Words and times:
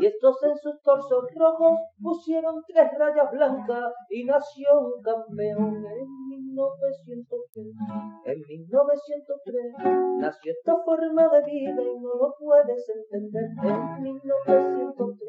Y 0.00 0.06
estos 0.06 0.36
en 0.44 0.56
sus 0.58 0.80
torsos 0.82 1.24
rojos 1.34 1.78
pusieron 2.00 2.62
tres 2.68 2.88
rayas 2.98 3.30
blancas 3.32 3.92
y 4.10 4.24
nació 4.24 4.80
un 4.80 5.02
campeón 5.02 5.84
en 5.84 6.28
1903. 6.28 7.66
En 8.26 8.40
1903 8.40 9.74
nació 10.18 10.52
esta 10.52 10.76
forma 10.84 11.28
de 11.28 11.44
vida 11.44 11.82
y 11.82 12.00
no 12.00 12.14
lo 12.14 12.34
puedes 12.38 12.88
entender. 12.88 13.44
En 13.64 14.02
1903, 14.02 15.28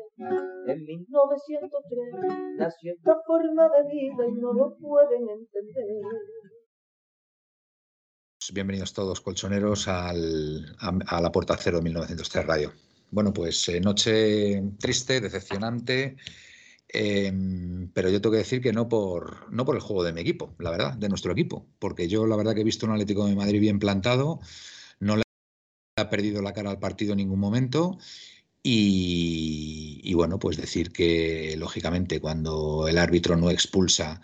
en 0.67 0.83
1903 0.83 2.57
nació 2.57 2.93
esta 2.93 3.15
forma 3.25 3.69
de 3.69 3.83
vida 3.89 4.27
y 4.27 4.31
no 4.33 4.53
lo 4.53 4.75
pueden 4.77 5.29
entender. 5.29 6.03
Bienvenidos 8.51 8.93
todos, 8.93 9.21
colchoneros, 9.21 9.87
al, 9.87 10.75
a, 10.79 11.21
la 11.21 11.31
Puerta 11.31 11.55
Cero 11.57 11.81
1903 11.81 12.45
Radio. 12.47 12.71
Bueno, 13.11 13.33
pues 13.33 13.67
eh, 13.69 13.79
noche 13.81 14.61
triste, 14.79 15.19
decepcionante, 15.19 16.17
em, 16.87 17.89
pero 17.93 18.09
yo 18.09 18.21
tengo 18.21 18.33
que 18.33 18.39
decir 18.39 18.61
que 18.61 18.73
no 18.73 18.87
por, 18.87 19.51
no 19.51 19.65
por 19.65 19.75
el 19.75 19.81
juego 19.81 20.03
de 20.03 20.13
mi 20.13 20.21
equipo, 20.21 20.55
la 20.59 20.71
verdad, 20.71 20.93
de 20.95 21.09
nuestro 21.09 21.31
equipo, 21.31 21.67
porque 21.79 22.07
yo 22.07 22.27
la 22.27 22.35
verdad 22.35 22.53
que 22.55 22.61
he 22.61 22.63
visto 22.63 22.85
un 22.85 22.93
Atlético 22.93 23.25
de 23.27 23.35
Madrid 23.35 23.59
bien 23.59 23.79
plantado, 23.79 24.39
no 24.99 25.17
le 25.17 25.23
ha 25.97 26.09
perdido 26.09 26.41
la 26.41 26.53
cara 26.53 26.71
al 26.71 26.79
partido 26.79 27.13
en 27.13 27.17
ningún 27.19 27.39
momento 27.39 27.97
y, 28.63 30.01
y, 30.03 30.13
bueno, 30.15 30.39
pues 30.39 30.57
decir 30.57 30.91
que 30.91 31.55
lógicamente 31.57 32.19
cuando 32.21 32.87
el 32.87 32.97
árbitro 32.97 33.37
no 33.37 33.49
expulsa 33.51 34.21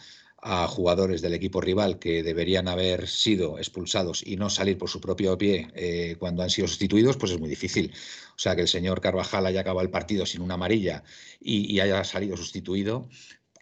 a 0.48 0.68
jugadores 0.68 1.24
del 1.24 1.34
equipo 1.34 1.60
rival 1.60 1.98
que 1.98 2.22
deberían 2.22 2.68
haber 2.68 3.08
sido 3.08 3.58
expulsados 3.58 4.22
y 4.24 4.38
no 4.38 4.52
salir 4.52 4.78
por 4.78 4.90
su 4.90 5.02
propio 5.02 5.36
pie 5.40 5.70
eh, 5.74 6.18
cuando 6.20 6.44
han 6.44 6.52
sido 6.52 6.68
sustituidos, 6.68 7.18
pues 7.18 7.32
es 7.32 7.40
muy 7.40 7.50
difícil. 7.50 7.92
O 8.36 8.38
sea, 8.38 8.56
que 8.56 8.62
el 8.62 8.68
señor 8.68 9.02
Carvajal 9.02 9.48
haya 9.48 9.62
acabado 9.62 9.82
el 9.84 9.90
partido 9.90 10.24
sin 10.28 10.42
una 10.42 10.54
amarilla 10.54 11.04
y, 11.42 11.80
haya 11.80 12.04
salido 12.04 12.38
sustituido, 12.38 13.10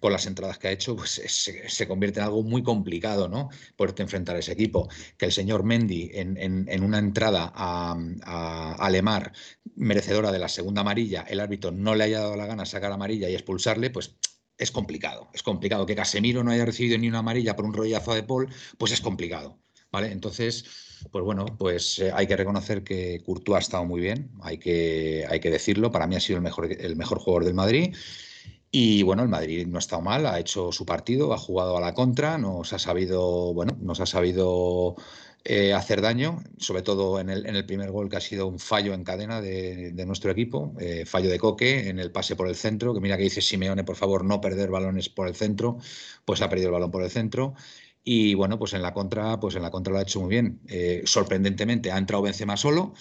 con 0.02 0.12
las 0.12 0.26
entradas 0.26 0.58
que 0.58 0.68
ha 0.68 0.72
hecho, 0.72 0.98
pues 0.98 1.22
se, 1.26 1.88
convierte 1.88 2.20
en 2.20 2.26
algo 2.26 2.44
muy 2.44 2.62
complicado, 2.64 3.30
¿no? 3.30 3.48
Poderte 3.78 4.04
enfrentar 4.04 4.36
a 4.36 4.40
ese 4.40 4.52
equipo. 4.52 4.90
Que 5.18 5.28
el 5.28 5.32
señor 5.32 5.64
Mendy, 5.64 6.12
en, 6.14 6.84
una 6.84 7.00
entrada 7.00 7.50
a, 7.56 7.96
a, 8.24 8.74
Alemar, 8.74 9.32
merecedora 9.78 10.34
de 10.34 10.40
la 10.40 10.50
segunda 10.50 10.82
amarilla, 10.82 11.22
el 11.30 11.40
árbitro 11.40 11.72
no 11.72 11.96
le 11.96 12.04
haya 12.04 12.20
dado 12.20 12.36
la 12.36 12.46
gana 12.46 12.66
sacar 12.66 12.92
amarilla 12.92 13.30
y 13.30 13.36
expulsarle, 13.36 13.90
pues 13.90 14.18
es 14.58 14.72
complicado. 14.72 15.30
Es 15.34 15.44
complicado 15.44 15.86
que 15.86 15.96
Casemiro 15.96 16.44
no 16.44 16.52
haya 16.52 16.66
recibido 16.66 16.98
ni 16.98 17.08
una 17.08 17.20
amarilla 17.20 17.56
por 17.56 17.66
un 17.66 17.74
rollazo 17.74 18.14
de 18.14 18.24
Paul, 18.24 18.50
pues 18.78 18.92
es 18.92 19.02
complicado. 19.02 19.60
¿Vale? 19.92 20.12
Entonces, 20.12 20.66
pues 21.12 21.24
bueno, 21.24 21.46
pues 21.46 22.00
eh, 22.00 22.12
hay 22.14 22.26
que 22.26 22.36
reconocer 22.36 22.84
que 22.84 23.22
Courtois 23.24 23.58
ha 23.58 23.60
estado 23.60 23.86
muy 23.86 24.02
bien, 24.02 24.32
hay 24.42 24.58
que, 24.58 25.24
hay 25.30 25.40
que 25.40 25.52
decirlo. 25.52 25.92
Para 25.92 26.08
mí 26.08 26.16
ha 26.16 26.20
sido 26.20 26.38
el 26.38 26.44
mejor, 26.44 26.72
el 26.72 26.96
mejor 26.96 27.20
jugador 27.20 27.46
del 27.46 27.54
Madrid. 27.54 27.96
Y 28.72 29.04
bueno, 29.04 29.22
el 29.22 29.30
Madrid 29.30 29.68
no 29.68 29.78
ha 29.78 29.80
estado 29.80 30.02
mal, 30.02 30.26
ha 30.26 30.40
hecho 30.40 30.72
su 30.72 30.84
partido, 30.84 31.32
ha 31.32 31.38
jugado 31.38 31.78
a 31.78 31.82
la 31.82 31.94
contra, 31.94 32.40
nos 32.40 32.74
ha 32.74 32.80
sabido, 32.80 33.54
bueno, 33.54 33.78
nos 33.80 34.00
ha 34.00 34.08
sabido 34.08 34.96
eh, 35.46 35.74
hacer 35.74 36.02
daño, 36.02 36.42
sobre 36.58 36.84
todo 36.84 37.20
en 37.20 37.30
el, 37.30 37.46
en 37.46 37.58
el, 37.58 37.66
primer 37.66 37.92
gol 37.92 38.08
que 38.08 38.16
ha 38.16 38.22
sido 38.22 38.48
un 38.48 38.60
fallo 38.60 38.94
en 38.94 39.04
cadena 39.04 39.42
de, 39.42 39.92
nuestro 40.06 40.32
equipo, 40.32 40.74
eh, 40.80 41.06
fallo 41.06 41.30
de 41.30 41.38
Coque 41.38 41.90
en 41.90 42.00
el 42.00 42.14
pase 42.14 42.38
por 42.38 42.48
el 42.48 42.56
centro, 42.56 42.94
que 42.94 43.02
mira 43.02 43.18
que 43.18 43.24
dice 43.24 43.42
Simeone, 43.42 43.84
por 43.84 43.98
favor, 43.98 44.24
no 44.24 44.40
perder 44.40 44.70
balones 44.70 45.10
por 45.10 45.28
el 45.28 45.36
centro, 45.36 45.80
pues 46.24 46.42
ha 46.42 46.50
perdido 46.50 46.70
el 46.70 46.74
balón 46.74 46.92
por 46.92 47.04
el 47.04 47.12
centro. 47.12 47.56
Y 48.06 48.36
bueno, 48.36 48.58
pues 48.58 48.72
en 48.72 48.82
la 48.82 48.94
contra, 48.94 49.38
pues 49.42 49.56
en 49.56 49.64
la 49.64 49.72
contra 49.72 49.92
lo 49.92 50.00
ha 50.00 50.04
hecho 50.04 50.22
muy 50.22 50.30
bien. 50.30 50.62
Eh, 50.70 51.02
sorprendentemente 51.06 51.92
ha 51.92 51.98
entrado 51.98 52.24
Benzema 52.24 52.56
solo, 52.56 52.94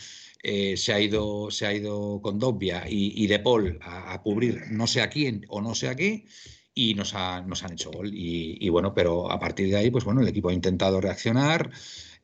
se, 0.42 0.92
ha 0.92 1.00
ido, 1.00 1.48
se 1.52 1.66
ha 1.66 1.72
ido 1.72 2.20
con 2.22 2.40
Dobbia 2.40 2.84
y, 2.88 3.24
De 3.28 3.38
Paul 3.38 3.78
a, 3.82 4.20
cubrir 4.20 4.62
no 4.72 4.88
sé 4.88 5.00
a 5.00 5.08
quién 5.08 5.46
o 5.48 5.60
no 5.60 5.76
sé 5.76 5.88
a 5.88 5.94
qué 5.94 6.26
y 6.74 6.94
nos, 6.94 7.14
nos 7.46 7.62
han 7.62 7.72
hecho 7.74 7.92
gol. 7.92 8.12
Y, 8.12 8.58
y, 8.60 8.68
bueno, 8.68 8.94
pero 8.94 9.30
a 9.30 9.38
partir 9.38 9.68
de 9.68 9.76
ahí, 9.76 9.90
pues 9.92 10.04
bueno, 10.04 10.20
el 10.20 10.28
equipo 10.28 10.48
ha 10.48 10.52
intentado 10.52 11.00
reaccionar. 11.00 11.70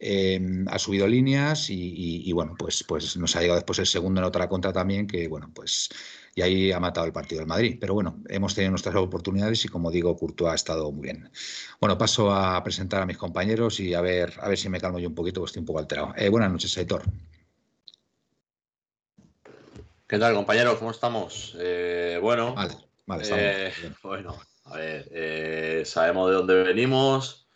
Em, 0.00 0.66
ha 0.68 0.78
subido 0.78 1.08
líneas 1.08 1.70
y, 1.70 2.32
bueno, 2.32 2.54
pues, 2.56 2.84
pues 2.84 3.16
nos 3.16 3.34
ha 3.34 3.40
llegado 3.40 3.58
después 3.58 3.80
el 3.80 3.86
segundo 3.86 4.20
en 4.20 4.26
otra 4.26 4.48
contra 4.48 4.72
también, 4.72 5.06
que 5.06 5.26
bueno, 5.26 5.50
pues 5.52 5.90
y 6.38 6.42
ahí 6.42 6.70
ha 6.70 6.78
matado 6.78 7.04
el 7.04 7.12
partido 7.12 7.40
del 7.40 7.48
Madrid. 7.48 7.78
Pero 7.80 7.94
bueno, 7.94 8.22
hemos 8.28 8.54
tenido 8.54 8.70
nuestras 8.70 8.94
oportunidades 8.94 9.64
y 9.64 9.68
como 9.68 9.90
digo, 9.90 10.16
Courtois 10.16 10.52
ha 10.52 10.54
estado 10.54 10.92
muy 10.92 11.02
bien. 11.02 11.28
Bueno, 11.80 11.98
paso 11.98 12.32
a 12.32 12.62
presentar 12.62 13.02
a 13.02 13.06
mis 13.06 13.18
compañeros 13.18 13.80
y 13.80 13.92
a 13.92 14.00
ver, 14.00 14.34
a 14.40 14.48
ver 14.48 14.56
si 14.56 14.68
me 14.68 14.80
calmo 14.80 15.00
yo 15.00 15.08
un 15.08 15.16
poquito, 15.16 15.40
porque 15.40 15.48
estoy 15.48 15.60
un 15.60 15.66
poco 15.66 15.80
alterado. 15.80 16.14
Eh, 16.16 16.28
buenas 16.28 16.52
noches, 16.52 16.78
Aitor. 16.78 17.02
¿Qué 20.06 20.16
tal, 20.16 20.34
compañeros? 20.34 20.78
¿Cómo 20.78 20.92
estamos? 20.92 21.56
Eh, 21.58 22.20
bueno, 22.22 22.54
vale, 22.54 22.74
vale, 23.04 23.24
eh, 23.32 23.72
bueno, 24.04 24.38
a 24.66 24.76
ver, 24.76 25.84
sabemos 25.84 26.30
de 26.30 26.36
dónde 26.36 26.54
venimos, 26.62 27.47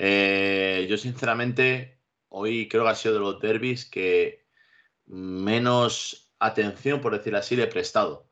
eh, 0.00 0.86
yo 0.88 0.96
sinceramente 0.96 1.98
hoy 2.28 2.68
creo 2.68 2.84
que 2.84 2.90
ha 2.90 2.94
sido 2.94 3.14
de 3.14 3.20
los 3.20 3.40
derbis 3.40 3.84
que 3.84 4.46
menos 5.06 6.32
atención, 6.38 7.00
por 7.00 7.16
decirlo 7.16 7.40
así, 7.40 7.56
le 7.56 7.64
he 7.64 7.66
prestado. 7.66 8.30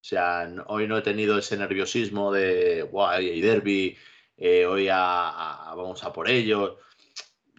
O 0.00 0.06
sea, 0.06 0.52
hoy 0.66 0.88
no 0.88 0.98
he 0.98 1.02
tenido 1.02 1.38
ese 1.38 1.56
nerviosismo 1.56 2.32
de, 2.32 2.82
wow, 2.82 3.06
hay 3.06 3.40
derby, 3.40 3.96
eh, 4.36 4.66
hoy 4.66 4.88
vamos 4.88 6.02
a 6.02 6.12
por 6.12 6.28
ello. 6.28 6.78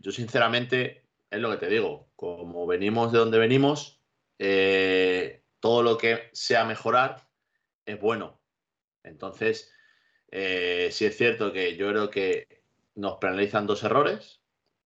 Yo 0.01 0.11
sinceramente, 0.11 1.07
es 1.31 1.39
lo 1.39 1.49
que 1.51 1.57
te 1.57 1.69
digo, 1.69 2.09
como 2.17 2.67
venimos 2.67 3.13
de 3.13 3.19
donde 3.19 3.39
venimos, 3.39 4.01
eh, 4.37 5.43
todo 5.61 5.81
lo 5.81 5.97
que 5.97 6.29
sea 6.33 6.65
mejorar 6.65 7.25
es 7.85 8.01
bueno. 8.01 8.41
Entonces, 9.01 9.71
sí 10.29 11.05
es 11.05 11.17
cierto 11.17 11.53
que 11.53 11.77
yo 11.77 11.89
creo 11.89 12.09
que 12.09 12.64
nos 12.95 13.17
penalizan 13.17 13.67
dos 13.67 13.83
errores, 13.83 14.41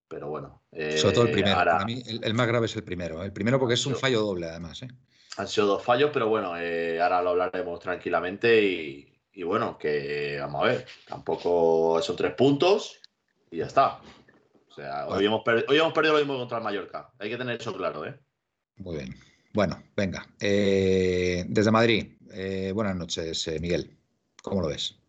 pero 0.08 0.28
bueno. 0.28 0.64
Sobre 0.72 1.14
todo 1.14 1.24
el 1.24 1.30
eh, 1.30 1.34
primero. 1.34 1.56
Para 1.56 1.86
mí, 1.86 2.04
el, 2.08 2.34
más 2.34 2.48
grave 2.48 2.66
es 2.66 2.76
el 2.76 2.84
primero. 2.84 3.24
El 3.24 3.32
primero 3.32 3.60
porque 3.60 3.76
es 3.76 3.86
un 3.86 3.96
fallo 3.96 4.22
doble, 4.22 4.48
además. 4.48 4.82
¿eh? 4.82 4.88
Han 5.38 5.48
sido 5.48 5.68
dos 5.68 5.84
fallos, 5.84 6.10
pero 6.12 6.28
bueno, 6.28 6.58
eh, 6.58 7.00
ahora 7.00 7.22
lo 7.22 7.30
hablaremos 7.30 7.80
tranquilamente 7.80 8.62
y, 8.62 9.44
bueno, 9.44 9.78
que 9.78 10.38
vamos 10.40 10.64
a 10.64 10.68
ver. 10.68 10.86
Tampoco 11.08 12.02
son 12.02 12.16
tres 12.16 12.34
puntos 12.34 13.00
y 13.52 13.58
ya 13.58 13.68
está. 13.68 14.02
O 14.70 14.74
sea, 14.74 15.08
hoy, 15.08 15.26
hemos 15.26 15.44
hoy 15.68 15.78
hemos 15.78 15.94
perdido 15.94 16.14
lo 16.14 16.20
mismo 16.20 16.38
contra 16.38 16.58
el 16.58 16.64
Mallorca. 16.64 17.12
Hay 17.20 17.30
que 17.30 17.38
tener 17.38 17.60
eso 17.60 17.76
claro, 17.76 18.06
¿eh? 18.06 18.20
Muy 18.78 18.98
bien. 18.98 19.16
Bueno, 19.54 19.82
venga. 19.96 20.28
desde 20.40 21.72
Madrid, 21.72 22.18
buenas 22.74 22.96
noches, 22.96 23.50
Miguel. 23.60 23.98
¿Cómo 24.42 24.62
lo 24.62 24.68
ves? 24.68 25.00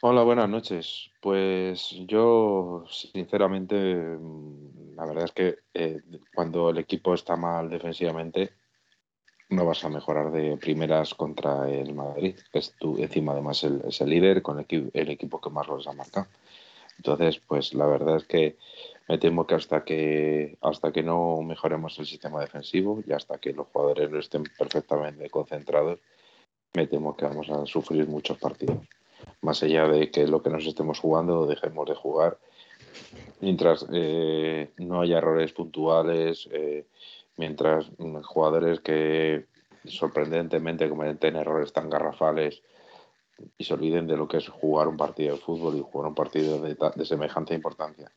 Hola, 0.00 0.22
buenas 0.22 0.48
noches. 0.48 1.10
Pues 1.20 1.90
yo, 2.06 2.84
sinceramente, 2.88 3.74
mm, 3.74 4.94
la 4.94 5.04
verdad 5.04 5.24
es 5.24 5.32
que 5.32 5.56
eh, 5.74 6.00
cuando 6.32 6.70
el 6.70 6.78
equipo 6.78 7.14
está 7.14 7.34
mal 7.34 7.68
defensivamente, 7.68 8.52
no 9.48 9.64
vas 9.66 9.84
a 9.84 9.88
mejorar 9.88 10.30
de 10.30 10.56
primeras 10.56 11.14
contra 11.14 11.68
el 11.68 11.94
Madrid, 11.94 12.36
es 12.52 12.74
tú, 12.78 12.96
encima 12.98 13.32
además 13.32 13.64
el, 13.64 13.82
es 13.88 14.00
el 14.00 14.10
líder 14.10 14.40
con 14.40 14.60
el, 14.60 14.90
el, 14.94 15.10
equipo 15.10 15.40
que 15.40 15.50
más 15.50 15.66
goles 15.66 15.88
ha 15.88 15.92
marcado. 15.92 16.28
Entonces, 16.98 17.40
pues 17.40 17.74
la 17.74 17.86
verdad 17.86 18.18
es 18.18 18.24
que 18.24 18.56
me 19.08 19.18
temo 19.18 19.48
que 19.48 19.56
hasta 19.56 19.84
que 19.84 20.58
hasta 20.60 20.92
que 20.92 21.02
no 21.02 21.42
mejoremos 21.42 21.98
el 21.98 22.06
sistema 22.06 22.40
defensivo 22.40 23.02
y 23.04 23.12
hasta 23.12 23.38
que 23.38 23.52
los 23.52 23.66
jugadores 23.68 24.10
no 24.10 24.20
estén 24.20 24.44
perfectamente 24.58 25.28
concentrados, 25.28 25.98
me 26.74 26.86
temo 26.86 27.16
que 27.16 27.24
vamos 27.26 27.50
a 27.50 27.66
sufrir 27.66 28.06
muchos 28.06 28.38
partidos 28.38 28.78
más 29.40 29.62
allá 29.62 29.86
de 29.88 30.10
que 30.10 30.26
lo 30.26 30.42
que 30.42 30.50
nos 30.50 30.66
estemos 30.66 30.98
jugando 30.98 31.46
dejemos 31.46 31.88
de 31.88 31.94
jugar, 31.94 32.38
mientras 33.40 33.86
eh, 33.92 34.70
no 34.78 35.00
haya 35.00 35.18
errores 35.18 35.52
puntuales, 35.52 36.48
eh, 36.52 36.86
mientras 37.36 37.86
jugadores 38.24 38.80
que 38.80 39.46
sorprendentemente 39.84 40.88
cometen 40.88 41.36
errores 41.36 41.72
tan 41.72 41.88
garrafales 41.88 42.62
y 43.56 43.64
se 43.64 43.74
olviden 43.74 44.06
de 44.06 44.16
lo 44.16 44.26
que 44.26 44.38
es 44.38 44.48
jugar 44.48 44.88
un 44.88 44.96
partido 44.96 45.34
de 45.36 45.40
fútbol 45.40 45.76
y 45.76 45.82
jugar 45.82 46.08
un 46.08 46.14
partido 46.14 46.60
de, 46.60 46.76
de 46.94 47.04
semejante 47.04 47.54
importancia, 47.54 48.10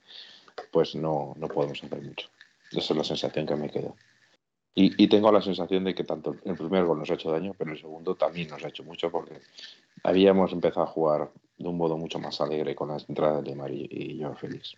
pues 0.71 0.95
no, 0.95 1.33
no 1.37 1.47
podemos 1.47 1.83
hacer 1.83 2.01
mucho. 2.01 2.27
Esa 2.71 2.93
es 2.93 2.97
la 2.97 3.03
sensación 3.03 3.45
que 3.45 3.55
me 3.55 3.69
queda. 3.69 3.93
Y, 4.73 5.07
tengo 5.09 5.31
la 5.33 5.41
sensación 5.41 5.83
de 5.83 5.93
que 5.93 6.05
tanto 6.05 6.37
el 6.45 6.55
primer 6.55 6.85
gol 6.85 6.99
nos 6.99 7.09
ha 7.11 7.15
hecho 7.15 7.29
daño, 7.29 7.53
pero 7.57 7.73
el 7.73 7.79
segundo 7.79 8.15
también 8.15 8.47
nos 8.47 8.63
ha 8.63 8.69
hecho 8.69 8.83
mucho 8.85 9.11
porque 9.11 9.41
habíamos 10.03 10.53
empezado 10.53 10.83
a 10.83 10.87
jugar 10.87 11.29
de 11.57 11.67
un 11.67 11.75
modo 11.75 11.97
mucho 11.97 12.19
más 12.19 12.39
alegre 12.39 12.73
con 12.73 12.87
las 12.87 13.07
entradas 13.09 13.43
de 13.43 13.53
Mari 13.53 13.87
y 13.91 14.17
yo 14.17 14.33
feliz. 14.35 14.73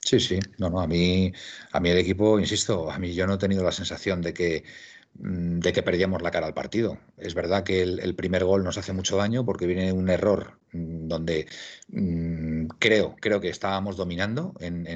Sí, 0.00 0.20
sí, 0.20 0.38
no, 0.58 0.68
no, 0.68 0.80
a 0.80 0.86
mí, 0.86 1.32
a 1.72 1.80
mí 1.80 1.88
el 1.88 1.98
equipo, 1.98 2.38
insisto, 2.38 2.90
a 2.90 2.98
mí 2.98 3.12
yo 3.14 3.26
no 3.26 3.34
he 3.34 3.38
tenido 3.38 3.64
la 3.64 3.72
sensación 3.72 4.20
de 4.20 4.34
que 4.34 4.64
de 5.18 5.72
que 5.72 5.82
perdíamos 5.82 6.22
la 6.22 6.30
cara 6.30 6.46
al 6.46 6.54
partido. 6.54 6.98
Es 7.16 7.34
verdad 7.34 7.64
que 7.64 7.82
el, 7.82 8.14
primer 8.14 8.44
gol 8.44 8.64
nos 8.64 8.78
hace 8.78 8.92
mucho 8.92 9.16
daño 9.16 9.44
porque 9.44 9.66
viene 9.66 9.92
un 9.92 10.08
error 10.10 10.58
mm, 10.72 11.08
donde 11.08 11.46
mm, 11.88 12.66
creo, 12.78 13.16
creo 13.20 13.40
que 13.40 13.48
estábamos 13.48 13.96
dominando 13.96 14.54
en, 14.60 14.86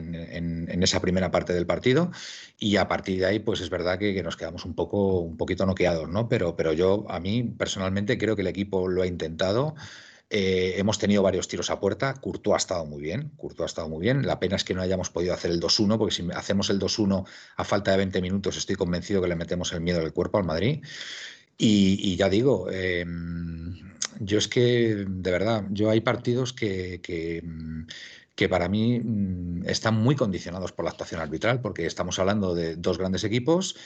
esa 0.83 1.01
primera 1.01 1.31
parte 1.31 1.53
del 1.53 1.67
partido 1.67 2.11
y 2.59 2.77
a 2.77 2.89
partir 2.89 3.21
de 3.21 3.27
ahí 3.27 3.39
pues 3.39 3.61
es 3.61 3.71
verdad 3.71 3.99
que, 3.99 4.23
nos 4.23 4.37
quedamos 4.37 4.65
un 4.65 4.75
poco 4.75 5.21
un 5.21 5.37
poquito 5.37 5.67
noqueados, 5.67 6.09
¿no? 6.09 6.29
Pero, 6.29 6.57
pero 6.57 6.73
yo 6.73 7.07
a 7.09 7.21
mí 7.21 7.43
personalmente 7.43 8.19
creo 8.19 8.37
que 8.37 8.43
el 8.43 8.49
equipo 8.49 8.89
lo 8.89 9.03
ha 9.03 9.07
intentado. 9.07 9.75
Eh, 10.33 10.75
hemos 10.79 10.99
tenido 10.99 11.25
varios 11.25 11.49
tiros 11.49 11.71
a 11.71 11.81
puerta. 11.81 12.15
Courtois 12.15 12.55
ha 12.55 12.59
estado 12.59 12.87
muy 12.87 13.03
bien. 13.03 13.33
Courtois 13.37 13.65
ha 13.65 13.67
estado 13.67 13.89
muy 13.89 14.01
bien. 14.01 14.25
La 14.25 14.39
pena 14.39 14.55
es 14.55 14.63
que 14.63 14.75
no 14.75 14.81
hayamos 14.81 15.11
podido 15.11 15.35
hacer 15.35 15.51
el 15.51 15.61
2-1, 15.61 15.99
porque 15.99 16.15
si 16.15 16.29
hacemos 16.33 16.71
el 16.71 16.79
2-1 16.79 17.27
a 17.57 17.65
falta 17.65 17.91
de 17.91 17.97
20 17.97 18.23
minutos, 18.23 18.57
estoy 18.57 18.77
convencido 18.77 19.21
que 19.21 19.29
le 19.29 19.35
metemos 19.35 19.73
el 19.73 19.81
miedo 19.81 19.99
del 19.99 20.13
cuerpo 20.13 20.39
al 20.39 20.45
Madrid. 20.45 20.85
Y, 21.59 22.17
ya 22.17 22.29
digo, 22.31 22.71
em, 22.71 23.77
yo 24.21 24.39
es 24.39 24.49
que, 24.49 25.05
de 25.07 25.31
verdad, 25.31 25.65
yo 25.71 25.91
hay 25.91 26.01
partidos 26.01 26.53
que, 26.53 27.01
que 27.03 28.49
para 28.49 28.69
mí 28.69 29.01
mm, 29.01 29.69
están 29.69 29.97
muy 29.97 30.15
condicionados 30.17 30.73
por 30.73 30.85
la 30.85 30.93
actuación 30.93 31.21
arbitral, 31.21 31.61
porque 31.61 31.87
estamos 31.87 32.19
hablando 32.19 32.55
de 32.55 32.77
dos 32.77 32.99
grandes 32.99 33.25
equipos 33.25 33.77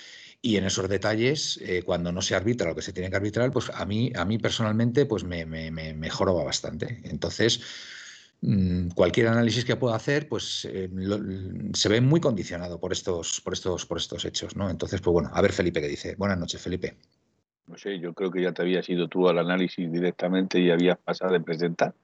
y 0.44 0.58
en 0.58 0.64
esos 0.64 0.87
detalles, 0.91 1.58
eh, 1.62 1.82
cuando 1.82 2.12
no 2.12 2.20
se 2.20 2.35
arbitra 2.35 2.69
lo 2.69 2.75
que 2.75 2.82
se 2.82 2.93
tiene 2.93 3.08
que 3.08 3.17
arbitrar, 3.17 3.50
pues 3.50 3.70
a 3.70 3.87
mí, 3.87 4.12
a 4.14 4.26
mí 4.26 4.37
personalmente 4.37 5.06
pues 5.06 5.25
me, 5.25 5.46
me, 5.46 5.70
bastante. 6.44 7.00
Entonces, 7.05 7.62
mm, 8.43 8.88
cualquier 8.91 9.29
análisis 9.29 9.64
que 9.64 9.76
pueda 9.76 9.96
hacer, 9.96 10.29
pues 10.29 10.69
eh, 10.70 10.91
se 11.73 11.88
ve 11.88 12.02
muy 12.02 12.20
condicionado 12.20 12.79
por 12.79 12.93
estos, 12.93 13.41
por 13.41 13.55
estos, 13.55 13.87
por 13.87 13.96
estos 13.96 14.23
hechos, 14.26 14.55
¿no? 14.55 14.69
Entonces, 14.69 15.00
pues 15.00 15.14
bueno, 15.14 15.31
a 15.32 15.41
ver 15.41 15.52
Felipe 15.52 15.81
qué 15.81 15.88
dice. 15.88 16.14
Buenas 16.17 16.38
noches, 16.38 16.61
Felipe. 16.61 16.99
No 17.67 17.79
sé, 17.79 17.99
yo 17.99 18.12
creo 18.12 18.31
que 18.31 18.43
ya 18.43 18.52
te 18.52 18.61
habías 18.61 18.87
ido 18.91 19.08
tú 19.08 19.26
al 19.26 19.38
análisis 19.38 19.91
directamente 19.91 20.61
y 20.61 20.70
habías 20.70 20.99
pasado 20.99 21.32
de 21.32 21.41
presentar. 21.41 21.94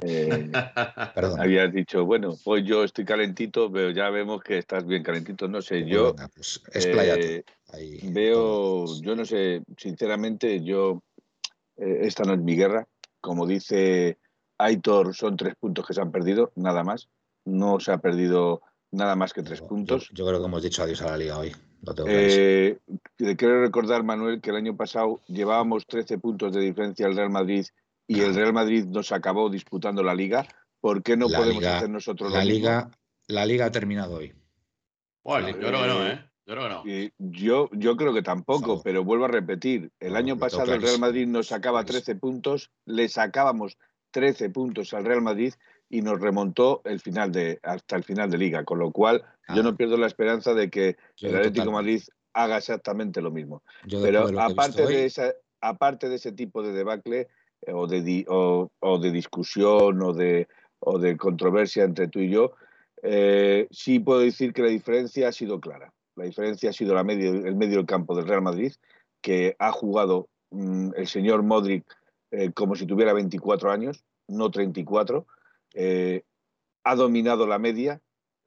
Eh, 0.00 0.50
Perdón. 1.14 1.40
Habías 1.40 1.72
dicho, 1.72 2.04
bueno, 2.04 2.36
pues 2.44 2.64
yo 2.64 2.84
estoy 2.84 3.04
calentito, 3.04 3.70
pero 3.70 3.90
ya 3.90 4.10
vemos 4.10 4.42
que 4.42 4.58
estás 4.58 4.86
bien 4.86 5.02
calentito. 5.02 5.48
No 5.48 5.62
sé, 5.62 5.86
yo 5.86 6.14
pues, 6.34 6.62
eh, 6.74 7.44
veo, 8.04 8.86
yo 9.00 9.16
no 9.16 9.24
sé, 9.24 9.62
sinceramente, 9.76 10.62
yo 10.62 11.02
eh, 11.76 12.00
esta 12.02 12.24
no 12.24 12.34
es 12.34 12.40
mi 12.40 12.56
guerra. 12.56 12.86
Como 13.20 13.46
dice 13.46 14.18
Aitor, 14.58 15.14
son 15.14 15.36
tres 15.36 15.54
puntos 15.58 15.86
que 15.86 15.94
se 15.94 16.00
han 16.00 16.12
perdido, 16.12 16.52
nada 16.56 16.84
más. 16.84 17.08
No 17.44 17.80
se 17.80 17.92
ha 17.92 17.98
perdido 17.98 18.62
nada 18.90 19.16
más 19.16 19.32
que 19.32 19.42
tres 19.42 19.60
puntos. 19.60 20.10
Yo, 20.12 20.26
creo 20.26 20.40
que 20.40 20.46
hemos 20.46 20.62
dicho 20.62 20.82
adiós 20.82 21.02
a 21.02 21.10
la 21.10 21.16
liga 21.16 21.38
hoy. 21.38 21.54
quiero 23.16 23.60
recordar, 23.60 24.02
Manuel, 24.02 24.40
que 24.40 24.50
el 24.50 24.56
año 24.56 24.76
pasado 24.76 25.20
llevábamos 25.26 25.86
13 25.86 26.18
puntos 26.18 26.54
de 26.54 26.60
diferencia 26.60 27.06
al 27.06 27.16
Real 27.16 27.30
Madrid 27.30 27.66
y 28.06 28.20
el 28.20 28.34
Real 28.34 28.52
Madrid 28.52 28.84
nos 28.86 29.12
acabó 29.12 29.48
disputando 29.48 30.02
la 30.02 30.14
liga, 30.14 30.46
¿por 30.80 31.02
qué 31.02 31.16
no 31.16 31.28
podemos 31.28 31.64
hacer 31.64 31.90
nosotros 31.90 32.32
la 32.32 32.44
liga? 32.44 32.90
La 33.26 33.46
liga 33.46 33.66
ha 33.66 33.70
terminado 33.70 34.16
hoy. 34.16 34.34
Bueno, 35.22 35.48
yo 35.48 35.58
creo 35.58 35.80
que 35.80 35.88
no, 35.88 36.06
¿eh? 36.06 36.30
Yo 36.46 36.54
creo 36.54 36.82
que 36.82 37.10
no. 37.18 37.30
yo, 37.30 37.70
yo 37.72 37.96
creo 37.96 38.12
que 38.12 38.22
tampoco, 38.22 38.82
pero 38.82 39.02
vuelvo 39.02 39.24
a 39.24 39.28
repetir. 39.28 39.90
El 39.98 40.14
año 40.14 40.36
pasado 40.36 40.74
el 40.74 40.82
Real 40.82 40.98
Madrid 40.98 41.26
nos 41.26 41.46
sacaba 41.46 41.84
13 41.84 42.16
puntos, 42.16 42.70
le 42.84 43.08
sacábamos 43.08 43.78
13 44.10 44.50
puntos 44.50 44.92
al 44.92 45.06
Real 45.06 45.22
Madrid 45.22 45.54
y 45.88 46.02
nos 46.02 46.20
remontó 46.20 46.82
el 46.84 47.00
final 47.00 47.32
de, 47.32 47.60
hasta 47.62 47.96
el 47.96 48.04
final 48.04 48.30
de 48.30 48.36
liga. 48.36 48.64
Con 48.64 48.78
lo 48.78 48.90
cual, 48.90 49.24
yo 49.54 49.62
no 49.62 49.76
pierdo 49.76 49.96
la 49.96 50.06
esperanza 50.06 50.52
de 50.52 50.68
que 50.68 50.96
el 51.20 51.36
Atlético 51.36 51.72
Madrid 51.72 52.02
haga 52.34 52.58
exactamente 52.58 53.22
lo 53.22 53.30
mismo. 53.30 53.62
pero 53.90 54.28
aparte 54.40 54.84
de, 54.86 55.06
esa, 55.06 55.32
aparte 55.62 56.10
de 56.10 56.16
ese 56.16 56.32
tipo 56.32 56.62
de 56.62 56.72
debacle, 56.72 57.28
o 57.72 57.86
de, 57.86 58.24
o, 58.28 58.98
de 58.98 59.10
discusión 59.10 60.02
o 60.02 60.12
de, 60.12 60.48
o 60.80 60.98
de 60.98 61.16
controversia 61.16 61.84
entre 61.84 62.08
tú 62.08 62.20
y 62.20 62.30
yo, 62.30 62.52
eh, 63.02 63.66
sí 63.70 63.98
puedo 63.98 64.20
decir 64.20 64.52
que 64.52 64.62
la 64.62 64.68
diferencia 64.68 65.28
ha 65.28 65.32
sido 65.32 65.60
clara. 65.60 65.92
La 66.16 66.24
diferencia 66.24 66.70
ha 66.70 66.72
sido 66.72 66.94
la 66.94 67.04
medio, 67.04 67.30
el 67.30 67.56
medio 67.56 67.78
del 67.78 67.86
campo 67.86 68.14
del 68.14 68.26
Real 68.26 68.42
Madrid, 68.42 68.72
que 69.20 69.56
ha 69.58 69.72
jugado 69.72 70.28
mm, 70.50 70.90
el 70.96 71.06
señor 71.06 71.42
Modric 71.42 71.84
eh, 72.30 72.52
como 72.52 72.74
si 72.74 72.86
tuviera 72.86 73.12
24 73.12 73.70
años, 73.70 74.04
no 74.28 74.50
34. 74.50 75.26
Eh, 75.74 76.22
ha 76.84 76.94
dominado 76.94 77.46
la 77.46 77.58
media 77.58 78.00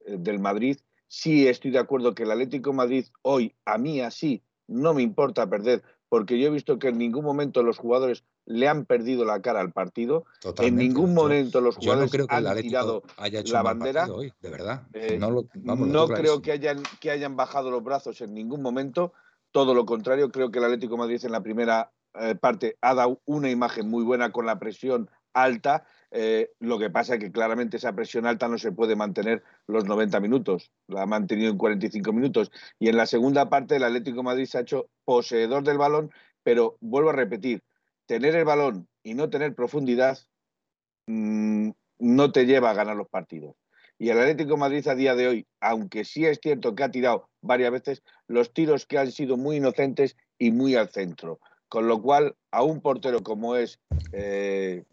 del 0.06 0.38
Madrid. 0.38 0.78
Sí 1.08 1.48
estoy 1.48 1.70
de 1.70 1.78
acuerdo 1.78 2.14
que 2.14 2.22
el 2.24 2.30
Atlético 2.30 2.72
Madrid 2.72 3.06
hoy, 3.22 3.54
a 3.64 3.78
mí 3.78 4.00
así, 4.00 4.42
no 4.66 4.94
me 4.94 5.02
importa 5.02 5.48
perder, 5.48 5.82
porque 6.08 6.38
yo 6.38 6.48
he 6.48 6.50
visto 6.50 6.78
que 6.78 6.88
en 6.88 6.98
ningún 6.98 7.24
momento 7.24 7.62
los 7.62 7.78
jugadores 7.78 8.24
le 8.48 8.66
han 8.66 8.86
perdido 8.86 9.26
la 9.26 9.42
cara 9.42 9.60
al 9.60 9.72
partido. 9.72 10.24
En 10.58 10.76
ningún 10.76 11.12
momento 11.12 11.60
los 11.60 11.76
jugadores 11.76 12.10
han 12.30 12.56
tirado 12.62 13.02
la 13.44 13.62
bandera. 13.62 14.06
de 14.06 14.50
verdad. 14.50 14.86
Eh, 14.94 15.18
no, 15.18 16.08
creo 16.08 16.40
que 16.40 16.52
hayan, 16.52 16.82
que 16.98 17.10
hayan 17.10 17.36
bajado 17.36 17.70
los 17.70 17.84
brazos 17.84 18.22
en 18.22 18.32
ningún 18.32 18.62
momento. 18.62 19.12
Todo 19.52 19.74
lo 19.74 19.84
contrario, 19.84 20.30
creo 20.30 20.50
que 20.50 20.60
el 20.60 20.64
Atlético 20.64 20.94
de 20.94 20.98
Madrid 20.98 21.20
en 21.24 21.32
la 21.32 21.42
primera 21.42 21.92
eh, 22.14 22.36
parte 22.36 22.78
ha 22.80 22.94
dado 22.94 23.20
una 23.26 23.50
imagen 23.50 23.90
muy 23.90 24.02
buena 24.02 24.32
con 24.32 24.46
la 24.46 24.58
presión 24.58 25.10
alta. 25.34 25.84
Eh, 26.10 26.50
lo 26.58 26.78
que 26.78 26.88
pasa 26.88 27.14
es 27.14 27.20
que 27.20 27.30
claramente 27.30 27.76
esa 27.76 27.92
presión 27.92 28.24
alta 28.24 28.48
no 28.48 28.56
se 28.56 28.72
puede 28.72 28.96
mantener 28.96 29.42
los 29.66 29.84
90 29.84 30.20
minutos. 30.20 30.72
La 30.86 31.02
ha 31.02 31.06
mantenido 31.06 31.50
en 31.50 31.58
45 31.58 32.14
minutos. 32.14 32.50
Y 32.78 32.88
en 32.88 32.96
la 32.96 33.04
segunda 33.04 33.50
parte 33.50 33.76
el 33.76 33.84
Atlético 33.84 34.18
de 34.18 34.22
Madrid 34.22 34.46
se 34.46 34.56
ha 34.56 34.62
hecho 34.62 34.88
poseedor 35.04 35.64
del 35.64 35.76
balón, 35.76 36.10
pero 36.42 36.78
vuelvo 36.80 37.10
a 37.10 37.14
repetir, 37.14 37.62
tener 38.08 38.34
el 38.34 38.46
balón 38.46 38.88
y 39.04 39.14
no 39.14 39.28
tener 39.28 39.54
profundidad 39.54 40.18
mm, 41.06 41.70
no 41.98 42.32
te 42.32 42.46
lleva 42.46 42.70
a 42.70 42.74
ganar 42.74 42.96
los 42.96 43.08
partidos. 43.08 43.54
Y 43.98 44.08
el 44.08 44.18
Atlético 44.18 44.56
Madrid 44.56 44.86
a 44.88 44.94
día 44.94 45.14
de 45.14 45.28
hoy, 45.28 45.46
aunque 45.60 46.04
sí 46.04 46.24
es 46.24 46.38
cierto 46.42 46.74
que 46.74 46.84
ha 46.84 46.90
tirado 46.90 47.28
varias 47.42 47.70
veces, 47.70 48.02
los 48.26 48.52
tiros 48.52 48.86
que 48.86 48.98
han 48.98 49.12
sido 49.12 49.36
muy 49.36 49.56
inocentes 49.56 50.16
y 50.38 50.50
muy 50.52 50.74
al 50.74 50.88
centro. 50.88 51.38
Con 51.68 51.86
lo 51.86 52.00
cual, 52.00 52.36
a 52.50 52.62
un 52.62 52.80
portero 52.80 53.22
como 53.22 53.56
es, 53.56 53.78
eh, 54.12 54.84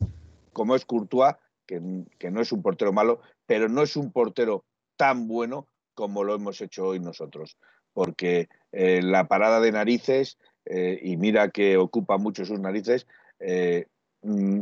como 0.51 0.75
es 0.75 0.85
Courtois, 0.85 1.35
que, 1.65 1.79
no 1.79 2.41
es 2.41 2.51
un 2.51 2.61
portero 2.61 2.91
malo, 2.91 3.21
pero 3.45 3.69
no 3.69 3.83
es 3.83 3.95
un 3.95 4.11
portero 4.11 4.65
tan 4.97 5.27
bueno 5.27 5.67
como 5.93 6.23
lo 6.23 6.35
hemos 6.35 6.59
hecho 6.59 6.87
hoy 6.87 6.99
nosotros. 6.99 7.57
Porque 7.93 8.49
eh, 8.71 9.01
la 9.01 9.27
parada 9.27 9.61
de 9.61 9.71
narices 9.71 10.37
eh, 10.65 10.99
y 11.01 11.17
mira 11.17 11.49
que 11.49 11.77
ocupa 11.77 12.17
mucho 12.17 12.45
sus 12.45 12.59
narices, 12.59 13.07
eh, 13.39 13.85
mm, 14.21 14.61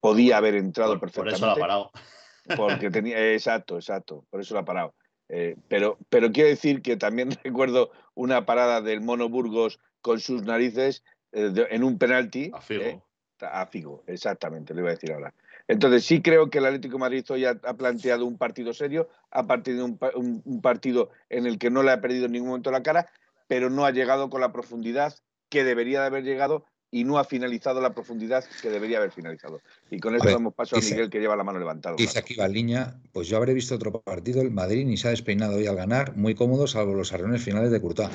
podía 0.00 0.36
haber 0.36 0.54
entrado 0.54 0.98
perfectamente. 1.00 1.30
Por 1.32 1.36
eso 1.38 1.46
la 1.46 1.52
ha 1.52 1.56
parado. 1.56 1.90
Porque 2.56 2.90
tenía, 2.90 3.32
exacto, 3.32 3.76
exacto, 3.76 4.24
por 4.30 4.40
eso 4.40 4.54
la 4.54 4.60
ha 4.60 4.64
parado. 4.64 4.94
Eh, 5.28 5.56
pero, 5.68 5.98
pero 6.08 6.32
quiero 6.32 6.48
decir 6.48 6.82
que 6.82 6.96
también 6.96 7.30
recuerdo 7.44 7.90
una 8.14 8.46
parada 8.46 8.80
del 8.80 9.00
Mono 9.00 9.28
Burgos 9.28 9.78
con 10.00 10.20
sus 10.20 10.42
narices 10.42 11.04
en 11.32 11.84
un 11.84 11.98
penalti. 11.98 12.50
A 12.52 12.60
Figo. 12.60 13.06
a 13.40 13.66
Figo, 13.66 14.02
exactamente, 14.06 14.74
lo 14.74 14.80
iba 14.80 14.90
a 14.90 14.94
decir 14.94 15.12
ahora. 15.12 15.32
Entonces 15.68 16.04
sí 16.04 16.20
creo 16.20 16.50
que 16.50 16.58
el 16.58 16.66
Atlético 16.66 16.94
de 16.94 17.00
Madrid 17.00 17.24
hoy 17.30 17.44
ha, 17.44 17.54
planteado 17.54 18.26
un 18.26 18.36
partido 18.36 18.72
serio, 18.72 19.08
ha 19.30 19.46
partido 19.46 19.84
un, 19.84 20.42
un, 20.44 20.60
partido 20.60 21.10
en 21.28 21.46
el 21.46 21.58
que 21.58 21.70
no 21.70 21.84
le 21.84 21.92
ha 21.92 22.00
perdido 22.00 22.26
en 22.26 22.32
ningún 22.32 22.48
momento 22.48 22.72
la 22.72 22.82
cara, 22.82 23.06
pero 23.46 23.70
no 23.70 23.84
ha 23.84 23.92
llegado 23.92 24.30
con 24.30 24.40
la 24.40 24.50
profundidad 24.50 25.14
que 25.50 25.64
debería 25.64 26.00
de 26.00 26.06
haber 26.06 26.24
llegado 26.24 26.64
y 26.90 27.04
no 27.04 27.18
ha 27.18 27.24
finalizado 27.24 27.80
la 27.80 27.94
profundidad 27.94 28.44
que 28.62 28.70
debería 28.70 28.98
haber 28.98 29.12
finalizado. 29.12 29.60
Y 29.90 30.00
con 30.00 30.14
eso 30.16 30.28
damos 30.28 30.54
paso 30.54 30.76
a 30.76 30.80
Miguel 30.80 31.10
que 31.10 31.20
lleva 31.20 31.36
la 31.36 31.44
mano 31.44 31.58
levantada. 31.58 31.96
Dice 31.96 32.18
aquí 32.18 32.34
Valiña, 32.34 33.00
pues 33.12 33.28
yo 33.28 33.36
habré 33.36 33.54
visto 33.54 33.74
otro 33.74 34.00
partido, 34.00 34.40
el 34.42 34.50
Madrid 34.50 34.86
ni 34.86 34.96
se 34.96 35.08
ha 35.08 35.10
despeinado 35.10 35.56
hoy 35.56 35.66
al 35.66 35.76
ganar, 35.76 36.16
muy 36.16 36.34
cómodo, 36.34 36.66
salvo 36.66 36.94
los 36.94 37.12
arreones 37.12 37.42
finales 37.42 37.70
de 37.70 37.80
Courtois. 37.80 38.10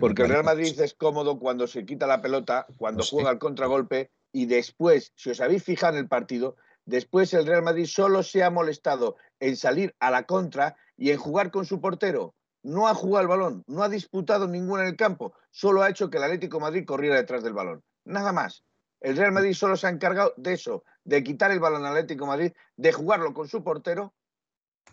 Porque 0.00 0.22
el 0.22 0.28
Real 0.28 0.44
Madrid 0.44 0.78
es 0.80 0.94
cómodo 0.94 1.38
cuando 1.38 1.66
se 1.66 1.86
quita 1.86 2.06
la 2.06 2.20
pelota, 2.20 2.66
cuando 2.76 3.02
juega 3.04 3.30
el 3.30 3.38
contragolpe 3.38 4.10
y 4.30 4.46
después, 4.46 5.12
si 5.16 5.30
os 5.30 5.40
habéis 5.40 5.64
fijado 5.64 5.94
en 5.94 6.00
el 6.00 6.08
partido, 6.08 6.56
después 6.84 7.32
el 7.32 7.46
Real 7.46 7.62
Madrid 7.62 7.86
solo 7.86 8.22
se 8.22 8.42
ha 8.42 8.50
molestado 8.50 9.16
en 9.40 9.56
salir 9.56 9.94
a 9.98 10.10
la 10.10 10.24
contra 10.24 10.76
y 10.96 11.10
en 11.10 11.16
jugar 11.16 11.50
con 11.50 11.64
su 11.64 11.80
portero 11.80 12.34
no 12.62 12.88
ha 12.88 12.94
jugado 12.94 13.22
el 13.22 13.28
balón, 13.28 13.64
no 13.66 13.82
ha 13.82 13.88
disputado 13.88 14.46
ninguno 14.46 14.82
en 14.82 14.88
el 14.88 14.96
campo, 14.96 15.34
solo 15.50 15.82
ha 15.82 15.90
hecho 15.90 16.10
que 16.10 16.18
el 16.18 16.24
Atlético 16.24 16.60
Madrid 16.60 16.84
corriera 16.84 17.16
detrás 17.16 17.42
del 17.42 17.52
balón. 17.52 17.82
Nada 18.04 18.32
más. 18.32 18.64
El 19.00 19.16
Real 19.16 19.32
Madrid 19.32 19.52
solo 19.52 19.76
se 19.76 19.88
ha 19.88 19.90
encargado 19.90 20.32
de 20.36 20.52
eso, 20.52 20.84
de 21.02 21.24
quitar 21.24 21.50
el 21.50 21.58
balón 21.58 21.84
al 21.84 21.92
Atlético 21.92 22.24
Madrid, 22.24 22.52
de 22.76 22.92
jugarlo 22.92 23.34
con 23.34 23.48
su 23.48 23.64
portero 23.64 24.14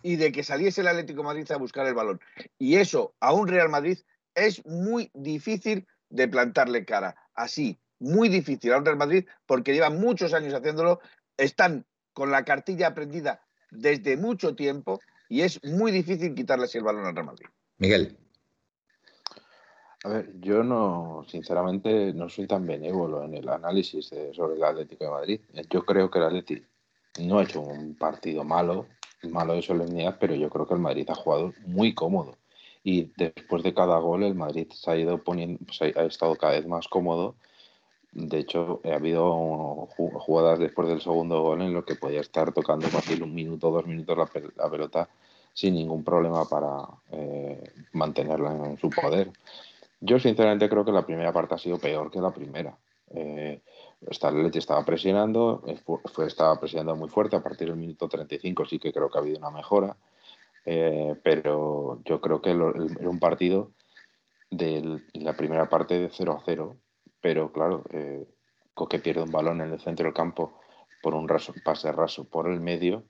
y 0.02 0.16
de 0.16 0.32
que 0.32 0.42
saliese 0.42 0.80
el 0.80 0.88
Atlético 0.88 1.22
Madrid 1.22 1.50
a 1.52 1.58
buscar 1.58 1.86
el 1.86 1.94
balón. 1.94 2.20
Y 2.58 2.76
eso 2.76 3.14
a 3.20 3.32
un 3.32 3.46
Real 3.46 3.68
Madrid 3.68 3.98
es 4.34 4.66
muy 4.66 5.10
difícil 5.14 5.86
de 6.08 6.26
plantarle 6.26 6.84
cara. 6.84 7.14
Así, 7.34 7.78
muy 8.00 8.28
difícil 8.28 8.72
al 8.72 8.84
Real 8.84 8.96
Madrid 8.96 9.26
porque 9.46 9.74
llevan 9.74 10.00
muchos 10.00 10.34
años 10.34 10.54
haciéndolo, 10.54 11.00
están 11.36 11.86
con 12.12 12.32
la 12.32 12.44
cartilla 12.44 12.88
aprendida 12.88 13.42
desde 13.70 14.16
mucho 14.16 14.56
tiempo 14.56 15.00
y 15.28 15.42
es 15.42 15.62
muy 15.62 15.92
difícil 15.92 16.34
quitarle 16.34 16.64
así 16.64 16.78
el 16.78 16.84
balón 16.84 17.06
al 17.06 17.14
Real 17.14 17.26
Madrid. 17.26 17.46
Miguel. 17.80 18.14
A 20.04 20.08
ver, 20.10 20.30
yo 20.40 20.62
no, 20.62 21.24
sinceramente, 21.26 22.12
no 22.12 22.28
soy 22.28 22.46
tan 22.46 22.66
benévolo 22.66 23.24
en 23.24 23.34
el 23.34 23.48
análisis 23.48 24.10
sobre 24.32 24.56
el 24.56 24.64
Atlético 24.64 25.04
de 25.04 25.10
Madrid. 25.10 25.40
Yo 25.70 25.84
creo 25.84 26.10
que 26.10 26.18
el 26.18 26.24
Atlético 26.26 26.66
no 27.20 27.38
ha 27.38 27.42
hecho 27.42 27.62
un 27.62 27.96
partido 27.96 28.44
malo, 28.44 28.86
malo 29.30 29.54
de 29.54 29.62
solemnidad, 29.62 30.18
pero 30.20 30.34
yo 30.34 30.50
creo 30.50 30.66
que 30.66 30.74
el 30.74 30.80
Madrid 30.80 31.08
ha 31.08 31.14
jugado 31.14 31.54
muy 31.66 31.94
cómodo. 31.94 32.36
Y 32.84 33.12
después 33.16 33.62
de 33.62 33.72
cada 33.72 33.98
gol, 33.98 34.24
el 34.24 34.34
Madrid 34.34 34.68
se 34.72 34.90
ha 34.90 34.96
ido 34.96 35.22
poniendo, 35.24 35.58
ha 35.96 36.02
estado 36.02 36.36
cada 36.36 36.52
vez 36.52 36.66
más 36.66 36.86
cómodo. 36.86 37.36
De 38.12 38.40
hecho, 38.40 38.82
ha 38.84 38.94
habido 38.94 39.32
jugadas 39.96 40.58
después 40.58 40.86
del 40.88 41.00
segundo 41.00 41.40
gol 41.42 41.62
en 41.62 41.72
lo 41.72 41.86
que 41.86 41.94
podía 41.94 42.20
estar 42.20 42.52
tocando 42.52 42.88
fácil 42.88 43.22
un 43.22 43.34
minuto, 43.34 43.70
dos 43.70 43.86
minutos 43.86 44.18
la, 44.18 44.70
pelota 44.70 45.08
sin 45.52 45.74
ningún 45.74 46.04
problema 46.04 46.44
para 46.48 46.86
eh, 47.12 47.62
mantenerla 47.92 48.52
en 48.66 48.78
su 48.78 48.90
poder. 48.90 49.30
Yo 50.00 50.18
sinceramente 50.18 50.68
creo 50.68 50.84
que 50.84 50.92
la 50.92 51.04
primera 51.04 51.32
parte 51.32 51.54
ha 51.54 51.58
sido 51.58 51.78
peor 51.78 52.10
que 52.10 52.20
la 52.20 52.32
primera. 52.32 52.76
Eh, 53.12 53.60
Leche 54.32 54.58
estaba 54.58 54.84
presionando, 54.84 55.62
fue, 56.14 56.26
estaba 56.26 56.58
presionando 56.58 56.96
muy 56.96 57.08
fuerte, 57.08 57.36
a 57.36 57.42
partir 57.42 57.68
del 57.68 57.76
minuto 57.76 58.08
35 58.08 58.64
sí 58.64 58.78
que 58.78 58.92
creo 58.92 59.10
que 59.10 59.18
ha 59.18 59.20
habido 59.20 59.38
una 59.38 59.50
mejora, 59.50 59.96
eh, 60.64 61.14
pero 61.22 62.00
yo 62.04 62.20
creo 62.20 62.40
que 62.40 62.50
era 62.50 63.08
un 63.08 63.18
partido 63.18 63.72
de 64.50 65.02
la 65.14 65.34
primera 65.34 65.68
parte 65.68 65.98
de 65.98 66.10
0 66.10 66.38
a 66.38 66.42
0, 66.44 66.76
pero 67.20 67.52
claro, 67.52 67.84
eh, 67.90 68.26
que 68.88 68.98
pierde 68.98 69.22
un 69.22 69.30
balón 69.30 69.60
en 69.60 69.72
el 69.72 69.80
centro 69.80 70.04
del 70.04 70.14
campo 70.14 70.58
por 71.02 71.14
un 71.14 71.26
pase 71.64 71.92
raso 71.92 72.24
por 72.24 72.48
el 72.48 72.60
medio, 72.60 73.04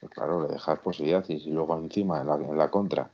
pues 0.00 0.12
claro, 0.12 0.42
le 0.42 0.48
dejas 0.48 0.78
posibilidad 0.80 1.24
y 1.28 1.40
si 1.40 1.50
luego 1.50 1.76
encima 1.76 2.20
en 2.20 2.56
la, 2.58 2.70
contra 2.70 3.10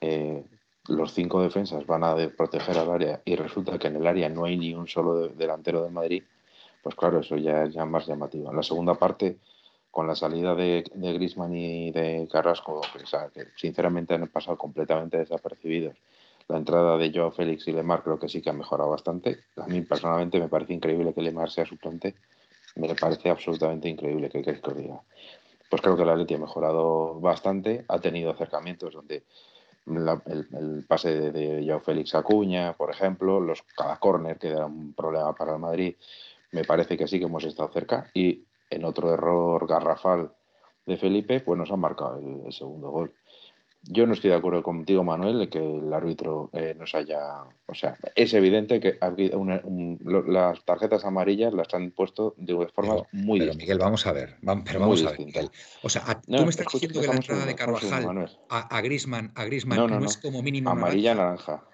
eh, 0.00 0.44
los 0.88 1.12
cinco 1.12 1.42
defensas 1.42 1.86
van 1.86 2.04
a 2.04 2.16
proteger 2.36 2.78
al 2.78 2.90
área 2.90 3.22
y 3.24 3.36
resulta 3.36 3.78
que 3.78 3.88
en 3.88 3.96
el 3.96 4.06
área 4.06 4.28
no 4.28 4.44
hay 4.44 4.56
ni 4.56 4.74
un 4.74 4.88
solo 4.88 5.28
delantero 5.28 5.82
de 5.82 5.90
Madrid, 5.90 6.22
pues 6.82 6.94
claro, 6.94 7.20
eso 7.20 7.36
ya 7.36 7.64
es 7.64 7.76
más 7.76 8.06
llamativo. 8.06 8.50
En 8.50 8.56
la 8.56 8.62
segunda 8.62 8.94
parte, 8.94 9.38
con 9.90 10.06
la 10.06 10.16
salida 10.16 10.54
de, 10.54 10.84
de 10.94 11.12
Grisman 11.12 11.54
y 11.54 11.90
de 11.92 12.28
Carrasco, 12.30 12.80
que 13.32 13.46
sinceramente 13.56 14.14
han 14.14 14.26
pasado 14.28 14.56
completamente 14.56 15.18
desapercibidos, 15.18 15.96
la 16.48 16.56
entrada 16.58 16.98
de 16.98 17.12
Joao 17.12 17.30
Félix 17.30 17.68
y 17.68 17.72
Lemar 17.72 18.02
creo 18.02 18.18
que 18.18 18.28
sí 18.28 18.42
que 18.42 18.50
ha 18.50 18.52
mejorado 18.52 18.90
bastante. 18.90 19.44
A 19.56 19.66
mí 19.66 19.82
personalmente 19.82 20.40
me 20.40 20.48
parece 20.48 20.72
increíble 20.74 21.14
que 21.14 21.22
Lemar 21.22 21.50
sea 21.50 21.64
suplente. 21.64 22.14
Me 22.74 22.94
parece 22.94 23.30
absolutamente 23.30 23.88
increíble 23.88 24.28
que 24.28 24.42
que 24.42 24.50
os 24.50 24.76
diga. 24.76 25.00
Pues 25.72 25.80
creo 25.80 25.96
que 25.96 26.04
la 26.04 26.14
Leti 26.14 26.34
ha 26.34 26.38
mejorado 26.38 27.18
bastante. 27.18 27.86
Ha 27.88 27.98
tenido 27.98 28.30
acercamientos 28.30 28.92
donde 28.92 29.24
el, 29.86 30.84
pase 30.86 31.18
de, 31.18 31.32
de 31.32 31.66
Joao 31.66 31.80
Félix 31.80 32.14
Acuña, 32.14 32.74
por 32.74 32.90
ejemplo, 32.90 33.40
los, 33.40 33.62
cada 33.62 33.96
córner 33.96 34.38
que 34.38 34.48
era 34.48 34.66
un 34.66 34.92
problema 34.92 35.34
para 35.34 35.54
el 35.54 35.58
Madrid, 35.58 35.96
me 36.50 36.62
parece 36.64 36.98
que 36.98 37.08
sí 37.08 37.18
que 37.18 37.24
hemos 37.24 37.44
estado 37.44 37.70
cerca. 37.72 38.10
Y 38.12 38.44
en 38.68 38.84
otro 38.84 39.14
error 39.14 39.66
garrafal 39.66 40.34
de 40.84 40.98
Felipe, 40.98 41.40
pues 41.40 41.58
nos 41.58 41.70
han 41.70 41.80
marcado 41.80 42.18
el, 42.18 42.52
segundo 42.52 42.90
gol. 42.90 43.14
Yo 43.84 44.06
no 44.06 44.12
estoy 44.12 44.30
de 44.30 44.36
acuerdo 44.36 44.62
contigo, 44.62 45.02
Manuel, 45.02 45.40
de 45.40 45.48
que 45.48 45.58
el 45.58 45.92
árbitro 45.92 46.50
eh, 46.52 46.74
nos 46.78 46.94
haya. 46.94 47.44
O 47.66 47.74
sea, 47.74 47.96
es 48.14 48.32
evidente 48.32 48.78
que 48.78 48.98
las 50.04 50.64
tarjetas 50.64 51.04
amarillas 51.04 51.52
las 51.52 51.74
han 51.74 51.90
puesto 51.90 52.34
de 52.36 52.68
forma 52.68 53.02
muy 53.10 53.40
Pero 53.40 53.54
Miguel, 53.54 53.78
vamos 53.78 54.06
a 54.06 54.12
ver. 54.12 54.36
pero 54.64 54.80
vamos 54.80 55.04
a 55.04 55.10
ver, 55.10 55.20
Miguel. 55.20 55.50
O 55.82 55.88
sea, 55.88 56.20
tú 56.20 56.30
me 56.30 56.50
estás 56.50 56.66
diciendo 56.72 57.00
que 57.00 57.08
la 57.08 57.14
entrada 57.14 57.44
de 57.44 57.54
Carvajal 57.56 58.30
a, 58.48 58.76
a 58.76 58.80
Grisman, 58.82 59.32
a 59.34 59.44
Griezmann 59.44 59.78
no, 59.78 59.88
no, 59.88 60.06
es 60.06 60.16
como 60.16 60.42
mínimo. 60.42 60.70
Amarilla, 60.70 61.14
naranja. 61.14 61.66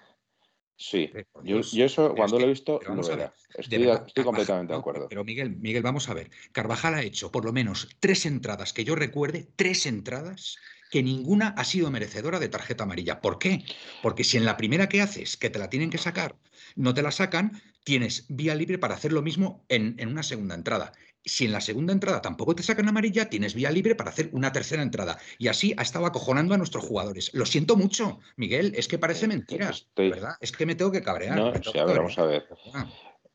Sí, 0.81 1.11
yo, 1.43 1.59
eso 1.59 2.15
cuando 2.15 2.39
lo 2.39 2.45
he 2.45 2.49
visto 2.49 2.79
lo 2.87 3.01
Estoy, 3.01 3.89
estoy 3.89 4.23
completamente 4.23 4.71
de 4.71 4.79
acuerdo. 4.79 5.07
Pero 5.09 5.25
Miguel, 5.25 5.57
Miguel, 5.57 5.83
vamos 5.83 6.07
a 6.07 6.13
ver. 6.13 6.31
Carvajal 6.53 6.93
ha 6.93 7.01
hecho 7.01 7.33
por 7.33 7.43
lo 7.43 7.51
menos 7.51 7.89
tres 7.99 8.25
entradas 8.25 8.71
que 8.71 8.85
yo 8.85 8.95
recuerde, 8.95 9.49
tres 9.57 9.85
entradas 9.85 10.57
que 10.89 11.03
ninguna 11.03 11.49
ha 11.49 11.63
sido 11.63 11.91
merecedora 11.91 12.39
de 12.39 12.49
tarjeta 12.49 12.83
amarilla. 12.83 13.21
¿Por 13.21 13.39
qué? 13.39 13.63
Porque 14.01 14.23
si 14.23 14.37
en 14.37 14.45
la 14.45 14.57
primera 14.57 14.89
que 14.89 15.01
haces, 15.01 15.37
que 15.37 15.49
te 15.49 15.59
la 15.59 15.69
tienen 15.69 15.89
que 15.89 15.97
sacar, 15.97 16.35
no 16.75 16.93
te 16.93 17.01
la 17.01 17.11
sacan, 17.11 17.61
tienes 17.83 18.25
vía 18.29 18.55
libre 18.55 18.77
para 18.77 18.95
hacer 18.95 19.13
lo 19.13 19.21
mismo 19.21 19.65
en, 19.69 19.95
en 19.99 20.09
una 20.09 20.23
segunda 20.23 20.55
entrada. 20.55 20.91
Si 21.23 21.45
en 21.45 21.51
la 21.51 21.61
segunda 21.61 21.93
entrada 21.93 22.21
tampoco 22.21 22.55
te 22.55 22.63
sacan 22.63 22.87
amarilla, 22.87 23.29
tienes 23.29 23.53
vía 23.53 23.71
libre 23.71 23.93
para 23.93 24.09
hacer 24.09 24.29
una 24.31 24.51
tercera 24.51 24.81
entrada. 24.81 25.19
Y 25.37 25.47
así 25.47 25.73
ha 25.77 25.81
estado 25.81 26.05
acojonando 26.05 26.53
a 26.53 26.57
nuestros 26.57 26.83
jugadores. 26.85 27.31
Lo 27.33 27.45
siento 27.45 27.75
mucho, 27.75 28.19
Miguel, 28.37 28.73
es 28.75 28.87
que 28.87 28.97
parece 28.97 29.25
eh, 29.25 29.29
mentira, 29.29 29.71
¿verdad? 29.95 30.35
Es 30.39 30.51
que 30.51 30.65
me 30.65 30.75
tengo 30.75 30.91
que 30.91 31.01
cabrear. 31.01 31.35
No, 31.35 31.47
a 31.47 31.85
ver, 31.85 31.97
vamos 31.97 32.17
a 32.17 32.25
ver. 32.25 32.47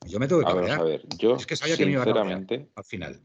Yo 0.06 0.18
me 0.18 0.26
tengo 0.26 0.40
que 0.40 0.46
cabrear. 0.46 0.80
a 0.80 0.82
ver, 0.82 1.02
yo, 1.18 1.37
es 1.37 1.46
que 1.46 1.56
sabía 1.56 1.76
que 1.76 1.87
me 1.87 1.92
iba 1.92 2.02
a 2.02 2.06
cabrear 2.06 2.46
al 2.75 2.84
final. 2.84 3.20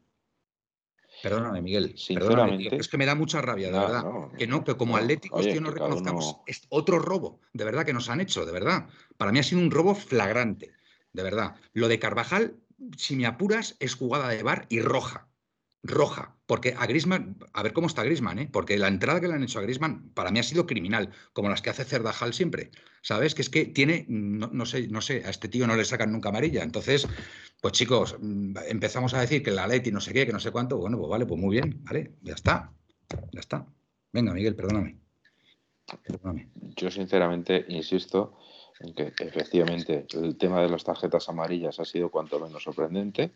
Perdóname, 1.21 1.61
Miguel. 1.61 1.93
Sinceramente, 1.97 2.75
es 2.75 2.87
que 2.87 2.97
me 2.97 3.05
da 3.05 3.15
mucha 3.15 3.41
rabia, 3.41 3.71
de 3.71 3.79
verdad. 3.79 4.05
que 4.37 4.47
no, 4.47 4.63
que 4.63 4.75
como 4.75 4.97
atléticos, 4.97 5.45
tío, 5.45 5.61
no 5.61 5.71
reconozcamos 5.71 6.37
es 6.45 6.65
otro 6.69 6.99
robo, 6.99 7.39
de 7.53 7.65
verdad, 7.65 7.85
que 7.85 7.93
nos 7.93 8.09
han 8.09 8.21
hecho, 8.21 8.45
de 8.45 8.51
verdad. 8.51 8.87
Para 9.17 9.31
mí 9.31 9.39
ha 9.39 9.43
sido 9.43 9.61
un 9.61 9.71
robo 9.71 9.95
flagrante, 9.95 10.71
de 11.13 11.23
verdad. 11.23 11.55
Lo 11.73 11.87
de 11.87 11.99
Carvajal 11.99 12.55
si 12.97 13.15
me 13.15 13.25
apuras, 13.25 13.75
es 13.79 13.95
jugada 13.95 14.29
de 14.29 14.43
bar 14.43 14.65
y 14.69 14.81
roja. 14.81 15.27
Roja. 15.83 16.35
Porque 16.49 16.73
a 16.75 16.87
Grisman, 16.87 17.37
a 17.53 17.61
ver 17.61 17.73
cómo 17.73 17.85
está 17.85 18.03
Grisman, 18.03 18.39
¿eh? 18.39 18.49
porque 18.51 18.75
la 18.79 18.87
entrada 18.87 19.21
que 19.21 19.27
le 19.27 19.35
han 19.35 19.43
hecho 19.43 19.59
a 19.59 19.61
Grisman 19.61 20.09
para 20.15 20.31
mí 20.31 20.39
ha 20.39 20.43
sido 20.43 20.65
criminal, 20.65 21.11
como 21.31 21.47
las 21.47 21.61
que 21.61 21.69
hace 21.69 21.85
Cerdajal 21.85 22.33
siempre. 22.33 22.71
¿Sabes? 23.03 23.35
Que 23.35 23.43
es 23.43 23.51
que 23.51 23.65
tiene, 23.65 24.07
no, 24.09 24.65
sé, 24.65 24.87
no 24.87 24.99
sé, 25.01 25.21
a 25.27 25.29
este 25.29 25.47
tío 25.47 25.67
no 25.67 25.75
le 25.75 25.85
sacan 25.85 26.11
nunca 26.11 26.29
amarilla. 26.29 26.63
Entonces, 26.63 27.07
pues 27.61 27.73
chicos, 27.73 28.15
mm, 28.19 28.55
empezamos 28.67 29.13
a 29.13 29.21
decir 29.21 29.43
que 29.43 29.51
la 29.51 29.67
Leti 29.67 29.91
no 29.91 30.01
sé 30.01 30.11
qué, 30.11 30.25
que 30.25 30.33
no 30.33 30.39
sé 30.39 30.49
cuánto. 30.49 30.79
Bueno, 30.79 30.97
pues 30.97 31.07
vale, 31.07 31.27
pues 31.27 31.39
muy 31.39 31.55
bien, 31.55 31.83
vale, 31.83 32.15
ya 32.23 32.33
está. 32.33 32.73
Ya 33.31 33.41
está. 33.41 33.67
Venga, 34.11 34.33
Miguel, 34.33 34.55
perdóname. 34.55 34.97
Perdóname. 36.03 36.49
Yo 36.75 36.89
sinceramente 36.89 37.63
insisto 37.67 38.39
en 38.79 38.95
que 38.95 39.13
efectivamente 39.19 40.07
el 40.13 40.35
tema 40.35 40.63
de 40.63 40.69
las 40.69 40.83
tarjetas 40.83 41.29
amarillas 41.29 41.79
ha 41.79 41.85
sido 41.85 42.09
cuanto 42.09 42.39
menos 42.39 42.63
sorprendente, 42.63 43.33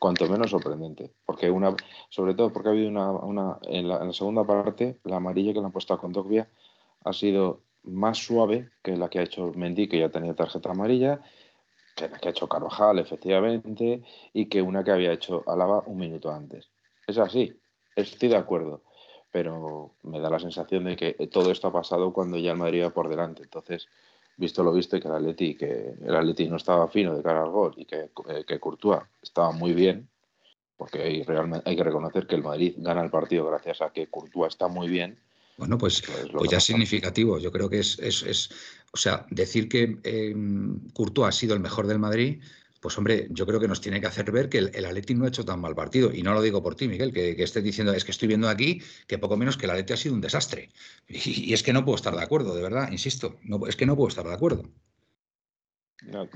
cuanto 0.00 0.26
menos 0.26 0.50
sorprendente, 0.50 1.12
porque 1.26 1.50
una, 1.50 1.76
sobre 2.08 2.34
todo 2.34 2.50
porque 2.50 2.70
ha 2.70 2.72
habido 2.72 2.88
una, 2.88 3.58
en, 3.64 3.86
la, 3.86 4.12
segunda 4.14 4.44
parte, 4.44 4.98
la 5.04 5.16
amarilla 5.16 5.52
que 5.52 5.60
le 5.60 5.66
han 5.66 5.72
puesto 5.72 5.92
a 5.92 6.00
Condogbia 6.00 6.48
ha 7.04 7.12
sido 7.12 7.60
más 7.82 8.16
suave 8.16 8.70
que 8.82 8.96
la 8.96 9.10
que 9.10 9.18
ha 9.18 9.22
hecho 9.22 9.52
Mendy, 9.54 9.88
que 9.88 9.98
ya 9.98 10.08
tenía 10.08 10.34
tarjeta 10.34 10.70
amarilla, 10.70 11.20
que 11.94 12.08
la 12.08 12.18
que 12.18 12.28
ha 12.28 12.30
hecho 12.30 12.48
Carvajal, 12.48 12.98
efectivamente, 12.98 14.02
y 14.32 14.46
que 14.46 14.62
una 14.62 14.82
que 14.82 14.90
había 14.90 15.12
hecho 15.12 15.44
Alaba 15.46 15.82
un 15.86 15.98
minuto 15.98 16.32
antes. 16.32 16.70
Es 17.06 17.18
así, 17.18 17.52
estoy 17.94 18.30
de 18.30 18.36
acuerdo, 18.36 18.82
pero 19.30 19.96
me 20.02 20.18
da 20.18 20.30
la 20.30 20.38
sensación 20.38 20.84
de 20.84 20.96
que 20.96 21.12
todo 21.30 21.50
esto 21.50 21.68
ha 21.68 21.72
pasado 21.72 22.14
cuando 22.14 22.38
ya 22.38 22.52
el 22.52 22.58
Madrid 22.58 22.84
va 22.84 22.90
por 22.90 23.10
delante. 23.10 23.42
Entonces, 23.42 23.86
visto 24.40 24.64
lo 24.64 24.72
visto 24.72 24.96
y 24.96 25.00
que 25.00 25.08
el 25.08 25.14
Atleti, 25.14 25.54
que 25.54 25.94
el 26.02 26.16
Atleti 26.16 26.48
no 26.48 26.56
estaba 26.56 26.88
fino 26.88 27.14
de 27.14 27.22
cara 27.22 27.42
al 27.42 27.50
gol 27.50 27.74
y 27.76 27.84
que, 27.84 28.10
eh, 28.28 28.44
que 28.46 28.58
Courtois 28.58 29.02
estaba 29.22 29.52
muy 29.52 29.74
bien, 29.74 30.08
porque 30.76 31.02
hay, 31.02 31.22
realmente, 31.22 31.68
hay 31.68 31.76
que 31.76 31.84
reconocer 31.84 32.26
que 32.26 32.36
el 32.36 32.42
Madrid 32.42 32.74
gana 32.78 33.02
el 33.02 33.10
partido 33.10 33.46
gracias 33.46 33.82
a 33.82 33.90
que 33.90 34.08
Courtois 34.08 34.48
está 34.48 34.66
muy 34.66 34.88
bien. 34.88 35.18
Bueno, 35.58 35.76
pues, 35.76 36.00
pues, 36.00 36.30
pues 36.32 36.50
ya 36.50 36.56
es 36.56 36.64
significativo. 36.64 37.38
Yo 37.38 37.52
creo 37.52 37.68
que 37.68 37.80
es, 37.80 37.98
es, 37.98 38.22
es 38.22 38.50
o 38.92 38.96
sea, 38.96 39.26
decir 39.30 39.68
que 39.68 39.98
eh, 40.02 40.34
Courtois 40.94 41.28
ha 41.28 41.32
sido 41.32 41.54
el 41.54 41.60
mejor 41.60 41.86
del 41.86 41.98
Madrid 41.98 42.40
pues 42.80 42.96
hombre, 42.96 43.28
yo 43.30 43.46
creo 43.46 43.60
que 43.60 43.68
nos 43.68 43.82
tiene 43.82 44.00
que 44.00 44.06
hacer 44.06 44.32
ver 44.32 44.48
que 44.48 44.58
el, 44.58 44.70
el 44.74 44.86
Atleti 44.86 45.14
no 45.14 45.26
ha 45.26 45.28
hecho 45.28 45.44
tan 45.44 45.60
mal 45.60 45.74
partido. 45.74 46.12
Y 46.14 46.22
no 46.22 46.32
lo 46.32 46.40
digo 46.40 46.62
por 46.62 46.74
ti, 46.74 46.88
Miguel, 46.88 47.12
que, 47.12 47.30
estés 47.42 47.62
diciendo, 47.62 47.92
es 47.92 48.04
que 48.04 48.10
estoy 48.10 48.26
viendo 48.26 48.48
aquí 48.48 48.80
que 49.06 49.18
poco 49.18 49.36
menos 49.36 49.58
que 49.58 49.66
el 49.66 49.72
Atleti 49.72 49.92
ha 49.92 49.98
sido 49.98 50.14
un 50.14 50.22
desastre. 50.22 50.70
Y, 51.06 51.52
es 51.52 51.62
que 51.62 51.74
no 51.74 51.84
puedo 51.84 51.96
estar 51.96 52.16
de 52.16 52.22
acuerdo, 52.22 52.54
de 52.54 52.62
verdad, 52.62 52.90
insisto, 52.90 53.36
es 53.68 53.76
que 53.76 53.84
no 53.84 53.96
puedo 53.96 54.08
estar 54.08 54.26
de 54.26 54.32
acuerdo. 54.32 54.62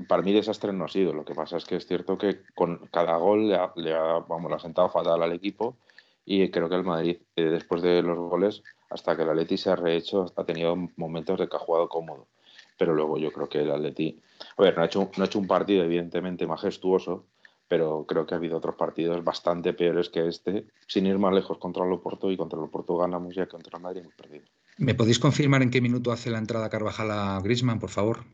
para 0.07 0.21
mí 0.21 0.33
desastre 0.33 0.71
no 0.71 0.85
ha 0.85 0.89
sido. 0.89 1.13
Lo 1.13 1.25
que 1.25 1.33
pasa 1.33 1.57
es 1.57 1.65
que 1.65 1.77
es 1.77 1.87
cierto 1.87 2.17
que 2.17 2.41
con 2.53 2.87
cada 2.91 3.17
gol 3.17 3.49
le 3.49 3.55
ha, 3.55 3.73
vamos, 4.19 4.49
le 4.49 4.55
ha 4.55 4.59
sentado 4.59 4.89
fatal 4.89 5.23
al 5.23 5.33
equipo 5.33 5.77
y 6.25 6.51
creo 6.51 6.69
que 6.69 6.75
el 6.75 6.83
Madrid, 6.83 7.17
eh, 7.35 7.43
después 7.43 7.81
de 7.81 8.03
los 8.03 8.17
goles, 8.17 8.63
hasta 8.91 9.15
que 9.15 9.23
el 9.23 9.29
Atleti 9.29 9.57
se 9.57 9.71
ha 9.71 9.75
rehecho, 9.75 10.31
ha 10.35 10.43
tenido 10.43 10.75
momentos 10.95 11.39
de 11.39 11.47
que 11.47 11.55
ha 11.55 11.59
jugado 11.59 11.89
cómodo 11.89 12.27
pero 12.77 12.93
luego 12.93 13.17
yo 13.17 13.31
creo 13.31 13.49
que 13.49 13.61
el 13.61 13.71
Atleti, 13.71 14.21
a 14.57 14.61
ver, 14.61 14.75
no 14.75 14.83
ha 14.83 14.85
hecho, 14.85 15.39
un 15.39 15.47
partido 15.47 15.83
evidentemente 15.83 16.45
majestuoso, 16.45 17.25
pero 17.67 18.05
creo 18.07 18.25
que 18.25 18.35
ha 18.35 18.37
habido 18.37 18.57
otros 18.57 18.75
partidos 18.75 19.23
bastante 19.23 19.73
peores 19.73 20.09
que 20.09 20.27
este, 20.27 20.65
sin 20.87 21.07
ir 21.07 21.17
más 21.17 21.33
lejos 21.33 21.57
contra 21.57 21.85
el 21.85 21.93
Oporto 21.93 22.31
y 22.31 22.37
contra 22.37 22.59
el 22.59 22.65
Oporto 22.65 22.97
ganamos 22.97 23.33
ya 23.35 23.47
contra 23.47 23.77
el 23.77 23.83
Madrid 23.83 24.01
hemos 24.01 24.13
perdido. 24.13 24.45
¿Me 24.77 24.93
podéis 24.93 25.19
confirmar 25.19 25.63
en 25.63 25.71
qué 25.71 25.81
minuto 25.81 26.11
hace 26.11 26.29
la 26.29 26.37
entrada 26.37 26.69
Carvajal 26.69 27.09
a 27.11 27.39
Grisman, 27.41 27.79
por 27.79 27.89
favor? 27.89 28.25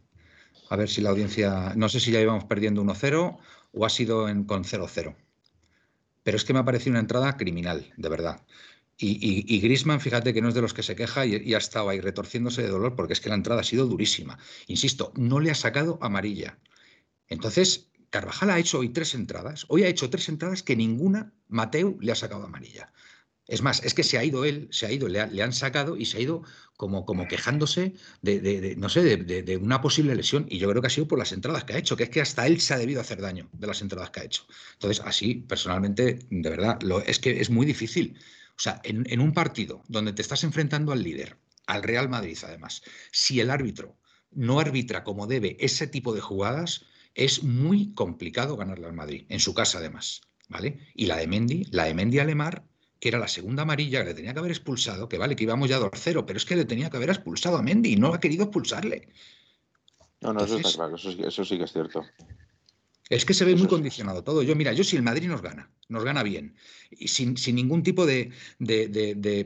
A 0.70 0.76
ver 0.76 0.90
si 0.90 1.02
la 1.02 1.12
audiencia, 1.12 1.74
no 1.76 1.88
sé 1.90 2.00
si 2.00 2.12
ya 2.12 2.22
íbamos 2.22 2.46
perdiendo 2.46 2.82
1-0 2.84 3.38
o 3.74 3.86
ha 3.86 3.90
sido 3.90 4.26
con 4.48 4.64
0-0. 4.64 5.16
Pero 6.24 6.38
es 6.38 6.46
que 6.46 6.54
me 6.54 6.60
ha 6.60 6.66
parecido 6.66 6.92
una 6.92 7.00
entrada 7.00 7.38
criminal, 7.38 7.92
de 7.98 8.10
verdad. 8.10 8.42
Y, 9.04 9.60
Grisman, 9.60 10.00
fíjate 10.00 10.34
que 10.34 10.42
no 10.42 10.50
es 10.50 10.54
de 10.54 10.62
los 10.62 10.74
que 10.74 10.84
se 10.84 10.96
queja 10.96 11.26
y, 11.26 11.36
y, 11.36 11.54
ha 11.56 11.58
estado 11.58 11.90
ahí 11.90 12.00
retorciéndose 12.00 12.62
de 12.62 12.68
dolor 12.68 12.96
porque 12.96 13.14
es 13.14 13.20
que 13.20 13.30
la 13.30 13.36
entrada 13.36 13.62
ha 13.62 13.64
sido 13.64 13.88
durísima. 13.88 14.38
Insisto, 14.68 15.12
no 15.16 15.40
le 15.40 15.50
ha 15.50 15.56
sacado 15.56 15.98
amarilla. 16.02 16.60
Entonces, 17.28 17.92
Carvajal 18.12 18.50
ha 18.50 18.60
hecho 18.60 18.80
hoy 18.80 18.90
tres 18.90 19.16
entradas. 19.16 19.66
Hoy 19.70 19.84
ha 19.84 19.88
hecho 19.88 20.10
tres 20.10 20.28
entradas 20.30 20.64
que 20.64 20.76
ninguna 20.76 21.34
Mateo 21.48 21.98
le 22.02 22.12
ha 22.12 22.16
sacado 22.16 22.44
amarilla. 22.44 22.92
Es 23.48 23.62
más, 23.62 23.84
es 23.84 23.94
que 23.94 24.04
se 24.04 24.18
ha 24.18 24.24
ido 24.24 24.46
él, 24.46 24.68
se 24.72 24.86
ha 24.86 24.92
ido, 24.92 25.08
le, 25.08 25.20
han 25.20 25.54
sacado 25.54 25.98
y 25.98 26.06
se 26.06 26.18
ha 26.18 26.22
ido 26.22 26.44
como, 26.78 27.06
como 27.06 27.28
quejándose 27.28 27.96
de, 28.22 28.76
no 28.78 28.88
sé, 28.88 29.18
de, 29.18 29.58
una 29.58 29.82
posible 29.82 30.16
lesión. 30.16 30.46
Y 30.50 30.58
yo 30.58 30.70
creo 30.70 30.82
que 30.82 30.88
ha 30.88 30.92
sido 30.92 31.08
por 31.08 31.20
las 31.20 31.32
entradas 31.32 31.64
que 31.64 31.74
ha 31.74 31.78
hecho, 31.78 31.98
que 31.98 32.04
es 32.04 32.10
que 32.10 32.22
hasta 32.22 32.46
él 32.48 32.62
se 32.62 32.74
ha 32.74 32.78
debido 32.78 33.02
hacer 33.02 33.22
daño 33.22 33.50
de 33.54 33.68
las 33.68 33.82
entradas 33.82 34.10
que 34.12 34.20
ha 34.20 34.24
hecho. 34.24 34.46
Entonces, 34.74 35.04
así, 35.06 35.36
personalmente, 35.36 36.20
de 36.30 36.50
verdad, 36.50 36.82
lo, 36.82 37.02
es 37.02 37.20
que 37.20 37.42
es 37.42 37.50
muy 37.50 37.66
difícil. 37.66 38.18
O 38.58 38.60
sea, 38.60 38.82
en, 38.84 39.20
un 39.20 39.34
partido 39.34 39.84
donde 39.88 40.14
te 40.14 40.22
estás 40.22 40.44
enfrentando 40.44 40.92
al 40.92 41.04
líder, 41.04 41.38
al 41.66 41.84
Real 41.84 42.10
Madrid 42.10 42.38
además, 42.44 42.82
si 43.12 43.40
el 43.40 43.50
árbitro 43.50 43.98
no 44.32 44.60
arbitra 44.60 45.04
como 45.04 45.28
debe 45.28 45.58
ese 45.60 45.88
tipo 45.88 46.14
de 46.14 46.22
jugadas, 46.22 46.86
es 47.16 47.44
muy 47.44 47.94
complicado 47.94 48.56
ganarle 48.56 48.88
al 48.88 48.94
Madrid, 48.94 49.26
en 49.30 49.40
su 49.40 49.54
casa 49.54 49.80
además. 49.80 50.22
¿Vale? 50.48 50.92
Y 50.96 51.06
la 51.06 51.16
de 51.16 51.28
Mendy, 51.28 51.64
la 51.72 51.86
de 51.86 51.94
Mendy 51.94 52.20
Alemar, 52.20 52.66
que 53.00 53.08
era 53.08 53.20
la 53.20 53.30
segunda 53.30 53.64
amarilla 53.64 54.02
que 54.04 54.10
le 54.10 54.14
tenía 54.14 54.34
que 54.34 54.40
haber 54.40 54.52
expulsado, 54.52 55.08
que 55.08 55.18
vale, 55.18 55.36
que 55.36 55.44
íbamos 55.44 55.70
ya 55.70 55.80
2-0, 55.80 56.26
pero 56.26 56.38
es 56.38 56.46
que 56.46 56.58
le 56.58 56.66
tenía 56.66 56.90
que 56.90 56.98
haber 56.98 57.10
expulsado 57.10 57.58
a 57.58 57.62
Mendy 57.62 57.94
y 57.94 57.96
no 57.96 58.14
ha 58.14 58.20
querido 58.20 58.44
expulsarle. 58.44 59.08
No, 60.20 60.34
no, 60.34 60.44
eso 60.44 60.58
está 60.58 60.74
claro, 60.74 60.96
eso 60.96 61.46
sí 61.46 61.58
que 61.58 61.64
es 61.64 61.72
cierto. 61.72 62.06
Es 63.12 63.26
que 63.26 63.34
se 63.34 63.44
ve 63.44 63.58
muy 63.58 63.68
condicionado 63.68 64.24
todo. 64.24 64.42
Yo, 64.42 64.56
mira, 64.56 64.72
yo 64.72 64.86
si 64.86 64.96
el 64.96 65.04
Madrid 65.04 65.28
nos 65.28 65.42
gana, 65.42 65.70
nos 65.90 66.06
gana 66.06 66.24
bien, 66.24 66.56
y 66.90 67.10
sin, 67.10 67.36
ningún 67.54 67.84
tipo 67.84 68.06
de, 68.06 68.32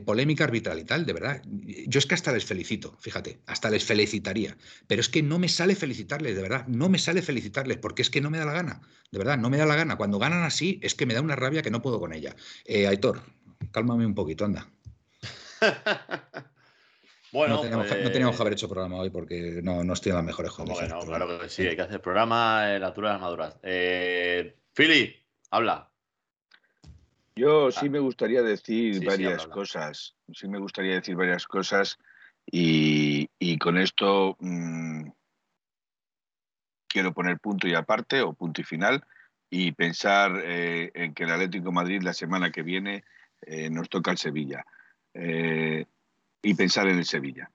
polémica 0.04 0.44
arbitral 0.44 0.78
y 0.78 0.84
tal, 0.84 1.04
de 1.04 1.12
verdad, 1.12 1.42
yo 1.44 1.98
es 1.98 2.06
que 2.06 2.14
hasta 2.14 2.30
les 2.30 2.44
felicito, 2.44 2.96
fíjate, 3.00 3.40
hasta 3.44 3.68
les 3.68 3.84
felicitaría. 3.84 4.56
Pero 4.86 5.00
es 5.00 5.08
que 5.08 5.20
no 5.20 5.40
me 5.40 5.48
sale 5.48 5.74
felicitarles, 5.74 6.36
de 6.36 6.42
verdad, 6.42 6.64
no 6.68 6.88
me 6.88 7.00
sale 7.00 7.22
felicitarles, 7.22 7.78
porque 7.78 8.02
es 8.02 8.10
que 8.10 8.20
no 8.20 8.30
me 8.30 8.38
da 8.38 8.44
la 8.44 8.52
gana, 8.52 8.82
de 9.10 9.18
verdad, 9.18 9.36
no 9.36 9.50
me 9.50 9.56
da 9.56 9.66
la 9.66 9.74
gana. 9.74 9.96
Cuando 9.96 10.20
ganan 10.20 10.44
así, 10.44 10.78
es 10.80 10.94
que 10.94 11.04
me 11.04 11.14
da 11.14 11.20
una 11.20 11.34
rabia 11.34 11.62
que 11.62 11.72
no 11.72 11.82
puedo 11.82 11.98
con 11.98 12.12
ella. 12.12 12.36
Eh, 12.66 12.86
Aitor, 12.86 13.20
cálmame 13.72 14.06
un 14.06 14.14
poquito, 14.14 14.44
anda. 14.44 14.70
Bueno, 17.36 17.56
no 17.56 17.60
teníamos, 18.10 18.34
que 18.34 18.42
haber 18.42 18.54
hecho 18.54 18.66
programa 18.66 18.96
hoy 18.96 19.10
porque 19.10 19.60
no, 19.62 19.84
no 19.84 19.92
estoy 19.92 20.08
en 20.08 20.16
las 20.16 20.24
mejores 20.24 20.52
condiciones. 20.52 20.90
Bueno, 20.90 21.06
claro 21.06 21.38
que 21.38 21.50
sí, 21.50 21.66
hay 21.66 21.76
que 21.76 21.82
hacer 21.82 22.00
programa 22.00 22.74
en 22.74 22.80
la 22.80 22.86
altura 22.86 23.10
de 23.10 23.12
las 23.12 23.20
maduras. 23.20 23.58
Eh, 23.62 24.56
Philly, 24.72 25.14
habla. 25.50 25.90
Yo 27.34 27.70
sí 27.70 27.88
ah. 27.88 27.90
me 27.90 27.98
gustaría 27.98 28.40
decir 28.40 29.04
varias 29.04 29.46
cosas. 29.48 30.14
Sí 30.32 30.48
me 30.48 30.58
gustaría 30.58 30.94
decir 30.94 31.14
varias 31.14 31.46
cosas 31.46 31.98
y, 32.46 33.28
con 33.58 33.76
esto 33.76 34.38
mm, 34.40 35.10
quiero 36.88 37.12
poner 37.12 37.38
punto 37.38 37.68
y 37.68 37.74
aparte 37.74 38.22
o 38.22 38.32
punto 38.32 38.62
y 38.62 38.64
final 38.64 39.04
y 39.50 39.72
pensar 39.72 40.40
eh, 40.42 40.90
en 40.94 41.12
que 41.12 41.24
el 41.24 41.32
Atlético 41.32 41.70
Madrid 41.70 42.00
la 42.00 42.14
semana 42.14 42.50
que 42.50 42.62
viene 42.62 43.04
eh, 43.42 43.68
nos 43.68 43.90
toca 43.90 44.10
el 44.10 44.16
Sevilla. 44.16 44.64
Eh, 45.12 45.84
y 46.46 46.54
pensar 46.54 46.86
en 46.88 46.98
el 46.98 47.04
Sevilla. 47.04 47.50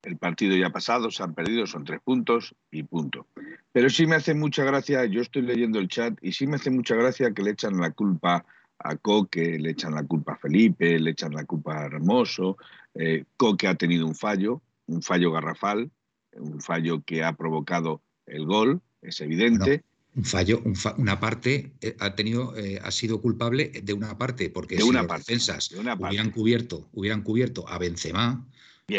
El 0.00 0.16
partido 0.16 0.56
ya 0.56 0.70
pasado, 0.70 1.10
se 1.10 1.24
han 1.24 1.34
perdido, 1.34 1.66
son 1.66 1.84
tres 1.84 2.00
puntos 2.00 2.54
y 2.70 2.84
punto. 2.84 3.26
Pero 3.72 3.90
sí 3.90 4.06
me 4.06 4.14
hace 4.14 4.32
mucha 4.32 4.62
gracia, 4.62 5.04
yo 5.06 5.20
estoy 5.20 5.42
leyendo 5.42 5.80
el 5.80 5.88
chat 5.88 6.16
y 6.22 6.32
sí 6.32 6.46
me 6.46 6.54
hace 6.54 6.70
mucha 6.70 6.94
gracia 6.94 7.34
que 7.34 7.42
le 7.42 7.50
echan 7.50 7.76
la 7.78 7.90
culpa 7.90 8.46
a 8.78 8.96
Coque, 8.96 9.58
le 9.58 9.70
echan 9.70 9.92
la 9.92 10.04
culpa 10.04 10.34
a 10.34 10.36
Felipe, 10.36 11.00
le 11.00 11.10
echan 11.10 11.34
la 11.34 11.44
culpa 11.44 11.80
a 11.80 11.86
Hermoso. 11.86 12.56
Eh, 12.94 13.24
Coque 13.36 13.66
ha 13.66 13.74
tenido 13.74 14.06
un 14.06 14.14
fallo, 14.14 14.62
un 14.86 15.02
fallo 15.02 15.32
garrafal, 15.32 15.90
un 16.34 16.60
fallo 16.60 17.02
que 17.04 17.24
ha 17.24 17.32
provocado 17.32 18.02
el 18.24 18.46
gol, 18.46 18.80
es 19.02 19.20
evidente 19.20 19.82
un 20.14 20.24
fallo, 20.24 20.62
una 20.96 21.20
parte 21.20 21.72
eh, 21.80 21.96
ha 22.00 22.14
tenido, 22.14 22.56
eh, 22.56 22.80
ha 22.82 22.90
sido 22.90 23.20
culpable 23.20 23.70
de 23.82 23.92
una 23.92 24.18
parte, 24.18 24.50
porque 24.50 24.78
si 24.78 24.92
los 24.92 25.06
defensas 25.06 25.70
hubieran 25.72 26.30
cubierto, 26.30 26.88
hubieran 26.92 27.22
cubierto 27.22 27.68
a 27.68 27.78
Benzema, 27.78 28.46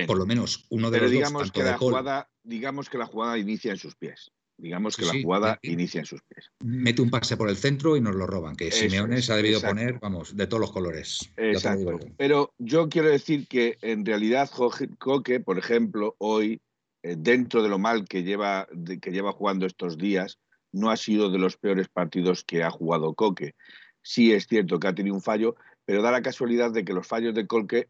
por 0.08 0.17
lo 0.17 0.26
menos 0.26 0.65
uno 0.69 0.91
de 0.91 1.02
los 1.02 1.12
digamos 1.12 1.43
dos, 1.43 1.52
que 1.52 1.63
la 1.63 1.78
jugada, 1.78 2.30
digamos 2.43 2.89
que 2.89 2.98
la 2.98 3.06
jugada 3.06 3.38
inicia 3.38 3.72
en 3.72 3.78
sus 3.78 3.95
pies. 3.95 4.32
Digamos 4.60 4.98
que 4.98 5.06
la 5.06 5.13
jugada 5.22 5.58
inicia 5.62 6.00
en 6.00 6.06
sus 6.06 6.22
pies. 6.22 6.52
Mete 6.60 7.02
un 7.02 7.10
pase 7.10 7.38
por 7.38 7.50
el 7.50 7.56
centro 7.56 7.95
y 7.95 8.02
nos 8.02 8.13
lo 8.13 8.28
roban, 8.28 8.58
que 8.58 8.72
Simeone 8.72 9.22
se 9.22 9.32
ha 9.32 9.38
debido 9.38 9.62
poner, 9.62 10.00
vamos, 10.00 10.36
de 10.36 10.48
todos 10.48 10.60
los 10.60 10.72
colores. 10.72 11.32
Exacto. 11.38 11.98
Pero 12.17 12.54
yo 12.58 12.89
quiero 12.89 13.10
decir 13.10 13.48
que 13.48 13.78
en 13.82 14.06
realidad 14.06 14.50
Coque, 14.98 15.39
por 15.39 15.58
ejemplo, 15.58 16.15
hoy, 16.17 16.62
eh, 17.04 17.15
dentro 17.17 17.63
de 17.63 17.69
lo 17.69 17.80
mal 17.80 18.06
que 18.06 18.24
lleva, 18.24 18.67
que 19.02 19.12
lleva 19.12 19.32
jugando 19.32 19.65
estos 19.65 19.98
días, 19.98 20.39
no 20.71 20.89
ha 20.89 20.97
sido 20.97 21.29
de 21.29 21.39
los 21.39 21.58
peores 21.58 21.88
partidos 21.88 22.43
que 22.43 22.63
ha 22.63 22.69
jugado 22.69 23.13
Coque. 23.13 23.55
Sí 24.01 24.34
es 24.34 24.47
cierto 24.47 24.79
que 24.79 24.88
ha 24.88 24.95
tenido 24.95 25.15
un 25.15 25.21
fallo, 25.21 25.55
pero 25.86 26.01
da 26.01 26.12
la 26.12 26.21
casualidad 26.21 26.71
de 26.71 26.86
que 26.86 26.93
los 26.93 27.08
fallos 27.08 27.34
de 27.34 27.47
Coque, 27.47 27.88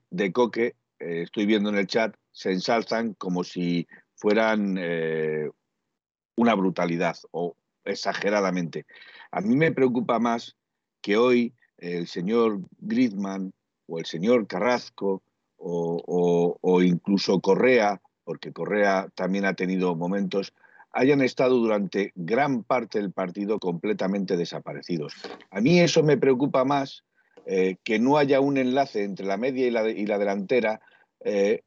eh, 0.99 1.21
estoy 1.23 1.45
viendo 1.45 1.69
en 1.69 1.77
el 1.77 1.87
chat, 1.87 2.15
se 2.31 2.51
ensalzan 2.51 3.13
como 3.13 3.43
si 3.43 3.87
fueran 4.15 4.77
eh, 4.79 5.49
una 6.35 6.55
brutalidad 6.55 7.17
o 7.31 7.55
exageradamente. 7.83 8.85
A 9.31 9.41
mí 9.41 9.55
me 9.55 9.71
preocupa 9.71 10.19
más 10.19 10.55
que 11.01 11.17
hoy 11.17 11.53
el 11.77 12.07
señor 12.07 12.61
Griezmann 12.79 13.53
o 13.87 13.99
el 13.99 14.05
señor 14.05 14.47
Carrasco 14.47 15.23
o 15.61 16.81
incluso 16.81 17.41
Correa, 17.41 18.01
porque 18.23 18.53
Correa 18.53 19.09
también 19.15 19.43
ha 19.45 19.55
tenido 19.55 19.95
momentos, 19.95 20.53
hayan 20.91 21.21
estado 21.21 21.58
durante 21.58 22.12
gran 22.15 22.63
parte 22.63 22.99
del 22.99 23.12
partido 23.12 23.60
completamente 23.60 24.38
desaparecidos. 24.38 25.13
A 25.52 25.62
mí 25.62 25.80
eso 25.80 26.04
me 26.04 26.17
preocupa 26.17 26.63
más 26.65 27.04
eh, 27.45 27.78
que 27.84 27.99
no 27.99 28.17
haya 28.17 28.39
un 28.39 28.58
enlace 28.58 29.04
entre 29.04 29.25
la 29.25 29.38
media 29.38 29.67
y 29.67 30.06
la, 30.06 30.17
delantera, 30.17 30.82
eh, 31.21 31.62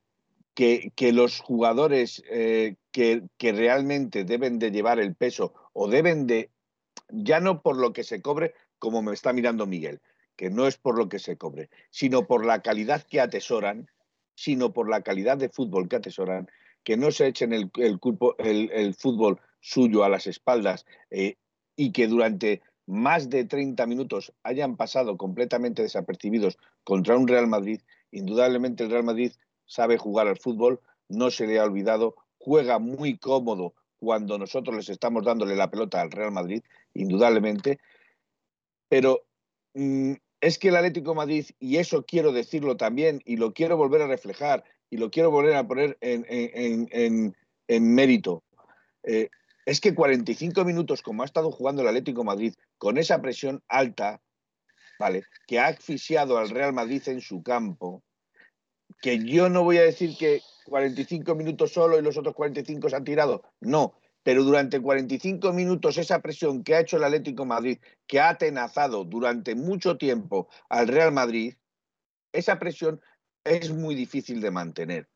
que, 0.54 0.92
los 1.12 1.40
jugadores 1.40 2.22
eh, 2.30 2.76
que, 2.90 3.22
que, 3.38 3.52
realmente 3.52 4.24
deben 4.24 4.58
de 4.58 4.70
llevar 4.70 5.00
el 5.00 5.14
peso 5.14 5.54
o 5.72 5.88
deben 5.88 6.26
de, 6.26 6.50
ya 7.08 7.40
no 7.40 7.62
por 7.62 7.76
lo 7.76 7.92
que 7.92 8.04
se 8.04 8.20
cobre, 8.20 8.54
como 8.78 9.02
me 9.02 9.12
está 9.14 9.32
mirando 9.32 9.66
Miguel, 9.66 10.00
que 10.36 10.50
no 10.50 10.66
es 10.66 10.76
por 10.76 10.96
lo 10.96 11.08
que 11.08 11.18
se 11.18 11.36
cobre, 11.36 11.70
sino 11.90 12.26
por 12.26 12.44
la 12.44 12.60
calidad 12.60 13.02
que 13.02 13.20
atesoran, 13.20 13.88
sino 14.34 14.72
por 14.72 14.88
la 14.88 15.02
calidad 15.02 15.36
de 15.36 15.48
fútbol 15.48 15.88
que 15.88 15.96
atesoran, 15.96 16.48
que 16.84 16.96
no 16.96 17.10
se 17.10 17.26
echen 17.28 17.52
el, 17.52 18.94
fútbol 18.94 19.40
suyo 19.60 20.04
a 20.04 20.08
las 20.08 20.26
espaldas 20.26 20.86
eh, 21.10 21.36
y 21.76 21.92
que 21.92 22.08
durante 22.08 22.62
más 22.86 23.30
de 23.30 23.44
30 23.44 23.86
minutos 23.86 24.32
hayan 24.42 24.76
pasado 24.76 25.16
completamente 25.16 25.82
desapercibidos 25.82 26.58
contra 26.84 27.16
un 27.16 27.28
Real 27.28 27.46
Madrid, 27.46 27.80
indudablemente 28.10 28.84
el 28.84 28.90
Real 28.90 29.04
Madrid 29.04 29.32
sabe 29.66 29.98
jugar 29.98 30.26
al 30.26 30.38
fútbol, 30.38 30.80
no 31.08 31.30
se 31.30 31.46
le 31.46 31.58
ha 31.58 31.64
olvidado, 31.64 32.16
juega 32.38 32.78
muy 32.78 33.16
cómodo 33.18 33.74
cuando 33.98 34.36
nosotros 34.36 34.74
les 34.76 34.88
estamos 34.88 35.24
dándole 35.24 35.54
la 35.54 35.70
pelota 35.70 36.00
al 36.00 36.10
Real 36.10 36.32
Madrid, 36.32 36.62
indudablemente, 36.92 37.78
pero 38.88 39.24
mm, 39.74 40.14
es 40.40 40.58
que 40.58 40.68
el 40.68 40.76
Atlético 40.76 41.14
Madrid, 41.14 41.46
y 41.60 41.76
eso 41.76 42.04
quiero 42.04 42.32
decirlo 42.32 42.76
también, 42.76 43.22
y 43.24 43.36
lo 43.36 43.54
quiero 43.54 43.76
volver 43.76 44.02
a 44.02 44.08
reflejar, 44.08 44.64
y 44.92 44.98
lo 44.98 45.10
quiero 45.10 45.30
volver 45.30 45.56
a 45.56 45.66
poner 45.66 45.96
en, 46.02 47.34
mérito. 47.66 48.44
Eh, 49.02 49.30
es 49.64 49.80
que 49.80 49.94
45 49.94 50.66
minutos, 50.66 51.00
como 51.00 51.22
ha 51.22 51.24
estado 51.24 51.50
jugando 51.50 51.80
el 51.80 51.88
Atlético 51.88 52.24
Madrid, 52.24 52.52
con 52.76 52.98
esa 52.98 53.22
presión 53.22 53.62
alta, 53.68 54.20
¿vale? 54.98 55.22
Que 55.46 55.58
ha 55.58 55.68
asfixiado 55.68 56.36
al 56.36 56.50
Real 56.50 56.74
Madrid 56.74 57.02
en 57.06 57.22
su 57.22 57.42
campo, 57.42 58.02
que 59.00 59.18
yo 59.24 59.48
no 59.48 59.64
voy 59.64 59.78
a 59.78 59.82
decir 59.82 60.14
que 60.18 60.42
45 60.66 61.36
minutos 61.36 61.72
solo 61.72 61.98
y 61.98 62.02
los 62.02 62.18
otros 62.18 62.34
45 62.34 62.90
se 62.90 62.96
han 62.96 63.04
tirado, 63.04 63.44
no, 63.60 63.94
pero 64.22 64.44
durante 64.44 64.78
45 64.78 65.54
minutos 65.54 65.96
esa 65.96 66.20
presión 66.20 66.62
que 66.62 66.74
ha 66.74 66.80
hecho 66.80 66.98
el 66.98 67.04
Atlético 67.04 67.46
Madrid, 67.46 67.78
que 68.06 68.20
ha 68.20 68.28
atenazado 68.28 69.04
durante 69.04 69.54
mucho 69.54 69.96
tiempo 69.96 70.50
al 70.68 70.88
Real 70.88 71.12
Madrid, 71.12 71.54
esa 72.32 72.58
presión 72.58 73.00
es 73.44 73.72
muy 73.72 73.94
difícil 73.94 74.40
de 74.40 74.50
mantener. 74.50 75.08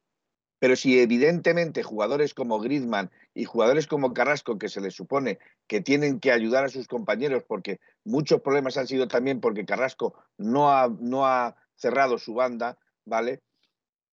Pero 0.58 0.74
si 0.74 0.98
evidentemente 0.98 1.82
jugadores 1.82 2.32
como 2.32 2.58
Griezmann 2.60 3.10
y 3.34 3.44
jugadores 3.44 3.86
como 3.86 4.14
Carrasco, 4.14 4.58
que 4.58 4.70
se 4.70 4.80
les 4.80 4.94
supone 4.94 5.38
que 5.66 5.82
tienen 5.82 6.18
que 6.18 6.32
ayudar 6.32 6.64
a 6.64 6.70
sus 6.70 6.88
compañeros, 6.88 7.44
porque 7.46 7.78
muchos 8.04 8.40
problemas 8.40 8.78
han 8.78 8.86
sido 8.86 9.06
también 9.06 9.40
porque 9.40 9.66
Carrasco 9.66 10.14
no 10.38 10.72
ha, 10.72 10.88
no 10.88 11.26
ha 11.26 11.56
cerrado 11.74 12.16
su 12.18 12.32
banda, 12.32 12.78
¿vale? 13.04 13.42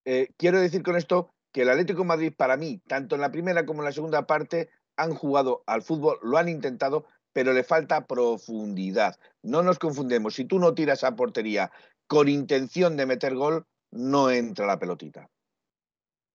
Eh, 0.05 0.27
quiero 0.37 0.59
decir 0.59 0.83
con 0.83 0.97
esto 0.97 1.33
que 1.53 1.61
el 1.61 1.69
Atlético 1.69 2.03
Madrid, 2.03 2.33
para 2.35 2.57
mí, 2.57 2.81
tanto 2.87 3.15
en 3.15 3.21
la 3.21 3.31
primera 3.31 3.65
como 3.65 3.81
en 3.81 3.85
la 3.85 3.91
segunda 3.93 4.27
parte, 4.27 4.69
han 4.97 5.13
jugado 5.13 5.63
al 5.65 5.81
fútbol, 5.81 6.19
lo 6.21 6.37
han 6.37 6.49
intentado, 6.49 7.05
pero 7.31 7.53
le 7.53 7.63
falta 7.63 8.05
profundidad. 8.05 9.17
No 9.43 9.63
nos 9.63 9.79
confundemos, 9.79 10.35
si 10.35 10.45
tú 10.45 10.59
no 10.59 10.73
tiras 10.73 11.03
a 11.03 11.15
portería 11.15 11.71
con 12.07 12.27
intención 12.27 12.97
de 12.97 13.05
meter 13.05 13.35
gol, 13.35 13.65
no 13.93 14.29
entra 14.29 14.65
la 14.65 14.79
pelotita. 14.79 15.29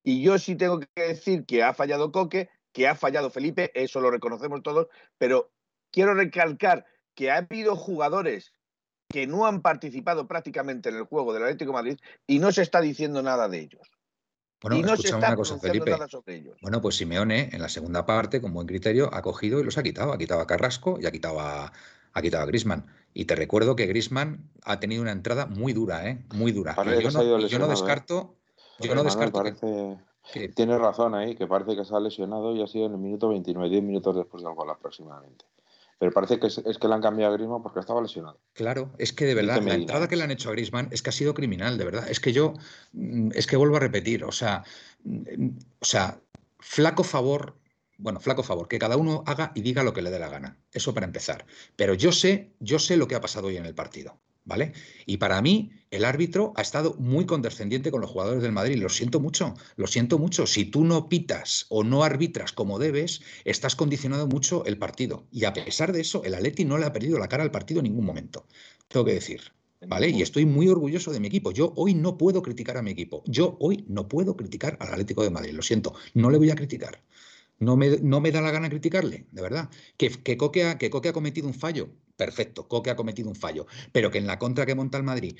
Y 0.02 0.22
yo 0.22 0.38
sí 0.38 0.56
tengo 0.56 0.80
que 0.80 0.88
decir 0.96 1.44
que 1.44 1.62
ha 1.62 1.74
fallado 1.74 2.12
Coque, 2.12 2.48
que 2.72 2.88
ha 2.88 2.94
fallado 2.94 3.30
Felipe, 3.30 3.72
eso 3.74 4.00
lo 4.00 4.10
reconocemos 4.10 4.62
todos, 4.62 4.86
pero 5.18 5.50
quiero 5.90 6.14
recalcar 6.14 6.86
que 7.14 7.30
ha 7.30 7.38
habido 7.38 7.76
jugadores 7.76 8.52
que 9.08 9.26
no 9.26 9.46
han 9.46 9.62
participado 9.62 10.28
prácticamente 10.28 10.88
en 10.90 10.96
el 10.96 11.04
juego 11.04 11.32
del 11.32 11.42
Atlético 11.42 11.72
de 11.72 11.76
Madrid 11.76 11.98
y 12.26 12.38
no 12.38 12.52
se 12.52 12.62
está 12.62 12.80
diciendo 12.80 13.22
nada 13.22 13.48
de 13.48 13.60
ellos. 13.60 13.90
Bueno, 14.60 14.76
y 14.76 14.82
no 14.82 14.96
se 14.96 15.08
está 15.08 15.18
una 15.18 15.36
cosa, 15.36 15.58
Felipe. 15.58 15.90
Nada 15.90 16.08
sobre 16.08 16.36
ellos. 16.36 16.56
Bueno, 16.60 16.80
pues 16.80 16.96
Simeone 16.96 17.48
en 17.52 17.62
la 17.62 17.68
segunda 17.68 18.04
parte, 18.04 18.40
con 18.40 18.52
buen 18.52 18.66
criterio, 18.66 19.08
ha 19.12 19.22
cogido 19.22 19.60
y 19.60 19.64
los 19.64 19.78
ha 19.78 19.82
quitado. 19.82 20.12
Ha 20.12 20.18
quitado 20.18 20.40
a 20.40 20.46
Carrasco 20.46 20.98
y 21.00 21.06
ha 21.06 21.12
quitado 21.12 21.40
a, 21.40 21.72
ha 22.12 22.22
quitado 22.22 22.42
a 22.42 22.46
Grisman. 22.46 22.86
Y 23.14 23.24
te 23.24 23.34
recuerdo 23.34 23.76
que 23.76 23.86
Grisman 23.86 24.50
ha 24.64 24.80
tenido 24.80 25.02
una 25.02 25.12
entrada 25.12 25.46
muy 25.46 25.72
dura, 25.72 26.08
¿eh? 26.08 26.24
Muy 26.34 26.52
dura. 26.52 26.76
yo, 26.76 27.10
no, 27.10 27.46
yo, 27.46 27.58
no, 27.58 27.68
descarto. 27.68 28.36
Yo 28.80 28.94
no 28.94 29.02
descarto. 29.02 29.42
que... 29.42 30.48
Tiene 30.54 30.76
razón 30.78 31.14
ahí, 31.14 31.34
que 31.34 31.46
parece 31.46 31.74
que 31.74 31.84
se 31.84 31.94
ha 31.94 32.00
lesionado 32.00 32.54
y 32.54 32.62
ha 32.62 32.66
sido 32.66 32.86
en 32.86 32.92
el 32.92 32.98
minuto 32.98 33.28
29, 33.30 33.70
10 33.70 33.82
minutos 33.82 34.14
después 34.14 34.42
del 34.42 34.54
gol 34.54 34.70
aproximadamente. 34.70 35.46
Pero 35.98 36.12
parece 36.12 36.38
que 36.38 36.46
es, 36.46 36.78
que 36.78 36.88
le 36.88 36.94
han 36.94 37.02
cambiado 37.02 37.32
a 37.32 37.36
Grisman 37.36 37.62
porque 37.62 37.80
estaba 37.80 38.00
lesionado. 38.00 38.38
Claro, 38.52 38.90
es 38.98 39.12
que 39.12 39.24
de 39.24 39.34
verdad, 39.34 39.60
la 39.62 39.74
entrada 39.74 40.06
que 40.06 40.14
le 40.14 40.22
han 40.22 40.30
hecho 40.30 40.50
a 40.50 40.52
Grisman 40.52 40.88
es 40.92 41.02
que 41.02 41.10
ha 41.10 41.12
sido 41.12 41.34
criminal, 41.34 41.76
de 41.76 41.84
verdad. 41.84 42.08
Es 42.08 42.20
que 42.20 42.32
yo, 42.32 42.54
mm, 42.92 43.30
es 43.34 43.48
que 43.48 43.56
vuelvo 43.56 43.76
a 43.76 43.80
repetir, 43.80 44.22
o 44.22 44.30
sea, 44.30 44.62
mm, 45.02 45.48
o 45.80 45.84
sea, 45.84 46.20
flaco 46.60 47.02
favor, 47.02 47.56
bueno, 47.98 48.20
flaco 48.20 48.42
favor, 48.42 48.68
que 48.68 48.78
cada 48.78 48.96
uno 48.96 49.22
haga 49.26 49.52
y 49.54 49.60
diga 49.60 49.82
lo 49.82 49.92
que 49.92 50.02
le 50.02 50.10
dé 50.10 50.18
la 50.18 50.28
gana. 50.28 50.58
Eso 50.72 50.94
para 50.94 51.06
empezar. 51.06 51.46
Pero 51.76 51.94
yo 51.94 52.12
sé, 52.12 52.54
yo 52.60 52.78
sé 52.78 52.96
lo 52.96 53.08
que 53.08 53.16
ha 53.16 53.20
pasado 53.20 53.48
hoy 53.48 53.56
en 53.56 53.66
el 53.66 53.74
partido. 53.74 54.18
¿vale? 54.48 54.72
Y 55.06 55.18
para 55.18 55.40
mí, 55.42 55.70
el 55.90 56.04
árbitro 56.04 56.52
ha 56.56 56.62
estado 56.62 56.94
muy 56.98 57.26
condescendiente 57.26 57.90
con 57.90 58.00
los 58.00 58.10
jugadores 58.10 58.42
del 58.42 58.50
Madrid. 58.50 58.78
Lo 58.78 58.88
siento 58.88 59.20
mucho, 59.20 59.54
lo 59.76 59.86
siento 59.86 60.18
mucho. 60.18 60.46
Si 60.46 60.64
tú 60.64 60.84
no 60.84 61.08
pitas 61.08 61.66
o 61.68 61.84
no 61.84 62.02
arbitras 62.02 62.52
como 62.52 62.78
debes, 62.78 63.20
estás 63.44 63.76
condicionando 63.76 64.26
mucho 64.26 64.64
el 64.64 64.78
partido. 64.78 65.26
Y 65.30 65.44
a 65.44 65.52
pesar 65.52 65.92
de 65.92 66.00
eso, 66.00 66.24
el 66.24 66.34
Atleti 66.34 66.64
no 66.64 66.78
le 66.78 66.86
ha 66.86 66.92
perdido 66.92 67.18
la 67.18 67.28
cara 67.28 67.42
al 67.42 67.50
partido 67.50 67.80
en 67.80 67.84
ningún 67.84 68.06
momento. 68.06 68.46
Tengo 68.88 69.04
que 69.04 69.14
decir. 69.14 69.52
¿Vale? 69.86 70.08
Y 70.08 70.22
estoy 70.22 70.44
muy 70.44 70.68
orgulloso 70.68 71.12
de 71.12 71.20
mi 71.20 71.28
equipo. 71.28 71.52
Yo 71.52 71.72
hoy 71.76 71.94
no 71.94 72.18
puedo 72.18 72.42
criticar 72.42 72.78
a 72.78 72.82
mi 72.82 72.90
equipo. 72.90 73.22
Yo 73.26 73.56
hoy 73.60 73.84
no 73.86 74.08
puedo 74.08 74.36
criticar 74.36 74.76
al 74.80 74.88
Atlético 74.88 75.22
de 75.22 75.30
Madrid. 75.30 75.52
Lo 75.52 75.62
siento, 75.62 75.94
no 76.14 76.30
le 76.30 76.38
voy 76.38 76.50
a 76.50 76.56
criticar. 76.56 77.00
No 77.60 77.76
me, 77.76 77.98
no 77.98 78.20
me 78.20 78.30
da 78.30 78.40
la 78.40 78.50
gana 78.50 78.70
criticarle, 78.70 79.26
de 79.30 79.42
verdad. 79.42 79.70
Que, 79.96 80.10
que, 80.10 80.36
Coque 80.36 80.76
que 80.78 80.90
Coque 80.90 81.08
ha 81.08 81.12
cometido 81.12 81.48
un 81.48 81.54
fallo 81.54 81.90
perfecto, 82.18 82.68
Coque 82.68 82.90
ha 82.90 82.96
cometido 82.96 83.28
un 83.30 83.36
fallo, 83.36 83.66
pero 83.92 84.10
que 84.10 84.18
en 84.18 84.26
la 84.26 84.38
contra 84.38 84.66
que 84.66 84.74
monta 84.74 84.98
el 84.98 85.04
Madrid, 85.04 85.36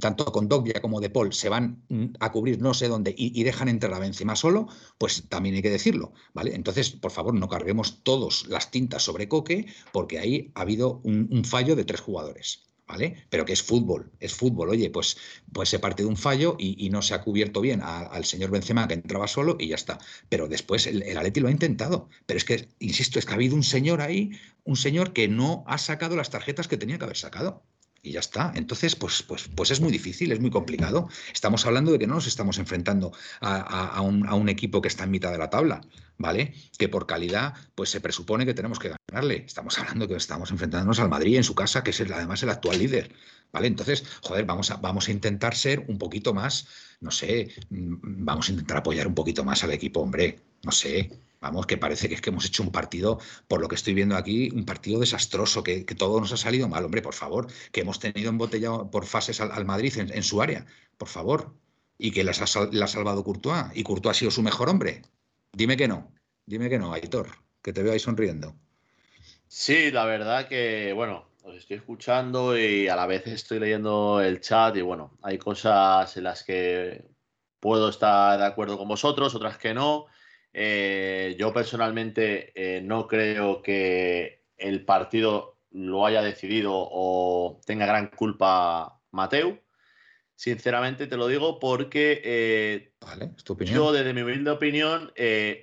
tanto 0.00 0.24
con 0.32 0.48
Dogbia 0.48 0.80
como 0.80 1.00
De 1.00 1.10
Paul, 1.10 1.32
se 1.32 1.50
van 1.50 1.84
mm, 1.88 2.14
a 2.18 2.32
cubrir 2.32 2.60
no 2.60 2.72
sé 2.74 2.88
dónde 2.88 3.14
y, 3.16 3.44
dejan 3.44 3.68
entrar 3.68 3.92
a 3.94 3.98
Benzema 3.98 4.34
solo, 4.34 4.68
pues 4.98 5.28
también 5.28 5.54
hay 5.54 5.62
que 5.62 5.70
decirlo, 5.70 6.12
¿vale? 6.32 6.54
Entonces, 6.54 6.90
por 6.90 7.10
favor, 7.10 7.34
no 7.34 7.48
carguemos 7.48 8.02
todos 8.02 8.46
las 8.48 8.70
tintas 8.70 9.02
sobre 9.02 9.28
Coque, 9.28 9.66
porque 9.92 10.18
ahí 10.18 10.50
ha 10.54 10.62
habido 10.62 11.02
un 11.04 11.44
fallo 11.44 11.76
de 11.76 11.84
tres 11.84 12.00
jugadores. 12.00 12.69
¿Vale? 12.90 13.24
Pero 13.30 13.44
que 13.44 13.52
es 13.52 13.62
fútbol, 13.62 14.10
es 14.18 14.34
fútbol. 14.34 14.70
Oye, 14.70 14.90
pues, 14.90 15.16
pues 15.52 15.68
se 15.68 15.78
parte 15.78 16.02
de 16.02 16.08
un 16.08 16.16
fallo 16.16 16.56
y, 16.58 16.90
no 16.90 17.02
se 17.02 17.14
ha 17.14 17.22
cubierto 17.22 17.60
bien 17.60 17.82
al 17.82 18.24
señor 18.24 18.50
Benzema 18.50 18.88
que 18.88 18.94
entraba 18.94 19.28
solo 19.28 19.56
y 19.60 19.68
ya 19.68 19.76
está. 19.76 19.98
Pero 20.28 20.48
después 20.48 20.88
el, 20.88 21.02
el 21.04 21.16
Atleti 21.16 21.40
lo 21.40 21.48
ha 21.48 21.52
intentado. 21.52 22.08
Pero 22.26 22.38
es 22.38 22.44
que, 22.44 22.68
insisto, 22.80 23.18
es 23.20 23.26
que 23.26 23.32
ha 23.32 23.36
habido 23.36 23.54
un 23.54 23.62
señor 23.62 24.00
ahí, 24.00 24.32
un 24.64 24.76
señor 24.76 25.12
que 25.12 25.28
no 25.28 25.62
ha 25.68 25.78
sacado 25.78 26.16
las 26.16 26.30
tarjetas 26.30 26.66
que 26.66 26.76
tenía 26.76 26.98
que 26.98 27.04
haber 27.04 27.16
sacado 27.16 27.62
y 28.02 28.12
ya 28.12 28.20
está. 28.20 28.52
Entonces, 28.54 28.96
pues, 28.96 29.22
pues, 29.22 29.48
pues 29.54 29.70
es 29.70 29.80
muy 29.80 29.92
difícil, 29.92 30.32
es 30.32 30.40
muy 30.40 30.50
complicado. 30.50 31.08
Estamos 31.32 31.66
hablando 31.66 31.92
de 31.92 31.98
que 31.98 32.06
no 32.06 32.14
nos 32.14 32.26
estamos 32.26 32.58
enfrentando 32.58 33.12
a, 33.40 34.00
un, 34.00 34.48
equipo 34.48 34.80
que 34.80 34.88
está 34.88 35.04
en 35.04 35.10
mitad 35.10 35.30
de 35.32 35.38
la 35.38 35.50
tabla, 35.50 35.80
¿vale? 36.18 36.54
Que 36.78 36.88
por 36.88 37.06
calidad, 37.06 37.54
pues 37.74 37.90
se 37.90 38.00
presupone 38.00 38.46
que 38.46 38.54
tenemos 38.54 38.78
que 38.78 38.94
ganarle. 39.08 39.44
Estamos 39.46 39.78
hablando 39.78 40.06
de 40.06 40.14
que 40.14 40.18
estamos 40.18 40.50
enfrentándonos 40.50 40.98
al 41.00 41.08
Madrid 41.08 41.36
en 41.36 41.44
su 41.44 41.54
casa, 41.54 41.84
que 41.84 41.90
es 41.90 42.00
además 42.00 42.42
el 42.42 42.50
actual 42.50 42.78
líder, 42.78 43.12
¿vale? 43.52 43.66
Entonces, 43.66 44.04
joder, 44.22 44.44
vamos 44.46 44.70
a, 44.70 44.76
vamos 44.76 45.08
a 45.08 45.12
intentar 45.12 45.54
ser 45.54 45.84
un 45.88 45.98
poquito 45.98 46.34
más, 46.34 46.66
no 47.00 47.10
sé, 47.10 47.54
mm, 47.68 48.24
vamos 48.24 48.48
a 48.48 48.52
intentar 48.52 48.78
apoyar 48.78 49.06
un 49.06 49.14
poquito 49.14 49.44
más 49.44 49.62
al 49.64 49.72
equipo, 49.72 50.00
hombre, 50.00 50.40
no 50.62 50.72
sé. 50.72 51.10
Vamos, 51.40 51.66
que 51.66 51.78
parece 51.78 52.08
que 52.08 52.14
es 52.14 52.20
que 52.20 52.30
hemos 52.30 52.44
hecho 52.44 52.62
un 52.62 52.70
partido, 52.70 53.18
por 53.48 53.62
lo 53.62 53.68
que 53.68 53.74
estoy 53.74 53.94
viendo 53.94 54.14
aquí, 54.16 54.50
un 54.54 54.66
partido 54.66 55.00
desastroso, 55.00 55.62
que, 55.62 55.84
todo 55.84 56.20
nos 56.20 56.32
ha 56.32 56.36
salido 56.36 56.68
mal. 56.68 56.84
Hombre, 56.84 57.00
por 57.00 57.14
favor, 57.14 57.46
que 57.72 57.80
hemos 57.80 57.98
tenido 57.98 58.28
embotellado 58.28 58.90
por 58.90 59.06
fases 59.06 59.40
al, 59.40 59.64
Madrid 59.64 59.94
en, 59.96 60.22
su 60.22 60.42
área, 60.42 60.66
por 60.98 61.08
favor. 61.08 61.54
Y 61.98 62.12
que 62.12 62.24
las 62.24 62.40
ha, 62.56 62.68
la 62.72 62.84
ha 62.84 62.88
salvado 62.88 63.24
Courtois. 63.24 63.66
Y 63.74 63.82
Courtois 63.82 64.16
ha 64.16 64.18
sido 64.18 64.30
su 64.30 64.42
mejor 64.42 64.68
hombre. 64.68 65.02
Dime 65.52 65.76
que 65.76 65.88
no, 65.88 66.12
dime 66.46 66.68
que 66.68 66.78
no, 66.78 66.92
Aitor, 66.92 67.28
que 67.62 67.72
te 67.72 67.82
veo 67.82 67.92
ahí 67.92 67.98
sonriendo. 67.98 68.54
Sí, 69.48 69.90
la 69.90 70.04
verdad 70.04 70.46
que, 70.46 70.92
bueno, 70.94 71.30
os 71.42 71.56
estoy 71.56 71.78
escuchando 71.78 72.56
y 72.56 72.88
a 72.88 72.96
la 72.96 73.06
vez 73.06 73.26
estoy 73.26 73.58
leyendo 73.58 74.20
el 74.20 74.40
chat 74.40 74.76
y 74.76 74.82
bueno, 74.82 75.16
hay 75.22 75.38
cosas 75.38 76.16
en 76.16 76.24
las 76.24 76.44
que 76.44 77.04
puedo 77.58 77.88
estar 77.88 78.38
de 78.38 78.46
acuerdo 78.46 78.76
con 78.76 78.88
vosotros, 78.88 79.34
otras 79.34 79.58
que 79.58 79.74
no. 79.74 80.06
Eh, 80.52 81.36
yo 81.38 81.52
personalmente 81.52 82.52
eh, 82.54 82.80
no 82.82 83.06
creo 83.06 83.62
que 83.62 84.44
el 84.56 84.84
partido 84.84 85.58
lo 85.70 86.04
haya 86.04 86.22
decidido 86.22 86.72
o 86.74 87.60
tenga 87.64 87.86
gran 87.86 88.08
culpa 88.08 89.00
Mateu. 89.12 89.60
Sinceramente 90.34 91.06
te 91.06 91.16
lo 91.16 91.28
digo 91.28 91.60
porque 91.60 92.20
eh, 92.24 92.94
yo 93.66 93.92
desde 93.92 94.14
mi 94.14 94.22
humilde 94.22 94.50
opinión 94.50 95.12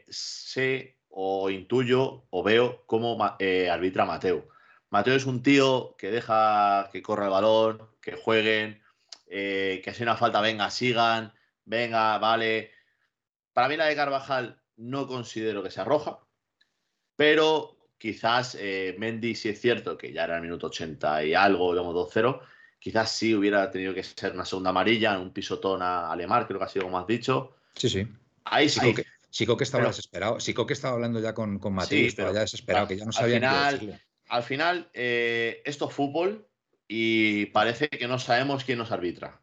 sé 0.07 0.99
o 1.09 1.49
intuyo 1.49 2.27
o 2.29 2.43
veo 2.43 2.83
cómo 2.85 3.17
arbitra 3.21 4.05
Mateu. 4.05 4.47
Mateo 4.89 5.15
es 5.15 5.25
un 5.25 5.41
tío 5.43 5.95
que 5.97 6.11
deja 6.11 6.89
que 6.93 7.01
corra 7.01 7.25
el 7.25 7.31
balón, 7.31 7.89
que 8.01 8.13
jueguen, 8.13 8.81
que 9.25 9.93
si 9.93 10.03
una 10.03 10.15
falta 10.15 10.41
venga, 10.41 10.69
sigan, 10.69 11.33
venga, 11.65 12.17
vale. 12.19 12.71
Para 13.53 13.67
mí 13.67 13.77
la 13.77 13.87
de 13.87 13.95
Carvajal 13.95 14.61
no 14.77 15.07
considero 15.07 15.61
que 15.63 15.71
sea 15.71 15.83
roja, 15.83 16.19
pero 17.15 17.77
quizás 17.97 18.55
eh, 18.59 18.95
Mendy, 18.97 19.35
si 19.35 19.49
es 19.49 19.59
cierto 19.59 19.97
que 19.97 20.13
ya 20.13 20.23
era 20.23 20.35
el 20.35 20.41
minuto 20.41 20.67
80 20.67 21.25
y 21.25 21.33
algo, 21.33 21.71
digamos 21.71 21.95
2-0, 21.95 22.39
quizás 22.79 23.11
sí 23.11 23.35
hubiera 23.35 23.69
tenido 23.71 23.93
que 23.93 24.03
ser 24.03 24.33
una 24.33 24.45
segunda 24.45 24.69
amarilla, 24.69 25.19
un 25.19 25.33
pisotón 25.33 25.81
a 25.81 26.11
Alemar, 26.11 26.47
creo 26.47 26.59
que 26.59 26.65
ha 26.65 26.69
sido 26.69 26.85
como 26.85 26.99
has 26.99 27.07
dicho. 27.07 27.55
Sí, 27.75 27.89
sí. 27.89 28.07
Ahí 28.45 28.69
sí. 28.69 28.79
Chico 29.29 29.57
que, 29.57 29.65
estaba 29.65 29.87
desesperado. 29.87 30.37
Chico 30.37 30.65
que 30.65 30.73
estaba 30.73 30.93
hablando 30.93 31.19
ya 31.19 31.33
con, 31.33 31.59
con 31.59 31.77
estaba 31.79 32.33
ya 32.33 32.39
desesperado, 32.41 32.87
que 32.87 32.97
ya 32.97 33.05
no 33.05 33.11
sabía 33.11 33.67
al 33.67 33.77
final, 33.77 34.01
Al 34.29 34.43
final, 34.43 34.89
eh, 34.93 35.61
esto 35.65 35.89
es 35.89 35.93
fútbol 35.93 36.47
y 36.87 37.47
parece 37.47 37.89
que 37.89 38.07
no 38.07 38.19
sabemos 38.19 38.63
quién 38.63 38.77
nos 38.77 38.91
arbitra. 38.91 39.41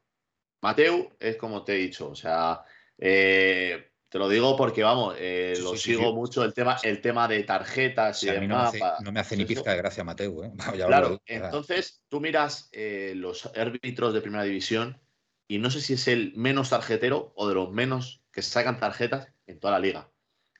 Mateu 0.63 1.13
es 1.21 1.37
como 1.37 1.63
te 1.63 1.75
he 1.75 1.77
dicho, 1.77 2.09
o 2.09 2.15
sea, 2.15 2.63
eh, 2.99 3.93
te 4.15 4.21
lo 4.21 4.29
digo 4.29 4.57
porque, 4.57 4.85
vamos, 4.85 5.17
eh, 5.19 5.55
lo 5.61 5.77
sigo 5.77 6.15
mucho 6.15 6.45
el 6.45 6.55
tema, 6.55 6.77
el 6.85 7.01
tema 7.01 7.27
de 7.27 7.43
tarjetas 7.43 8.23
y 8.23 8.27
demás. 8.27 8.73
No 9.01 9.11
me, 9.11 9.19
hace, 9.19 9.37
ni 9.37 9.45
pizca 9.45 9.73
de 9.73 9.77
gracia 9.77 10.05
Mateo. 10.05 10.45
¿eh? 10.45 10.53
claro, 10.87 11.21
entonces 11.27 12.01
tú 12.09 12.21
miras 12.21 12.69
eh, 12.71 13.15
los 13.17 13.47
árbitros 13.57 14.15
de 14.15 14.21
primera 14.21 14.45
división 14.45 15.01
y 15.49 15.59
no 15.59 15.69
sé 15.69 15.81
si 15.81 15.95
es 15.95 16.07
el 16.07 16.33
menos 16.37 16.71
tarjetero 16.71 17.33
o 17.35 17.49
de 17.49 17.57
los 17.57 17.73
menos 17.73 18.23
que 18.31 18.43
sacan 18.43 18.79
tarjetas 18.79 19.27
en 19.49 19.59
toda 19.59 19.73
la 19.73 19.81
liga. 19.81 20.09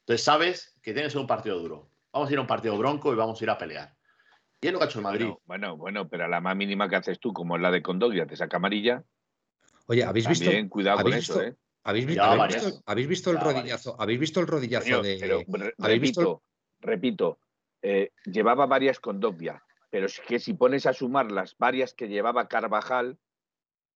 Entonces 0.01 0.25
sabes 0.25 0.75
que 0.83 0.93
tiene 0.93 1.07
que 1.07 1.11
ser 1.11 1.21
un 1.21 1.29
partido 1.29 1.57
duro. 1.61 1.89
Vamos 2.13 2.31
a 2.31 2.33
ir 2.33 2.39
a 2.39 2.41
un 2.41 2.49
partido 2.49 2.77
bronco 2.77 3.13
y 3.13 3.15
vamos 3.15 3.41
a 3.41 3.45
ir 3.45 3.51
a 3.51 3.59
pelear. 3.59 3.95
Y 4.63 4.67
es 4.67 4.73
lo 4.73 4.81
que 4.81 4.87
ha 4.87 4.89
hecho 4.89 4.99
el 4.99 5.05
Madrid. 5.05 5.29
Bueno, 5.45 5.77
bueno, 5.77 6.09
pero 6.09 6.25
a 6.25 6.29
la 6.29 6.41
más 6.41 6.57
mínima 6.57 6.89
que 6.89 6.97
haces 6.97 7.21
tú, 7.21 7.33
como 7.33 7.55
es 7.55 7.63
la 7.63 7.71
de 7.71 7.83
Condogbia, 7.83 8.27
te 8.27 8.35
saca 8.35 8.57
amarilla. 8.57 9.05
Oye, 9.87 10.03
¿habéis 10.03 10.27
visto? 10.27 10.51
cuidado 10.71 11.05
con 11.05 11.13
eso, 11.13 11.41
¿eh? 11.41 11.55
¿Habéis 11.85 12.07
visto, 12.07 13.31
el 13.31 13.41
rodillazo? 13.41 13.97
¿Habéis 13.99 14.19
visto 14.19 14.41
el 14.41 14.47
rodillazo 14.47 15.03
de.? 15.03 15.47
repito, 15.79 16.43
repito 16.81 17.39
eh, 17.83 18.11
llevaba 18.25 18.65
varias 18.65 18.99
con 18.99 19.21
Dogbia, 19.21 19.63
pero 19.91 20.07
es 20.07 20.19
que 20.21 20.39
si 20.39 20.55
pones 20.55 20.87
a 20.87 20.95
sumar 20.95 21.31
las 21.31 21.59
varias 21.59 21.93
que 21.93 22.09
llevaba 22.09 22.49
Carvajal, 22.49 23.19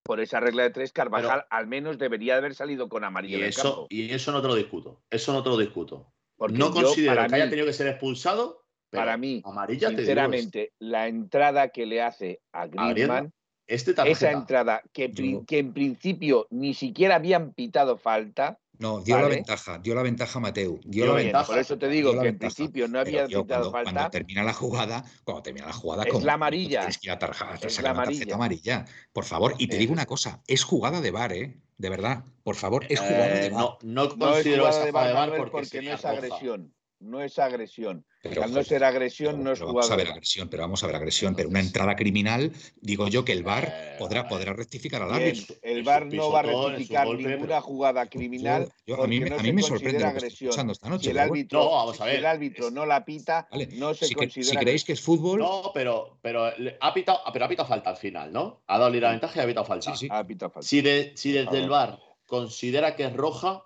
por 0.02 0.20
esa 0.20 0.40
regla 0.40 0.64
de 0.64 0.70
tres, 0.70 0.92
Carvajal 0.92 1.46
al 1.48 1.66
menos 1.66 1.96
debería 1.96 2.36
haber 2.36 2.54
salido 2.54 2.90
con 2.90 3.04
amarillo. 3.04 3.38
Y, 3.38 3.42
eso, 3.42 3.86
y 3.88 4.12
eso 4.12 4.32
no 4.32 4.42
te 4.42 4.48
lo 4.48 4.54
discuto. 4.54 5.02
Eso 5.08 5.32
no 5.32 5.42
te 5.42 5.48
lo 5.48 5.56
discuto. 5.56 6.12
Porque 6.36 6.58
no 6.58 6.70
considero 6.70 7.26
que 7.26 7.34
haya 7.34 7.48
tenido 7.48 7.66
que 7.66 7.72
ser 7.72 7.88
expulsado. 7.88 8.66
para 8.90 9.16
mí, 9.16 9.40
amarilla 9.44 9.88
sinceramente, 9.88 10.72
la 10.78 11.08
entrada 11.08 11.70
que 11.70 11.86
le 11.86 12.02
hace 12.02 12.42
a 12.52 12.66
Griezmann 12.66 13.32
este 13.68 13.94
esa 14.06 14.32
entrada 14.32 14.82
que, 14.92 15.12
que, 15.46 15.58
en 15.58 15.72
principio 15.72 16.46
ni 16.50 16.74
siquiera 16.74 17.16
habían 17.16 17.52
pitado 17.52 17.98
falta, 17.98 18.58
No, 18.78 19.00
dio 19.00 19.20
la 19.20 19.28
ventaja, 19.28 19.78
dio 19.78 19.94
la 19.94 20.02
ventaja 20.02 20.40
Mateu. 20.40 20.80
Dio, 20.84 21.06
la 21.06 21.12
ventaja. 21.12 21.46
Por 21.46 21.58
eso 21.58 21.78
te 21.78 21.88
digo 21.88 22.18
que 22.20 22.28
en 22.28 22.38
principio 22.38 22.88
no 22.88 23.00
había 23.00 23.26
cuando, 23.28 23.70
falta. 23.70 23.92
Cuando 23.92 24.10
termina 24.10 24.42
la 24.42 24.54
jugada, 24.54 25.04
cuando 25.24 25.42
termina 25.42 25.66
la 25.66 25.72
jugada, 25.72 26.04
es 26.04 26.24
la 26.24 26.32
amarilla. 26.34 26.80
Tienes 26.80 26.98
que 26.98 27.08
ir 27.08 27.12
a 27.12 27.82
la 27.82 27.90
amarilla. 27.90 28.34
amarilla. 28.34 28.84
Por 29.12 29.24
favor, 29.24 29.54
y 29.58 29.68
te 29.68 29.76
digo 29.76 29.92
una 29.92 30.06
cosa, 30.06 30.42
es 30.46 30.64
jugada 30.64 31.00
de 31.00 31.10
bar, 31.10 31.32
¿eh? 31.32 31.60
De 31.76 31.90
verdad, 31.90 32.24
por 32.42 32.56
favor, 32.56 32.86
es 32.88 32.98
jugada 32.98 33.28
de 33.28 33.46
eh, 33.46 33.50
bar. 33.50 33.60
No, 33.60 33.78
no 33.82 34.18
considero 34.18 34.68
esa 34.68 34.86
jugada 34.86 35.06
de 35.06 35.12
bar 35.12 35.28
porque, 35.36 35.50
porque 35.50 35.82
no 35.82 35.92
es 35.92 36.04
agresión 36.04 36.74
no 37.00 37.22
es 37.22 37.38
agresión. 37.38 38.04
Al 38.24 38.52
no 38.52 38.64
ser 38.64 38.82
agresión, 38.82 39.44
no 39.44 39.52
es 39.52 39.60
jugada. 39.60 39.74
Vamos 39.74 39.90
a 39.90 39.96
ver 39.96 40.08
agresión, 40.08 40.48
pero 40.48 40.62
vamos 40.62 40.82
a 40.82 40.86
ver 40.86 40.96
agresión. 40.96 41.34
Pero 41.34 41.48
una 41.48 41.60
entrada 41.60 41.94
criminal, 41.94 42.52
digo 42.80 43.08
yo 43.08 43.24
que 43.24 43.32
el 43.32 43.44
VAR 43.44 43.64
eh, 43.64 43.96
podrá, 43.98 44.26
podrá 44.26 44.52
rectificar 44.52 45.02
al 45.02 45.12
árbitro. 45.12 45.54
El, 45.62 45.82
VAR 45.84 46.06
no 46.06 46.30
va 46.30 46.40
a 46.40 46.42
rectificar 46.42 47.06
ninguna 47.08 47.60
jugada 47.60 48.06
criminal. 48.06 48.72
a 48.86 49.06
mí, 49.06 49.20
no 49.20 49.36
a 49.36 49.42
mí 49.42 49.52
me 49.52 49.62
sorprende 49.62 50.04
agresión. 50.04 50.50
Esta 50.70 50.88
noche, 50.88 51.04
si 51.04 51.10
el 51.10 51.18
árbitro, 51.18 51.60
no, 51.60 51.70
vamos 51.70 52.00
a 52.00 52.04
ver. 52.06 52.14
Si 52.14 52.18
el 52.18 52.26
árbitro 52.26 52.70
no 52.70 52.86
la 52.86 53.04
pita, 53.04 53.48
no 53.76 53.94
se 53.94 54.14
considera. 54.14 54.50
si 54.50 54.56
creéis 54.56 54.84
que 54.84 54.92
es 54.92 55.00
fútbol. 55.00 55.38
No, 55.38 55.70
pero, 55.72 56.18
pero 56.20 56.50
ha 56.80 56.94
pitado, 56.94 57.20
pero 57.32 57.44
ha 57.44 57.48
pitado 57.48 57.68
falta 57.68 57.90
al 57.90 57.96
final, 57.96 58.32
¿no? 58.32 58.62
Ha 58.66 58.78
dado 58.78 58.90
la 58.90 59.10
ventaja 59.10 59.40
y 59.40 59.42
ha 59.44 59.46
pitado 59.46 59.66
falta. 59.66 59.94
Sí, 59.94 60.06
sí. 60.06 60.08
Ha 60.10 60.26
pitado 60.26 60.50
falta. 60.50 60.66
Si, 60.66 60.82
si 61.14 61.32
desde 61.32 61.58
el 61.58 61.68
VAR 61.68 62.00
considera 62.26 62.96
que 62.96 63.04
es 63.04 63.12
roja, 63.12 63.64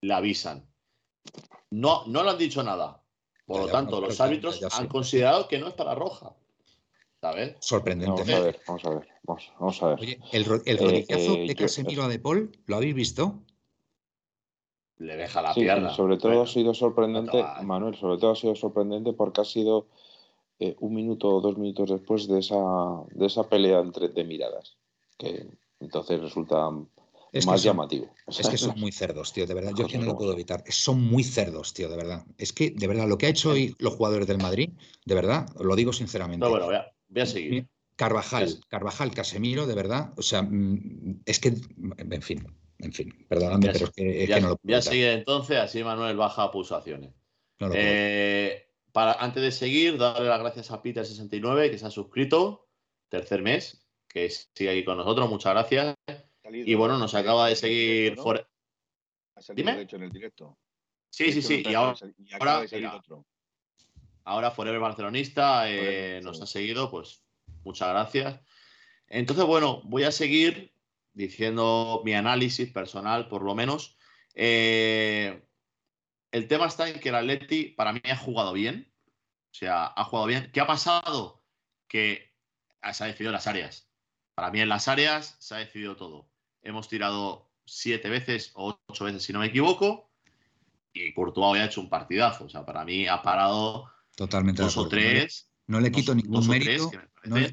la 0.00 0.16
avisan. 0.18 0.70
No, 1.70 2.04
no 2.06 2.22
le 2.22 2.30
han 2.30 2.38
dicho 2.38 2.62
nada. 2.62 3.03
Por 3.46 3.60
lo 3.60 3.66
tanto, 3.68 4.00
los 4.00 4.20
árbitros 4.20 4.62
han 4.72 4.88
considerado 4.88 5.48
que 5.48 5.58
no 5.58 5.68
es 5.68 5.74
para 5.74 5.94
roja. 5.94 6.32
¿Sabes? 7.20 7.56
Sorprendente. 7.60 8.22
Vamos 8.22 8.34
a 8.34 8.40
ver, 8.40 8.60
vamos 8.66 8.84
a 8.84 8.90
ver. 8.90 9.08
Vamos, 9.58 9.82
a 9.82 9.86
ver. 9.88 10.00
Oye, 10.00 10.20
el, 10.32 10.44
el 10.66 10.78
rodillazo 10.78 11.34
eh, 11.34 11.44
eh, 11.44 11.48
de 11.48 11.54
Casemiro 11.54 12.02
a 12.02 12.08
De 12.08 12.18
Paul, 12.18 12.52
¿lo 12.66 12.76
habéis 12.76 12.94
visto? 12.94 13.42
Le 14.98 15.16
deja 15.16 15.40
la 15.40 15.54
pierna. 15.54 15.94
Sobre 15.94 16.18
todo 16.18 16.42
ha 16.42 16.46
sido 16.46 16.74
sorprendente, 16.74 17.42
Manuel, 17.62 17.96
sobre 17.96 18.18
todo 18.18 18.32
ha 18.32 18.36
sido 18.36 18.54
sorprendente 18.54 19.14
porque 19.14 19.40
ha 19.40 19.44
sido 19.44 19.86
eh, 20.58 20.76
un 20.80 20.94
minuto 20.94 21.28
o 21.28 21.40
dos 21.40 21.56
minutos 21.56 21.90
después 21.90 22.28
de 22.28 22.40
esa, 22.40 22.56
de 23.10 23.26
esa 23.26 23.48
pelea 23.48 23.80
entre 23.80 24.08
de 24.08 24.24
miradas. 24.24 24.76
Que 25.16 25.48
entonces 25.80 26.20
resulta 26.20 26.70
es 27.34 27.46
más 27.46 27.62
llamativo. 27.62 28.14
Es 28.28 28.48
que 28.48 28.56
son 28.56 28.78
muy 28.78 28.92
cerdos, 28.92 29.32
tío, 29.32 29.46
de 29.46 29.54
verdad. 29.54 29.72
Yo 29.76 29.86
que 29.86 29.98
no 29.98 30.06
lo 30.06 30.16
puedo 30.16 30.32
evitar. 30.32 30.62
Son 30.68 31.02
muy 31.02 31.24
cerdos, 31.24 31.74
tío, 31.74 31.88
de 31.88 31.96
verdad. 31.96 32.24
Es 32.38 32.52
que, 32.52 32.70
de 32.70 32.86
verdad, 32.86 33.08
lo 33.08 33.18
que 33.18 33.26
ha 33.26 33.28
hecho 33.28 33.50
hoy 33.50 33.74
los 33.78 33.94
jugadores 33.94 34.26
del 34.28 34.38
Madrid, 34.38 34.70
de 35.04 35.14
verdad, 35.14 35.46
lo 35.58 35.74
digo 35.74 35.92
sinceramente. 35.92 36.44
No, 36.44 36.50
bueno, 36.50 36.66
voy 36.66 37.22
a, 37.22 37.26
seguir. 37.26 37.66
Carvajal, 37.96 38.60
Carvajal, 38.68 39.12
Casemiro, 39.12 39.66
de 39.66 39.74
verdad. 39.74 40.12
O 40.16 40.22
sea, 40.22 40.42
mm, 40.42 41.22
es 41.26 41.40
que, 41.40 41.48
en 41.48 42.22
fin, 42.22 42.46
en 42.78 42.92
fin, 42.92 43.26
perdóname, 43.28 43.70
pero 43.72 43.86
es 43.86 43.90
que, 43.90 44.40
no 44.40 44.48
lo 44.50 44.56
puedo 44.56 44.60
Voy 44.62 44.74
a 44.74 44.82
seguir 44.82 45.06
entonces, 45.08 45.58
así 45.58 45.82
Manuel 45.82 46.16
baja 46.16 46.50
pulsaciones. 46.52 47.12
Eh, 47.72 48.68
para, 48.92 49.14
antes 49.14 49.42
de 49.42 49.50
seguir, 49.50 49.98
darle 49.98 50.28
las 50.28 50.40
gracias 50.40 50.70
a 50.70 50.82
Peter69, 50.82 51.70
que 51.70 51.78
se 51.78 51.86
ha 51.86 51.90
suscrito, 51.90 52.68
tercer 53.08 53.42
mes, 53.42 53.86
que 54.08 54.30
sigue 54.30 54.70
aquí 54.70 54.84
con 54.84 54.96
nosotros. 54.96 55.28
Muchas 55.28 55.52
gracias 55.52 55.94
y 56.52 56.74
bueno, 56.74 56.98
nos 56.98 57.14
acaba 57.14 57.48
de 57.48 57.56
seguir. 57.56 58.16
Dime. 59.54 59.80
hecho 59.80 59.96
en 59.96 60.02
el 60.02 60.12
directo. 60.12 60.58
Sí, 61.10 61.32
sí, 61.32 61.42
sí. 61.42 61.62
Y 61.64 61.74
ahora, 61.74 61.96
ahora, 64.24 64.50
Forever 64.50 64.80
Barcelonista 64.80 65.70
eh, 65.70 66.20
nos 66.22 66.40
ha 66.40 66.46
seguido, 66.46 66.90
pues 66.90 67.22
muchas 67.64 67.88
gracias. 67.88 68.40
Entonces, 69.08 69.44
bueno, 69.44 69.82
voy 69.84 70.04
a 70.04 70.12
seguir 70.12 70.72
diciendo 71.12 72.02
mi 72.04 72.14
análisis 72.14 72.70
personal, 72.70 73.28
por 73.28 73.42
lo 73.42 73.54
menos. 73.54 73.96
Eh, 74.34 75.42
el 76.32 76.48
tema 76.48 76.66
está 76.66 76.88
en 76.88 77.00
que 77.00 77.10
el 77.10 77.14
Atleti 77.14 77.66
para 77.70 77.92
mí 77.92 78.00
ha 78.04 78.16
jugado 78.16 78.52
bien. 78.52 78.92
O 79.50 79.54
sea, 79.54 79.86
ha 79.86 80.04
jugado 80.04 80.26
bien. 80.26 80.50
¿Qué 80.52 80.60
ha 80.60 80.66
pasado? 80.66 81.42
Que 81.88 82.34
se 82.92 83.04
ha 83.04 83.06
decidido 83.06 83.32
las 83.32 83.46
áreas. 83.46 83.88
Para 84.34 84.50
mí 84.50 84.60
en 84.60 84.68
las 84.68 84.88
áreas 84.88 85.36
se 85.38 85.54
ha 85.54 85.58
decidido 85.58 85.96
todo 85.96 86.33
hemos 86.64 86.88
tirado 86.88 87.48
siete 87.64 88.08
veces 88.08 88.50
o 88.54 88.78
ocho 88.86 89.04
veces, 89.04 89.22
si 89.22 89.32
no 89.32 89.38
me 89.38 89.46
equivoco, 89.46 90.10
y 90.92 91.12
Courtois 91.12 91.60
ha 91.60 91.66
hecho 91.66 91.80
un 91.80 91.88
partidazo. 91.88 92.44
O 92.44 92.48
sea, 92.48 92.64
para 92.64 92.84
mí 92.84 93.06
ha 93.06 93.22
parado 93.22 93.90
Totalmente 94.16 94.62
dos 94.62 94.76
o 94.76 94.88
tres. 94.88 95.48
No 95.66 95.80
le 95.80 95.90
quito 95.90 96.14
ningún 96.14 96.46
mérito. 96.46 96.90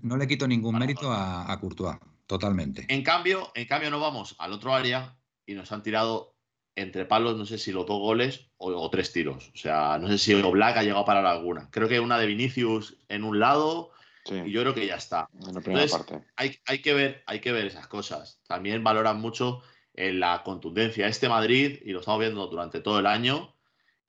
No, 0.04 0.18
le 0.18 0.28
quito 0.28 0.48
ningún 0.48 0.78
mérito 0.78 1.12
a, 1.12 1.58
Courtois. 1.60 1.98
Totalmente. 2.28 2.86
En 2.88 3.04
cambio, 3.04 3.52
en 3.56 3.68
cambio, 3.68 3.90
no 3.90 4.00
vamos 4.00 4.36
al 4.40 4.54
otro 4.54 4.74
área 4.74 5.18
y 5.46 5.54
nos 5.54 5.72
han 5.72 5.84
tirado 5.84 6.36
entre 6.76 7.06
palos, 7.06 7.38
no 7.38 7.46
sé 7.46 7.58
si 7.58 7.74
los 7.74 7.86
dos 7.86 8.00
goles 8.00 8.48
o, 8.58 8.90
tres 8.90 9.12
tiros. 9.12 9.52
O 9.54 9.58
sea, 9.58 9.98
no 10.00 10.08
sé 10.08 10.18
si 10.18 10.34
Oblak 10.34 10.78
ha 10.78 10.84
llegado 10.84 11.02
a 11.02 11.06
parar 11.06 11.26
alguna. 11.26 11.70
Creo 11.72 11.90
que 11.90 12.00
una 12.00 12.18
de 12.18 12.28
Vinicius 12.28 12.98
en 13.10 13.24
un 13.24 13.40
lado 13.40 13.92
y 14.26 14.52
yo 14.52 14.62
creo 14.62 14.74
que 14.74 14.86
ya 14.86 14.96
está. 14.96 15.28
Entonces, 15.34 15.96
Hay, 16.36 16.58
hay, 16.66 16.82
que 16.82 16.94
ver, 16.94 17.24
hay 17.26 17.40
que 17.40 17.52
ver 17.52 17.66
esas 17.66 17.88
cosas. 17.88 18.40
También 18.48 18.84
valoran 18.84 19.20
mucho 19.20 19.62
en 19.94 20.20
la 20.20 20.44
contundencia. 20.44 21.08
Este 21.08 21.30
Madrid, 21.30 21.80
y 21.84 21.92
lo 21.92 22.00
estamos 22.00 22.20
viendo 22.20 22.48
durante 22.48 22.82
todo 22.82 23.00
el 23.00 23.06
año, 23.06 23.56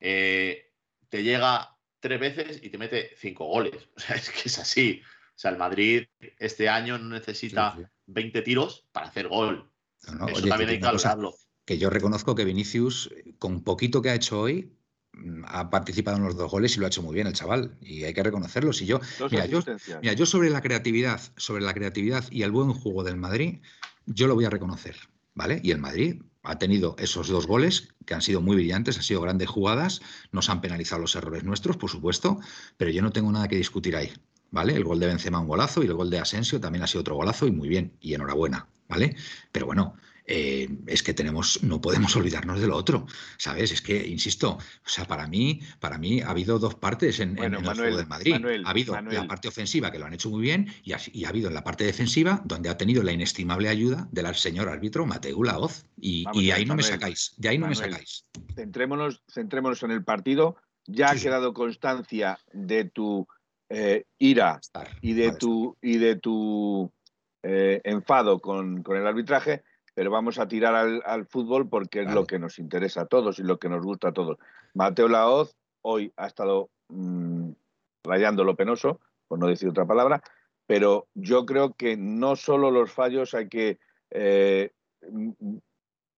eh, 0.01 0.72
te 1.09 1.22
llega 1.22 1.77
tres 2.01 2.20
veces 2.20 2.61
y 2.62 2.70
te 2.70 2.79
mete 2.79 3.14
cinco 3.16 3.46
goles. 3.46 3.88
O 3.96 4.01
sea, 4.01 4.16
es 4.16 4.31
que 4.31 4.48
es 4.48 4.59
así. 4.59 5.03
O 5.05 5.38
sea, 5.38 5.51
el 5.51 5.59
Madrid 5.59 6.05
este 6.38 6.68
año 6.68 6.98
no 6.98 7.09
necesita 7.09 7.79
20 8.07 8.42
tiros 8.42 8.87
para 8.92 9.07
hacer 9.07 9.29
gol. 9.29 9.70
Eso 10.03 10.48
también 10.48 10.70
hay 10.70 10.81
que 10.81 10.87
hablarlo. 10.87 11.35
Que 11.64 11.79
yo 11.79 11.90
reconozco 11.90 12.35
que 12.35 12.44
Vinicius, 12.44 13.11
con 13.38 13.62
poquito 13.62 14.03
que 14.03 14.11
ha 14.11 14.14
hecho 14.14 14.40
hoy, 14.40 14.77
ha 15.46 15.70
participado 15.70 16.16
en 16.16 16.25
los 16.25 16.37
dos 16.37 16.51
goles 16.51 16.77
y 16.77 16.81
lo 16.81 16.87
ha 16.87 16.88
hecho 16.88 17.03
muy 17.03 17.14
bien 17.14 17.27
el 17.27 17.33
chaval 17.33 17.77
y 17.81 18.05
hay 18.05 18.14
que 18.14 18.22
reconocerlo. 18.22 18.72
Si 18.72 18.87
yo, 18.87 19.01
mira, 19.31 19.46
yo, 19.46 20.27
sobre 20.27 20.51
la 20.51 20.62
creatividad, 20.62 21.20
sobre 21.37 21.62
la 21.62 21.75
creatividad 21.75 22.25
y 22.31 22.42
el 22.42 22.51
buen 22.51 22.72
juego 22.72 23.05
del 23.05 23.16
Madrid, 23.16 23.59
yo 24.07 24.27
lo 24.27 24.35
voy 24.35 24.46
a 24.46 24.51
reconocer, 24.51 24.96
¿vale? 25.35 25.61
Y 25.62 25.70
el 25.70 25.79
Madrid 25.79 26.22
ha 26.42 26.59
tenido 26.59 26.96
esos 26.98 27.29
dos 27.29 27.46
goles 27.46 27.88
que 28.07 28.14
han 28.14 28.22
sido 28.22 28.40
muy 28.40 28.57
brillantes, 28.57 28.96
han 28.96 29.05
sido 29.05 29.20
grandes 29.20 29.48
jugadas, 29.48 30.01
nos 30.33 30.48
han 30.48 30.61
penalizado 30.61 31.03
los 31.03 31.14
errores 31.14 31.44
nuestros, 31.44 31.77
por 31.77 31.90
supuesto, 31.90 32.40
pero 32.77 32.90
yo 32.90 33.03
no 33.03 33.12
tengo 33.12 33.31
nada 33.31 33.48
que 33.48 33.57
discutir 33.57 33.94
ahí, 33.94 34.12
¿vale? 34.51 34.75
El 34.75 34.85
gol 34.85 34.98
de 34.98 35.07
Benzema 35.07 35.38
un 35.40 35.46
golazo 35.46 35.83
y 35.83 35.87
el 35.87 35.94
gol 35.94 36.11
de 36.11 36.18
Asensio 36.18 36.61
también 36.61 36.83
ha 36.83 36.87
sido 36.87 37.03
otro 37.03 37.14
golazo 37.14 37.46
y 37.46 37.53
muy 37.53 37.68
bien 37.68 37.96
y 38.01 38.14
enhorabuena, 38.14 38.66
¿vale? 38.88 39.14
Pero 39.53 39.66
bueno, 39.66 39.94
eh, 40.26 40.68
es 40.87 41.02
que 41.02 41.14
tenemos, 41.14 41.62
no 41.62 41.80
podemos 41.80 42.14
olvidarnos 42.16 42.61
de 42.61 42.66
lo 42.66 42.76
otro, 42.76 43.06
¿sabes? 43.37 43.72
Es 43.72 43.82
que, 43.82 44.06
insisto, 44.06 44.58
o 44.58 44.88
sea, 44.88 45.04
para 45.06 45.26
mí, 45.26 45.61
para 45.80 45.98
mí 45.98 46.20
ha 46.20 46.30
habido 46.30 46.58
dos 46.58 46.74
partes 46.74 47.20
en, 47.20 47.38
el 47.38 47.56
juego 47.56 47.96
de 47.96 48.06
Madrid. 48.06 48.35
ha 48.64 48.70
habido 48.70 49.00
la 49.00 49.26
parte 49.26 49.48
ofensiva, 49.48 49.90
que 49.90 49.98
lo 49.98 50.06
han 50.06 50.14
hecho 50.14 50.30
muy 50.30 50.42
bien, 50.42 50.72
y 50.85 50.92
ha, 50.92 51.28
habido 51.28 51.48
en 51.48 51.54
la 51.54 51.64
parte 51.64 51.85
defensiva, 51.85 52.42
donde 52.44 52.68
ha 52.68 52.76
tenido 52.76 53.02
la 53.02 53.12
inestimable 53.12 53.68
ayuda 53.68 54.08
del 54.12 54.35
señor 54.35 54.68
árbitro 54.68 55.06
Mateo 55.06 55.42
Laoz. 55.42 55.85
Y, 56.00 56.24
y 56.32 56.50
ahí 56.50 56.64
no 56.64 56.74
me 56.74 56.82
sacáis, 56.82 57.35
de 57.37 57.48
ahí 57.48 57.58
no 57.58 57.68
me 57.68 57.74
sacáis. 57.74 58.24
Centrémonos, 58.54 59.22
centrémonos 59.28 59.82
en 59.82 59.90
el 59.92 60.04
partido. 60.04 60.56
Ya 60.87 61.11
ha 61.11 61.14
quedado 61.14 61.54
constancia 61.54 62.38
de 62.52 62.85
tu 62.85 63.26
eh, 63.68 64.04
ira 64.18 64.61
y 65.00 65.14
de 65.14 65.32
tu, 65.32 65.76
y 65.80 65.96
de 65.96 66.16
tu 66.16 66.92
eh, 67.42 67.80
enfado 67.85 68.40
con, 68.40 68.82
con 68.82 68.96
el 68.96 69.06
arbitraje 69.06 69.62
pero 69.94 70.11
vamos 70.11 70.38
a 70.38 70.48
tirar 70.48 70.74
al, 71.05 71.26
fútbol 71.26 71.68
porque 71.68 72.02
es 72.02 72.12
lo 72.12 72.26
que 72.26 72.38
nos 72.38 72.59
interesa 72.59 73.02
a 73.02 73.07
todos 73.07 73.38
y 73.38 73.42
lo 73.42 73.59
que 73.59 73.68
nos 73.68 73.85
gusta 73.85 74.09
a 74.09 74.12
todos. 74.12 74.38
Mateo 74.74 75.09
Laoz 75.09 75.55
hoy 75.83 76.12
ha 76.16 76.26
estado 76.26 76.70
mm, 76.88 77.50
rayando 78.05 78.44
lo 78.44 78.57
penoso, 78.57 79.00
por 79.28 79.38
no 79.38 79.46
decir 79.46 79.68
otra 79.68 79.87
palabra, 79.87 80.22
pero 80.66 81.09
yo 81.14 81.44
creo 81.44 81.74
que 81.74 81.96
no 81.96 82.37
solo 82.37 82.70
los 82.70 82.90
fallos 82.90 83.35
hay 83.35 83.48
que 83.48 83.78
eh, 84.11 84.70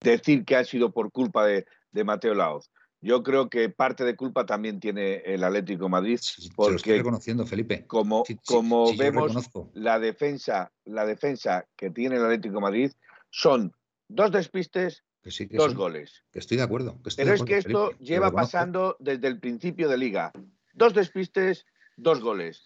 decir 0.00 0.44
que 0.44 0.56
han 0.56 0.64
sido 0.64 0.92
por 0.92 1.10
culpa 1.10 1.46
de, 1.46 1.64
Mateo 2.04 2.34
Laoz. 2.34 2.70
Yo 3.00 3.22
creo 3.22 3.48
que 3.48 3.68
parte 3.68 4.04
de 4.04 4.16
culpa 4.16 4.46
también 4.46 4.80
tiene 4.80 5.16
el 5.18 5.44
Atlético 5.44 5.88
Madrid, 5.88 6.18
porque 6.56 6.76
estoy 6.76 6.98
reconociendo, 6.98 7.46
Felipe. 7.46 7.86
Como, 7.86 8.24
como 8.46 8.96
vemos 8.96 9.50
la 9.74 9.98
defensa, 9.98 10.72
la 10.84 11.04
defensa 11.04 11.66
que 11.76 11.90
tiene 11.90 12.16
el 12.16 12.24
Atlético 12.24 12.60
Madrid 12.60 12.90
son 13.34 13.74
dos 14.08 14.30
despistes, 14.30 15.02
dos 15.50 15.74
goles. 15.74 16.22
Que 16.30 16.38
estoy 16.38 16.56
de 16.56 16.62
acuerdo. 16.62 17.00
Pero 17.16 17.34
es 17.34 17.42
que 17.42 17.58
esto 17.58 17.90
lleva 17.98 18.30
pasando 18.30 18.96
desde 19.00 19.26
el 19.26 19.40
principio 19.40 19.88
de 19.88 19.98
liga. 19.98 20.30
Dos 20.72 20.94
despistes, 20.94 21.66
dos 21.96 22.20
goles. 22.20 22.62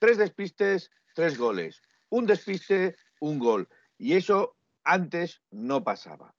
Tres 0.00 0.18
despistes, 0.18 0.90
tres 1.14 1.38
goles. 1.38 1.82
Un 2.08 2.26
despiste, 2.26 2.96
un 3.20 3.38
gol. 3.38 3.68
Y 3.96 4.14
eso 4.14 4.56
antes 4.82 5.40
no 5.52 5.84
pasaba. 5.84 6.34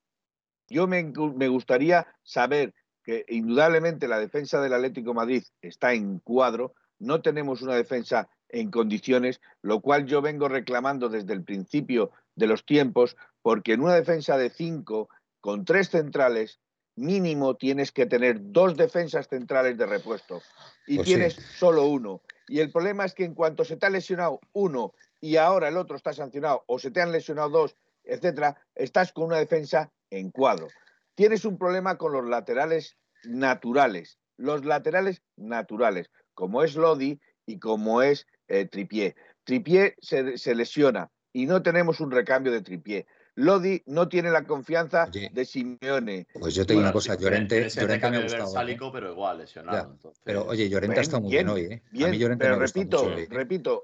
Yo 0.67 0.85
me, 0.85 1.01
me 1.35 1.47
gustaría 1.47 2.05
saber 2.23 2.73
que 3.03 3.23
indudablemente 3.29 4.09
la 4.09 4.19
defensa 4.19 4.61
del 4.61 4.73
Atlético 4.73 5.13
Madrid 5.13 5.43
está 5.61 5.93
en 5.93 6.19
cuadro, 6.19 6.73
no 6.99 7.21
tenemos 7.21 7.61
una 7.61 7.75
defensa 7.75 8.27
en 8.49 8.71
condiciones, 8.71 9.39
lo 9.61 9.79
cual 9.79 10.05
yo 10.05 10.21
vengo 10.21 10.49
reclamando 10.49 11.07
desde 11.07 11.33
el 11.33 11.43
principio 11.43 12.11
de 12.35 12.47
los 12.47 12.65
tiempos, 12.65 13.15
porque 13.41 13.73
en 13.73 13.81
una 13.81 13.95
defensa 13.95 14.37
de 14.37 14.49
cinco, 14.49 15.09
con 15.41 15.65
tres 15.65 15.89
centrales, 15.89 16.59
mínimo 16.95 17.55
tienes 17.55 17.91
que 17.91 18.05
tener 18.05 18.37
dos 18.41 18.75
defensas 18.75 19.27
centrales 19.27 19.77
de 19.77 19.85
repuesto 19.85 20.41
y 20.85 20.97
pues 20.97 21.07
tienes 21.07 21.33
solo 21.33 21.85
uno. 21.85 22.21
Y 22.47 22.59
el 22.59 22.71
problema 22.71 23.05
es 23.05 23.13
que 23.13 23.23
en 23.23 23.35
cuanto 23.35 23.63
se 23.63 23.77
te 23.77 23.85
ha 23.85 23.89
lesionado 23.89 24.39
uno 24.53 24.93
y 25.21 25.37
ahora 25.37 25.69
el 25.69 25.77
otro 25.77 25.95
está 25.95 26.13
sancionado 26.13 26.63
o 26.67 26.79
se 26.79 26.91
te 26.91 27.01
han 27.01 27.11
lesionado 27.11 27.49
dos, 27.49 27.77
etcétera, 28.03 28.57
estás 28.75 29.13
con 29.13 29.25
una 29.25 29.37
defensa 29.37 29.91
en 30.09 30.31
cuadro. 30.31 30.67
Tienes 31.15 31.45
un 31.45 31.57
problema 31.57 31.97
con 31.97 32.11
los 32.11 32.25
laterales 32.25 32.97
naturales, 33.23 34.19
los 34.37 34.65
laterales 34.65 35.21
naturales, 35.35 36.09
como 36.33 36.63
es 36.63 36.75
Lodi 36.75 37.19
y 37.45 37.59
como 37.59 38.01
es 38.01 38.25
eh, 38.47 38.65
Tripié. 38.65 39.15
Tripié 39.43 39.95
se, 39.99 40.55
lesiona 40.55 41.11
y 41.33 41.45
no 41.45 41.61
tenemos 41.61 41.99
un 41.99 42.11
recambio 42.11 42.51
de 42.51 42.61
Tripié. 42.61 43.07
Lodi 43.39 43.81
no 43.85 44.09
tiene 44.09 44.29
la 44.31 44.43
confianza 44.43 45.05
de 45.05 45.45
Simeone. 45.45 46.27
Pues 46.33 46.53
yo 46.55 46.65
tengo 46.65 46.81
una 46.81 46.91
cosa, 46.91 47.15
Llorente, 47.15 47.69
Llorente 47.69 48.11
me 48.11 48.17
ha 48.17 48.21
gustado. 48.23 48.67
¿eh? 48.67 48.77
pero 48.91 49.11
igual, 49.11 49.37
lesionado. 49.37 49.97
Pero 50.25 50.45
oye, 50.45 50.69
Llorente 50.69 50.99
ha 50.99 51.01
estado 51.01 51.21
muy 51.21 51.31
bien, 51.31 51.47
hoy, 51.47 51.61
¿eh? 51.61 51.81
Bien, 51.91 52.37
pero 52.37 52.59
repito, 52.59 53.09
repito. 53.29 53.81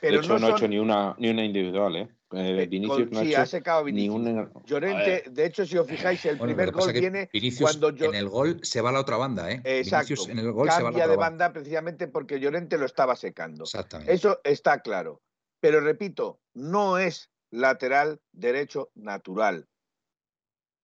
Pero 0.00 0.20
de 0.20 0.24
hecho, 0.24 0.38
no, 0.40 0.46
ha 0.48 0.50
hecho 0.50 0.66
ni 0.66 0.78
una, 0.78 1.14
ni 1.18 1.30
una 1.30 1.44
individual, 1.44 1.96
¿eh? 1.96 2.08
eh 2.32 2.66
Vinicius 2.68 3.08
no 3.12 3.20
ha 3.20 3.22
hecho 3.22 3.40
ha 3.42 3.46
secado 3.46 3.84
Vinicius. 3.84 4.48
Llorente, 4.64 5.24
de 5.30 5.46
hecho, 5.46 5.64
si 5.64 5.78
os 5.78 5.86
fijáis, 5.86 6.24
el 6.24 6.38
primer 6.38 6.72
gol 6.72 6.92
viene 6.92 7.30
cuando 7.60 7.90
yo... 7.90 8.06
en 8.06 8.16
el 8.16 8.28
gol 8.28 8.58
se 8.62 8.80
va 8.80 8.90
a 8.90 8.92
la 8.92 9.00
otra 9.00 9.16
banda, 9.18 9.48
¿eh? 9.52 9.60
Exacto. 9.62 10.08
Vinicius 10.08 10.28
en 10.30 10.38
el 10.40 10.50
gol 10.50 10.66
Cambia 10.66 10.76
se 10.76 10.82
va 10.82 10.88
a 10.88 10.92
la 10.92 10.98
otra 10.98 11.10
de 11.12 11.16
banda, 11.16 11.52
precisamente 11.52 12.08
porque 12.08 12.40
Llorente 12.40 12.76
lo 12.76 12.86
estaba 12.86 13.14
secando. 13.14 13.62
Exactamente. 13.64 14.12
Eso 14.12 14.40
está 14.42 14.80
claro. 14.80 15.22
Pero 15.60 15.80
repito, 15.80 16.40
no 16.54 16.98
es 16.98 17.30
lateral 17.50 18.20
derecho 18.32 18.90
natural. 18.94 19.68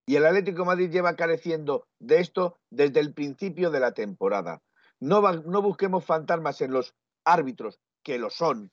Y 0.07 0.17
el 0.17 0.27
Atlético 0.27 0.65
Madrid 0.65 0.91
lleva 0.91 1.17
careciendo 1.17 1.87
de 1.99 2.21
esto 2.21 2.59
desde 2.71 3.01
el 3.01 3.15
principio 3.15 3.71
de 3.71 3.81
la 3.81 3.93
temporada. 3.93 4.63
No, 5.01 5.21
no 5.21 5.63
busquemos 5.63 6.05
fantasmas 6.05 6.61
en 6.61 6.73
los 6.73 6.95
árbitros, 7.25 7.81
que 8.03 8.19
lo 8.19 8.31
son, 8.31 8.71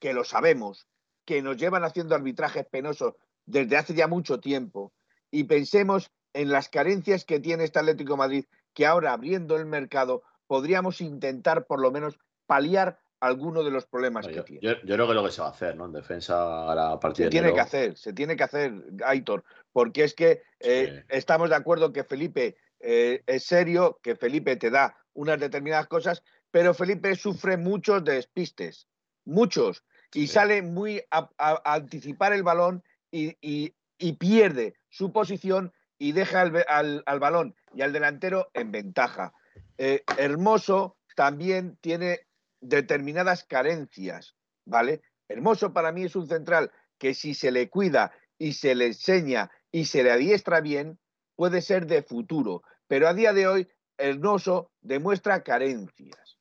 que 0.00 0.12
lo 0.12 0.24
sabemos, 0.24 0.86
que 1.24 1.42
nos 1.42 1.56
llevan 1.56 1.84
haciendo 1.84 2.14
arbitrajes 2.14 2.66
penosos 2.66 3.14
desde 3.46 3.76
hace 3.76 3.94
ya 3.94 4.08
mucho 4.08 4.40
tiempo, 4.40 4.92
y 5.30 5.44
pensemos 5.44 6.10
en 6.32 6.50
las 6.50 6.68
carencias 6.68 7.24
que 7.24 7.40
tiene 7.40 7.64
este 7.64 7.78
Atlético 7.78 8.16
Madrid, 8.16 8.44
que 8.74 8.86
ahora 8.86 9.12
abriendo 9.12 9.56
el 9.56 9.66
mercado 9.66 10.22
podríamos 10.46 11.00
intentar 11.00 11.66
por 11.66 11.80
lo 11.80 11.90
menos 11.90 12.18
paliar 12.46 12.98
alguno 13.20 13.62
de 13.62 13.70
los 13.70 13.86
problemas 13.86 14.26
que 14.26 14.42
tiene. 14.42 14.60
Yo, 14.62 14.80
creo 14.80 15.08
que 15.08 15.14
lo 15.14 15.24
que 15.24 15.30
se 15.30 15.40
va 15.40 15.48
a 15.48 15.50
hacer, 15.50 15.76
¿no? 15.76 15.86
En 15.86 15.92
defensa 15.92 16.70
a 16.70 16.74
la 16.74 17.00
partida. 17.00 17.26
Se 17.26 17.30
tiene 17.30 17.52
que 17.52 17.60
hacer, 17.60 17.96
se 17.96 18.12
tiene 18.12 18.36
que 18.36 18.44
hacer, 18.44 18.72
Aitor, 19.04 19.44
porque 19.72 20.04
es 20.04 20.14
que 20.14 20.42
eh, 20.60 21.04
estamos 21.08 21.50
de 21.50 21.56
acuerdo 21.56 21.92
que 21.92 22.04
Felipe 22.04 22.56
eh, 22.80 23.22
es 23.26 23.44
serio, 23.44 23.98
que 24.02 24.16
Felipe 24.16 24.56
te 24.56 24.70
da 24.70 24.96
unas 25.14 25.40
determinadas 25.40 25.86
cosas, 25.86 26.22
pero 26.50 26.74
Felipe 26.74 27.14
sufre 27.16 27.56
muchos 27.56 28.04
despistes, 28.04 28.88
muchos, 29.24 29.84
y 30.12 30.26
sale 30.26 30.62
muy 30.62 31.02
a, 31.10 31.28
anticipar 31.64 32.32
el 32.32 32.42
balón 32.42 32.82
y, 33.10 33.74
pierde 34.18 34.74
su 34.88 35.12
posición 35.12 35.72
y 35.98 36.12
deja 36.12 36.42
al, 36.42 37.02
al, 37.06 37.20
balón 37.20 37.56
y 37.74 37.82
al 37.82 37.92
delantero 37.92 38.50
en 38.52 38.70
ventaja. 38.70 39.32
Eh, 39.78 40.02
Hermoso 40.18 40.96
también 41.16 41.78
tiene 41.80 42.25
determinadas 42.60 43.44
carencias, 43.44 44.34
¿vale? 44.64 45.02
Hermoso 45.28 45.72
para 45.72 45.92
mí 45.92 46.04
es 46.04 46.16
un 46.16 46.28
central 46.28 46.70
que 46.98 47.14
si 47.14 47.34
se 47.34 47.50
le 47.50 47.68
cuida 47.68 48.12
y 48.38 48.54
se 48.54 48.74
le 48.74 48.86
enseña 48.86 49.50
y 49.70 49.86
se 49.86 50.02
le 50.02 50.10
adiestra 50.12 50.60
bien, 50.60 50.98
puede 51.34 51.62
ser 51.62 51.86
de 51.86 52.02
futuro. 52.02 52.62
Pero 52.86 53.08
a 53.08 53.14
día 53.14 53.32
de 53.32 53.46
hoy, 53.46 53.68
Hermoso 53.98 54.70
demuestra 54.80 55.42
carencias. 55.42 56.38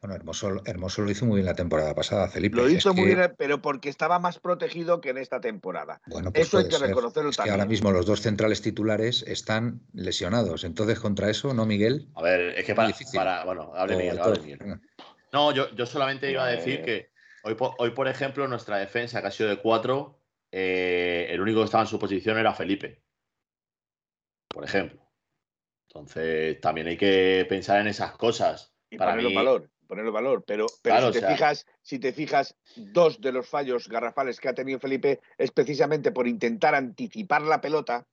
Bueno, 0.00 0.14
Hermoso, 0.14 0.62
Hermoso 0.64 1.02
lo 1.02 1.10
hizo 1.10 1.26
muy 1.26 1.36
bien 1.36 1.46
la 1.46 1.54
temporada 1.54 1.92
pasada, 1.94 2.28
Felipe. 2.28 2.56
Lo 2.56 2.68
hizo 2.68 2.94
muy 2.94 3.14
bien, 3.14 3.34
pero 3.36 3.60
porque 3.60 3.88
estaba 3.88 4.20
más 4.20 4.38
protegido 4.38 5.00
que 5.00 5.10
en 5.10 5.18
esta 5.18 5.40
temporada. 5.40 6.00
Bueno, 6.06 6.32
pues 6.32 6.46
eso 6.46 6.58
hay 6.58 6.68
que 6.68 6.78
reconocerlo 6.78 7.32
también. 7.32 7.54
ahora 7.54 7.66
mismo 7.66 7.90
los 7.90 8.06
dos 8.06 8.20
centrales 8.20 8.62
titulares 8.62 9.24
están 9.26 9.80
lesionados. 9.92 10.62
Entonces, 10.62 11.00
contra 11.00 11.30
eso, 11.30 11.52
¿no, 11.52 11.66
Miguel? 11.66 12.08
A 12.14 12.22
ver, 12.22 12.56
es 12.56 12.64
que 12.64 12.76
para. 12.76 13.44
bueno, 13.44 13.72
hable 13.74 13.96
Miguel, 13.96 14.20
hable 14.20 14.40
Miguel. 14.40 14.80
No, 15.32 15.52
yo, 15.52 15.70
yo 15.74 15.86
solamente 15.86 16.30
iba 16.30 16.44
a 16.44 16.50
decir 16.50 16.82
que 16.82 17.10
hoy, 17.42 17.56
hoy, 17.78 17.90
por 17.90 18.08
ejemplo, 18.08 18.46
nuestra 18.48 18.78
defensa, 18.78 19.20
que 19.20 19.28
ha 19.28 19.30
sido 19.30 19.50
de 19.50 19.58
cuatro, 19.58 20.18
eh, 20.50 21.26
el 21.30 21.40
único 21.40 21.60
que 21.60 21.66
estaba 21.66 21.84
en 21.84 21.88
su 21.88 21.98
posición 21.98 22.38
era 22.38 22.54
Felipe. 22.54 23.02
Por 24.48 24.64
ejemplo. 24.64 25.00
Entonces, 25.88 26.60
también 26.60 26.88
hay 26.88 26.96
que 26.96 27.46
pensar 27.48 27.80
en 27.80 27.88
esas 27.88 28.12
cosas. 28.12 28.74
Y 28.90 28.96
para 28.96 29.12
ponerlo 29.12 29.34
valor, 29.34 29.70
ponerlo 29.86 30.12
valor. 30.12 30.44
Pero, 30.46 30.66
pero 30.82 31.12
si, 31.12 31.20
te 31.20 31.26
fijas, 31.26 31.66
si 31.82 31.98
te 31.98 32.12
fijas, 32.12 32.56
dos 32.76 33.20
de 33.20 33.32
los 33.32 33.48
fallos 33.48 33.88
garrafales 33.88 34.40
que 34.40 34.48
ha 34.48 34.54
tenido 34.54 34.78
Felipe 34.78 35.20
es 35.36 35.50
precisamente 35.50 36.12
por 36.12 36.26
intentar 36.26 36.74
anticipar 36.74 37.42
la 37.42 37.60
pelota, 37.60 38.06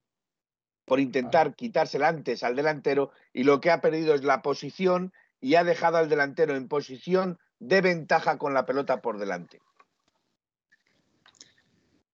por 0.85 0.99
intentar 0.99 1.55
quitársela 1.55 2.09
antes 2.09 2.43
al 2.43 2.55
delantero, 2.55 3.11
y 3.33 3.43
lo 3.43 3.59
que 3.59 3.71
ha 3.71 3.81
perdido 3.81 4.13
es 4.13 4.23
la 4.23 4.41
posición 4.41 5.13
y 5.45 5.53
ha 5.53 5.63
dejado 5.63 5.97
al 5.97 6.09
delantero 6.09 6.55
en 6.55 6.67
posición 6.67 7.37
de 7.59 7.79
ventaja 7.81 8.39
con 8.39 8.55
la 8.55 8.65
pelota 8.65 9.03
por 9.03 9.19
delante. 9.19 9.61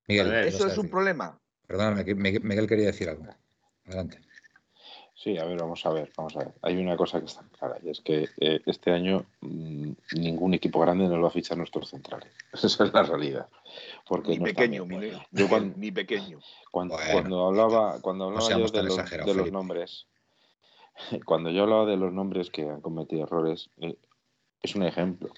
Miguel, 0.05 0.33
¿Eso 0.33 0.67
es 0.67 0.77
un 0.77 0.89
problema? 0.89 1.39
Perdóname, 1.65 2.03
Miguel 2.13 2.67
quería 2.67 2.87
decir 2.87 3.07
algo. 3.07 3.23
Adelante. 3.85 4.19
Sí, 5.15 5.37
a 5.37 5.45
ver, 5.45 5.57
vamos 5.57 5.85
a 5.85 5.93
ver, 5.93 6.11
vamos 6.17 6.35
a 6.35 6.39
ver. 6.39 6.53
Hay 6.61 6.75
una 6.75 6.97
cosa 6.97 7.19
que 7.19 7.27
está 7.27 7.41
clara 7.57 7.77
y 7.81 7.91
es 7.91 8.01
que 8.01 8.27
eh, 8.37 8.59
este 8.65 8.91
año 8.91 9.25
mm, 9.39 9.91
ningún 10.17 10.53
equipo 10.53 10.81
grande 10.81 11.07
nos 11.07 11.23
va 11.23 11.29
a 11.29 11.31
fichar 11.31 11.57
nuestros 11.57 11.89
centrales. 11.89 12.33
Esa 12.51 12.83
es 12.83 12.93
la 12.93 13.03
realidad. 13.03 13.47
Porque 14.05 14.31
ni 14.31 14.39
pequeño, 14.39 14.85
ni 15.77 15.91
pequeño. 15.93 16.39
Cuando, 16.69 16.97
hablaba, 17.47 18.01
cuando 18.01 18.25
hablaba 18.25 18.49
yo 18.49 18.67
de 18.67 19.33
los 19.33 19.51
nombres, 19.53 20.07
cuando 21.25 21.49
yo 21.49 21.63
hablaba 21.63 21.85
de 21.85 21.97
los 21.97 22.13
nombres 22.13 22.49
que 22.49 22.69
han 22.69 22.81
cometido 22.81 23.23
errores, 23.23 23.69
eh, 23.77 23.97
es 24.61 24.75
un 24.75 24.83
ejemplo. 24.83 25.29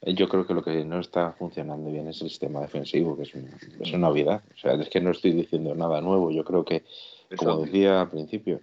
Eh, 0.00 0.14
yo 0.14 0.28
creo 0.28 0.46
que 0.46 0.54
lo 0.54 0.62
que 0.62 0.84
no 0.84 1.00
está 1.00 1.32
funcionando 1.32 1.90
bien 1.90 2.08
es 2.08 2.20
el 2.22 2.28
sistema 2.28 2.60
defensivo, 2.60 3.16
que 3.16 3.22
es 3.22 3.34
una, 3.34 3.56
es 3.80 3.88
una 3.90 4.08
novedad. 4.08 4.42
O 4.54 4.58
sea, 4.58 4.74
es 4.74 4.88
que 4.88 5.00
no 5.00 5.10
estoy 5.10 5.32
diciendo 5.32 5.74
nada 5.74 6.00
nuevo. 6.00 6.30
Yo 6.30 6.44
creo 6.44 6.64
que, 6.64 6.84
como 7.36 7.58
decía 7.58 8.02
al 8.02 8.10
principio, 8.10 8.60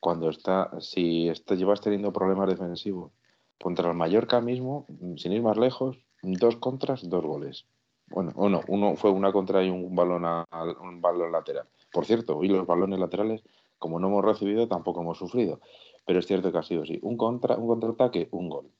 cuando 0.00 0.30
está, 0.30 0.80
si 0.80 1.28
está, 1.28 1.54
llevas 1.54 1.80
teniendo 1.80 2.12
problemas 2.12 2.48
defensivos 2.48 3.12
contra 3.60 3.88
el 3.88 3.96
Mallorca 3.96 4.40
mismo, 4.40 4.86
sin 5.16 5.32
ir 5.32 5.42
más 5.42 5.56
lejos, 5.56 5.96
dos 6.22 6.56
contras, 6.56 7.08
dos 7.08 7.24
goles. 7.24 7.66
Bueno, 8.08 8.32
o 8.34 8.48
no, 8.48 8.62
uno 8.68 8.96
fue 8.96 9.10
una 9.10 9.32
contra 9.32 9.62
y 9.64 9.70
un 9.70 9.94
balón, 9.94 10.24
a, 10.24 10.46
un 10.80 11.00
balón 11.00 11.32
lateral. 11.32 11.66
Por 11.92 12.04
cierto, 12.04 12.36
hoy 12.36 12.48
los 12.48 12.66
balones 12.66 12.98
laterales 12.98 13.42
como 13.82 13.98
no 13.98 14.06
hemos 14.06 14.24
recibido, 14.24 14.68
tampoco 14.68 15.02
hemos 15.02 15.18
sufrido. 15.18 15.60
Pero 16.06 16.20
es 16.20 16.26
cierto 16.26 16.52
que 16.52 16.58
ha 16.58 16.62
sido 16.62 16.84
así. 16.84 16.98
Un, 17.02 17.16
contra, 17.16 17.56
un 17.56 17.66
contraataque, 17.66 18.28
un 18.30 18.48
gol. 18.48 18.70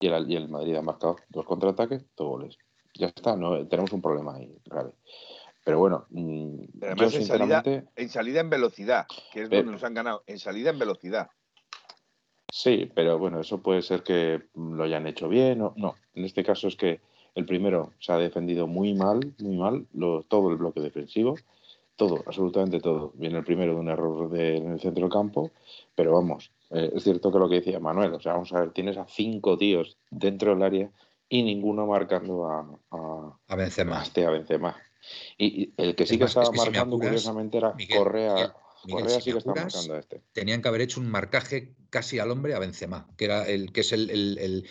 Y 0.00 0.08
el, 0.08 0.30
y 0.30 0.36
el 0.36 0.48
Madrid 0.48 0.74
ha 0.74 0.82
marcado 0.82 1.16
dos 1.28 1.46
contraataques, 1.46 2.04
dos 2.16 2.28
goles. 2.28 2.58
Ya 2.94 3.06
está, 3.06 3.36
no, 3.36 3.66
tenemos 3.68 3.92
un 3.92 4.02
problema 4.02 4.34
ahí 4.34 4.52
grave. 4.64 4.90
Pero 5.64 5.78
bueno, 5.78 6.06
mm, 6.10 6.64
yo 6.96 7.10
sinceramente... 7.10 7.84
en, 7.94 8.08
salida, 8.08 8.40
en 8.40 8.50
velocidad, 8.50 9.06
que 9.32 9.42
es 9.42 9.50
donde 9.50 9.70
nos 9.70 9.84
han 9.84 9.94
ganado, 9.94 10.24
en 10.26 10.38
salida 10.38 10.70
en 10.70 10.78
velocidad. 10.78 11.28
Sí, 12.50 12.90
pero 12.94 13.18
bueno, 13.18 13.40
eso 13.40 13.62
puede 13.62 13.82
ser 13.82 14.02
que 14.02 14.42
lo 14.54 14.82
hayan 14.82 15.06
hecho 15.06 15.28
bien 15.28 15.62
o 15.62 15.74
no. 15.76 15.94
En 16.14 16.24
este 16.24 16.42
caso 16.42 16.66
es 16.66 16.76
que 16.76 17.00
el 17.34 17.46
primero 17.46 17.92
se 18.00 18.12
ha 18.12 18.16
defendido 18.16 18.66
muy 18.66 18.94
mal, 18.94 19.20
muy 19.38 19.56
mal, 19.56 19.86
todo 20.28 20.50
el 20.50 20.56
bloque 20.56 20.80
defensivo 20.80 21.36
todo, 21.98 22.22
absolutamente 22.24 22.80
todo. 22.80 23.12
Viene 23.16 23.38
el 23.38 23.44
primero 23.44 23.74
de 23.74 23.80
un 23.80 23.88
error 23.90 24.34
en 24.34 24.72
el 24.72 24.80
centro 24.80 25.02
del 25.02 25.12
campo, 25.12 25.50
pero 25.96 26.12
vamos, 26.12 26.52
eh, 26.70 26.92
es 26.94 27.02
cierto 27.02 27.32
que 27.32 27.38
lo 27.38 27.48
que 27.48 27.56
decía 27.56 27.80
Manuel, 27.80 28.14
o 28.14 28.20
sea, 28.20 28.34
vamos 28.34 28.52
a 28.52 28.60
ver, 28.60 28.70
tienes 28.70 28.96
a 28.96 29.06
cinco 29.08 29.58
tíos 29.58 29.98
dentro 30.08 30.54
del 30.54 30.62
área 30.62 30.90
y 31.28 31.42
ninguno 31.42 31.86
marcando 31.86 32.46
a, 32.46 32.66
a, 32.92 33.38
a 33.48 33.56
Benzema. 33.56 34.00
Este, 34.00 34.24
a 34.24 34.30
Benzema. 34.30 34.76
Y, 35.36 35.72
el 35.76 35.96
que 35.96 36.06
sí 36.06 36.18
que 36.18 36.24
estaba 36.24 36.52
marcando, 36.52 36.98
curiosamente, 36.98 37.58
era 37.58 37.74
Correa. 37.96 38.54
Correa 38.88 39.20
sí 39.20 39.32
que 39.32 39.38
está 39.38 39.54
marcando 39.54 39.94
a 39.94 39.98
este. 39.98 40.22
Tenían 40.32 40.62
que 40.62 40.68
haber 40.68 40.80
hecho 40.80 41.00
un 41.00 41.10
marcaje 41.10 41.74
casi 41.90 42.18
al 42.18 42.30
hombre 42.30 42.54
a 42.54 42.58
Benzema, 42.58 43.08
que 43.16 43.24
era 43.24 43.46
el 43.46 43.72
que 43.72 43.80
es 43.80 43.92
el, 43.92 44.64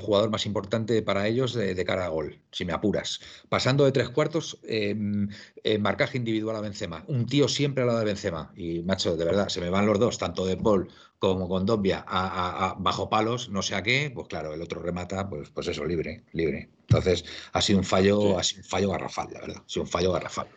jugador 0.00 0.30
más 0.30 0.46
importante 0.46 1.02
para 1.02 1.26
ellos 1.28 1.52
de, 1.54 1.84
cara 1.84 2.06
a 2.06 2.08
gol, 2.08 2.40
si 2.50 2.64
me 2.64 2.72
apuras. 2.72 3.20
Pasando 3.48 3.84
de 3.84 3.92
tres 3.92 4.08
cuartos, 4.08 4.58
em, 4.62 5.28
eh, 5.64 5.78
marcaje 5.78 6.16
individual 6.16 6.56
a 6.56 6.60
Benzema. 6.60 7.04
Un 7.08 7.26
tío 7.26 7.48
siempre 7.48 7.82
al 7.82 7.88
lado 7.88 7.98
de 8.00 8.06
Benzema. 8.06 8.52
Y 8.56 8.82
macho, 8.82 9.16
de 9.16 9.24
verdad, 9.24 9.48
se 9.48 9.60
me 9.60 9.70
van 9.70 9.86
los 9.86 9.98
dos, 9.98 10.18
tanto 10.18 10.46
de 10.46 10.56
Paul 10.56 10.88
como 11.18 11.48
con 11.48 11.64
Dobbia, 11.64 12.04
a, 12.04 12.74
bajo 12.80 13.08
palos, 13.08 13.48
no 13.48 13.62
sé 13.62 13.76
a 13.76 13.82
qué, 13.84 14.10
pues 14.12 14.26
claro, 14.26 14.54
el 14.54 14.60
otro 14.60 14.82
remata, 14.82 15.28
pues, 15.28 15.50
pues 15.50 15.68
eso, 15.68 15.84
libre, 15.84 16.24
libre. 16.32 16.68
Entonces, 16.80 17.24
ha 17.52 17.62
sido 17.62 17.78
un 17.78 17.84
fallo, 17.84 18.36
ha 18.36 18.42
sido 18.42 18.62
un 18.62 18.68
fallo 18.68 18.90
garrafal, 18.90 19.28
la 19.32 19.40
verdad. 19.40 19.62
Ha 19.64 19.68
sido 19.68 19.84
un 19.84 19.88
fallo 19.88 20.12
garrafal. 20.12 20.48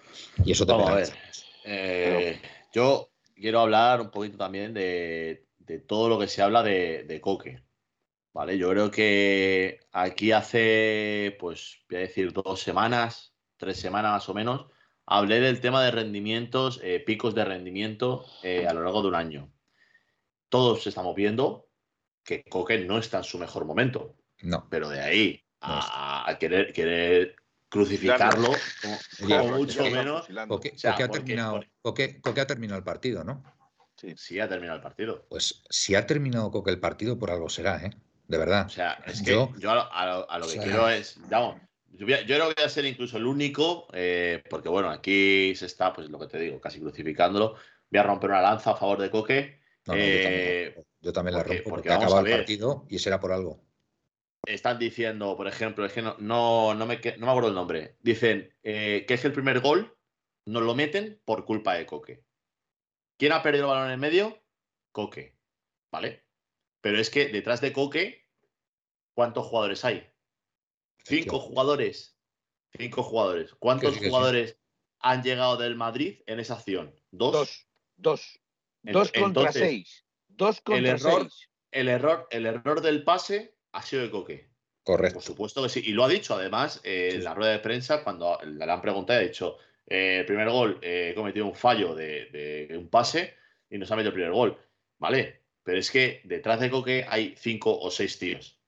Y 0.44 0.54
eso 0.54 0.66
te 0.66 0.72
Vamos 0.72 0.90
a 0.90 0.96
ver. 0.96 1.10
Eh, 1.66 2.40
yo, 2.76 3.14
quiero 3.34 3.62
hablar 3.62 4.02
un 4.02 4.12
poquito 4.12 4.38
también 4.38 4.74
de, 4.74 5.48
todo 5.88 6.10
lo 6.10 6.20
que 6.20 6.28
se 6.28 6.42
habla 6.42 6.62
de, 6.62 7.20
Coque. 7.22 7.64
Vale, 8.34 8.58
yo 8.58 8.70
creo 8.70 8.92
que 8.92 9.80
aquí 9.94 10.34
hace, 10.34 11.38
pues, 11.40 11.80
voy 11.90 12.00
a 12.00 12.02
decir, 12.02 12.34
dos 12.34 12.60
semanas, 12.60 13.34
tres 13.56 13.80
semanas 13.80 14.12
más 14.12 14.28
o 14.28 14.34
menos, 14.34 14.66
hablé 15.06 15.40
del 15.40 15.62
tema 15.62 15.82
de 15.82 15.92
rendimientos, 15.92 16.82
eh, 16.84 17.00
picos 17.00 17.34
de 17.34 17.46
rendimiento 17.46 18.26
eh, 18.44 18.68
a 18.68 18.74
lo 18.74 18.84
largo 18.84 19.04
de 19.04 19.08
un 19.08 19.16
año. 19.16 19.54
Todos 20.50 20.86
estamos 20.86 21.16
viendo 21.16 21.70
que 22.26 22.44
Coque 22.44 22.80
no 22.80 22.98
está 22.98 23.20
en 23.20 23.24
su 23.24 23.38
mejor 23.38 23.64
momento. 23.64 24.18
No. 24.42 24.68
Pero 24.70 24.90
de 24.90 25.00
ahí 25.00 25.46
a, 25.62 26.36
querer, 26.38 26.74
querer 26.74 27.38
crucificarlo, 27.76 28.54
como, 29.20 29.58
mucho 29.58 29.84
menos. 29.84 30.28
Coque, 30.48 30.76
ha 30.84 31.10
terminado, 31.10 31.62
ha 31.84 32.48
terminado 32.48 32.78
el 32.78 32.84
partido, 32.84 33.24
¿no? 33.24 33.44
Sí. 33.98 34.14
sí, 34.18 34.40
ha 34.40 34.48
terminado 34.48 34.78
el 34.78 34.84
partido. 34.84 35.26
Pues 35.30 35.64
si 35.70 35.96
ha 35.96 36.06
terminado 36.06 36.52
Coque 36.52 36.72
el 36.72 36.80
partido, 36.80 37.18
por 37.18 37.32
algo 37.32 37.50
será, 37.50 37.78
¿eh? 37.84 37.92
De 38.28 38.38
verdad. 38.38 38.66
O 38.66 38.70
sea, 38.70 38.94
es 39.06 39.22
que 39.22 39.32
yo, 39.32 39.52
a, 39.70 40.38
lo, 40.40 40.48
que 40.48 40.58
quiero 40.58 40.90
es. 40.90 41.18
Vamos, 41.30 41.62
yo, 41.92 42.06
creo 42.06 42.26
que 42.26 42.56
voy 42.56 42.66
a 42.66 42.70
ser 42.70 42.86
incluso 42.86 43.18
el 43.18 43.26
único, 43.26 43.88
eh, 43.94 44.42
porque 44.50 44.70
bueno, 44.70 44.90
aquí 44.90 45.54
se 45.56 45.66
está, 45.66 45.94
pues 45.94 46.10
lo 46.10 46.20
que 46.20 46.28
te 46.28 46.40
digo, 46.40 46.60
casi 46.60 46.80
crucificándolo. 46.80 47.56
Voy 47.92 48.00
a 48.00 48.04
romper 48.04 48.32
una 48.32 48.42
lanza 48.42 48.72
a 48.72 48.76
favor 48.76 49.00
de 49.00 49.12
Coque. 49.12 49.60
yo, 49.86 51.14
también, 51.14 51.38
la 51.38 51.44
rompo 51.44 51.70
porque, 51.70 51.90
ha 51.90 51.96
acabado 51.96 52.26
el 52.26 52.32
partido 52.32 52.86
y 52.90 53.00
será 53.00 53.20
por 53.20 53.32
algo 53.32 53.62
están 54.46 54.80
diciendo, 54.80 55.36
por 55.36 55.48
ejemplo, 55.48 55.86
es 55.86 55.94
que 55.94 56.02
no, 56.02 56.16
no, 56.20 56.74
no, 56.74 56.86
me, 56.86 56.98
no 57.18 57.26
me 57.26 57.32
acuerdo 57.32 57.50
el 57.50 57.56
nombre, 57.56 57.98
dicen 58.02 58.54
eh, 58.64 59.06
que 59.08 59.16
es 59.16 59.26
el 59.26 59.34
primer 59.34 59.60
gol 59.60 59.96
nos 60.46 60.64
lo 60.64 60.76
meten 60.76 61.22
por 61.26 61.46
culpa 61.46 61.74
de 61.74 61.86
Coque. 61.86 62.24
¿Quién 63.18 63.32
ha 63.32 63.42
perdido 63.42 63.66
el 63.66 63.70
balón 63.70 63.88
en 63.88 63.94
el 63.94 64.00
medio? 64.00 64.44
Coque. 64.92 65.38
¿Vale? 65.92 66.26
Pero 66.82 67.00
es 67.00 67.10
que 67.10 67.28
detrás 67.28 67.62
de 67.62 67.74
Coque, 67.74 68.28
¿cuántos 69.16 69.48
jugadores 69.48 69.84
hay? 69.86 70.08
Cinco 71.04 71.40
jugadores. 71.40 72.18
Cinco 72.78 73.04
jugadores. 73.04 73.56
¿Cuántos 73.56 73.98
jugadores 73.98 74.60
han 75.00 75.24
llegado 75.24 75.58
del 75.58 75.76
Madrid 75.76 76.22
en 76.28 76.40
esa 76.40 76.56
acción? 76.56 76.94
Dos. 77.12 77.68
Dos. 77.96 78.40
Dos, 78.84 79.12
contra 79.12 79.52
seis. 79.52 80.06
Dos 80.28 80.62
contra 80.62 80.78
el 80.80 80.86
error, 80.86 81.30
El 81.72 81.88
error, 81.88 82.28
el 82.30 82.46
error 82.46 82.82
del 82.82 83.04
pase 83.04 83.55
ha 83.76 83.82
sido 83.82 84.02
de 84.02 84.10
Coque. 84.10 84.50
Correcto. 84.84 85.16
Por 85.16 85.24
supuesto 85.24 85.64
que 85.64 85.70
sí. 85.70 85.82
Y 85.86 85.92
lo 85.92 86.04
ha 86.04 86.08
dicho 86.08 86.36
además 86.36 86.80
eh, 86.84 87.12
en 87.14 87.24
la 87.24 87.34
rueda 87.34 87.52
de 87.52 87.60
prensa 87.60 88.04
cuando 88.04 88.40
le 88.44 88.64
han 88.64 88.82
preguntado, 88.82 89.20
ha 89.20 89.24
dicho, 89.24 89.58
eh, 89.86 90.20
el 90.20 90.26
primer 90.26 90.50
gol 90.50 90.80
eh, 90.82 91.10
he 91.12 91.16
cometido 91.16 91.46
un 91.46 91.56
fallo 91.56 91.94
de, 91.96 92.74
un 92.78 92.90
pase 92.90 93.36
y 93.70 93.78
nos 93.78 93.92
ha 93.92 93.96
metido 93.96 94.10
el 94.10 94.16
primer 94.16 94.32
gol. 94.32 94.58
Vale, 94.98 95.42
pero 95.64 95.80
es 95.80 95.92
que 95.92 96.22
detrás 96.24 96.60
de 96.60 96.70
Coque 96.70 97.06
hay 97.08 97.36
cinco 97.38 97.78
o 97.78 97.92
seis 97.92 98.18
tíos. 98.18 98.60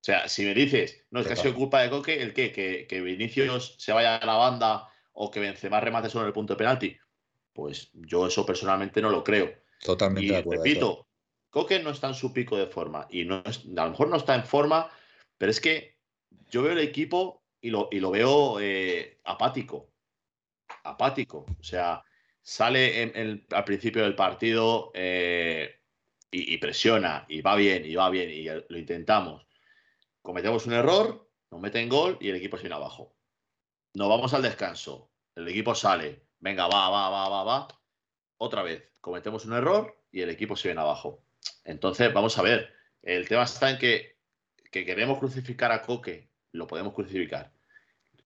O 0.00 0.04
sea, 0.04 0.28
si 0.28 0.44
me 0.44 0.54
dices, 0.54 1.04
no 1.10 1.20
es 1.20 1.26
que 1.26 1.34
ha 1.34 1.36
sido 1.36 1.54
culpa 1.54 1.82
de 1.82 1.90
Coque, 1.90 2.20
¿el 2.20 2.32
qué? 2.32 2.50
Que, 2.50 2.86
que 2.88 3.00
Vinicius 3.00 3.76
se 3.78 3.92
vaya 3.92 4.16
a 4.16 4.26
la 4.26 4.34
banda 4.34 4.88
o 5.12 5.30
que 5.30 5.38
Benzema 5.38 5.80
remate 5.80 6.08
solo 6.08 6.24
en 6.24 6.28
el 6.28 6.32
punto 6.32 6.54
de 6.54 6.58
penalti. 6.58 6.96
Pues 7.52 7.90
yo 7.92 8.26
eso 8.26 8.44
personalmente 8.44 9.00
no 9.00 9.10
lo 9.10 9.22
creo. 9.22 9.52
Totalmente 9.80 10.32
de 10.32 10.38
acuerdo. 10.38 10.64
Repito, 10.64 11.06
Coque 11.52 11.80
no 11.80 11.90
está 11.90 12.08
en 12.08 12.14
su 12.14 12.32
pico 12.32 12.56
de 12.56 12.66
forma 12.66 13.06
y 13.10 13.26
no 13.26 13.42
a 13.44 13.84
lo 13.84 13.90
mejor 13.90 14.08
no 14.08 14.16
está 14.16 14.34
en 14.34 14.44
forma, 14.44 14.90
pero 15.36 15.50
es 15.50 15.60
que 15.60 15.98
yo 16.48 16.62
veo 16.62 16.72
el 16.72 16.78
equipo 16.78 17.44
y 17.60 17.68
lo, 17.68 17.90
y 17.92 18.00
lo 18.00 18.10
veo 18.10 18.58
eh, 18.58 19.20
apático. 19.24 19.90
Apático. 20.82 21.44
O 21.60 21.62
sea, 21.62 22.02
sale 22.40 23.44
al 23.50 23.64
principio 23.64 24.02
del 24.02 24.14
partido 24.14 24.92
eh, 24.94 25.78
y, 26.30 26.56
presiona 26.56 27.26
y 27.28 27.42
va 27.42 27.54
bien 27.54 27.84
y 27.84 27.94
va 27.96 28.08
bien 28.08 28.30
y 28.30 28.44
lo 28.44 28.78
intentamos. 28.78 29.46
Cometemos 30.22 30.64
un 30.64 30.72
error, 30.72 31.28
nos 31.50 31.60
meten 31.60 31.90
gol 31.90 32.16
y 32.18 32.30
el 32.30 32.36
equipo 32.36 32.56
se 32.56 32.62
viene 32.62 32.76
abajo. 32.76 33.14
Nos 33.92 34.08
vamos 34.08 34.32
al 34.32 34.40
descanso. 34.40 35.10
El 35.34 35.46
equipo 35.48 35.74
sale. 35.74 36.28
Venga, 36.40 36.66
va, 36.66 36.88
va, 36.88 37.10
va, 37.10 37.28
va, 37.28 37.44
va. 37.44 37.68
Otra 38.38 38.62
vez. 38.62 38.90
Cometemos 39.02 39.44
un 39.44 39.52
error 39.52 40.02
y 40.10 40.22
el 40.22 40.30
equipo 40.30 40.56
se 40.56 40.68
viene 40.68 40.80
abajo. 40.80 41.22
Entonces, 41.64 42.12
vamos 42.12 42.38
a 42.38 42.42
ver, 42.42 42.72
el 43.02 43.28
tema 43.28 43.44
está 43.44 43.70
en 43.70 43.78
que, 43.78 44.16
queremos 44.70 45.18
crucificar 45.18 45.72
a 45.72 45.82
Coque, 45.82 46.30
lo 46.52 46.66
podemos 46.66 46.94
crucificar. 46.94 47.52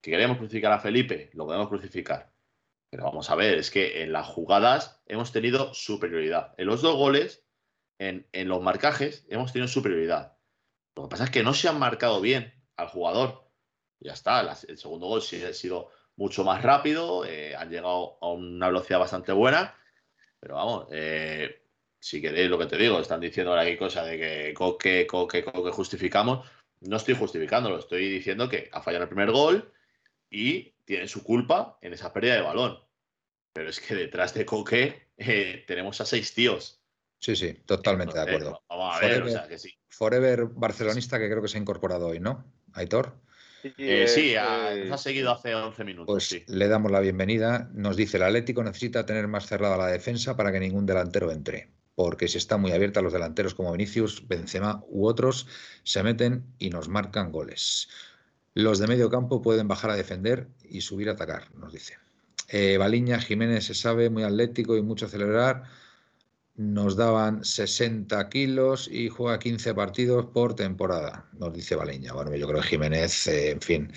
Que 0.00 0.10
queremos 0.10 0.38
crucificar 0.38 0.72
a 0.72 0.78
Felipe, 0.78 1.30
lo 1.32 1.46
podemos 1.46 1.68
crucificar. 1.68 2.30
Pero 2.90 3.04
vamos 3.04 3.30
a 3.30 3.34
ver, 3.34 3.58
es 3.58 3.70
que 3.70 4.02
en 4.02 4.12
las 4.12 4.26
jugadas 4.26 5.02
hemos 5.06 5.32
tenido 5.32 5.74
superioridad. 5.74 6.54
En 6.56 6.66
los 6.66 6.82
dos 6.82 6.96
goles, 6.96 7.44
en, 7.98 8.26
los 8.32 8.62
marcajes, 8.62 9.26
hemos 9.28 9.52
tenido 9.52 9.68
superioridad. 9.68 10.36
Lo 10.94 11.04
que 11.04 11.08
pasa 11.08 11.24
es 11.24 11.30
que 11.30 11.42
no 11.42 11.54
se 11.54 11.68
han 11.68 11.78
marcado 11.78 12.20
bien 12.20 12.54
al 12.76 12.88
jugador. 12.88 13.50
Ya 13.98 14.12
está, 14.12 14.40
el 14.68 14.78
segundo 14.78 15.06
gol 15.06 15.22
sí 15.22 15.42
ha 15.42 15.52
sido 15.52 15.90
mucho 16.16 16.44
más 16.44 16.62
rápido, 16.62 17.24
eh, 17.24 17.56
han 17.56 17.70
llegado 17.70 18.18
a 18.20 18.30
una 18.30 18.68
velocidad 18.68 18.98
bastante 18.98 19.32
buena, 19.32 19.74
pero 20.40 20.54
vamos, 20.54 20.86
eh, 20.90 21.65
si 22.07 22.22
queréis 22.22 22.48
lo 22.48 22.57
que 22.57 22.66
te 22.66 22.76
digo, 22.76 23.00
están 23.00 23.20
diciendo 23.20 23.50
ahora 23.50 23.62
aquí 23.62 23.76
cosa 23.76 24.04
de 24.04 24.16
que 24.16 24.54
Coque, 24.54 25.09
Coque, 25.09 25.42
Coque 25.42 25.72
justificamos. 25.72 26.48
No 26.82 26.98
estoy 26.98 27.16
justificándolo, 27.16 27.80
estoy 27.80 28.09
diciendo 28.09 28.48
que 28.48 28.70
ha 28.72 28.80
fallado 28.80 29.02
el 29.02 29.09
primer 29.09 29.32
gol 29.32 29.72
y 30.30 30.72
tiene 30.84 31.09
su 31.09 31.24
culpa 31.24 31.78
en 31.82 31.94
esa 31.94 32.12
pérdida 32.12 32.36
de 32.36 32.42
balón. 32.42 32.78
Pero 33.52 33.70
es 33.70 33.80
que 33.80 33.96
detrás 33.96 34.34
de 34.34 34.46
Coque 34.46 35.09
eh, 35.16 35.64
tenemos 35.66 36.00
a 36.00 36.04
seis 36.04 36.32
tíos. 36.32 36.80
Sí, 37.18 37.34
sí, 37.34 37.54
totalmente 37.66 38.14
de 38.14 38.20
acuerdo. 38.20 38.62
Vamos 38.68 38.96
a 38.96 39.00
ver, 39.00 39.22
o 39.24 39.28
sea 39.28 39.48
que 39.48 39.59
sí. 39.59 39.76
Forever 39.88 40.44
barcelonista 40.44 41.18
que 41.18 41.28
creo 41.28 41.42
que 41.42 41.48
se 41.48 41.59
ha 41.59 41.61
incorporado 41.61 42.07
hoy, 42.07 42.20
¿no? 42.20 42.44
Aitor. 42.74 43.16
Eh, 43.78 44.07
sí, 44.07 44.36
ha, 44.36 44.76
nos 44.76 44.92
ha 44.92 44.98
seguido 44.98 45.32
hace 45.32 45.57
11 45.57 45.82
minutos. 45.82 46.07
Pues 46.07 46.48
le 46.48 46.68
damos 46.68 46.92
la 46.92 47.00
bienvenida. 47.00 47.68
Nos 47.74 47.96
dice 47.96 48.18
el 48.18 48.22
Atlético 48.22 48.62
necesita 48.62 49.04
tener 49.04 49.26
más 49.26 49.46
cerrada 49.46 49.76
la 49.76 49.88
defensa 49.88 50.36
para 50.36 50.52
que 50.52 50.61
ningún 50.61 50.86
delantero 50.86 51.32
entre 51.32 51.74
porque 51.97 52.28
si 52.28 52.38
está 52.38 52.59
muy 52.59 52.70
abierta, 52.72 53.03
los 53.03 53.12
delanteros 53.12 53.55
como 53.55 53.72
Vinicius, 53.72 54.28
Benzema 54.28 54.84
u 54.88 55.07
otros 55.07 55.49
se 55.82 56.03
meten 56.03 56.44
y 56.59 56.70
nos 56.70 56.88
marcan 56.88 57.32
goles. 57.32 57.88
Los 58.55 58.78
de 58.78 58.86
medio 58.86 59.11
campo 59.11 59.42
pueden 59.42 59.66
bajar 59.66 59.90
a 59.90 59.97
defender 59.97 60.47
y 60.62 60.82
subir 60.82 61.09
a 61.09 61.12
atacar, 61.12 61.53
nos 61.55 61.72
dice. 61.72 61.97
Eh, 62.49 62.76
Baliña, 62.76 63.18
Jiménez 63.18 63.64
se 63.64 63.74
sabe, 63.74 64.11
muy 64.11 64.22
atlético 64.22 64.76
y 64.76 64.82
mucho 64.82 65.07
acelerar. 65.07 65.64
Nos 66.55 66.97
daban 66.97 67.44
60 67.44 68.28
kilos 68.28 68.88
y 68.92 69.09
juega 69.09 69.38
15 69.38 69.74
partidos 69.74 70.26
por 70.26 70.55
temporada, 70.55 71.28
nos 71.38 71.53
dice 71.55 71.76
Baliña. 71.76 72.12
Bueno, 72.12 72.34
yo 72.36 72.47
creo 72.47 72.61
que 72.61 72.68
Jiménez, 72.68 73.26
eh, 73.26 73.51
en 73.51 73.61
fin, 73.62 73.92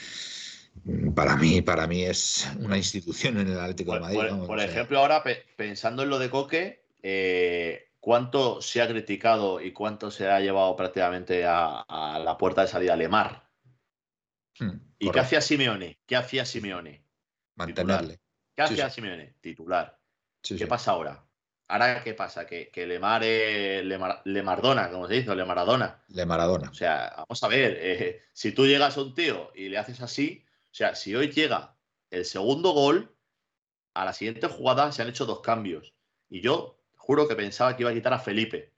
para 1.16 1.36
mí, 1.36 1.62
para 1.62 1.86
mí 1.86 2.04
es 2.04 2.50
una 2.60 2.78
institución 2.78 3.38
en 3.40 3.50
el 3.50 3.60
Atlético 3.60 3.94
de 3.94 4.00
Madrid. 4.00 4.46
Por, 4.48 4.60
ejemplo, 4.60 5.00
ahora 5.00 5.22
pensando 5.58 6.04
en 6.04 6.10
lo 6.10 6.18
de 6.18 6.30
Coque, 6.30 6.82
eh, 7.04 7.89
cuánto 8.00 8.62
se 8.62 8.82
ha 8.82 8.88
criticado 8.88 9.62
y 9.62 9.74
cuánto 9.74 10.12
se 10.12 10.30
ha 10.30 10.40
llevado 10.40 10.76
prácticamente 10.76 11.46
a, 11.46 11.86
la 12.24 12.38
puerta 12.38 12.62
de 12.62 12.68
salida 12.68 12.96
Lemar. 12.96 13.50
Hmm, 14.60 14.78
¿Y 14.98 15.12
qué 15.12 15.20
hacía 15.20 15.42
Simeone? 15.42 16.00
¿Qué 16.06 16.16
hacía 16.16 16.46
Simeone? 16.46 17.06
Mantenerle. 17.56 18.20
¿Qué 18.56 18.64
hacía 18.64 18.90
Simeone? 18.90 19.36
Titular. 19.42 19.98
¿Qué 20.42 20.68
pasa 20.68 20.92
ahora? 20.92 21.26
Ahora, 21.68 22.04
¿qué 22.04 22.16
pasa? 22.16 22.48
Que, 22.48 22.72
que 22.72 22.88
Lemar 22.88 23.24
es 23.24 23.86
Lemardona, 24.26 24.90
como 24.90 25.08
se 25.08 25.16
dice, 25.16 25.36
Le 25.36 25.46
Maradona. 25.46 26.04
Le 26.08 26.26
Maradona. 26.26 26.70
O 26.72 26.74
sea, 26.74 27.14
vamos 27.16 27.44
a 27.44 27.48
ver, 27.48 27.78
eh, 27.80 28.24
si 28.34 28.54
tú 28.54 28.66
llegas 28.66 28.98
a 28.98 29.02
un 29.02 29.14
tío 29.14 29.52
y 29.54 29.70
le 29.70 29.78
haces 29.78 30.02
así, 30.02 30.44
o 30.72 30.74
sea, 30.74 30.96
si 30.96 31.16
hoy 31.16 31.32
llega 31.32 31.78
el 32.10 32.26
segundo 32.26 32.72
gol, 32.72 33.16
a 33.94 34.06
la 34.06 34.14
siguiente 34.14 34.48
jugada 34.48 34.92
se 34.92 35.04
han 35.04 35.10
hecho 35.10 35.28
dos 35.28 35.42
cambios. 35.42 35.94
Y 36.28 36.42
yo 36.42 36.79
juro 37.10 37.28
que 37.28 37.36
pensaba 37.36 37.76
que 37.76 37.82
iba 37.82 37.90
a 37.90 37.94
quitar 37.96 38.14
a 38.14 38.20
Felipe. 38.20 38.72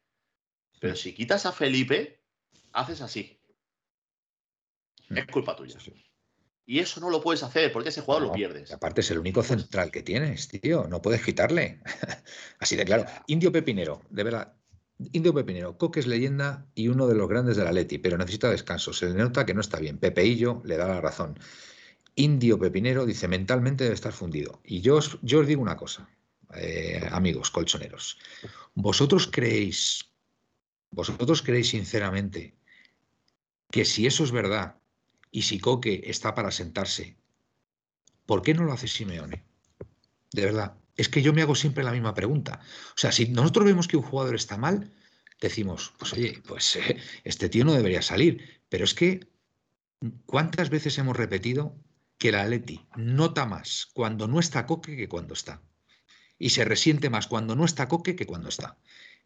Pero 0.80 0.96
si 0.96 1.14
quitas 1.14 1.46
a 1.46 1.52
Felipe, 1.52 2.24
haces 2.72 3.02
así. 3.02 3.38
Mm. 5.10 5.18
Es 5.18 5.28
culpa 5.28 5.54
tuya. 5.54 5.78
Y 6.66 6.80
eso 6.80 7.02
no 7.02 7.10
lo 7.10 7.22
puedes 7.22 7.44
hacer 7.44 7.74
porque 7.74 7.90
ese 7.90 8.00
jugador 8.00 8.30
lo 8.30 8.32
pierdes. 8.32 8.72
Aparte 8.72 9.02
es 9.02 9.12
el 9.12 9.20
único 9.20 9.44
central 9.44 9.92
que 9.92 10.02
tienes, 10.02 10.48
tío. 10.48 10.88
No 10.88 11.02
puedes 11.02 11.22
quitarle. 11.22 11.82
Así 12.60 12.78
de 12.78 12.86
claro. 12.86 13.04
Indio 13.28 13.52
Pepinero, 13.52 14.02
de 14.10 14.24
verdad. 14.24 14.54
Indio 15.12 15.34
Pepinero, 15.34 15.78
Coque 15.78 16.00
es 16.00 16.08
leyenda 16.08 16.66
y 16.74 16.88
uno 16.88 17.08
de 17.08 17.16
los 17.16 17.28
grandes 17.28 17.58
de 17.58 17.66
la 17.66 17.74
Leti, 17.74 17.98
pero 17.98 18.18
necesita 18.18 18.50
descanso. 18.50 18.94
Se 18.94 19.10
le 19.10 19.16
nota 19.16 19.46
que 19.46 19.54
no 19.54 19.60
está 19.60 19.78
bien. 19.78 19.98
Pepeillo 19.98 20.62
le 20.64 20.78
da 20.78 20.88
la 20.88 21.02
razón. 21.02 21.38
Indio 22.16 22.58
Pepinero 22.58 23.06
dice 23.06 23.28
mentalmente 23.28 23.84
debe 23.84 23.96
estar 23.96 24.14
fundido. 24.14 24.62
Y 24.64 24.80
yo, 24.80 25.00
yo 25.22 25.42
os 25.42 25.48
digo 25.48 25.62
una 25.62 25.76
cosa. 25.76 26.08
Eh, 26.56 27.08
amigos 27.12 27.50
colchoneros. 27.50 28.18
¿Vosotros 28.74 29.28
creéis, 29.28 30.06
vosotros 30.90 31.42
creéis 31.42 31.70
sinceramente 31.70 32.56
que 33.72 33.86
si 33.86 34.06
eso 34.06 34.24
es 34.24 34.32
verdad 34.32 34.76
y 35.32 35.44
si 35.44 35.60
Coque 35.60 36.04
está 36.06 36.36
para 36.36 36.52
sentarse, 36.52 37.16
¿por 38.26 38.42
qué 38.42 38.54
no 38.54 38.66
lo 38.66 38.74
hace 38.74 38.88
Simeone? 38.88 39.46
De 40.32 40.46
verdad. 40.46 40.78
Es 40.98 41.08
que 41.08 41.22
yo 41.22 41.34
me 41.34 41.42
hago 41.42 41.56
siempre 41.56 41.86
la 41.86 41.94
misma 41.94 42.14
pregunta. 42.14 42.60
O 42.90 42.98
sea, 42.98 43.12
si 43.14 43.30
nosotros 43.30 43.66
vemos 43.66 43.88
que 43.88 43.98
un 43.98 44.04
jugador 44.04 44.36
está 44.36 44.58
mal, 44.58 44.92
decimos, 45.40 45.94
pues 45.98 46.14
oye, 46.14 46.44
pues 46.46 46.76
eh, 46.76 46.98
este 47.24 47.48
tío 47.48 47.64
no 47.64 47.74
debería 47.74 48.02
salir. 48.02 48.62
Pero 48.68 48.84
es 48.84 48.94
que, 48.94 49.28
¿cuántas 50.26 50.70
veces 50.70 50.98
hemos 50.98 51.16
repetido 51.16 51.76
que 52.18 52.30
el 52.30 52.36
Atleti 52.36 52.86
nota 52.98 53.46
más 53.46 53.88
cuando 53.94 54.28
no 54.28 54.40
está 54.40 54.66
Coque 54.66 54.98
que 54.98 55.08
cuando 55.08 55.34
está? 55.34 55.62
Y 56.42 56.50
se 56.50 56.66
resiente 56.66 57.12
más 57.12 57.28
cuando 57.28 57.56
no 57.56 57.66
está 57.66 57.88
Coque 57.88 58.16
que 58.16 58.26
cuando 58.26 58.50
está. 58.50 58.76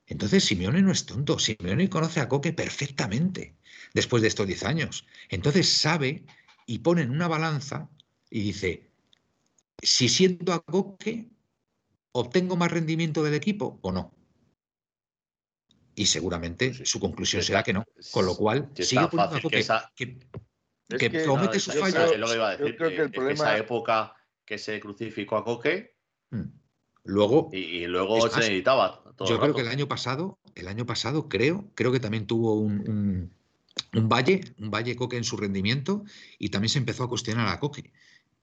Entonces, 0.06 0.44
Simeone 0.44 0.82
no 0.82 0.92
es 0.92 1.06
tonto. 1.06 1.40
Simeone 1.40 1.90
conoce 1.90 2.20
a 2.20 2.28
Coque 2.28 2.52
perfectamente 2.52 3.56
después 3.94 4.22
de 4.22 4.28
estos 4.28 4.46
10 4.46 4.64
años. 4.66 5.08
Entonces 5.30 5.72
sabe 5.72 6.26
y 6.68 6.80
pone 6.80 7.04
en 7.04 7.12
una 7.12 7.30
balanza 7.30 7.90
y 8.30 8.42
dice, 8.42 8.90
si 9.82 10.10
siento 10.10 10.52
a 10.52 10.62
Coque, 10.62 11.30
¿obtengo 12.12 12.58
más 12.58 12.70
rendimiento 12.70 13.24
del 13.24 13.36
equipo 13.36 13.80
o 13.82 13.94
no? 13.94 14.14
Y 15.96 16.08
seguramente 16.08 16.86
su 16.86 17.00
conclusión 17.00 17.42
será 17.42 17.64
que 17.64 17.72
no. 17.72 17.86
Con 18.12 18.26
lo 18.26 18.36
cual, 18.36 18.70
sigue 18.76 19.08
poniendo 19.08 19.38
a 19.38 19.42
Coque 19.42 19.66
que, 19.96 20.20
que, 20.98 21.26
comete 21.26 21.62
sus 21.62 21.76
fallos. 21.76 22.12
Es 22.12 22.20
lo 22.20 22.28
que 22.28 22.36
iba 22.36 22.50
a 22.50 22.58
decir. 22.58 22.76
Creo 22.76 22.90
que 22.90 23.02
el 23.04 23.12
problema... 23.12 23.46
esa 23.46 23.58
época 23.58 24.14
que 24.44 24.58
se 24.58 24.82
crucificó 24.82 25.38
a 25.38 25.46
Coque. 25.46 25.96
Hmm. 26.30 26.65
Luego. 27.06 27.50
Y, 27.54 27.86
luego 27.86 28.30
se 28.30 28.40
necesitaba. 28.40 29.02
yo 29.26 29.40
creo 29.40 29.54
que 29.54 29.62
el 29.62 29.70
año 29.70 29.88
pasado, 29.88 30.40
el 30.56 30.68
año 30.68 30.86
pasado, 30.86 31.30
creo, 31.30 31.66
creo 31.76 31.92
que 31.92 32.00
también 32.00 32.28
tuvo 32.28 32.56
un, 32.56 33.32
un, 33.94 34.10
valle, 34.10 34.42
un 34.60 34.72
valle 34.72 34.96
Coque 34.96 35.18
en 35.18 35.24
su 35.24 35.38
rendimiento, 35.38 36.04
y 36.40 36.50
también 36.50 36.70
se 36.70 36.80
empezó 36.80 37.04
a 37.04 37.10
cuestionar 37.10 37.48
a 37.48 37.60
Coque. 37.60 37.94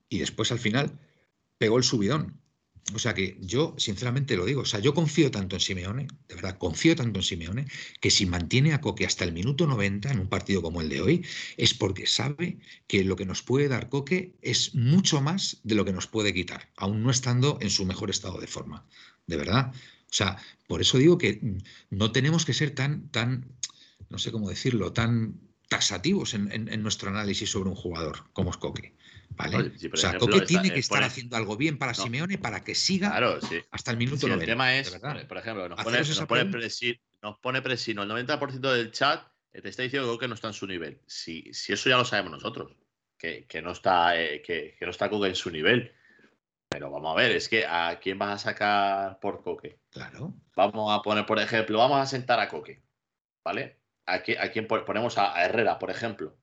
Y 0.09 0.19
después 0.19 0.53
al 0.53 0.59
final 0.59 0.99
pegó 1.59 1.77
el 1.77 1.85
subidón. 1.85 2.41
O 2.95 2.99
sea 2.99 3.15
que 3.15 3.39
yo, 3.41 3.75
sinceramente 3.79 4.37
lo 4.37 4.45
digo, 4.45 4.63
o 4.63 4.65
sea, 4.65 4.81
yo 4.81 4.93
confío 4.93 5.31
tanto 5.31 5.57
en 5.57 5.61
Simeone, 5.61 6.09
de 6.29 6.35
verdad, 6.35 6.59
confío 6.59 6.97
tanto 6.97 7.21
en 7.21 7.23
Simeone, 7.23 7.67
que 8.01 8.11
si 8.11 8.27
mantiene 8.27 8.75
a 8.75 8.81
Coque 8.81 9.07
hasta 9.07 9.25
el 9.25 9.33
minuto 9.33 9.67
90 9.67 10.11
en 10.11 10.19
un 10.19 10.29
partido 10.29 10.63
como 10.63 10.81
el 10.81 10.89
de 10.89 11.01
hoy, 11.01 11.27
es 11.57 11.75
porque 11.75 12.07
sabe 12.07 12.59
que 12.89 13.05
lo 13.05 13.17
que 13.17 13.25
nos 13.25 13.43
puede 13.43 13.69
dar 13.69 13.89
Coque 13.89 14.35
es 14.43 14.75
mucho 14.75 15.21
más 15.21 15.61
de 15.63 15.75
lo 15.75 15.85
que 15.85 15.93
nos 15.93 16.07
puede 16.07 16.35
quitar, 16.35 16.71
aún 16.77 17.03
no 17.03 17.11
estando 17.11 17.59
en 17.61 17.71
su 17.71 17.87
mejor 17.87 18.11
estado 18.11 18.39
de 18.41 18.47
forma. 18.47 18.87
De 19.27 19.37
verdad. 19.37 19.73
O 19.73 20.15
sea, 20.15 20.37
por 20.67 20.81
eso 20.81 20.99
digo 20.99 21.17
que 21.17 21.41
no 21.89 22.13
tenemos 22.13 22.45
que 22.45 22.53
ser 22.53 22.73
tan, 22.73 23.09
tan, 23.09 23.47
no 24.11 24.19
sé 24.19 24.33
cómo 24.33 24.51
decirlo, 24.51 24.93
tan 24.93 25.41
tasativos 25.77 26.35
en, 26.35 26.83
nuestro 26.83 27.11
análisis 27.11 27.51
sobre 27.51 27.71
un 27.71 27.77
jugador 27.77 28.31
como 28.33 28.51
es 28.51 28.57
Coque. 28.57 28.95
¿vale? 29.31 29.73
o 29.93 29.97
sea, 29.97 30.19
Coque 30.19 30.43
tiene 30.43 30.73
que 30.73 30.81
estar 30.81 31.03
haciendo 31.03 31.37
algo 31.37 31.57
bien 31.57 31.79
para 31.79 31.95
Simeone 31.95 32.39
para 32.39 32.63
que 32.63 32.75
siga 32.75 33.19
hasta 33.71 33.91
el 33.91 33.97
minuto 33.97 34.27
El 34.27 34.45
tema 34.45 34.77
es, 34.77 34.91
por 35.29 35.39
ejemplo, 35.39 35.69
nos 35.69 35.83
pone, 35.83 35.99
nos, 35.99 36.21
pone 36.27 36.45
nos 37.23 37.39
pone, 37.39 37.63
presino, 37.63 38.03
el 38.03 38.11
90% 38.11 38.73
del 38.73 38.91
chat 38.93 39.27
te 39.53 39.69
está 39.69 39.83
diciendo 39.83 40.09
que 40.09 40.15
Coque 40.15 40.29
no 40.29 40.35
está 40.35 40.49
en 40.49 40.55
su 40.55 40.67
nivel. 40.67 41.01
Si, 41.07 41.53
si 41.53 41.73
eso 41.73 41.91
ya 41.91 41.99
lo 41.99 42.05
sabemos 42.05 42.33
nosotros, 42.33 42.73
que, 43.19 43.47
que 43.47 43.61
no 43.61 43.73
está 43.73 44.19
eh, 44.21 44.41
que, 44.41 44.75
que, 44.79 44.85
no 44.87 44.91
está 44.91 45.11
Coque 45.11 45.29
en 45.29 45.35
su 45.35 45.51
nivel. 45.51 45.93
Pero 46.71 46.91
vamos 46.91 47.13
a 47.13 47.21
ver, 47.21 47.33
es 47.33 47.51
que 47.51 47.67
¿a 47.67 47.99
quién 48.01 48.19
vas 48.19 48.35
a 48.35 48.51
sacar 48.51 49.21
por 49.21 49.43
Coque? 49.43 49.79
Claro. 49.91 50.35
Vamos 50.57 50.91
a 50.91 51.03
poner, 51.03 51.27
por 51.27 51.39
ejemplo, 51.39 51.79
vamos 51.79 52.01
a 52.01 52.07
sentar 52.07 52.41
a 52.41 52.49
Coque, 52.49 52.83
¿vale? 53.45 53.82
¿A, 54.07 54.21
quién 54.21 54.67
ponemos 54.67 55.17
a, 55.19 55.45
Herrera, 55.45 55.79
por 55.79 55.91
ejemplo? 55.91 56.35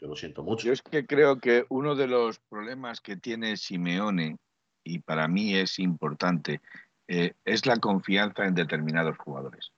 Yo 0.00 0.08
lo 0.08 0.16
siento 0.16 0.42
mucho. 0.42 0.66
Yo 0.66 0.72
es 0.72 0.82
que 0.82 1.06
creo 1.06 1.38
que 1.38 1.64
uno 1.68 1.94
de 1.94 2.06
los 2.06 2.38
problemas 2.38 3.00
que 3.00 3.16
tiene 3.16 3.56
Simeone, 3.56 4.36
y 4.84 5.00
para 5.00 5.26
mí 5.26 5.54
es 5.54 5.78
importante, 5.78 6.60
eh, 7.08 7.32
es 7.44 7.66
la 7.66 7.78
confianza 7.78 8.44
en 8.44 8.54
determinados 8.54 9.16
jugadores. 9.18 9.72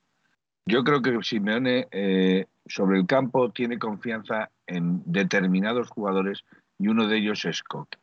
Yo 0.66 0.84
creo 0.84 1.00
que 1.00 1.22
Simeone 1.22 1.88
eh, 1.90 2.46
sobre 2.66 2.98
el 2.98 3.06
campo 3.06 3.50
tiene 3.50 3.78
confianza 3.78 4.50
en 4.66 5.02
determinados 5.06 5.88
jugadores 5.88 6.44
y 6.78 6.88
uno 6.88 7.06
de 7.06 7.16
ellos 7.16 7.44
es 7.46 7.62
Coque. 7.62 7.98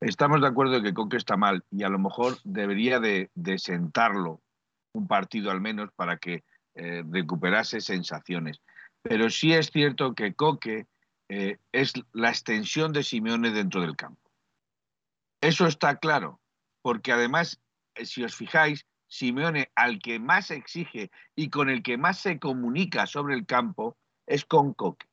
Estamos 0.00 0.40
de 0.40 0.46
acuerdo 0.46 0.76
en 0.76 0.84
que 0.84 0.94
Coque 0.94 1.18
está 1.18 1.36
mal 1.36 1.64
y 1.70 1.82
a 1.82 1.90
lo 1.90 1.98
mejor 1.98 2.38
debería 2.44 3.00
de 3.00 3.28
sentarlo 3.58 4.40
un 4.92 5.06
partido 5.06 5.50
al 5.50 5.60
menos 5.60 5.90
para 5.94 6.16
que 6.16 6.44
eh, 6.74 7.02
recuperase 7.10 7.80
sensaciones. 7.80 8.60
Pero 9.02 9.30
sí 9.30 9.52
es 9.52 9.70
cierto 9.70 10.14
que 10.14 10.34
Coque 10.34 10.86
eh, 11.28 11.58
es 11.72 11.92
la 12.12 12.30
extensión 12.30 12.92
de 12.92 13.02
Simeone 13.02 13.50
dentro 13.50 13.80
del 13.80 13.96
campo. 13.96 14.30
Eso 15.40 15.66
está 15.66 15.96
claro, 15.96 16.40
porque 16.82 17.12
además, 17.12 17.60
eh, 17.94 18.06
si 18.06 18.24
os 18.24 18.34
fijáis, 18.34 18.86
Simeone 19.08 19.70
al 19.74 20.00
que 20.00 20.18
más 20.18 20.50
exige 20.50 21.10
y 21.34 21.48
con 21.48 21.70
el 21.70 21.82
que 21.82 21.96
más 21.96 22.18
se 22.18 22.38
comunica 22.38 23.06
sobre 23.06 23.34
el 23.34 23.46
campo 23.46 23.96
es 24.26 24.44
con 24.44 24.74
Coque, 24.74 25.06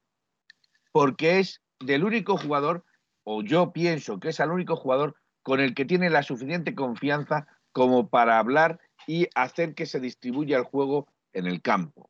porque 0.92 1.40
es 1.40 1.62
del 1.80 2.04
único 2.04 2.38
jugador, 2.38 2.84
o 3.24 3.42
yo 3.42 3.72
pienso 3.72 4.20
que 4.20 4.30
es 4.30 4.40
el 4.40 4.52
único 4.52 4.76
jugador 4.76 5.16
con 5.44 5.60
el 5.60 5.74
que 5.74 5.86
tiene 5.86 6.10
la 6.10 6.24
suficiente 6.24 6.76
confianza 6.76 7.48
como 7.76 8.08
para 8.08 8.40
hablar 8.40 8.80
y 9.06 9.28
hacer 9.36 9.76
que 9.76 9.86
se 9.86 10.00
distribuya 10.00 10.58
el 10.58 10.64
juego 10.64 11.10
en 11.34 11.46
el 11.46 11.62
campo. 11.62 12.10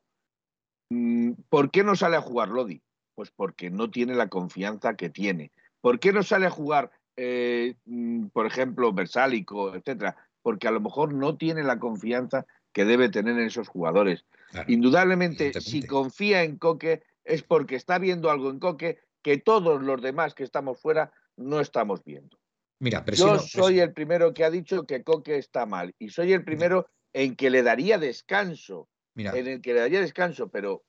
Mm, 0.90 1.32
¿Por 1.48 1.72
qué 1.72 1.82
no 1.82 1.96
sale 1.96 2.16
a 2.16 2.20
jugar 2.20 2.50
Lodi? 2.50 2.80
Pues 3.16 3.32
porque 3.34 3.68
no 3.68 3.90
tiene 3.90 4.14
la 4.14 4.28
confianza 4.28 4.94
que 4.94 5.10
tiene. 5.10 5.50
¿Por 5.80 5.98
qué 5.98 6.12
no 6.12 6.22
sale 6.22 6.46
a 6.46 6.50
jugar, 6.50 6.92
eh, 7.16 7.74
mm, 7.84 8.26
por 8.26 8.46
ejemplo, 8.46 8.92
Versálico, 8.92 9.74
etcétera? 9.74 10.16
Porque 10.40 10.68
a 10.68 10.70
lo 10.70 10.80
mejor 10.80 11.12
no 11.12 11.36
tiene 11.36 11.64
la 11.64 11.80
confianza 11.80 12.46
que 12.72 12.84
debe 12.84 13.08
tener 13.08 13.36
en 13.36 13.48
esos 13.48 13.66
jugadores. 13.66 14.24
Indudablemente, 14.68 15.52
si 15.60 15.84
confía 15.84 16.44
en 16.44 16.58
Coque, 16.58 17.02
es 17.24 17.42
porque 17.42 17.74
está 17.74 17.98
viendo 17.98 18.30
algo 18.30 18.50
en 18.50 18.60
Coque 18.60 19.00
que 19.20 19.38
todos 19.38 19.82
los 19.82 20.00
demás 20.00 20.32
que 20.32 20.44
estamos 20.44 20.78
fuera 20.78 21.10
no 21.36 21.58
estamos 21.58 22.04
viendo. 22.04 22.38
Mira, 22.78 23.04
Yo 23.06 23.38
soy 23.38 23.80
el 23.80 23.92
primero 23.92 24.34
que 24.34 24.44
ha 24.44 24.50
dicho 24.50 24.86
que 24.86 25.02
Coque 25.02 25.36
está 25.38 25.66
mal 25.66 25.94
y 25.98 26.10
soy 26.10 26.32
el 26.32 26.44
primero 26.44 26.86
en 27.12 27.34
que 27.34 27.50
le 27.50 27.62
daría 27.62 27.98
descanso, 27.98 28.88
en 29.14 29.46
el 29.46 29.60
que 29.62 29.74
le 29.74 29.80
daría 29.80 30.00
descanso, 30.00 30.50
pero 30.50 30.84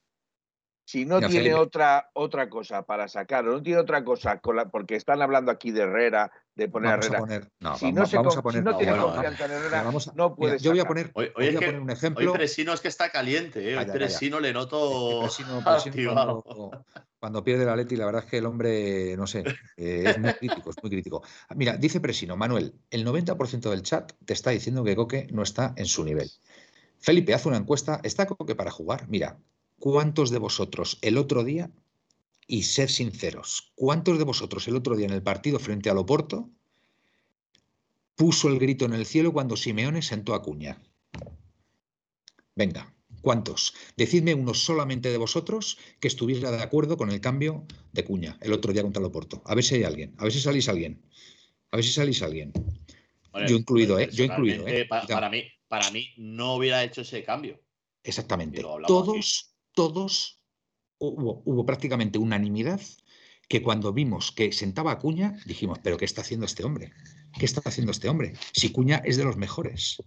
si 0.88 1.04
no 1.04 1.20
tiene 1.20 1.54
otra, 1.54 2.12
otra 2.14 2.50
cosa 2.50 2.84
para 2.84 3.10
sacar, 3.10 3.46
o 3.46 3.52
no 3.52 3.62
tiene 3.62 3.78
otra 3.78 4.06
cosa, 4.06 4.40
porque 4.72 4.96
están 4.96 5.22
hablando 5.22 5.52
aquí 5.52 5.72
de 5.72 5.82
Herrera, 5.82 6.32
de 6.56 6.70
poner 6.70 6.92
a 6.92 6.94
Herrera. 6.94 7.20
si, 7.78 7.92
no 7.92 8.06
se, 8.06 8.18
a 8.18 8.24
poner, 8.24 8.62
si 8.62 8.64
no, 8.64 8.78
tiene 8.78 8.98
confianza 8.98 9.46
en 9.48 9.52
Herrera, 9.52 9.92
no 10.16 10.34
puede 10.34 10.60
Yo 10.60 10.72
voy 10.72 10.80
a 10.80 10.86
poner, 10.86 11.12
hoy, 11.14 11.30
voy 11.36 11.50
a 11.50 11.60
poner 11.60 11.82
un 11.82 11.90
ejemplo. 11.90 12.32
Hoy 12.32 12.38
Presino 12.38 12.72
es 12.72 12.80
que 12.80 12.88
está 12.88 13.10
caliente, 13.10 13.70
¿eh? 13.70 13.78
Hoy 13.78 13.84
Presino 13.84 14.40
le 14.40 14.54
noto. 14.54 15.24
Presino, 15.24 15.62
Presino 15.62 16.72
cuando, 17.20 17.44
pierde 17.44 17.66
la 17.66 17.76
Leti, 17.76 17.98
la 17.98 18.06
verdad 18.06 18.24
es 18.24 18.30
que 18.32 18.38
el 18.38 18.46
hombre, 18.46 19.18
no 19.18 19.28
sé, 19.28 19.44
eh, 19.76 20.04
es 20.06 20.18
muy 20.18 20.32
crítico, 20.36 20.70
es 20.70 20.78
muy 20.82 20.90
crítico. 20.90 21.22
Mira, 21.54 21.76
dice 21.76 22.00
Presino, 22.00 22.38
Manuel, 22.38 22.76
el 22.92 23.06
90% 23.06 23.70
del 23.70 23.84
chat 23.84 24.14
te 24.24 24.32
está 24.32 24.52
diciendo 24.52 24.86
que 24.86 24.96
Coque 24.96 25.28
no 25.32 25.44
está 25.44 25.74
en 25.76 25.86
su 25.86 26.06
nivel. 26.06 26.32
Felipe, 26.98 27.34
haz 27.34 27.46
una 27.46 27.58
encuesta. 27.58 28.00
¿Está 28.04 28.26
Coque 28.26 28.56
para 28.56 28.72
jugar? 28.72 29.10
Mira, 29.10 29.38
¿Cuántos 29.80 30.32
de 30.32 30.40
vosotros 30.40 30.98
el 31.02 31.18
otro 31.18 31.44
día, 31.44 31.72
y 32.48 32.64
ser 32.64 32.90
sinceros, 32.90 33.74
cuántos 33.76 34.18
de 34.18 34.24
vosotros 34.24 34.68
el 34.68 34.76
otro 34.78 34.96
día 34.96 35.06
en 35.06 35.14
el 35.14 35.22
partido 35.22 35.60
frente 35.60 35.90
al 35.90 35.98
Oporto 35.98 36.50
puso 38.16 38.48
el 38.48 38.58
grito 38.58 38.86
en 38.86 38.94
el 38.94 39.06
cielo 39.06 39.34
cuando 39.34 39.58
Simeone 39.58 40.02
sentó 40.02 40.34
a 40.34 40.42
Cuña? 40.42 40.82
Venga, 42.56 42.96
¿cuántos? 43.22 43.74
Decidme 43.98 44.34
uno 44.34 44.54
solamente 44.54 45.12
de 45.12 45.18
vosotros 45.18 45.78
que 46.00 46.08
estuviera 46.08 46.50
de 46.50 46.64
acuerdo 46.64 46.98
con 46.98 47.12
el 47.12 47.22
cambio 47.22 47.66
de 47.92 48.04
Cuña 48.06 48.38
el 48.42 48.54
otro 48.54 48.72
día 48.72 48.82
contra 48.82 49.02
el 49.02 49.08
Oporto. 49.08 49.44
A 49.46 49.54
ver 49.54 49.64
si 49.64 49.76
hay 49.76 49.84
alguien, 49.84 50.16
a 50.18 50.24
ver 50.24 50.32
si 50.32 50.40
salís 50.40 50.70
alguien. 50.70 51.04
A 51.72 51.76
ver 51.76 51.86
si 51.86 51.92
salís 51.92 52.22
alguien. 52.22 52.54
Yo 53.48 53.56
incluido, 53.56 54.00
¿eh? 54.00 54.10
Yo 54.12 54.24
incluido, 54.24 54.68
¿eh? 54.68 54.86
Para, 54.86 55.30
mí, 55.30 55.44
para 55.68 55.92
mí 55.92 56.10
no 56.18 56.56
hubiera 56.56 56.84
hecho 56.84 57.02
ese 57.02 57.24
cambio. 57.24 57.62
Exactamente. 58.04 58.62
Todos, 58.62 59.54
todos, 59.78 60.42
hubo, 60.98 61.66
prácticamente 61.68 62.18
unanimidad 62.18 62.82
que 63.48 63.62
cuando 63.62 63.94
vimos 63.94 64.32
que 64.32 64.52
sentaba 64.52 64.92
a 64.92 64.98
Cuña, 64.98 65.40
dijimos, 65.46 65.78
pero 65.84 65.98
¿qué 65.98 66.06
está 66.06 66.22
haciendo 66.22 66.48
este 66.48 66.64
hombre? 66.64 66.94
¿Qué 67.38 67.46
está 67.46 67.62
haciendo 67.64 67.92
este 67.92 68.10
hombre? 68.10 68.34
Si 68.54 68.72
Cuña 68.72 69.04
es 69.06 69.18
de 69.18 69.24
los 69.24 69.38
mejores. 69.38 70.02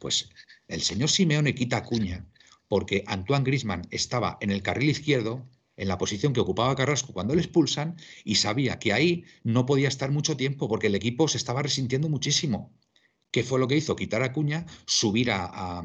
Pues 0.00 0.28
el 0.68 0.82
señor 0.82 1.08
Simeone 1.08 1.54
quita 1.54 1.78
a 1.78 1.82
Cuña 1.82 2.26
porque 2.68 3.04
Antoine 3.06 3.44
Grisman 3.44 3.88
estaba 3.90 4.36
en 4.42 4.50
el 4.50 4.60
carril 4.60 4.90
izquierdo, 4.90 5.48
en 5.78 5.88
la 5.88 5.96
posición 5.96 6.34
que 6.34 6.40
ocupaba 6.40 6.76
Carrasco 6.76 7.14
cuando 7.14 7.34
le 7.34 7.40
expulsan, 7.40 7.96
y 8.22 8.34
sabía 8.34 8.78
que 8.78 8.92
ahí 8.92 9.24
no 9.44 9.64
podía 9.64 9.88
estar 9.88 10.10
mucho 10.10 10.36
tiempo 10.36 10.68
porque 10.68 10.88
el 10.88 10.94
equipo 10.94 11.26
se 11.26 11.38
estaba 11.38 11.62
resintiendo 11.62 12.10
muchísimo. 12.10 12.70
¿Qué 13.34 13.42
fue 13.42 13.58
lo 13.58 13.66
que 13.66 13.76
hizo? 13.76 13.96
Quitar 13.96 14.22
a 14.22 14.32
Cuña, 14.32 14.64
subir 14.86 15.32
a, 15.32 15.82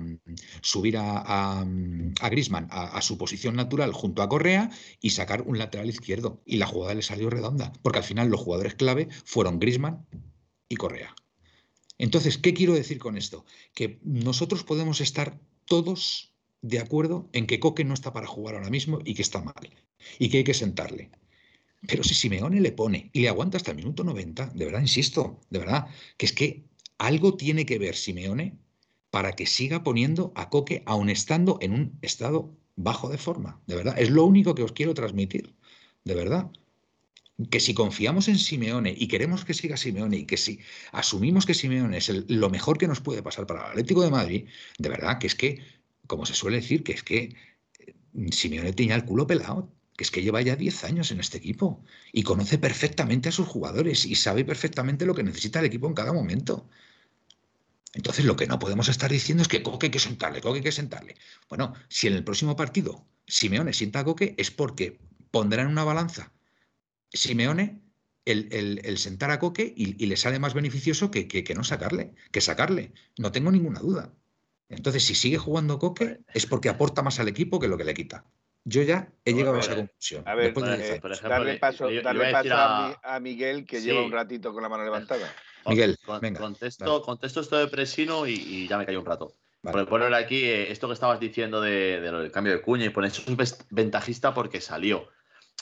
subir 0.62 0.98
a, 0.98 1.24
a, 1.26 2.30
Grisman 2.30 2.68
a, 2.70 3.02
su 3.02 3.18
posición 3.18 3.56
natural 3.56 3.92
junto 3.92 4.22
a 4.22 4.30
Correa 4.30 4.70
y 5.02 5.10
sacar 5.10 5.42
un 5.42 5.58
lateral 5.58 5.90
izquierdo. 5.90 6.44
Y 6.46 6.58
la 6.58 6.68
jugada 6.68 6.94
le 6.94 7.02
salió 7.02 7.28
redonda, 7.28 7.74
porque 7.82 7.98
al 7.98 8.04
final 8.04 8.30
los 8.30 8.40
jugadores 8.40 8.76
clave 8.76 9.08
fueron 9.26 9.58
Grisman 9.58 10.06
y 10.70 10.76
Correa. 10.76 11.16
Entonces, 11.98 12.38
¿qué 12.38 12.54
quiero 12.54 12.76
decir 12.76 13.00
con 13.00 13.18
esto? 13.18 13.46
Que 13.74 14.00
nosotros 14.04 14.64
podemos 14.64 15.02
estar 15.02 15.40
todos 15.66 16.36
de 16.62 16.78
acuerdo 16.78 17.32
en 17.34 17.48
que 17.48 17.60
Coque 17.60 17.84
no 17.84 17.96
está 17.96 18.14
para 18.14 18.28
jugar 18.28 18.54
ahora 18.54 18.70
mismo 18.70 19.00
y 19.04 19.16
que 19.16 19.24
está 19.24 19.42
mal 19.42 19.74
y 20.20 20.30
que 20.30 20.38
hay 20.38 20.44
que 20.44 20.54
sentarle. 20.54 21.10
Pero 21.88 22.04
si 22.04 22.14
Simeone 22.14 22.62
le 22.62 22.74
pone 22.74 23.10
y 23.12 23.22
le 23.22 23.30
aguanta 23.30 23.58
hasta 23.58 23.72
el 23.72 23.78
minuto 23.78 24.04
90, 24.04 24.52
de 24.54 24.66
verdad, 24.66 24.82
insisto, 24.82 25.40
de 25.50 25.58
verdad, 25.58 25.88
que 26.16 26.28
es 26.28 26.34
que 26.34 26.69
algo 27.00 27.36
tiene 27.36 27.66
que 27.66 27.80
ver 27.80 27.96
Simeone 27.96 28.60
para 29.10 29.32
que 29.32 29.48
siga 29.48 29.84
poniendo 29.84 30.32
a 30.36 30.50
Coque 30.50 30.84
aun 30.86 31.10
estando 31.10 31.58
en 31.62 31.74
un 31.74 31.98
estado 32.04 32.56
bajo 32.76 33.10
de 33.10 33.18
forma, 33.18 33.62
de 33.66 33.76
verdad. 33.76 33.96
Es 33.98 34.10
lo 34.12 34.26
único 34.26 34.54
que 34.54 34.64
os 34.64 34.74
quiero 34.74 34.94
transmitir, 34.94 35.56
de 36.04 36.14
verdad. 36.14 36.52
Que 37.50 37.60
si 37.62 37.74
confiamos 37.74 38.28
en 38.28 38.38
Simeone 38.38 38.94
y 38.96 39.08
queremos 39.08 39.46
que 39.46 39.54
siga 39.54 39.78
Simeone 39.78 40.18
y 40.18 40.26
que 40.26 40.38
si 40.38 40.60
asumimos 40.92 41.46
que 41.46 41.54
Simeone 41.54 41.98
es 41.98 42.10
lo 42.28 42.50
mejor 42.50 42.78
que 42.78 42.88
nos 42.88 43.00
puede 43.00 43.24
pasar 43.24 43.48
para 43.48 43.62
el 43.62 43.72
Atlético 43.72 44.04
de 44.04 44.12
Madrid, 44.12 44.48
de 44.78 44.90
verdad 44.90 45.20
que 45.20 45.28
es 45.28 45.36
que, 45.36 45.64
como 46.06 46.26
se 46.26 46.34
suele 46.34 46.58
decir, 46.58 46.84
que 46.84 46.92
es 46.92 47.04
que 47.04 47.36
eh, 47.80 47.96
Simeone 48.32 48.74
tenía 48.74 48.96
el 48.96 49.06
culo 49.06 49.26
pelado, 49.26 49.72
que 49.96 50.04
es 50.04 50.12
que 50.12 50.22
lleva 50.22 50.42
ya 50.42 50.56
10 50.58 50.84
años 50.84 51.12
en 51.12 51.22
este 51.22 51.38
equipo 51.38 51.84
y 52.12 52.24
conoce 52.24 52.58
perfectamente 52.58 53.30
a 53.30 53.32
sus 53.32 53.48
jugadores 53.48 54.06
y 54.06 54.16
sabe 54.16 54.44
perfectamente 54.46 55.06
lo 55.06 55.16
que 55.16 55.24
necesita 55.24 55.60
el 55.60 55.66
equipo 55.66 55.88
en 55.88 55.94
cada 55.94 56.14
momento. 56.14 56.70
Entonces, 57.94 58.26
lo 58.26 58.36
que 58.36 58.48
no 58.48 58.60
podemos 58.60 58.88
estar 58.88 59.10
diciendo 59.10 59.42
es 59.42 59.48
que 59.48 59.64
Coque 59.64 59.88
hay 59.88 59.92
que 59.92 60.00
sentarle, 60.00 60.42
Coque 60.42 60.58
hay 60.58 60.64
que 60.64 60.72
sentarle. 60.72 61.16
Bueno, 61.50 61.74
si 61.88 62.08
en 62.08 62.14
el 62.14 62.24
próximo 62.24 62.56
partido 62.56 63.06
Simeone 63.26 63.74
sienta 63.74 64.00
a 64.00 64.04
Coque, 64.04 64.36
es 64.38 64.52
porque 64.52 65.00
pondrá 65.32 65.64
en 65.64 65.70
una 65.70 65.84
balanza 65.84 66.32
Simeone 67.12 67.82
el, 68.26 68.98
sentar 68.98 69.32
a 69.32 69.40
Coque 69.40 69.74
y, 69.76 70.06
le 70.06 70.18
sale 70.18 70.38
más 70.38 70.54
beneficioso 70.54 71.10
que, 71.10 71.28
que, 71.28 71.56
no 71.56 71.64
sacarle, 71.64 72.14
que 72.32 72.42
sacarle. 72.42 72.94
No 73.18 73.32
tengo 73.32 73.52
ninguna 73.52 73.80
duda. 73.80 74.14
Entonces, 74.70 75.04
si 75.04 75.16
sigue 75.16 75.40
jugando 75.40 75.80
Coque, 75.80 76.20
es 76.34 76.46
porque 76.46 76.70
aporta 76.70 77.02
más 77.02 77.20
al 77.20 77.28
equipo 77.28 77.60
que 77.60 77.68
lo 77.68 77.78
que 77.78 77.86
le 77.86 77.96
quita. 77.96 78.26
Yo 78.66 78.84
ya 78.84 79.10
he 79.26 79.34
llegado 79.34 79.56
a 79.56 79.60
esa 79.62 79.76
conclusión. 79.76 80.24
A 80.28 80.36
ver, 80.36 80.54
eh, 80.56 81.02
darle 81.24 81.58
paso, 81.58 81.88
a, 81.88 83.20
Miguel, 83.20 83.66
que 83.66 83.82
lleva 83.82 84.04
un 84.04 84.12
ratito 84.12 84.54
con 84.54 84.62
la 84.62 84.70
mano 84.70 84.84
levantada. 84.84 85.34
Miguel, 85.70 85.98
venga. 86.22 86.40
Contesto, 86.40 87.02
contesto 87.02 87.42
esto 87.42 87.58
de 87.58 87.68
Presino 87.68 88.28
y, 88.28 88.68
ya 88.68 88.78
me 88.78 88.86
cayó 88.86 89.00
un 89.00 89.06
rato. 89.06 89.34
Vale. 89.62 89.86
poner 89.86 90.14
aquí 90.14 90.44
eh, 90.44 90.72
esto 90.72 90.88
que 90.88 90.94
estabas 90.94 91.20
diciendo 91.20 91.60
del 91.60 92.32
cambio 92.32 92.54
de 92.54 92.62
cuña 92.62 92.86
y 92.86 92.90
poner 92.90 93.12
eso 93.12 93.24
es 93.28 93.66
ventajista 93.70 94.34
porque 94.34 94.62
salió. 94.62 95.10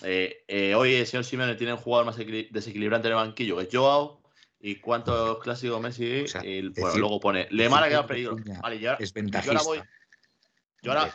Eh, 0.03 0.43
eh, 0.47 0.75
hoy 0.75 0.93
el 0.93 1.07
señor 1.07 1.23
Simeone 1.23 1.55
tiene 1.55 1.73
un 1.73 1.79
jugador 1.79 2.05
más 2.05 2.17
desequilibrante 2.17 3.07
en 3.07 3.13
el 3.13 3.17
banquillo 3.17 3.57
que 3.57 3.63
es 3.63 3.69
Joao. 3.71 4.21
¿Y 4.59 4.75
cuántos 4.79 5.39
clásicos 5.39 5.79
Messi? 5.79 6.25
bueno, 6.79 6.97
luego 6.97 7.19
pone 7.19 7.47
Lemar 7.51 7.83
ha 7.83 7.89
quedado 7.89 8.07
peligro. 8.07 8.37
Vale, 8.61 8.79
yo, 8.79 8.93
es 8.99 9.13
ventajista. 9.13 9.53
Yo 9.53 9.59
ahora 9.59 9.63
voy, 9.63 9.81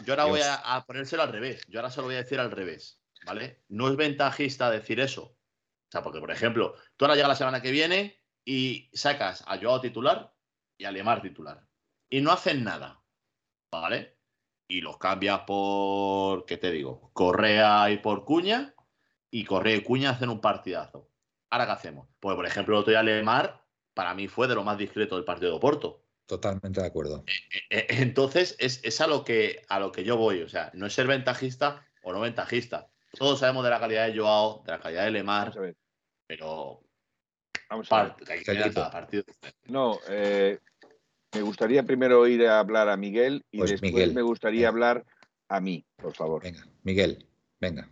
yo 0.04 0.12
ahora, 0.12 0.24
voy 0.24 0.40
a, 0.42 0.84
ponérselo 0.86 1.22
al 1.22 1.32
revés. 1.32 1.62
Yo 1.68 1.80
ahora 1.80 1.90
se 1.90 2.00
lo 2.00 2.06
voy 2.06 2.14
a 2.14 2.22
decir 2.22 2.38
al 2.38 2.50
revés. 2.50 3.00
¿Vale? 3.24 3.62
No 3.68 3.88
es 3.88 3.96
ventajista 3.96 4.70
decir 4.70 5.00
eso. 5.00 5.22
O 5.24 5.90
sea, 5.90 6.02
porque, 6.02 6.20
por 6.20 6.30
ejemplo, 6.30 6.74
tú 6.96 7.04
ahora 7.04 7.14
llega 7.14 7.28
la 7.28 7.36
semana 7.36 7.62
que 7.62 7.70
viene 7.70 8.21
y 8.44 8.90
sacas 8.92 9.44
a 9.46 9.58
Joao 9.58 9.80
titular 9.80 10.34
y 10.76 10.84
a 10.84 10.92
Lemar 10.92 11.22
titular. 11.22 11.66
Y 12.08 12.20
no 12.20 12.32
hacen 12.32 12.64
nada. 12.64 13.02
¿Vale? 13.70 14.18
Y 14.68 14.80
los 14.80 14.98
cambias 14.98 15.40
por, 15.40 16.44
¿qué 16.44 16.56
te 16.56 16.70
digo? 16.70 17.10
Correa 17.12 17.90
y 17.90 17.98
por 17.98 18.24
Cuña. 18.24 18.74
Y 19.30 19.44
Correa 19.44 19.76
y 19.76 19.82
Cuña 19.82 20.10
hacen 20.10 20.28
un 20.28 20.40
partidazo. 20.40 21.08
¿Ahora 21.50 21.66
qué 21.66 21.72
hacemos? 21.72 22.08
Pues, 22.20 22.36
por 22.36 22.46
ejemplo, 22.46 22.74
el 22.74 22.80
otro 22.80 22.90
día 22.90 23.02
Lemar, 23.02 23.64
para 23.94 24.14
mí 24.14 24.28
fue 24.28 24.48
de 24.48 24.54
lo 24.54 24.64
más 24.64 24.78
discreto 24.78 25.16
del 25.16 25.24
partido 25.24 25.54
de 25.54 25.60
Porto. 25.60 26.04
Totalmente 26.26 26.80
de 26.80 26.86
acuerdo. 26.86 27.24
Eh, 27.26 27.32
eh, 27.52 27.78
eh, 27.78 27.86
entonces, 28.00 28.56
es, 28.58 28.80
es, 28.84 29.00
a, 29.00 29.06
lo 29.06 29.24
que, 29.24 29.62
a 29.68 29.80
lo 29.80 29.92
que 29.92 30.04
yo 30.04 30.16
voy. 30.16 30.42
O 30.42 30.48
sea, 30.48 30.70
no 30.74 30.86
es 30.86 30.94
ser 30.94 31.06
ventajista 31.06 31.86
o 32.02 32.12
no 32.12 32.20
ventajista. 32.20 32.90
Todos 33.12 33.40
sabemos 33.40 33.64
de 33.64 33.70
la 33.70 33.80
calidad 33.80 34.06
de 34.06 34.18
Joao, 34.18 34.62
de 34.64 34.72
la 34.72 34.80
calidad 34.80 35.04
de 35.04 35.10
Lemar, 35.10 35.52
pero 36.26 36.82
Vamos 37.72 37.90
a 37.90 38.02
ver. 38.02 38.14
No, 39.68 39.98
eh, 40.10 40.58
me 41.32 41.40
gustaría 41.40 41.82
primero 41.82 42.26
ir 42.28 42.46
a 42.46 42.58
hablar 42.58 42.90
a 42.90 42.98
Miguel 42.98 43.46
y 43.50 43.58
pues 43.58 43.70
después 43.70 44.12
me 44.12 44.20
gustaría 44.20 44.68
hablar 44.68 45.06
a 45.48 45.58
mí, 45.58 45.82
por 45.98 46.12
favor. 46.12 46.42
Venga, 46.42 46.66
Miguel, 46.82 47.26
venga. 47.60 47.88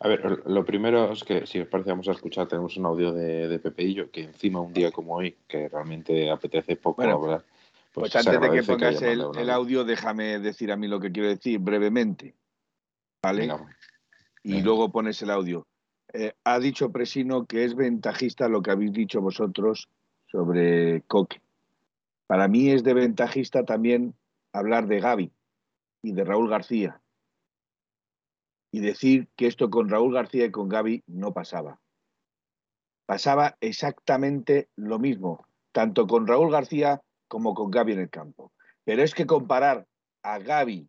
A 0.00 0.08
ver, 0.08 0.42
lo 0.44 0.66
primero 0.66 1.10
es 1.10 1.24
que 1.24 1.46
si 1.46 1.60
os 1.60 1.68
parece 1.68 1.90
vamos 1.90 2.08
a 2.08 2.12
escuchar, 2.12 2.46
tenemos 2.46 2.76
un 2.76 2.84
audio 2.84 3.10
de, 3.12 3.48
de 3.48 3.58
Pepeillo, 3.58 4.10
que 4.10 4.24
encima 4.24 4.60
un 4.60 4.74
día 4.74 4.92
como 4.92 5.14
hoy, 5.14 5.38
que 5.48 5.70
realmente 5.70 6.30
apetece 6.30 6.76
poco 6.76 7.02
hablar. 7.02 7.44
Pues, 7.94 8.12
pues 8.12 8.26
antes 8.26 8.38
de 8.38 8.50
que 8.50 8.62
pongas 8.64 9.00
el, 9.00 9.50
audio, 9.50 9.84
déjame 9.84 10.38
decir 10.40 10.70
a 10.72 10.76
mí 10.76 10.88
lo 10.88 11.00
que 11.00 11.10
quiero 11.10 11.30
decir 11.30 11.58
brevemente. 11.58 12.34
¿Vale? 13.22 13.48
y 14.42 14.60
luego 14.60 14.92
pones 14.92 15.20
el 15.22 15.30
audio. 15.30 15.67
Eh, 16.12 16.32
ha 16.44 16.58
dicho 16.58 16.90
Presino 16.90 17.46
que 17.46 17.64
es 17.64 17.74
ventajista 17.74 18.48
lo 18.48 18.62
que 18.62 18.70
habéis 18.70 18.92
dicho 18.92 19.20
vosotros 19.20 19.88
sobre 20.26 21.02
Coque. 21.02 21.42
Para 22.26 22.48
mí 22.48 22.70
es 22.70 22.82
de 22.82 22.94
ventajista 22.94 23.64
también 23.64 24.14
hablar 24.52 24.86
de 24.86 25.00
Gaby 25.00 25.32
y 26.02 26.12
de 26.12 26.24
Raúl 26.24 26.48
García 26.48 27.00
y 28.70 28.80
decir 28.80 29.28
que 29.36 29.46
esto 29.46 29.70
con 29.70 29.88
Raúl 29.88 30.14
García 30.14 30.46
y 30.46 30.50
con 30.50 30.68
Gaby 30.68 31.04
no 31.06 31.32
pasaba. 31.32 31.80
Pasaba 33.06 33.56
exactamente 33.60 34.68
lo 34.76 34.98
mismo, 34.98 35.46
tanto 35.72 36.06
con 36.06 36.26
Raúl 36.26 36.50
García 36.50 37.02
como 37.28 37.54
con 37.54 37.70
Gaby 37.70 37.92
en 37.92 38.00
el 38.00 38.10
campo. 38.10 38.52
Pero 38.84 39.02
es 39.02 39.14
que 39.14 39.26
comparar 39.26 39.86
a 40.22 40.38
Gaby 40.38 40.88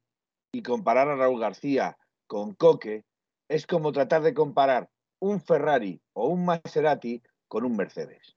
y 0.52 0.62
comparar 0.62 1.08
a 1.10 1.16
Raúl 1.16 1.40
García 1.40 1.98
con 2.28 2.54
Coque 2.54 3.06
es 3.48 3.66
como 3.66 3.92
tratar 3.92 4.22
de 4.22 4.34
comparar 4.34 4.90
un 5.20 5.42
Ferrari 5.42 6.02
o 6.14 6.28
un 6.28 6.46
Maserati 6.46 7.22
con 7.48 7.66
un 7.66 7.76
Mercedes. 7.76 8.36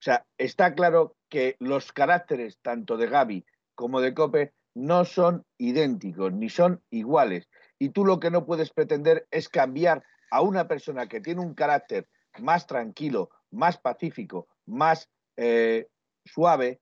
O 0.00 0.02
sea, 0.02 0.26
está 0.38 0.74
claro 0.74 1.16
que 1.28 1.56
los 1.58 1.92
caracteres 1.92 2.58
tanto 2.62 2.96
de 2.96 3.08
Gaby 3.08 3.44
como 3.74 4.00
de 4.00 4.14
Cope 4.14 4.52
no 4.74 5.04
son 5.04 5.44
idénticos 5.58 6.32
ni 6.32 6.50
son 6.50 6.82
iguales. 6.90 7.48
Y 7.78 7.90
tú 7.90 8.04
lo 8.04 8.20
que 8.20 8.30
no 8.30 8.44
puedes 8.44 8.70
pretender 8.70 9.26
es 9.30 9.48
cambiar 9.48 10.04
a 10.30 10.42
una 10.42 10.68
persona 10.68 11.08
que 11.08 11.20
tiene 11.20 11.40
un 11.40 11.54
carácter 11.54 12.08
más 12.38 12.66
tranquilo, 12.66 13.30
más 13.50 13.78
pacífico, 13.78 14.48
más 14.66 15.08
eh, 15.36 15.88
suave, 16.24 16.80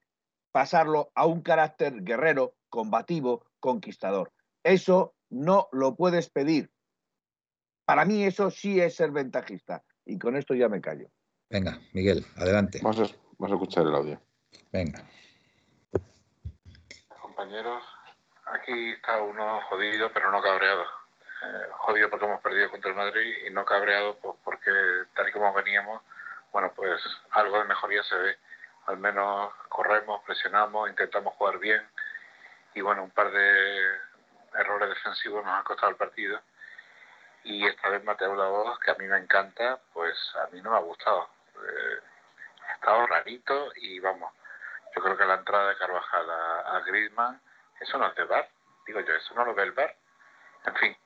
pasarlo 0.53 1.11
a 1.15 1.27
un 1.27 1.43
carácter 1.43 2.03
guerrero, 2.03 2.55
combativo, 2.69 3.47
conquistador. 3.61 4.33
Eso 4.65 5.15
no 5.31 5.69
lo 5.73 5.95
puedes 5.95 6.31
pedir. 6.31 6.71
Para 7.85 8.05
mí 8.05 8.25
eso 8.25 8.51
sí 8.51 8.81
es 8.81 8.97
ser 8.97 9.11
ventajista. 9.11 9.83
Y 10.05 10.19
con 10.19 10.37
esto 10.37 10.55
ya 10.55 10.69
me 10.69 10.81
callo. 10.81 11.09
Venga, 11.51 11.79
Miguel, 11.93 12.25
adelante. 12.37 12.81
Vamos 12.83 13.01
a, 13.01 13.55
escuchar 13.55 13.87
el 13.87 13.95
audio. 13.95 14.21
Venga. 14.73 15.03
Compañeros, 17.21 17.83
aquí 18.47 18.91
está 18.91 19.23
uno 19.23 19.61
jodido, 19.69 20.11
pero 20.13 20.31
no 20.31 20.43
cabreado. 20.43 20.83
Eh, 20.83 21.67
jodido 21.79 22.11
porque 22.11 22.25
hemos 22.25 22.41
perdido 22.41 22.71
contra 22.71 22.91
el 22.91 22.97
Madrid 22.97 23.35
y 23.47 23.51
no 23.51 23.65
cabreado 23.65 24.19
pues, 24.19 24.35
porque 24.45 24.71
tal 25.15 25.29
y 25.29 25.33
como 25.33 25.53
veníamos, 25.53 26.01
bueno, 26.53 26.73
pues 26.75 27.01
algo 27.33 27.59
de 27.59 27.65
mejoría 27.65 28.03
se 28.03 28.17
ve. 28.17 28.37
Al 28.87 28.99
menos 28.99 29.53
corremos, 29.69 30.23
presionamos, 30.25 30.89
intentamos 30.89 31.35
jugar 31.35 31.59
bien 31.59 31.83
y 32.75 32.81
bueno, 32.81 33.05
un 33.05 33.11
par 33.11 33.31
de 33.31 33.79
errores 34.59 34.89
defensivos 34.89 35.45
nos 35.45 35.55
han 35.55 35.65
costado 35.65 35.91
el 35.91 35.97
partido 35.97 36.41
y 37.45 37.67
esta 37.67 37.91
vez 37.91 38.03
Mateo 38.05 38.35
Voz, 38.35 38.79
que 38.81 38.91
a 38.91 38.95
mí 38.95 39.07
me 39.07 39.19
encanta, 39.19 39.79
pues 39.93 40.17
a 40.43 40.49
mí 40.49 40.61
no 40.63 40.71
me 40.71 40.77
ha 40.77 40.81
gustado. 40.81 41.29
Eh, 41.57 42.01
ha 42.69 42.73
estado 42.75 43.07
rarito 43.07 43.73
y 43.77 44.01
vamos, 44.01 44.33
yo 44.97 45.03
creo 45.03 45.17
que 45.17 45.25
la 45.25 45.35
entrada 45.35 45.69
de 45.69 45.77
Carvajal 45.77 46.31
a, 46.31 46.77
a 46.77 46.81
Griezmann, 46.81 47.41
eso 47.81 47.99
no 47.99 48.09
es 48.09 48.15
de 48.15 48.25
bar, 48.25 48.49
digo 48.87 49.01
yo, 49.01 49.15
eso 49.15 49.35
no 49.35 49.45
lo 49.45 49.55
ve 49.55 49.65
el 49.65 49.73
bar. 49.73 49.95
En 50.65 50.75
fin, 50.77 50.97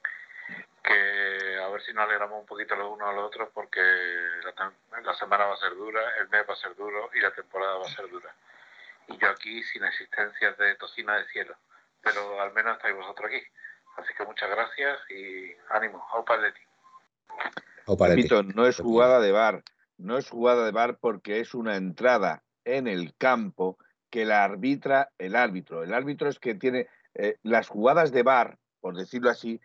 que 0.83 1.61
a 1.61 1.69
ver 1.69 1.83
si 1.83 1.93
nos 1.93 2.05
alegramos 2.05 2.41
un 2.41 2.47
poquito 2.47 2.77
los 2.77 2.89
unos 2.93 3.09
a 3.09 3.13
los 3.13 3.25
otros 3.25 3.49
porque 3.53 3.81
la, 3.81 4.73
la 5.03 5.15
semana 5.15 5.47
va 5.47 5.55
a 5.55 5.59
ser 5.59 5.75
dura, 5.75 6.01
el 6.19 6.29
mes 6.29 6.49
va 6.49 6.55
a 6.55 6.57
ser 6.57 6.75
duro 6.77 7.11
y 7.15 7.21
la 7.21 7.33
temporada 7.33 7.77
va 7.77 7.87
a 7.87 7.91
ser 7.91 8.09
dura. 8.09 8.33
Y 9.09 9.19
yo 9.19 9.29
aquí 9.29 9.63
sin 9.65 9.85
existencias 9.85 10.57
de 10.57 10.75
tocina 10.77 11.17
de 11.17 11.27
cielo, 11.29 11.57
pero 12.03 12.41
al 12.41 12.53
menos 12.53 12.77
estáis 12.77 12.95
vosotros 12.95 13.29
aquí. 13.29 13.45
Así 13.99 14.15
que 14.17 14.25
muchas 14.25 14.49
gracias 14.49 14.99
y 15.11 15.53
ánimo. 15.71 16.05
Aupa 16.13 16.37
Repito, 18.07 18.43
no 18.43 18.67
es 18.67 18.77
jugada 18.77 19.21
de 19.21 19.33
bar. 19.33 19.65
No 19.97 20.17
es 20.17 20.31
jugada 20.31 20.65
de 20.65 20.71
bar 20.71 20.99
porque 21.01 21.41
es 21.41 21.55
una 21.55 21.77
entrada 21.77 22.45
en 22.65 22.87
el 22.87 23.15
campo 23.17 23.77
que 24.09 24.25
la 24.25 24.45
arbitra 24.45 25.11
el 25.19 25.35
árbitro. 25.35 25.83
El 25.83 25.93
árbitro 25.93 26.29
es 26.29 26.39
que 26.39 26.55
tiene 26.55 26.87
eh, 27.15 27.39
las 27.43 27.69
jugadas 27.69 28.13
de 28.13 28.23
bar, 28.23 28.59
por 28.81 28.97
decirlo 28.97 29.31
así, 29.31 29.61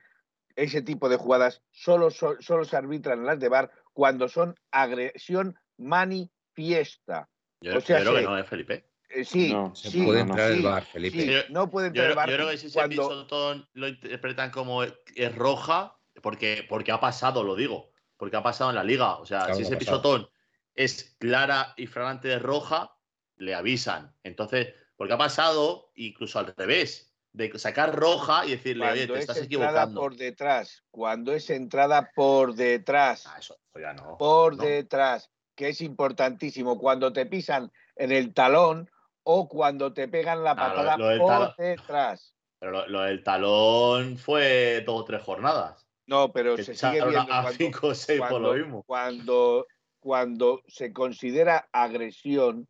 ese 0.56 0.82
tipo 0.82 1.10
de 1.10 1.18
jugadas 1.18 1.62
solo, 1.70 2.10
solo 2.10 2.66
se 2.66 2.76
arbitran 2.76 3.26
las 3.26 3.40
de 3.40 3.50
bar 3.50 3.72
cuando 3.94 4.28
son 4.28 4.56
agresión 4.72 5.56
mani 5.78 6.32
fiesta. 6.54 7.30
Yo, 7.62 7.80
creo 7.82 8.16
que 8.16 8.22
no, 8.24 8.38
¿eh, 8.38 8.44
Felipe? 8.44 8.86
Eh, 9.16 9.26
sí, 9.26 9.51
no, 9.53 9.76
sí, 9.76 10.03
puede 10.03 10.22
entrar 10.22 10.51
sí, 10.51 10.57
el 10.57 10.64
bar, 10.64 10.84
Felipe. 10.86 11.45
no 11.49 11.70
puede 11.70 11.88
entrar 11.88 12.09
el 12.09 12.16
bar. 12.16 12.30
Yo 12.30 12.36
creo 12.36 12.49
que 12.49 12.57
si 12.57 12.68
ese 12.68 12.74
cuando... 12.80 12.95
pisotón 13.09 13.70
lo 13.74 13.88
interpretan 13.88 14.49
como 14.51 14.84
es 14.84 15.36
roja, 15.36 15.97
porque, 16.22 16.66
porque 16.68 16.91
ha 16.91 16.99
pasado, 16.99 17.43
lo 17.43 17.55
digo, 17.55 17.91
porque 18.18 18.36
ha 18.38 18.43
pasado 18.43 18.70
en 18.72 18.76
la 18.76 18.84
liga. 18.84 19.18
O 19.18 19.26
sea, 19.26 19.39
Claro, 19.39 19.55
si 19.55 19.61
ese 19.64 19.78
pisotón 19.78 20.28
es 20.76 21.16
clara 21.20 21.74
y 21.78 21.86
flagrante 21.88 22.28
de 22.28 22.39
roja, 22.39 22.95
le 23.38 23.53
avisan. 23.53 24.16
Entonces, 24.24 24.74
porque 24.95 25.14
ha 25.14 25.18
pasado 25.18 25.91
incluso 25.95 26.39
al 26.39 26.53
revés, 26.55 27.14
de 27.34 27.51
sacar 27.57 27.95
roja 27.95 28.45
y 28.45 28.51
decirle, 28.51 28.89
oye, 28.91 29.07
te 29.07 29.14
es 29.14 29.20
estás 29.22 29.38
entrada 29.38 29.45
equivocando. 29.45 30.01
por 30.01 30.16
detrás, 30.16 30.84
cuando 30.91 31.34
es 31.34 31.49
entrada 31.49 32.11
por 32.16 32.53
detrás, 32.53 33.26
Ah, 33.28 33.38
eso, 33.39 33.57
eso 33.70 33.80
ya 33.80 33.93
no. 33.93 34.18
por 34.20 34.55
no. 34.55 34.64
detrás, 34.64 35.32
que 35.55 35.70
es 35.70 35.82
importantísimo, 35.82 36.78
cuando 36.78 37.11
te 37.11 37.26
pisan 37.26 37.72
en 37.95 38.11
el 38.11 38.34
talón 38.36 38.89
o 39.24 39.48
cuando 39.48 39.94
te 39.94 40.08
pegan 40.08 40.44
la 40.44 40.52
lo- 40.52 40.56
patada 40.58 40.98
lo 40.98 41.18
por 41.18 41.28
talón. 41.28 41.54
detrás. 41.58 42.36
Pero 42.60 42.72
lo, 42.72 42.88
lo 42.88 43.02
del 43.02 43.24
talón 43.24 44.18
fue 44.18 44.82
dos 44.86 45.02
o 45.02 45.04
tres 45.06 45.22
jornadas. 45.22 45.86
No, 46.08 46.32
pero 46.32 46.56
Que 46.56 46.64
se 46.64 46.76
sigue 46.76 47.04
viendo 47.06 47.22
a 47.34 47.42
cuando, 47.44 47.52
5 47.52 47.88
o 47.88 47.94
6 47.96 48.22
por 48.30 48.42
lo 48.42 48.54
mismo. 48.54 48.84
cuando, 48.84 49.68
cuando 50.00 50.62
se 50.68 50.92
considera 50.94 51.68
agresión, 51.72 52.68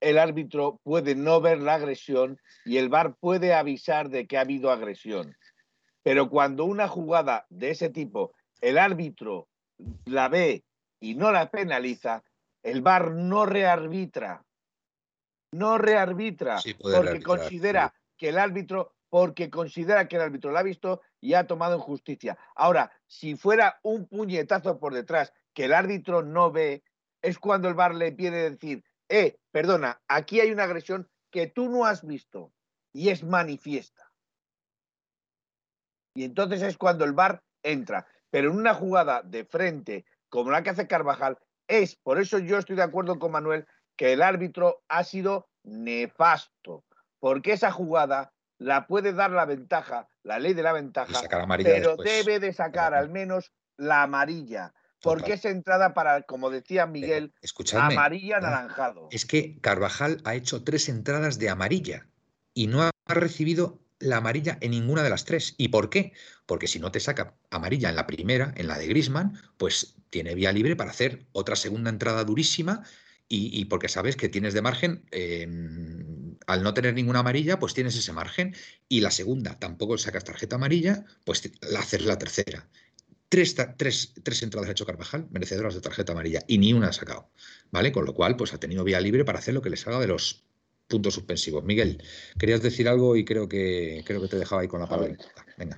el 0.00 0.18
árbitro 0.18 0.80
puede 0.82 1.14
no 1.14 1.40
ver 1.40 1.58
la 1.60 1.74
agresión 1.74 2.38
y 2.64 2.78
el 2.78 2.88
VAR 2.88 3.14
puede 3.20 3.52
avisar 3.54 4.08
de 4.08 4.26
que 4.26 4.38
ha 4.38 4.42
habido 4.42 4.70
agresión. 4.70 5.36
Pero 6.02 6.30
cuando 6.30 6.64
una 6.64 6.88
jugada 6.88 7.46
de 7.50 7.70
ese 7.70 7.90
tipo, 7.90 8.32
el 8.62 8.78
árbitro 8.78 9.48
la 10.06 10.28
ve 10.28 10.64
y 11.00 11.14
no 11.14 11.32
la 11.32 11.50
penaliza, 11.50 12.22
el 12.62 12.80
VAR 12.82 13.12
no 13.12 13.44
rearbitra. 13.46 14.42
No 15.52 15.78
rearbitra 15.78 16.58
Sí 16.58 16.74
porque 16.74 17.22
considera 17.22 17.94
que 18.16 18.28
el 18.28 18.38
árbitro 18.38 18.94
porque 19.10 19.50
considera 19.50 20.06
que 20.06 20.16
el 20.16 20.22
árbitro 20.22 20.52
la 20.52 20.60
ha 20.60 20.62
visto 20.62 21.02
y 21.20 21.34
ha 21.34 21.46
tomado 21.46 21.74
en 21.74 21.80
justicia. 21.80 22.38
Ahora, 22.54 22.92
si 23.06 23.36
fuera 23.36 23.80
un 23.82 24.06
puñetazo 24.06 24.78
por 24.78 24.94
detrás 24.94 25.32
que 25.52 25.64
el 25.64 25.74
árbitro 25.74 26.22
no 26.22 26.52
ve, 26.52 26.84
es 27.20 27.38
cuando 27.38 27.68
el 27.68 27.74
VAR 27.74 27.94
le 27.94 28.12
pide 28.12 28.50
decir, 28.50 28.84
eh, 29.08 29.38
perdona, 29.50 30.00
aquí 30.06 30.40
hay 30.40 30.52
una 30.52 30.62
agresión 30.62 31.10
que 31.30 31.48
tú 31.48 31.68
no 31.68 31.84
has 31.84 32.06
visto 32.06 32.52
y 32.92 33.08
es 33.08 33.24
manifiesta. 33.24 34.12
Y 36.14 36.24
entonces 36.24 36.62
es 36.62 36.78
cuando 36.78 37.04
el 37.04 37.12
VAR 37.12 37.42
entra. 37.62 38.06
Pero 38.30 38.50
en 38.50 38.56
una 38.56 38.74
jugada 38.74 39.22
de 39.22 39.44
frente, 39.44 40.04
como 40.28 40.52
la 40.52 40.62
que 40.62 40.70
hace 40.70 40.86
Carvajal, 40.86 41.38
es, 41.66 41.96
por 41.96 42.20
eso 42.20 42.38
yo 42.38 42.58
estoy 42.58 42.76
de 42.76 42.82
acuerdo 42.82 43.18
con 43.18 43.32
Manuel, 43.32 43.66
que 44.00 44.14
el 44.14 44.22
árbitro 44.22 44.82
ha 44.88 45.04
sido 45.04 45.50
nefasto, 45.62 46.86
porque 47.18 47.52
esa 47.52 47.70
jugada 47.70 48.32
la 48.56 48.86
puede 48.86 49.12
dar 49.12 49.30
la 49.30 49.44
ventaja, 49.44 50.08
la 50.22 50.38
ley 50.38 50.54
de 50.54 50.62
la 50.62 50.72
ventaja, 50.72 51.20
pero 51.62 51.96
después. 51.98 52.24
debe 52.24 52.40
de 52.40 52.54
sacar 52.54 52.94
al 52.94 53.10
menos 53.10 53.52
la 53.76 54.02
amarilla, 54.02 54.72
porque 55.02 55.34
Total. 55.34 55.38
es 55.38 55.44
entrada 55.44 55.92
para, 55.92 56.22
como 56.22 56.48
decía 56.48 56.86
Miguel, 56.86 57.34
amarilla 57.74 58.40
no, 58.40 58.46
anaranjado. 58.46 59.08
Es 59.10 59.26
que 59.26 59.60
Carvajal 59.60 60.22
ha 60.24 60.34
hecho 60.34 60.64
tres 60.64 60.88
entradas 60.88 61.38
de 61.38 61.50
amarilla 61.50 62.06
y 62.54 62.68
no 62.68 62.80
ha 62.80 62.90
recibido 63.06 63.80
la 63.98 64.16
amarilla 64.16 64.56
en 64.62 64.70
ninguna 64.70 65.02
de 65.02 65.10
las 65.10 65.26
tres. 65.26 65.56
¿Y 65.58 65.68
por 65.68 65.90
qué? 65.90 66.14
Porque 66.46 66.68
si 66.68 66.80
no 66.80 66.90
te 66.90 67.00
saca 67.00 67.34
amarilla 67.50 67.90
en 67.90 67.96
la 67.96 68.06
primera, 68.06 68.54
en 68.56 68.66
la 68.66 68.78
de 68.78 68.86
Grisman, 68.86 69.38
pues 69.58 69.96
tiene 70.08 70.34
vía 70.34 70.52
libre 70.52 70.74
para 70.74 70.88
hacer 70.88 71.26
otra 71.32 71.54
segunda 71.54 71.90
entrada 71.90 72.24
durísima 72.24 72.82
y, 73.30 73.58
y 73.58 73.64
porque 73.66 73.88
sabes 73.88 74.16
que 74.16 74.28
tienes 74.28 74.52
de 74.52 74.60
margen, 74.60 75.04
eh, 75.12 75.46
al 76.46 76.62
no 76.62 76.74
tener 76.74 76.92
ninguna 76.92 77.20
amarilla, 77.20 77.58
pues 77.58 77.72
tienes 77.72 77.96
ese 77.96 78.12
margen. 78.12 78.54
Y 78.88 79.00
la 79.00 79.10
segunda, 79.10 79.58
tampoco 79.58 79.96
sacas 79.96 80.24
tarjeta 80.24 80.56
amarilla, 80.56 81.06
pues 81.24 81.50
la 81.62 81.78
haces 81.78 82.04
la 82.04 82.18
tercera. 82.18 82.68
Tres, 83.28 83.54
tres, 83.76 84.12
tres 84.24 84.42
entradas 84.42 84.68
ha 84.68 84.72
hecho 84.72 84.84
Carvajal, 84.84 85.28
merecedoras 85.30 85.74
de 85.74 85.80
tarjeta 85.80 86.12
amarilla, 86.12 86.42
y 86.48 86.58
ni 86.58 86.72
una 86.72 86.88
ha 86.88 86.92
sacado. 86.92 87.30
¿Vale? 87.70 87.92
Con 87.92 88.04
lo 88.04 88.12
cual, 88.14 88.36
pues 88.36 88.52
ha 88.52 88.58
tenido 88.58 88.82
vía 88.82 89.00
libre 89.00 89.24
para 89.24 89.38
hacer 89.38 89.54
lo 89.54 89.62
que 89.62 89.70
le 89.70 89.76
salga 89.76 90.00
de 90.00 90.08
los 90.08 90.42
puntos 90.88 91.14
suspensivos. 91.14 91.62
Miguel, 91.62 92.02
querías 92.36 92.60
decir 92.62 92.88
algo 92.88 93.14
y 93.14 93.24
creo 93.24 93.48
que 93.48 94.02
creo 94.04 94.20
que 94.20 94.26
te 94.26 94.38
dejaba 94.38 94.62
ahí 94.62 94.68
con 94.68 94.80
la 94.80 94.88
palabra. 94.88 95.16
Venga. 95.56 95.76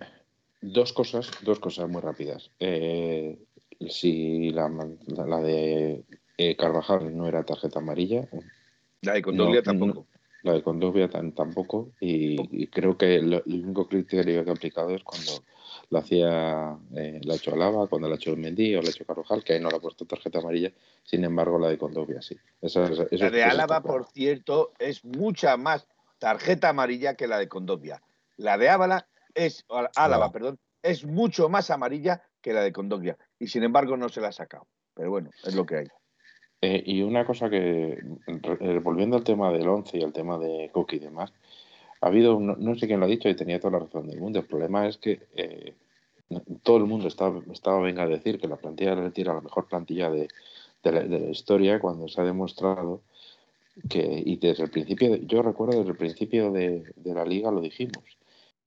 Dos 0.62 0.94
cosas, 0.94 1.30
dos 1.42 1.58
cosas 1.58 1.86
muy 1.90 2.00
rápidas. 2.00 2.50
Eh, 2.58 3.36
si 3.90 4.50
la, 4.52 4.70
la- 5.08 5.26
la 5.26 5.40
de 5.40 6.04
eh, 6.36 6.56
Carvajal 6.56 7.16
no 7.16 7.26
era 7.28 7.44
tarjeta 7.44 7.78
amarilla, 7.80 8.26
La 9.02 9.14
de 9.14 9.22
Condoglia 9.22 9.60
No, 9.60 9.64
tampoco. 9.64 10.06
la 10.42 10.52
de 10.54 10.62
Condovia 10.62 11.08
tan- 11.08 11.32
tampoco, 11.32 11.92
y, 12.00 12.62
y 12.62 12.66
creo 12.66 12.96
que 12.98 13.20
lo- 13.20 13.44
el 13.44 13.64
único 13.64 13.86
criterio 13.86 14.42
que 14.44 14.50
ha 14.50 14.54
aplicado 14.54 14.90
es 14.90 15.04
cuando 15.04 15.44
la 15.90 16.00
hacía, 16.00 16.76
eh, 16.96 17.20
la 17.22 17.34
ha 17.34 17.36
hecho 17.36 17.54
Alaba, 17.54 17.86
cuando 17.86 18.08
la 18.08 18.14
ha 18.14 18.16
hecho 18.16 18.34
Mendy 18.36 18.74
o 18.74 18.82
la 18.82 18.88
ha 18.88 18.90
hecho 18.90 19.04
Carvajal, 19.04 19.44
que 19.44 19.52
ahí 19.54 19.60
no 19.60 19.70
le 19.70 19.76
ha 19.76 19.80
puesto 19.80 20.04
tarjeta 20.04 20.40
amarilla, 20.40 20.72
sin 21.04 21.22
embargo 21.24 21.58
la 21.58 21.68
de 21.68 21.78
Condovia 21.78 22.20
sí. 22.22 22.36
Esa- 22.60 22.86
esa- 22.86 23.06
eso- 23.10 23.24
La 23.24 23.30
de 23.30 23.44
Álava, 23.44 23.82
por 23.82 24.06
cierto, 24.06 24.72
es 24.78 25.04
mucha 25.04 25.56
más 25.56 25.86
tarjeta 26.18 26.70
amarilla 26.70 27.14
que 27.14 27.26
la 27.28 27.38
de 27.38 27.48
Condovia. 27.48 28.02
La 28.36 28.58
de 28.58 28.68
Álava 28.68 29.06
es, 29.34 29.64
Álava, 29.68 29.90
Álava. 29.94 30.32
perdón, 30.32 30.58
es 30.82 31.04
mucho 31.04 31.48
más 31.48 31.70
amarilla 31.70 32.22
que 32.40 32.52
la 32.52 32.62
de 32.62 32.72
Condovia. 32.72 33.16
Y 33.38 33.46
sin 33.46 33.62
embargo 33.62 33.96
no 33.96 34.08
se 34.08 34.20
la 34.20 34.28
ha 34.28 34.32
sacado. 34.32 34.66
Pero 34.94 35.10
bueno, 35.10 35.30
es 35.44 35.54
lo 35.54 35.64
que 35.66 35.76
hay. 35.76 35.86
Eh, 36.62 36.82
y 36.86 37.02
una 37.02 37.26
cosa 37.26 37.50
que, 37.50 37.98
re- 38.26 38.78
volviendo 38.78 39.16
al 39.16 39.24
tema 39.24 39.52
del 39.52 39.68
11 39.68 39.98
y 39.98 40.02
al 40.02 40.12
tema 40.12 40.38
de 40.38 40.70
Cook 40.72 40.92
y 40.92 41.00
demás, 41.00 41.32
ha 42.00 42.06
habido, 42.06 42.38
no, 42.38 42.56
no 42.56 42.76
sé 42.76 42.86
quién 42.86 43.00
lo 43.00 43.06
ha 43.06 43.08
dicho 43.08 43.28
y 43.28 43.34
tenía 43.34 43.58
toda 43.60 43.72
la 43.72 43.84
razón 43.84 44.06
del 44.06 44.20
mundo. 44.20 44.38
El 44.38 44.46
problema 44.46 44.86
es 44.86 44.96
que 44.96 45.20
eh, 45.34 45.74
todo 46.62 46.76
el 46.76 46.84
mundo 46.84 47.08
estaba, 47.08 47.80
venga 47.80 48.04
a 48.04 48.08
decir 48.08 48.38
que 48.38 48.48
la 48.48 48.56
plantilla 48.56 48.94
de 48.94 49.02
Leti 49.02 49.22
era 49.22 49.34
la 49.34 49.40
mejor 49.40 49.66
plantilla 49.66 50.08
de, 50.08 50.28
de 50.84 50.92
la, 50.92 51.00
de 51.00 51.18
la 51.18 51.30
historia 51.30 51.80
cuando 51.80 52.08
se 52.08 52.20
ha 52.20 52.24
demostrado 52.24 53.00
que, 53.88 54.22
y 54.24 54.36
desde 54.36 54.64
el 54.64 54.70
principio, 54.70 55.16
yo 55.16 55.42
recuerdo 55.42 55.78
desde 55.78 55.90
el 55.90 55.96
principio 55.96 56.52
de, 56.52 56.92
de 56.94 57.14
la 57.14 57.24
liga 57.24 57.50
lo 57.50 57.60
dijimos, 57.60 58.04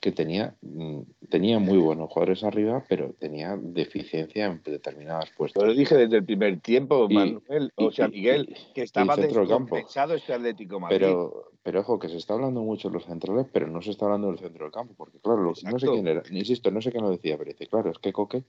que 0.06 0.12
tenía, 0.12 0.56
mm, 0.62 1.00
tenía 1.32 1.58
muy 1.58 1.80
buenos 1.80 2.12
jugadores 2.12 2.44
arriba, 2.44 2.84
pero 2.88 3.14
tenía 3.14 3.58
deficiencia 3.60 4.46
en 4.46 4.62
determinadas 4.62 5.32
puestos. 5.36 5.64
Yo 5.64 5.66
lo 5.66 5.74
dije 5.74 5.98
desde 5.98 6.18
el 6.18 6.24
primer 6.24 6.62
tiempo, 6.62 7.08
Y- 7.10 7.16
Manuel, 7.16 7.74
o 7.76 7.92
sea, 7.92 8.08
Miguel, 8.08 8.46
y- 8.48 8.74
que 8.76 8.84
estaba 8.84 9.16
descompensado 9.18 10.14
este 10.14 10.32
Atlético 10.32 10.80
Madrid. 10.80 11.00
Pero, 11.00 11.50
pero 11.64 11.80
ojo, 11.80 11.98
que 11.98 12.08
se 12.08 12.18
está 12.18 12.36
hablando 12.36 12.62
mucho 12.62 12.90
de 12.90 12.94
los 12.94 13.06
centrales, 13.06 13.48
pero 13.52 13.66
no 13.66 13.82
se 13.82 13.90
está 13.90 14.06
hablando 14.06 14.28
del 14.28 14.38
centro 14.38 14.66
del 14.66 14.72
campo, 14.72 14.94
porque 14.96 15.18
claro, 15.18 15.42
lo- 15.42 15.54
no 15.64 15.80
sé 15.80 15.88
quién 15.90 16.08
era, 16.08 16.22
insisto, 16.30 16.70
no 16.70 16.84
sé 16.84 16.92
quién 16.92 17.04
lo 17.04 17.10
decía, 17.10 17.36
pero 17.36 17.50
dice, 17.50 17.66
claro, 17.66 17.90
es 17.90 17.98
que 17.98 18.14
Coque 18.14 18.44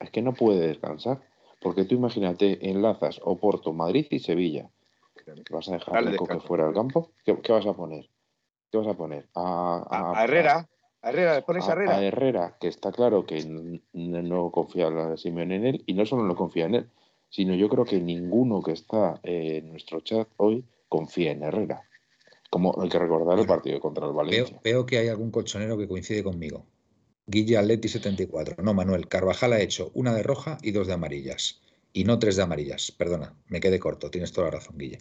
es 0.00 0.10
que 0.10 0.22
no 0.22 0.32
puede 0.32 0.66
descansar, 0.68 1.20
porque 1.60 1.84
tú 1.84 1.94
imagínate, 1.94 2.70
enlazas 2.70 3.20
Oporto, 3.22 3.74
Madrid 3.74 4.06
y 4.08 4.20
Sevilla. 4.20 4.70
¿Vas 5.50 5.68
a 5.68 5.72
dejar 5.72 6.08
a 6.08 6.16
Coque 6.16 6.40
fuera 6.40 6.64
del 6.64 6.72
campo? 6.74 7.10
¿Qué, 7.22 7.38
qué 7.42 7.52
vas 7.52 7.66
a 7.66 7.74
poner? 7.74 8.08
¿Qué 8.72 8.78
vas 8.78 8.86
a 8.86 8.94
poner? 8.94 9.28
A, 9.34 9.84
a, 9.90 10.20
a 10.20 10.24
Herrera, 10.24 10.68
a 11.06 11.10
Herrera, 11.10 11.34
¿le 11.36 11.42
pones 11.42 11.64
a, 11.64 11.68
a- 11.68 11.72
Herrera? 11.72 11.96
a 11.96 12.02
Herrera, 12.04 12.56
que 12.60 12.68
está 12.68 12.92
claro 12.92 13.24
que 13.26 13.38
n- 13.38 13.80
n- 13.92 14.22
no 14.22 14.50
confía 14.50 14.90
la 14.90 15.16
Simeone 15.16 15.56
en 15.56 15.66
él, 15.66 15.82
y 15.86 15.94
no 15.94 16.04
solo 16.06 16.24
no 16.24 16.34
confía 16.34 16.66
en 16.66 16.74
él, 16.74 16.90
sino 17.30 17.54
yo 17.54 17.68
creo 17.68 17.84
que 17.84 18.00
ninguno 18.00 18.62
que 18.62 18.72
está 18.72 19.20
eh, 19.22 19.58
en 19.58 19.70
nuestro 19.70 20.00
chat 20.00 20.28
hoy 20.36 20.64
confía 20.88 21.32
en 21.32 21.42
Herrera. 21.42 21.82
Como 22.50 22.80
hay 22.80 22.88
que 22.88 22.98
recordar 22.98 23.38
el 23.38 23.46
partido 23.46 23.80
contra 23.80 24.06
el 24.06 24.12
Veo, 24.12 24.16
Valencia. 24.16 24.60
veo 24.62 24.86
que 24.86 24.98
hay 24.98 25.08
algún 25.08 25.30
colchonero 25.30 25.76
que 25.76 25.88
coincide 25.88 26.22
conmigo. 26.22 26.64
Guille 27.26 27.56
Atleti 27.58 27.88
74. 27.88 28.62
No, 28.62 28.72
Manuel. 28.72 29.08
Carvajal 29.08 29.52
ha 29.52 29.60
hecho 29.60 29.90
una 29.94 30.14
de 30.14 30.22
roja 30.22 30.58
y 30.62 30.70
dos 30.70 30.86
de 30.86 30.92
amarillas. 30.92 31.60
Y 31.92 32.04
no 32.04 32.18
tres 32.20 32.36
de 32.36 32.42
amarillas. 32.42 32.92
Perdona, 32.92 33.34
me 33.48 33.58
quedé 33.58 33.80
corto. 33.80 34.10
Tienes 34.10 34.32
toda 34.32 34.46
la 34.46 34.52
razón, 34.58 34.78
Guille. 34.78 34.98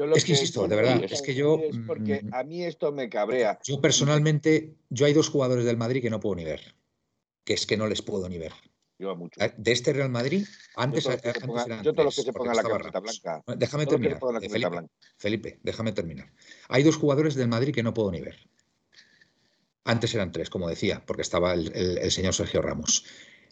Yo 0.00 0.06
lo 0.06 0.16
es 0.16 0.24
que 0.24 0.32
insisto, 0.32 0.66
de 0.66 0.76
verdad, 0.76 1.04
es 1.04 1.20
que 1.20 1.34
yo, 1.34 1.58
es 1.62 1.76
porque 1.86 2.22
mm, 2.22 2.32
a 2.34 2.42
mí 2.42 2.64
esto 2.64 2.90
me 2.90 3.10
cabrea. 3.10 3.58
Yo 3.64 3.82
personalmente, 3.82 4.72
yo 4.88 5.04
hay 5.04 5.12
dos 5.12 5.28
jugadores 5.28 5.66
del 5.66 5.76
Madrid 5.76 6.00
que 6.00 6.08
no 6.08 6.20
puedo 6.20 6.36
ni 6.36 6.44
ver. 6.44 6.74
Que 7.44 7.52
es 7.52 7.66
que 7.66 7.76
no 7.76 7.86
les 7.86 8.00
puedo 8.00 8.26
ni 8.26 8.38
ver. 8.38 8.52
Yo 8.98 9.14
mucho. 9.14 9.38
De 9.58 9.72
este 9.72 9.92
Real 9.92 10.08
Madrid, 10.08 10.46
antes, 10.74 11.04
yo 11.04 11.10
todos 11.10 11.22
los 11.22 11.34
que 11.34 11.40
se 11.40 11.46
pongan- 11.46 11.66
eran 11.66 11.84
yo 11.84 11.92
todos 11.92 12.04
los 12.06 12.14
tres, 12.14 12.24
que 12.24 12.28
se 12.28 12.32
porque 12.32 12.48
pongan 12.48 12.56
la 12.56 12.70
camiseta 12.70 13.00
blanca. 13.00 13.42
Déjame 13.58 13.86
terminar. 13.86 14.18
la 14.22 14.40
Felipe, 14.40 14.68
blanca. 14.70 14.92
Felipe, 15.18 15.58
déjame 15.62 15.92
terminar. 15.92 16.32
Hay 16.70 16.82
dos 16.82 16.96
jugadores 16.96 17.34
del 17.34 17.48
Madrid 17.48 17.74
que 17.74 17.82
no 17.82 17.92
puedo 17.92 18.10
ni 18.10 18.22
ver. 18.22 18.38
Antes 19.84 20.14
eran 20.14 20.32
tres, 20.32 20.48
como 20.48 20.66
decía, 20.68 21.02
porque 21.06 21.22
estaba 21.22 21.52
el, 21.52 21.74
el- 21.76 21.98
el 21.98 22.10
señor 22.10 22.32
Sergio 22.34 22.62
Ramos. 22.62 23.04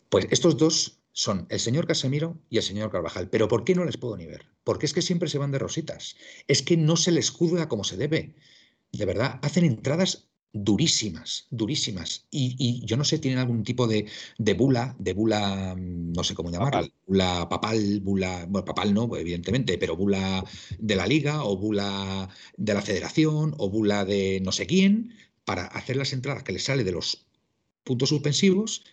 Pues 0.08 0.26
estos 0.30 0.56
dos 0.56 0.97
son 1.18 1.48
el 1.50 1.58
señor 1.58 1.88
Casemiro 1.88 2.38
y 2.48 2.58
el 2.58 2.62
señor 2.62 2.92
Carvajal. 2.92 3.28
Pero 3.28 3.48
¿por 3.48 3.64
qué 3.64 3.74
no 3.74 3.84
les 3.84 3.96
puedo 3.96 4.16
ni 4.16 4.24
ver? 4.26 4.46
Porque 4.62 4.86
es 4.86 4.92
que 4.92 5.02
siempre 5.02 5.28
se 5.28 5.38
van 5.38 5.50
de 5.50 5.58
rositas. 5.58 6.14
Es 6.46 6.62
que 6.62 6.76
no 6.76 6.94
se 6.94 7.10
les 7.10 7.30
juzga 7.30 7.68
como 7.68 7.82
se 7.82 7.96
debe. 7.96 8.36
De 8.92 9.04
verdad, 9.04 9.40
hacen 9.42 9.64
entradas 9.64 10.28
durísimas, 10.52 11.48
durísimas. 11.50 12.28
Y, 12.30 12.86
yo 12.86 12.96
no 12.96 13.02
sé, 13.02 13.18
tienen 13.18 13.40
algún 13.40 13.64
tipo 13.64 13.88
de, 13.88 14.06
bula, 14.56 14.94
de 15.00 15.12
bula, 15.12 15.74
mm, 15.76 16.12
no 16.12 16.22
sé 16.22 16.36
cómo 16.36 16.52
llamarla, 16.52 16.88
bula 17.04 17.48
papal, 17.48 17.98
bula, 17.98 18.46
bueno, 18.48 18.64
papal 18.64 18.94
no, 18.94 19.16
evidentemente, 19.16 19.76
pero 19.76 19.96
bula 19.96 20.44
de 20.78 20.94
la 20.94 21.08
liga 21.08 21.42
o 21.42 21.56
bula 21.56 22.28
de 22.56 22.74
la 22.74 22.82
federación 22.82 23.56
o 23.58 23.68
bula 23.68 24.04
de 24.04 24.40
no 24.44 24.52
sé 24.52 24.68
quién, 24.68 25.14
para 25.44 25.64
hacer 25.66 25.96
las 25.96 26.12
entradas 26.12 26.44
que 26.44 26.52
les 26.52 26.62
sale 26.62 26.84
de 26.84 26.92
los 26.92 27.26
puntos 27.82 28.10
suspensivos 28.10 28.84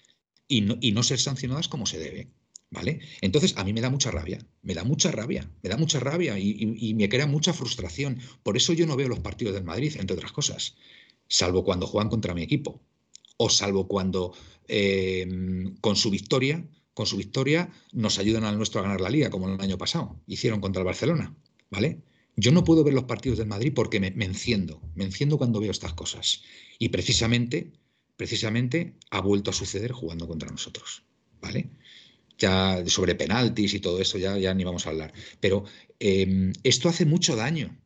y 0.48 0.62
no, 0.62 0.78
y 0.82 0.92
no 0.92 1.04
ser 1.04 1.20
sancionadas 1.20 1.68
como 1.68 1.86
se 1.86 2.00
debe. 2.00 2.30
¿Vale? 2.72 3.00
Entonces, 3.22 3.56
a 3.58 3.64
mí 3.64 3.74
me 3.74 3.80
da 3.80 3.90
mucha 3.90 4.12
rabia, 4.12 4.40
me 4.64 4.74
da 4.74 4.84
mucha 4.84 5.12
rabia, 5.12 5.50
me 5.62 5.70
da 5.70 5.78
mucha 5.78 6.00
rabia 6.00 6.38
y, 6.38 6.58
y, 6.60 6.94
me 6.96 7.08
crea 7.08 7.28
mucha 7.28 7.54
frustración. 7.54 8.20
Por 8.44 8.58
eso 8.58 8.74
yo 8.74 8.86
no 8.86 8.98
veo 8.98 9.08
los 9.08 9.20
partidos 9.20 9.54
del 9.54 9.64
Madrid, 9.64 9.96
entre 9.98 10.16
otras 10.16 10.32
cosas 10.34 10.76
salvo 11.28 11.64
cuando 11.64 11.88
juegan 11.88 12.10
contra 12.10 12.34
mi 12.34 12.44
equipo, 12.44 12.82
o 13.38 13.50
salvo 13.50 13.88
cuando 13.88 14.34
eh, 14.68 15.28
con 15.82 15.96
su 15.96 16.10
victoria, 16.10 16.66
con 16.94 17.06
su 17.06 17.18
victoria 17.18 17.70
nos 17.92 18.20
ayudan 18.20 18.46
al 18.46 18.58
nuestro 18.58 18.80
a 18.80 18.84
ganar 18.84 19.02
la 19.02 19.10
liga, 19.10 19.30
como 19.30 19.50
el 19.50 19.60
año 19.60 19.78
pasado 19.78 20.22
hicieron 20.28 20.62
contra 20.62 20.82
el 20.82 20.86
Barcelona, 20.86 21.36
¿vale? 21.70 22.02
Yo 22.38 22.52
no 22.52 22.64
puedo 22.64 22.84
ver 22.84 22.94
los 22.94 23.06
partidos 23.06 23.38
del 23.38 23.48
Madrid 23.48 23.74
porque 23.74 24.00
me, 24.00 24.08
enciendo, 24.08 24.82
me 24.94 25.06
enciendo 25.06 25.38
cuando 25.38 25.62
veo 25.62 25.72
estas 25.72 25.94
cosas. 25.94 26.44
Y 26.80 26.90
precisamente, 26.90 27.72
precisamente 28.18 28.96
ha 29.12 29.22
vuelto 29.22 29.52
a 29.52 29.54
suceder 29.54 29.92
jugando 29.92 30.28
contra 30.28 30.50
nosotros, 30.50 31.04
¿vale? 31.42 31.70
Ya 32.38 32.84
sobre 32.88 33.16
penaltis 33.16 33.74
y 33.74 33.80
todo 33.80 34.02
eso 34.02 34.18
ya, 34.18 34.38
ya 34.38 34.54
ni 34.54 34.64
vamos 34.64 34.86
a 34.86 34.90
hablar. 34.90 35.14
Pero 35.40 35.66
eh, 36.00 36.52
esto 36.64 36.90
hace 36.90 37.06
mucho 37.06 37.36
daño, 37.36 37.78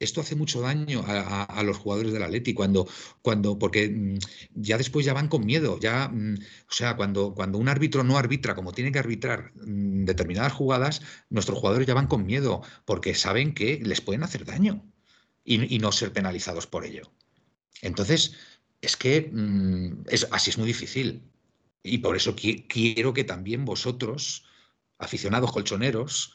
esto 0.00 0.20
hace 0.20 0.36
mucho 0.36 0.60
daño 0.60 1.02
a, 1.06 1.62
los 1.64 1.78
jugadores 1.78 2.12
del 2.12 2.22
Atleti 2.22 2.54
cuando, 2.54 2.86
cuando, 3.22 3.58
porque 3.58 3.88
mm, 3.88 4.18
ya 4.54 4.78
después 4.78 5.04
ya 5.04 5.12
van 5.12 5.28
con 5.28 5.44
miedo, 5.44 5.78
ya, 5.80 6.08
mm, 6.08 6.34
o 6.68 6.72
sea, 6.72 6.96
cuando, 6.96 7.34
cuando 7.34 7.58
un 7.58 7.68
árbitro 7.68 8.04
no 8.04 8.16
arbitra 8.16 8.54
como 8.54 8.72
tiene 8.72 8.92
que 8.92 9.00
arbitrar 9.00 9.52
mm, 9.54 10.04
determinadas 10.04 10.52
jugadas, 10.52 11.02
nuestros 11.30 11.58
jugadores 11.58 11.86
ya 11.86 11.94
van 11.94 12.06
con 12.06 12.26
miedo 12.26 12.62
porque 12.84 13.14
saben 13.14 13.54
que 13.54 13.80
les 13.82 14.00
pueden 14.00 14.22
hacer 14.22 14.44
daño 14.44 14.84
y, 15.44 15.78
no 15.78 15.92
ser 15.92 16.12
penalizados 16.12 16.66
por 16.66 16.84
ello. 16.84 17.10
Entonces, 17.80 18.34
es 18.80 18.96
que 18.96 19.32
es, 20.06 20.26
así 20.30 20.50
es 20.50 20.58
muy 20.58 20.66
difícil. 20.66 21.22
Y 21.82 21.98
por 21.98 22.16
eso 22.16 22.34
quiero 22.36 23.12
que 23.12 23.24
también 23.24 23.64
vosotros, 23.64 24.44
aficionados 24.98 25.52
colchoneros, 25.52 26.34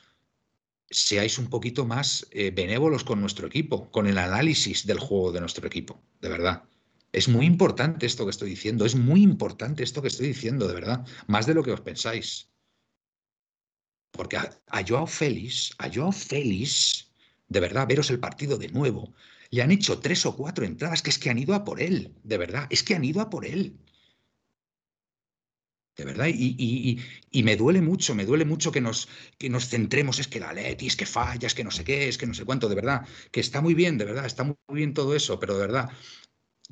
seáis 0.89 1.38
un 1.38 1.50
poquito 1.50 1.86
más 1.86 2.28
eh, 2.32 2.52
benévolos 2.52 3.04
con 3.04 3.20
nuestro 3.20 3.48
equipo, 3.48 3.89
con 3.91 4.08
el 4.08 4.18
análisis 4.18 4.86
del 4.86 5.00
juego 5.00 5.32
de 5.32 5.41
nuestro 5.41 5.68
equipo, 5.68 6.02
de 6.22 6.30
verdad. 6.30 6.64
Es 7.12 7.28
muy 7.28 7.46
importante 7.46 8.06
esto 8.06 8.26
que 8.26 8.32
estoy 8.32 8.50
diciendo, 8.50 8.86
es 8.86 8.96
muy 8.96 9.22
importante 9.22 9.84
esto 9.84 10.02
que 10.02 10.08
estoy 10.08 10.28
diciendo, 10.28 10.68
de 10.68 10.74
verdad, 10.74 11.06
más 11.28 11.46
de 11.46 11.54
lo 11.54 11.64
que 11.64 11.72
os 11.72 11.82
pensáis. 11.82 12.50
Porque 14.12 14.38
a, 14.38 14.84
Joao 14.88 15.08
Félix, 15.08 15.74
a 15.78 15.89
Joao 15.94 16.12
Félix, 16.12 17.12
de 17.48 17.60
verdad, 17.60 17.88
veros 17.88 18.10
el 18.10 18.20
partido 18.20 18.58
de 18.58 18.70
nuevo, 18.70 19.14
le 19.54 19.62
han 19.62 19.70
hecho 19.70 19.99
tres 19.99 20.26
o 20.26 20.36
cuatro 20.36 20.66
entradas 20.66 21.04
que 21.04 21.12
es 21.12 21.20
que 21.20 21.30
han 21.30 21.38
ido 21.38 21.54
a 21.54 21.64
por 21.64 21.80
él, 21.80 22.16
de 22.24 22.39
verdad, 22.39 22.66
es 22.72 22.82
que 22.82 22.95
han 22.95 23.06
ido 23.06 23.22
a 23.22 23.30
por 23.30 23.45
él. 23.45 23.78
De 25.95 26.06
verdad, 26.06 26.26
y, 26.28 26.97
me 27.43 27.56
duele 27.56 27.80
mucho, 27.80 28.16
me 28.16 28.26
duele 28.26 28.45
mucho 28.45 28.72
que 28.72 28.82
nos, 28.82 29.08
que 29.38 29.51
nos 29.51 29.70
centremos, 29.70 30.18
es 30.18 30.28
que 30.28 30.39
la 30.39 30.54
Leti, 30.54 30.88
es 30.88 30.95
que 30.95 31.06
falla, 31.06 31.45
es 31.45 31.54
que 31.54 31.64
no 31.64 31.70
sé 31.70 31.84
qué, 31.84 32.08
es 32.08 32.18
que 32.18 32.26
no 32.26 32.34
sé 32.34 32.45
cuánto, 32.45 32.68
de 32.68 32.74
verdad, 32.74 33.06
que 33.32 33.41
está 33.41 33.62
muy 33.62 33.76
bien, 33.76 33.99
de 33.99 34.06
verdad, 34.06 34.26
está 34.26 34.43
muy 34.43 34.56
bien 34.72 34.95
todo 34.95 35.16
eso, 35.16 35.39
pero 35.39 35.54
de 35.54 35.62
verdad, 35.68 35.91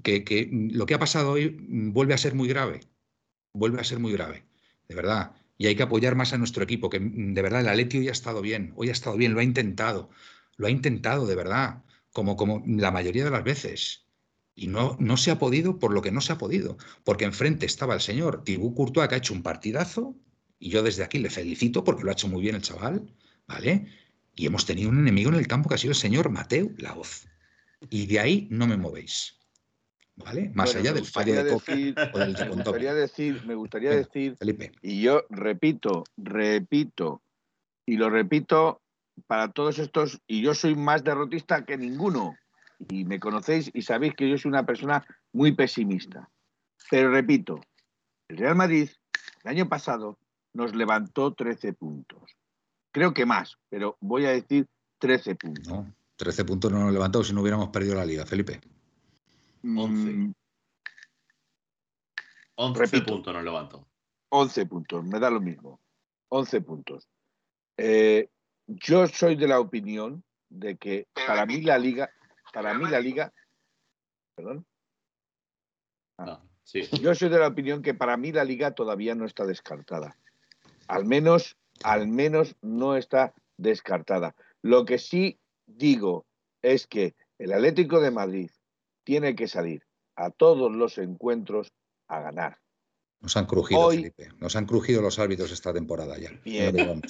que, 0.01 0.49
lo 0.51 0.87
que 0.87 0.95
ha 0.95 0.99
pasado 0.99 1.33
hoy 1.33 1.55
vuelve 1.59 2.15
a 2.15 2.17
ser 2.17 2.33
muy 2.33 2.47
grave, 2.47 2.79
vuelve 3.53 3.79
a 3.79 3.83
ser 3.83 3.99
muy 3.99 4.11
grave, 4.11 4.43
de 4.87 4.95
verdad, 4.95 5.33
y 5.55 5.67
hay 5.67 5.75
que 5.75 5.83
apoyar 5.83 6.15
más 6.15 6.33
a 6.33 6.39
nuestro 6.39 6.63
equipo, 6.63 6.89
que 6.89 6.97
de 6.99 7.41
verdad 7.43 7.61
el 7.61 7.69
Atleti 7.69 7.99
hoy 7.99 8.09
ha 8.09 8.11
estado 8.11 8.41
bien, 8.41 8.73
hoy 8.75 8.89
ha 8.89 8.93
estado 8.93 9.17
bien, 9.17 9.35
lo 9.35 9.39
ha 9.39 9.43
intentado, 9.43 10.09
lo 10.57 10.65
ha 10.65 10.71
intentado 10.71 11.27
de 11.27 11.35
verdad, 11.35 11.83
como, 12.11 12.35
como 12.35 12.63
la 12.65 12.91
mayoría 12.91 13.23
de 13.23 13.31
las 13.31 13.43
veces, 13.43 14.05
y 14.55 14.67
no, 14.67 14.97
no 14.99 15.17
se 15.17 15.31
ha 15.31 15.39
podido 15.39 15.79
por 15.79 15.93
lo 15.93 16.01
que 16.01 16.11
no 16.11 16.21
se 16.21 16.33
ha 16.33 16.37
podido, 16.37 16.77
porque 17.03 17.25
enfrente 17.25 17.65
estaba 17.65 17.93
el 17.93 18.01
señor 18.01 18.43
Thibaut 18.43 18.75
Courtois, 18.75 19.07
que 19.07 19.15
ha 19.15 19.17
hecho 19.17 19.33
un 19.33 19.43
partidazo, 19.43 20.15
y 20.59 20.69
yo 20.69 20.83
desde 20.83 21.03
aquí 21.03 21.19
le 21.19 21.29
felicito 21.29 21.83
porque 21.83 22.03
lo 22.03 22.09
ha 22.09 22.13
hecho 22.13 22.27
muy 22.27 22.41
bien 22.41 22.55
el 22.55 22.61
chaval, 22.61 23.11
¿vale? 23.47 23.87
Y 24.35 24.45
hemos 24.45 24.65
tenido 24.65 24.89
un 24.89 24.99
enemigo 24.99 25.29
en 25.29 25.35
el 25.35 25.47
campo 25.47 25.67
que 25.67 25.75
ha 25.75 25.77
sido 25.77 25.91
el 25.91 25.97
señor 25.97 26.29
Mateo 26.29 26.71
Laoz. 26.77 27.27
Y 27.89 28.05
de 28.05 28.19
ahí 28.19 28.47
no 28.51 28.67
me 28.67 28.77
movéis. 28.77 29.39
¿Vale? 30.15 30.51
Más 30.53 30.75
allá 30.75 30.93
del 30.93 31.05
fallo 31.05 31.33
de 31.33 31.43
decir, 31.45 31.95
o 32.13 32.19
del 32.19 32.33
Me 32.33 32.49
gustaría 32.49 32.93
decir, 32.93 33.43
me 33.45 33.55
gustaría 33.55 33.89
decir 33.89 34.35
Felipe. 34.37 34.71
y 34.83 35.01
yo 35.01 35.25
repito, 35.29 36.03
repito, 36.15 37.23
y 37.87 37.97
lo 37.97 38.09
repito 38.09 38.80
para 39.27 39.51
todos 39.51 39.79
estos, 39.79 40.21
y 40.27 40.41
yo 40.41 40.53
soy 40.53 40.75
más 40.75 41.03
derrotista 41.03 41.65
que 41.65 41.77
ninguno, 41.77 42.35
y 42.89 43.05
me 43.05 43.19
conocéis 43.19 43.69
y 43.73 43.81
sabéis 43.81 44.15
que 44.15 44.29
yo 44.29 44.37
soy 44.37 44.49
una 44.49 44.65
persona 44.65 45.05
muy 45.33 45.53
pesimista. 45.53 46.29
Pero 46.89 47.11
repito, 47.11 47.61
el 48.27 48.37
Real 48.37 48.55
Madrid 48.55 48.89
el 49.43 49.51
año 49.51 49.69
pasado 49.69 50.17
nos 50.53 50.75
levantó 50.75 51.33
13 51.33 51.73
puntos. 51.73 52.37
Creo 52.91 53.13
que 53.13 53.25
más, 53.25 53.57
pero 53.69 53.97
voy 54.01 54.25
a 54.25 54.31
decir 54.31 54.67
13 54.99 55.35
puntos. 55.35 55.67
No, 55.67 55.93
13 56.17 56.45
puntos 56.45 56.71
no 56.71 56.79
nos 56.79 56.93
levantó 56.93 57.23
si 57.23 57.33
no 57.33 57.41
hubiéramos 57.41 57.69
perdido 57.69 57.95
la 57.95 58.05
liga, 58.05 58.25
Felipe. 58.25 58.59
11. 59.63 60.33
11 62.55 63.01
puntos 63.01 63.33
nos 63.33 63.43
levantó. 63.43 63.87
11 64.29 64.65
puntos, 64.65 65.03
me 65.03 65.19
da 65.19 65.29
lo 65.29 65.41
mismo. 65.41 65.79
11 66.29 66.61
puntos. 66.61 67.07
Eh, 67.77 68.29
yo 68.79 69.07
soy 69.07 69.35
de 69.35 69.47
la 69.47 69.59
opinión 69.59 70.23
de 70.49 70.77
que 70.77 71.07
para 71.13 71.45
mí 71.45 71.61
la 71.61 71.77
liga, 71.77 72.11
para 72.53 72.73
mí 72.73 72.89
la 72.89 72.99
liga. 72.99 73.33
Perdón. 74.35 74.65
Ah. 76.17 76.41
Yo 77.01 77.13
soy 77.15 77.29
de 77.29 77.39
la 77.39 77.47
opinión 77.47 77.81
que 77.81 77.93
para 77.93 78.15
mí 78.15 78.31
la 78.31 78.45
liga 78.45 78.71
todavía 78.71 79.13
no 79.15 79.25
está 79.25 79.45
descartada. 79.45 80.17
Al 80.87 81.05
menos, 81.05 81.57
al 81.83 82.07
menos 82.07 82.55
no 82.61 82.95
está 82.95 83.33
descartada. 83.57 84.35
Lo 84.61 84.85
que 84.85 84.97
sí 84.97 85.39
digo 85.65 86.25
es 86.61 86.87
que 86.87 87.15
el 87.39 87.51
Atlético 87.51 87.99
de 87.99 88.11
Madrid 88.11 88.51
tiene 89.03 89.35
que 89.35 89.47
salir 89.47 89.83
a 90.15 90.29
todos 90.29 90.71
los 90.71 90.97
encuentros 90.97 91.73
a 92.07 92.21
ganar. 92.21 92.59
Nos 93.21 93.37
han 93.37 93.45
crujido, 93.45 93.89
Felipe. 93.89 94.29
Nos 94.39 94.55
han 94.55 94.65
crujido 94.65 95.01
los 95.01 95.19
árbitros 95.19 95.51
esta 95.51 95.71
temporada 95.71 96.17
ya. 96.17 96.31
Bien, 96.43 97.01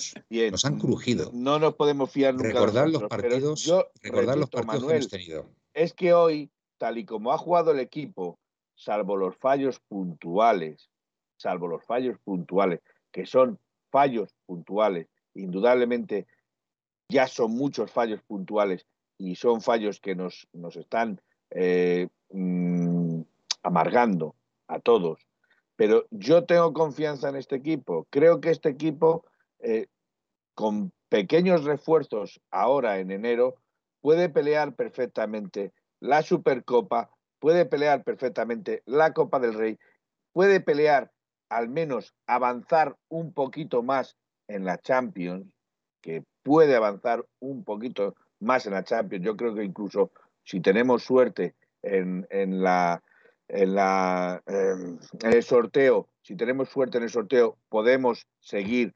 Nos 0.51 0.65
han 0.65 0.77
crujido. 0.77 1.31
No 1.33 1.57
nos 1.57 1.75
podemos 1.75 2.11
fiar 2.11 2.33
nunca. 2.33 2.49
Recordar 2.49 2.89
los 2.89 3.03
partidos, 3.03 3.85
recordar 4.01 4.37
los 4.37 4.49
partidos 4.49 4.85
que 4.85 4.93
hemos 4.93 5.07
tenido. 5.07 5.49
Es 5.73 5.93
que 5.93 6.13
hoy, 6.13 6.51
tal 6.77 6.97
y 6.97 7.05
como 7.05 7.31
ha 7.31 7.37
jugado 7.37 7.71
el 7.71 7.79
equipo, 7.79 8.37
salvo 8.75 9.15
los 9.15 9.37
fallos 9.37 9.79
puntuales, 9.87 10.89
salvo 11.37 11.67
los 11.67 11.85
fallos 11.85 12.17
puntuales, 12.25 12.81
que 13.09 13.25
son 13.25 13.57
fallos 13.89 14.35
puntuales, 14.45 15.07
indudablemente 15.33 16.27
ya 17.07 17.27
son 17.27 17.51
muchos 17.51 17.89
fallos 17.89 18.21
puntuales 18.23 18.85
y 19.17 19.35
son 19.35 19.61
fallos 19.61 20.01
que 20.01 20.15
nos, 20.15 20.47
nos 20.51 20.75
están 20.75 21.21
eh, 21.51 22.09
mm, 22.31 23.21
amargando 23.63 24.35
a 24.67 24.79
todos 24.79 25.25
pero 25.81 26.05
yo 26.11 26.45
tengo 26.45 26.73
confianza 26.73 27.29
en 27.29 27.37
este 27.37 27.55
equipo. 27.55 28.05
Creo 28.11 28.39
que 28.39 28.51
este 28.51 28.69
equipo, 28.69 29.25
eh, 29.61 29.87
con 30.53 30.93
pequeños 31.09 31.63
refuerzos 31.63 32.39
ahora 32.51 32.99
en 32.99 33.09
enero, 33.09 33.55
puede 33.99 34.29
pelear 34.29 34.75
perfectamente 34.75 35.73
la 35.99 36.21
Supercopa, 36.21 37.09
puede 37.39 37.65
pelear 37.65 38.03
perfectamente 38.03 38.83
la 38.85 39.11
Copa 39.13 39.39
del 39.39 39.55
Rey, 39.55 39.79
puede 40.33 40.59
pelear 40.59 41.11
al 41.49 41.67
menos 41.67 42.13
avanzar 42.27 42.95
un 43.09 43.33
poquito 43.33 43.81
más 43.81 44.17
en 44.47 44.65
la 44.65 44.77
Champions, 44.77 45.51
que 45.99 46.23
puede 46.43 46.75
avanzar 46.75 47.25
un 47.39 47.63
poquito 47.63 48.13
más 48.39 48.67
en 48.67 48.73
la 48.73 48.83
Champions. 48.83 49.25
Yo 49.25 49.35
creo 49.35 49.55
que 49.55 49.63
incluso 49.63 50.11
si 50.43 50.61
tenemos 50.61 51.01
suerte 51.01 51.55
en, 51.81 52.27
en 52.29 52.61
la 52.61 53.01
en, 53.51 53.75
la, 53.75 54.41
em, 54.47 54.97
en 55.21 55.33
el 55.33 55.43
sorteo, 55.43 56.07
si 56.21 56.35
tenemos 56.35 56.69
suerte 56.69 56.97
en 56.97 57.03
el 57.03 57.09
sorteo, 57.09 57.57
podemos 57.69 58.25
seguir 58.39 58.95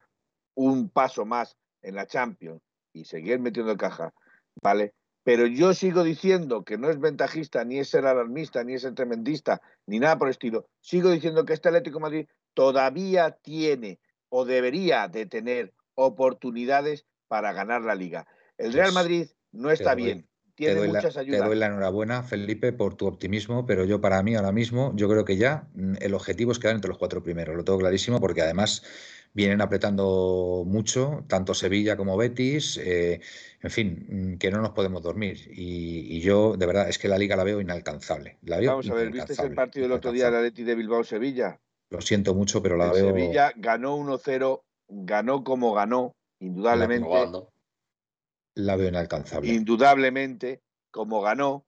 un 0.54 0.88
paso 0.88 1.26
más 1.26 1.56
en 1.82 1.94
la 1.94 2.06
Champions 2.06 2.62
y 2.92 3.04
seguir 3.04 3.38
metiendo 3.38 3.76
caja, 3.76 4.14
¿vale? 4.62 4.94
Pero 5.22 5.46
yo 5.46 5.74
sigo 5.74 6.04
diciendo 6.04 6.64
que 6.64 6.78
no 6.78 6.88
es 6.88 6.98
ventajista, 6.98 7.64
ni 7.64 7.78
es 7.78 7.88
ser 7.90 8.06
alarmista, 8.06 8.64
ni 8.64 8.74
es 8.74 8.82
ser 8.82 8.94
tremendista, 8.94 9.60
ni 9.86 9.98
nada 9.98 10.16
por 10.16 10.28
el 10.28 10.32
estilo. 10.32 10.68
Sigo 10.80 11.10
diciendo 11.10 11.44
que 11.44 11.52
este 11.52 11.68
Atlético 11.68 12.00
Madrid 12.00 12.26
todavía 12.54 13.32
tiene 13.32 13.98
o 14.30 14.44
debería 14.44 15.08
de 15.08 15.26
tener 15.26 15.74
oportunidades 15.94 17.04
para 17.28 17.52
ganar 17.52 17.82
la 17.82 17.94
liga. 17.94 18.26
El 18.56 18.72
Real 18.72 18.92
Madrid 18.92 19.28
no 19.52 19.70
está 19.70 19.94
bien, 19.94 20.28
tiene 20.56 20.88
muchas 20.88 21.16
ayudas. 21.16 21.40
Te 21.40 21.46
doy 21.46 21.56
la 21.56 21.66
enhorabuena, 21.66 22.22
Felipe, 22.22 22.72
por 22.72 22.94
tu 22.94 23.06
optimismo, 23.06 23.66
pero 23.66 23.84
yo 23.84 24.00
para 24.00 24.22
mí 24.22 24.34
ahora 24.34 24.52
mismo, 24.52 24.92
yo 24.96 25.08
creo 25.08 25.24
que 25.24 25.36
ya 25.36 25.68
mm, 25.74 25.96
el 26.00 26.14
objetivo 26.14 26.50
es 26.50 26.58
quedar 26.58 26.74
entre 26.74 26.88
los 26.88 26.98
cuatro 26.98 27.22
primeros, 27.22 27.54
lo 27.54 27.64
tengo 27.64 27.78
clarísimo, 27.78 28.20
porque 28.20 28.42
además 28.42 28.82
vienen 29.34 29.60
apretando 29.60 30.64
mucho, 30.66 31.24
tanto 31.28 31.52
Sevilla 31.52 31.96
como 31.96 32.16
Betis, 32.16 32.78
eh, 32.78 33.20
en 33.62 33.70
fin, 33.70 34.06
mm, 34.08 34.38
que 34.38 34.50
no 34.50 34.62
nos 34.62 34.70
podemos 34.70 35.02
dormir. 35.02 35.50
Y, 35.52 36.20
yo, 36.20 36.56
de 36.56 36.64
verdad, 36.64 36.88
es 36.88 36.98
que 36.98 37.08
la 37.08 37.18
liga 37.18 37.36
la 37.36 37.44
veo 37.44 37.60
inalcanzable. 37.60 38.38
Vamos 38.42 38.88
a 38.88 38.94
ver, 38.94 39.10
¿viste 39.10 39.34
el 39.42 39.54
partido 39.54 39.84
del 39.84 39.92
otro 39.92 40.10
día, 40.10 40.30
la 40.30 40.40
Leti 40.40 40.64
de 40.64 40.74
Bilbao-Sevilla? 40.74 41.60
Lo 41.90 42.00
siento 42.00 42.34
mucho, 42.34 42.62
pero 42.62 42.76
la 42.78 42.90
veo. 42.90 43.12
Sevilla 43.12 43.52
ganó 43.56 43.96
1-0, 43.98 44.62
ganó 44.88 45.44
como 45.44 45.74
ganó, 45.74 46.16
indudablemente. 46.40 47.06
La, 48.56 48.76
veo 48.76 48.88
inalcanzable. 48.88 49.52
Indudablemente, 49.52 50.62
como 50.90 51.20
ganó. 51.20 51.66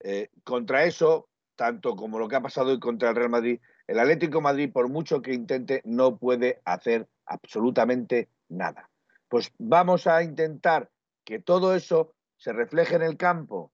Eh, 0.00 0.30
contra 0.42 0.84
eso, 0.84 1.30
tanto 1.56 1.96
como 1.96 2.18
lo 2.18 2.28
que 2.28 2.36
ha 2.36 2.42
pasado 2.42 2.70
hoy 2.70 2.80
contra 2.80 3.10
el 3.10 3.16
Real 3.16 3.30
Madrid, 3.30 3.60
el 3.86 3.98
Atlético 3.98 4.40
Madrid, 4.40 4.70
por 4.72 4.88
mucho 4.88 5.22
que 5.22 5.32
intente, 5.32 5.80
no 5.84 6.18
puede 6.18 6.60
hacer 6.64 7.08
absolutamente 7.24 8.28
nada. 8.48 8.90
Pues 9.28 9.52
vamos 9.58 10.06
a 10.06 10.22
intentar 10.22 10.90
que 11.24 11.38
todo 11.38 11.74
eso 11.74 12.14
se 12.36 12.52
refleje 12.52 12.96
en 12.96 13.02
el 13.02 13.16
campo, 13.16 13.72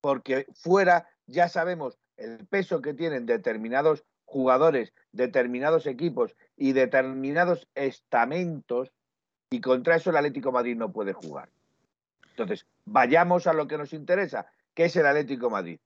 porque 0.00 0.46
fuera 0.54 1.08
ya 1.26 1.48
sabemos 1.48 1.98
el 2.16 2.46
peso 2.46 2.82
que 2.82 2.94
tienen 2.94 3.26
determinados 3.26 4.04
jugadores, 4.24 4.92
determinados 5.12 5.86
equipos 5.86 6.36
y 6.56 6.72
determinados 6.72 7.68
estamentos, 7.74 8.92
y 9.50 9.60
contra 9.60 9.96
eso 9.96 10.10
el 10.10 10.16
Atlético 10.16 10.52
Madrid 10.52 10.76
no 10.76 10.92
puede 10.92 11.12
jugar. 11.12 11.48
Entonces, 12.30 12.66
vayamos 12.84 13.46
a 13.46 13.52
lo 13.52 13.66
que 13.66 13.78
nos 13.78 13.92
interesa, 13.92 14.46
que 14.74 14.86
es 14.86 14.96
el 14.96 15.06
Atlético 15.06 15.50
Madrid. 15.50 15.78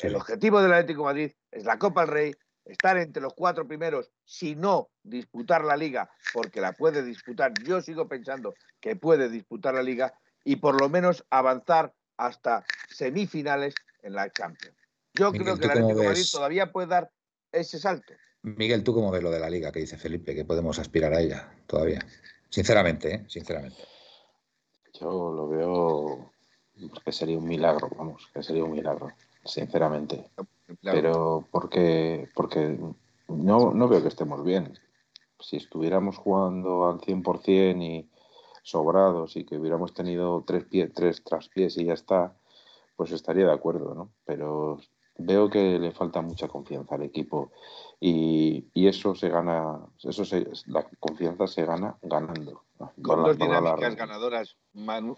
El 0.00 0.14
objetivo 0.14 0.62
del 0.62 0.72
Atlético 0.72 1.04
Madrid 1.04 1.32
es 1.50 1.64
la 1.64 1.78
Copa 1.78 2.02
del 2.02 2.10
Rey, 2.10 2.34
estar 2.64 2.96
entre 2.96 3.22
los 3.22 3.34
cuatro 3.34 3.66
primeros, 3.66 4.10
si 4.24 4.54
no 4.54 4.90
disputar 5.02 5.64
la 5.64 5.76
liga, 5.76 6.10
porque 6.32 6.60
la 6.60 6.72
puede 6.72 7.02
disputar. 7.02 7.52
Yo 7.64 7.80
sigo 7.80 8.08
pensando 8.08 8.54
que 8.80 8.96
puede 8.96 9.28
disputar 9.28 9.74
la 9.74 9.82
liga 9.82 10.14
y 10.44 10.56
por 10.56 10.80
lo 10.80 10.88
menos 10.88 11.24
avanzar 11.30 11.92
hasta 12.16 12.64
semifinales 12.88 13.74
en 14.02 14.14
la 14.14 14.30
Champions. 14.30 14.76
Yo 15.14 15.32
creo 15.32 15.56
que 15.56 15.64
el 15.64 15.70
Atlético 15.72 16.04
Madrid 16.04 16.24
todavía 16.30 16.70
puede 16.70 16.88
dar 16.88 17.10
ese 17.50 17.78
salto. 17.78 18.14
Miguel, 18.42 18.84
¿tú 18.84 18.94
cómo 18.94 19.10
ves 19.10 19.22
lo 19.22 19.30
de 19.30 19.40
la 19.40 19.50
liga 19.50 19.72
que 19.72 19.80
dice 19.80 19.96
Felipe? 19.96 20.34
Que 20.34 20.44
podemos 20.44 20.78
aspirar 20.78 21.12
a 21.12 21.20
ella 21.20 21.52
todavía. 21.66 22.00
Sinceramente, 22.48 23.14
¿eh? 23.14 23.24
Sinceramente. 23.28 23.82
Yo 25.00 25.32
lo 25.32 25.48
veo 25.48 26.32
que 27.04 27.12
sería 27.12 27.38
un 27.38 27.46
milagro, 27.46 27.88
vamos, 27.96 28.28
que 28.32 28.42
sería 28.42 28.64
un 28.64 28.72
milagro 28.72 29.12
sinceramente. 29.44 30.30
Pero 30.82 31.46
porque, 31.50 32.28
porque 32.34 32.78
no, 33.28 33.72
no 33.72 33.88
veo 33.88 34.02
que 34.02 34.08
estemos 34.08 34.44
bien. 34.44 34.78
Si 35.40 35.56
estuviéramos 35.56 36.16
jugando 36.16 36.88
al 36.88 37.00
100% 37.00 37.82
y 37.82 38.10
sobrados 38.62 39.36
y 39.36 39.44
que 39.44 39.56
hubiéramos 39.56 39.94
tenido 39.94 40.44
tres, 40.46 40.64
pies, 40.64 40.92
tres 40.92 41.24
traspiés 41.24 41.76
y 41.78 41.86
ya 41.86 41.94
está, 41.94 42.36
pues 42.96 43.12
estaría 43.12 43.46
de 43.46 43.52
acuerdo, 43.52 43.94
¿no? 43.94 44.12
Pero 44.24 44.80
veo 45.18 45.50
que 45.50 45.78
le 45.78 45.92
falta 45.92 46.22
mucha 46.22 46.48
confianza 46.48 46.94
al 46.94 47.02
equipo 47.02 47.50
y, 48.00 48.64
eso 48.74 49.14
se 49.14 49.28
gana, 49.28 49.80
eso 50.02 50.22
la 50.66 50.86
confianza 50.98 51.46
se 51.46 51.64
gana 51.64 51.98
ganando. 52.00 52.62
Con 53.02 53.24
dos 53.24 53.36
dinámicas 53.36 53.96
ganadoras, 53.96 54.56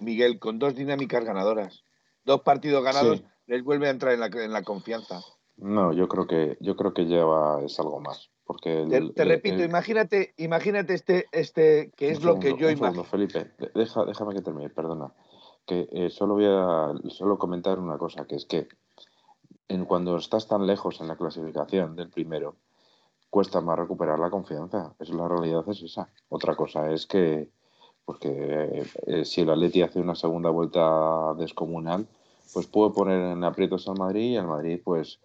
Miguel, 0.00 0.38
con 0.38 0.58
dos 0.58 0.74
dinámicas 0.74 1.24
ganadoras. 1.24 1.84
Dos 2.24 2.40
partidos 2.40 2.82
ganados 2.82 3.22
les 3.46 3.62
vuelve 3.62 3.88
a 3.88 3.90
entrar 3.90 4.12
en 4.12 4.20
la, 4.20 4.26
en 4.26 4.52
la 4.52 4.62
confianza. 4.62 5.20
No, 5.56 5.92
yo 5.92 6.08
creo 6.08 6.26
que 6.26 6.56
yo 6.60 6.74
creo 6.74 6.94
que 6.94 7.04
lleva 7.04 7.62
es 7.62 7.78
algo 7.78 8.00
más. 8.00 8.30
Porque 8.44 9.12
te, 9.14 9.24
repito, 9.24 9.62
imagínate, 9.62 10.34
imagínate 10.36 10.94
este, 10.94 11.26
este, 11.30 11.92
que 11.96 12.10
es 12.10 12.24
lo 12.24 12.40
que 12.40 12.56
yo 12.56 12.68
imagino. 12.68 13.04
Felipe, 13.04 13.52
deja, 13.76 14.04
déjame 14.04 14.34
que 14.34 14.42
termine, 14.42 14.70
perdona. 14.70 15.12
Que 15.66 15.88
eh, 15.92 16.10
solo 16.10 16.34
voy 16.34 16.46
a 16.46 16.92
solo 17.10 17.38
comentar 17.38 17.78
una 17.78 17.96
cosa, 17.96 18.24
que 18.24 18.34
es 18.34 18.46
que 18.46 18.66
en, 19.70 19.84
cuando 19.84 20.16
estás 20.16 20.46
tan 20.46 20.66
lejos 20.66 21.00
en 21.00 21.08
la 21.08 21.16
clasificación 21.16 21.96
del 21.96 22.10
primero, 22.10 22.56
cuesta 23.30 23.60
más 23.60 23.78
recuperar 23.78 24.18
la 24.18 24.30
confianza. 24.30 24.94
Es 24.98 25.10
la 25.10 25.28
realidad 25.28 25.64
es 25.68 25.82
esa. 25.82 26.08
Otra 26.28 26.56
cosa 26.56 26.90
es 26.90 27.06
que, 27.06 27.48
porque 28.04 28.84
eh, 29.06 29.24
si 29.24 29.42
el 29.42 29.50
Atleti 29.50 29.82
hace 29.82 30.00
una 30.00 30.14
segunda 30.14 30.50
vuelta 30.50 31.34
descomunal, 31.38 32.06
pues 32.52 32.66
puede 32.66 32.90
poner 32.90 33.20
en 33.20 33.44
aprietos 33.44 33.88
al 33.88 33.98
Madrid 33.98 34.32
y 34.32 34.36
al 34.36 34.48
Madrid 34.48 34.80
pues 34.84 35.20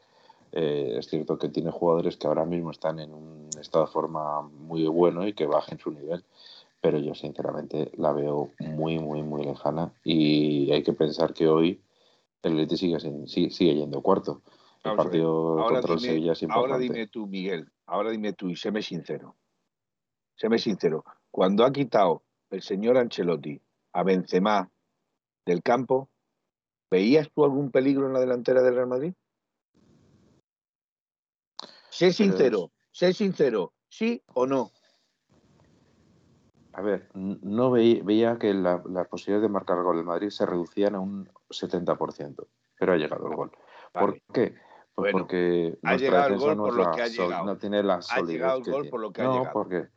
eh, 0.51 0.95
es 0.99 1.07
cierto 1.07 1.37
que 1.37 1.49
tiene 1.49 1.71
jugadores 1.71 2.17
que 2.17 2.27
ahora 2.27 2.45
mismo 2.45 2.69
están 2.69 2.99
en 2.99 3.13
un 3.13 3.49
estado 3.59 3.85
de 3.85 3.91
forma 3.91 4.41
muy 4.41 4.85
bueno 4.87 5.27
y 5.27 5.33
que 5.33 5.47
bajen 5.47 5.79
su 5.79 5.89
nivel 5.89 6.23
pero 6.81 6.99
yo 6.99 7.15
sinceramente 7.15 7.91
la 7.97 8.11
veo 8.11 8.51
muy 8.59 8.99
muy 8.99 9.23
muy 9.23 9.43
lejana 9.43 9.91
y 10.03 10.71
hay 10.71 10.83
que 10.83 10.93
pensar 10.93 11.33
que 11.33 11.47
hoy 11.47 11.81
el 12.47 12.53
Atleti 12.53 12.77
sigue, 12.77 12.99
sigue, 13.27 13.75
yendo 13.75 14.01
cuarto 14.01 14.41
el 14.83 14.95
partido 14.95 15.55
contra 15.67 15.93
el 15.93 15.99
Sevilla 15.99 16.33
es 16.33 16.43
importante. 16.43 16.73
ahora 16.73 16.77
dime 16.81 17.07
tú 17.07 17.27
Miguel 17.27 17.71
ahora 17.87 18.11
dime 18.11 18.33
tú 18.33 18.49
y 18.49 18.55
séme 18.55 18.81
sincero 18.81 19.35
séme 20.35 20.59
sincero 20.59 21.03
cuando 21.31 21.65
ha 21.65 21.71
quitado 21.71 22.23
el 22.51 22.61
señor 22.61 22.97
Ancelotti 22.97 23.59
a 23.93 24.03
Benzema 24.03 24.69
del 25.45 25.63
campo 25.63 26.09
¿Veías 26.95 27.29
tú 27.31 27.43
algún 27.43 27.71
peligro 27.71 28.07
en 28.07 28.13
la 28.13 28.19
delantera 28.19 28.61
del 28.61 28.75
Real 28.75 28.87
Madrid? 28.87 29.13
Sé 31.89 32.13
sincero, 32.13 32.71
sé 32.91 33.13
sincero, 33.13 33.73
¿sí 33.89 34.21
o 34.33 34.45
no? 34.45 34.71
A 36.77 36.81
ver, 36.81 37.07
no 37.13 37.71
veía, 37.71 38.37
que 38.37 38.53
la, 38.53 38.83
las 38.89 39.07
posibilidades 39.07 39.43
de 39.43 39.53
marcar 39.53 39.81
gol 39.81 39.95
del 39.95 40.05
Madrid 40.05 40.29
se 40.29 40.45
reducían 40.45 40.95
a 40.95 40.99
un 40.99 41.29
70%, 41.49 42.47
pero 42.77 42.91
ha 42.91 42.97
llegado 42.97 43.27
el 43.27 43.35
gol. 43.35 43.51
¿Por 43.93 44.19
qué? 44.33 44.55
Pues 44.93 45.13
porque 45.13 45.77
ha 45.83 45.95
llegado 45.95 46.33
el 46.33 46.39
gol 46.39 46.57
por 46.57 46.73
lo 46.75 46.91
que 46.91 47.01
ha 47.01 47.07
llegado. 47.07 47.45
No 47.45 47.57
tiene 47.57 47.81
la 47.81 48.01
solidez. 48.01 48.27
Ha 48.27 48.31
llegado 48.31 48.57
el 48.57 48.71
gol 48.71 48.89
por 48.89 48.99
lo 48.99 49.13
que 49.13 49.21
ha 49.21 49.25
llegado. 49.25 49.53
porque 49.53 49.87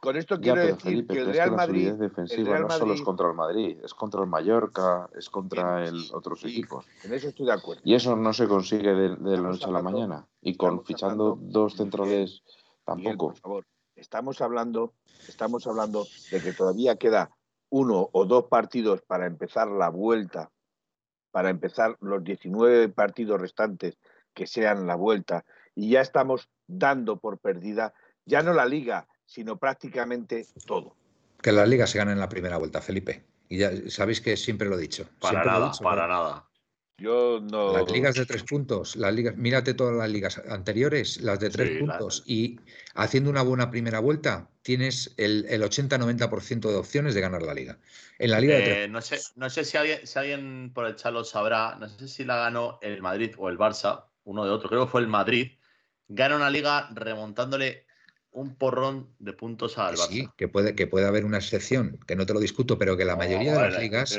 con 0.00 0.16
esto 0.16 0.40
quiero 0.40 0.60
decir 0.60 1.06
que 1.06 1.18
el 1.18 1.32
Real 1.32 1.52
Madrid. 1.52 1.92
defensiva 1.92 2.58
no 2.58 2.70
solo 2.70 2.94
es 2.94 3.02
contra 3.02 3.28
el 3.28 3.34
Madrid, 3.34 3.78
es 3.84 3.94
contra 3.94 4.20
el 4.20 4.28
Mallorca, 4.28 5.08
es 5.16 5.30
contra 5.30 5.84
el, 5.84 6.04
otros 6.12 6.44
equipos. 6.44 6.84
En 7.04 7.14
eso 7.14 7.28
estoy 7.28 7.46
de 7.46 7.52
acuerdo. 7.52 7.82
Y 7.84 7.94
eso 7.94 8.16
no 8.16 8.32
se 8.32 8.48
consigue 8.48 8.92
de, 8.92 9.08
la 9.18 9.40
noche 9.40 9.66
a 9.66 9.70
la 9.70 9.82
mañana. 9.82 10.26
Y 10.40 10.56
con 10.56 10.84
fichando 10.84 11.36
dos 11.40 11.74
centrales 11.74 12.42
tampoco. 12.84 13.28
por 13.28 13.36
favor, 13.36 13.64
estamos 13.98 14.40
hablando, 14.40 14.94
estamos 15.28 15.66
hablando 15.66 16.06
de 16.30 16.40
que 16.40 16.52
todavía 16.52 16.96
queda 16.96 17.30
uno 17.70 18.08
o 18.12 18.24
dos 18.24 18.44
partidos 18.44 19.02
para 19.02 19.26
empezar 19.26 19.68
la 19.68 19.90
vuelta, 19.90 20.50
para 21.30 21.50
empezar 21.50 21.96
los 22.00 22.24
19 22.24 22.88
partidos 22.88 23.40
restantes 23.40 23.98
que 24.32 24.46
sean 24.46 24.86
la 24.86 24.94
vuelta. 24.94 25.44
Y 25.74 25.90
ya 25.90 26.00
estamos 26.00 26.48
dando 26.66 27.18
por 27.18 27.38
perdida 27.38 27.92
ya 28.24 28.42
no 28.42 28.52
la 28.52 28.66
liga, 28.66 29.08
sino 29.24 29.58
prácticamente 29.58 30.46
todo. 30.66 30.94
Que 31.42 31.52
las 31.52 31.68
ligas 31.68 31.90
se 31.90 31.98
ganan 31.98 32.14
en 32.14 32.20
la 32.20 32.28
primera 32.28 32.58
vuelta, 32.58 32.80
Felipe. 32.80 33.24
Y 33.48 33.58
ya 33.58 33.70
sabéis 33.88 34.20
que 34.20 34.36
siempre 34.36 34.68
lo 34.68 34.76
he 34.76 34.80
dicho. 34.80 35.08
Para 35.20 35.44
nada, 35.44 35.72
para 35.82 36.06
nada. 36.06 36.47
Yo 36.98 37.40
no. 37.40 37.72
Las 37.72 37.90
ligas 37.92 38.16
de 38.16 38.26
tres 38.26 38.42
puntos, 38.42 38.96
las 38.96 39.14
ligas, 39.14 39.36
mírate 39.36 39.72
todas 39.72 39.94
las 39.94 40.10
ligas 40.10 40.42
anteriores, 40.48 41.20
las 41.20 41.38
de 41.38 41.48
tres 41.48 41.78
puntos, 41.78 42.24
y 42.26 42.58
haciendo 42.94 43.30
una 43.30 43.42
buena 43.42 43.70
primera 43.70 44.00
vuelta, 44.00 44.50
tienes 44.62 45.14
el, 45.16 45.46
80-90% 45.46 46.68
de 46.68 46.74
opciones 46.74 47.14
de 47.14 47.20
ganar 47.20 47.42
la 47.42 47.54
liga. 47.54 47.78
En 48.18 48.32
la 48.32 48.40
liga 48.40 48.56
de 48.56 48.62
tres 48.62 48.76
eh, 48.78 48.88
no 48.88 49.00
sé, 49.00 49.20
no 49.36 49.48
sé 49.48 49.64
si 49.64 49.76
alguien, 49.76 50.04
si 50.04 50.18
alguien 50.18 50.72
por 50.74 50.86
el 50.86 50.96
chat 50.96 51.12
lo 51.12 51.22
sabrá, 51.22 51.76
no 51.76 51.88
sé 51.88 52.08
si 52.08 52.24
la 52.24 52.36
ganó 52.36 52.80
el 52.82 53.00
Madrid 53.00 53.32
o 53.38 53.48
el 53.48 53.58
Barça, 53.58 54.06
uno 54.24 54.44
de 54.44 54.50
otro, 54.50 54.68
creo 54.68 54.86
que 54.86 54.90
fue 54.90 55.00
el 55.00 55.08
Madrid. 55.08 55.52
Gana 56.08 56.34
una 56.34 56.50
liga 56.50 56.88
remontándole 56.92 57.86
un 58.32 58.56
porrón 58.56 59.14
de 59.20 59.34
puntos 59.34 59.78
al 59.78 59.94
Barça. 59.94 60.08
Sí, 60.08 60.28
que 60.36 60.48
puede, 60.48 60.74
que 60.74 60.88
puede 60.88 61.06
haber 61.06 61.24
una 61.24 61.38
excepción, 61.38 62.00
que 62.08 62.16
no 62.16 62.26
te 62.26 62.34
lo 62.34 62.40
discuto, 62.40 62.76
pero 62.76 62.96
que 62.96 63.04
la 63.04 63.14
mayoría 63.14 63.52
de 63.52 63.70
las 63.70 63.80
ligas. 63.80 64.18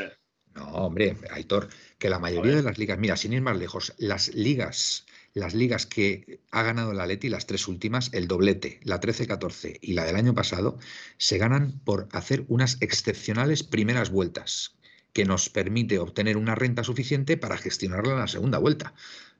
No, 0.59 0.65
hombre, 0.73 1.15
Aitor, 1.31 1.69
que 1.97 2.09
la 2.09 2.19
mayoría 2.19 2.53
de 2.53 2.63
las 2.63 2.77
ligas, 2.77 2.99
mira, 2.99 3.15
sin 3.15 3.31
ir 3.31 3.41
más 3.41 3.57
lejos, 3.57 3.93
las 3.97 4.33
ligas, 4.35 5.05
las 5.33 5.53
ligas 5.53 5.85
que 5.85 6.41
ha 6.51 6.63
ganado 6.63 6.91
la 6.91 7.07
Leti, 7.07 7.29
las 7.29 7.45
tres 7.45 7.69
últimas, 7.69 8.09
el 8.13 8.27
doblete, 8.27 8.81
la 8.83 8.99
13-14 8.99 9.79
y 9.81 9.93
la 9.93 10.03
del 10.03 10.17
año 10.17 10.33
pasado, 10.33 10.77
se 11.17 11.37
ganan 11.37 11.79
por 11.85 12.09
hacer 12.11 12.43
unas 12.49 12.75
excepcionales 12.81 13.63
primeras 13.63 14.09
vueltas, 14.09 14.75
que 15.13 15.23
nos 15.23 15.47
permite 15.47 15.97
obtener 15.97 16.35
una 16.35 16.55
renta 16.55 16.83
suficiente 16.83 17.37
para 17.37 17.57
gestionarla 17.57 18.13
en 18.13 18.19
la 18.19 18.27
segunda 18.27 18.57
vuelta. 18.57 18.93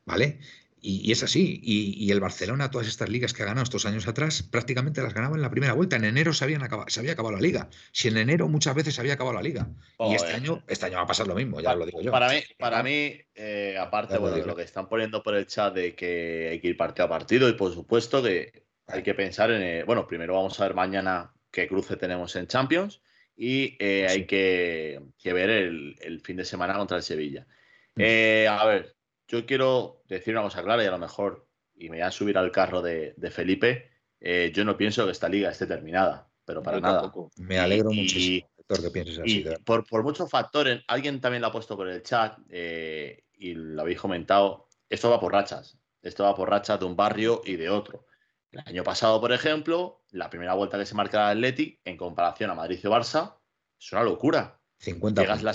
¿Vale? 0.06 0.40
Y, 0.82 1.12
es 1.12 1.24
así. 1.24 1.60
Y, 1.62 2.10
el 2.12 2.20
Barcelona, 2.20 2.72
todas 2.72 2.88
estas 2.88 3.10
ligas 3.10 3.34
que 3.34 3.44
ha 3.44 3.46
ganado 3.46 3.64
estos 3.64 3.86
años 3.86 4.08
atrás, 4.08 4.44
prácticamente 4.44 5.02
las 5.02 5.14
ganaba 5.14 5.36
en 5.36 5.42
la 5.42 5.50
primera 5.50 5.74
vuelta. 5.74 5.98
En 5.98 6.06
enero 6.06 6.34
se, 6.34 6.44
habían 6.44 6.64
acabado, 6.64 6.90
se 6.90 7.00
había 7.00 7.14
acabado 7.14 7.36
la 7.36 7.42
liga. 7.42 7.70
Si 7.92 8.08
en 8.08 8.18
enero 8.18 8.48
muchas 8.48 8.76
veces 8.76 8.96
se 8.96 9.02
había 9.02 9.14
acabado 9.14 9.36
la 9.36 9.42
liga. 9.42 9.68
y 10.00 10.16
este 10.16 10.34
año, 10.34 10.64
este 10.68 10.86
año 10.86 10.98
va 10.98 11.04
a 11.04 11.08
pasar 11.08 11.28
lo 11.28 11.36
mismo, 11.36 11.60
ya 11.60 11.76
lo 11.76 11.86
digo 11.86 12.02
yo. 12.02 12.12
Para 12.12 12.30
mí, 12.30 12.42
para 12.58 12.84
mí 12.84 13.20
eh, 13.36 13.78
aparte 13.80 14.18
bueno, 14.18 14.38
de 14.38 14.46
lo 14.46 14.56
que 14.56 14.64
están 14.64 14.88
poniendo 14.88 15.22
por 15.22 15.36
el 15.36 15.48
chat 15.48 15.74
de 15.74 15.96
que 15.96 16.50
hay 16.52 16.60
que 16.60 16.70
ir 16.70 16.78
partido 16.78 17.06
a 17.06 17.10
partido, 17.10 17.50
y 17.50 17.54
por 17.54 17.74
supuesto 17.74 18.24
que 18.24 18.64
hay 18.88 19.04
que 19.04 19.14
pensar 19.14 19.52
en. 19.52 19.62
Eh, 19.62 19.84
bueno, 19.84 20.08
primero 20.08 20.36
vamos 20.36 20.60
a 20.60 20.64
ver 20.64 20.76
mañana 20.76 21.34
qué 21.52 21.68
cruce 21.68 21.98
tenemos 21.98 22.36
en 22.36 22.48
Champions. 22.48 23.02
Y 23.36 23.78
eh, 23.80 24.06
hay 24.10 24.26
que, 24.26 25.00
ver 25.24 25.50
el, 25.50 26.22
fin 26.22 26.36
de 26.36 26.44
semana 26.44 26.74
contra 26.76 26.98
el 26.98 27.04
Sevilla. 27.04 27.48
Mm. 27.96 28.02
a 28.50 28.66
ver, 28.66 28.96
yo 29.30 29.46
quiero 29.46 30.02
decir 30.08 30.34
una 30.34 30.44
cosa 30.44 30.64
clara 30.64 30.84
y 30.84 30.88
a 30.88 30.92
lo 30.92 30.98
mejor, 30.98 31.48
y 31.76 31.90
me 31.90 31.98
voy 31.98 32.06
a 32.06 32.12
subir 32.12 32.38
al 32.38 32.52
carro 32.52 32.82
de, 32.82 33.14
Felipe, 33.32 33.92
eh, 34.20 34.52
yo 34.54 34.66
no 34.66 34.76
pienso 34.76 35.06
que 35.06 35.12
esta 35.12 35.30
liga 35.30 35.52
esté 35.52 35.68
terminada, 35.68 36.28
pero 36.44 36.62
para 36.64 36.80
nada. 36.80 37.14
Me 37.38 37.60
alegro 37.60 37.92
muchísimo, 37.92 38.50
que 38.68 38.90
pienses 38.90 39.20
así. 39.20 39.46
por, 39.64 40.04
muchos 40.04 40.30
factores, 40.30 40.84
alguien 40.88 41.22
también 41.22 41.42
lo 41.42 41.48
ha 41.48 41.52
puesto 41.52 41.78
por 41.78 41.88
el 41.88 42.02
chat 42.02 42.40
eh, 42.50 43.24
y 43.34 43.54
lo 43.54 43.84
habéis 43.84 44.02
comentado, 44.02 44.68
esto 44.90 45.12
va 45.12 45.20
por 45.20 45.32
rachas, 45.32 45.78
esto 46.02 46.24
va 46.24 46.36
por 46.36 46.50
rachas 46.50 46.80
de 46.80 46.86
un 46.86 46.96
barrio 46.96 47.42
y 47.46 47.56
de 47.56 47.70
otro. 47.70 48.08
El 48.52 48.62
año 48.66 48.84
pasado, 48.84 49.22
por 49.22 49.32
ejemplo, 49.32 50.02
la 50.10 50.32
primera 50.32 50.56
vuelta 50.56 50.80
que 50.80 50.88
se 50.88 50.96
marca 50.96 51.32
el 51.32 51.38
Atleti 51.38 51.80
en 51.86 51.98
comparación 51.98 52.50
a 52.50 52.56
Madrid 52.56 52.80
y 52.84 52.88
Barça 52.88 53.36
es 53.80 53.92
una 53.92 54.04
locura. 54.04 54.60
50 54.80 55.22
llegas 55.22 55.44
la, 55.44 55.54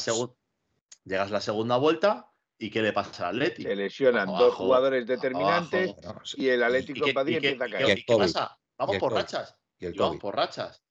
llegas 1.04 1.30
la 1.32 1.40
segunda 1.40 1.76
vuelta 1.76 2.30
¿Y 2.58 2.70
qué 2.70 2.82
le 2.82 2.92
pasa 2.92 3.28
al 3.28 3.36
Atleti? 3.36 3.62
Se 3.62 3.74
lesionan 3.74 4.26
dos 4.28 4.54
jugadores 4.54 5.06
determinantes 5.06 5.94
y 6.36 6.48
el 6.48 6.62
Atlético 6.62 7.06
Madrid 7.14 7.36
empieza 7.36 7.64
a 7.64 7.68
caer. 7.68 7.98
¿Y 7.98 8.04
qué 8.04 8.16
pasa? 8.16 8.58
Vamos 8.78 8.98
por 8.98 9.12
rachas. 9.12 9.56
Y, 9.78 9.88
vamos 9.96 10.18
por 10.18 10.36
rachas. 10.36 10.82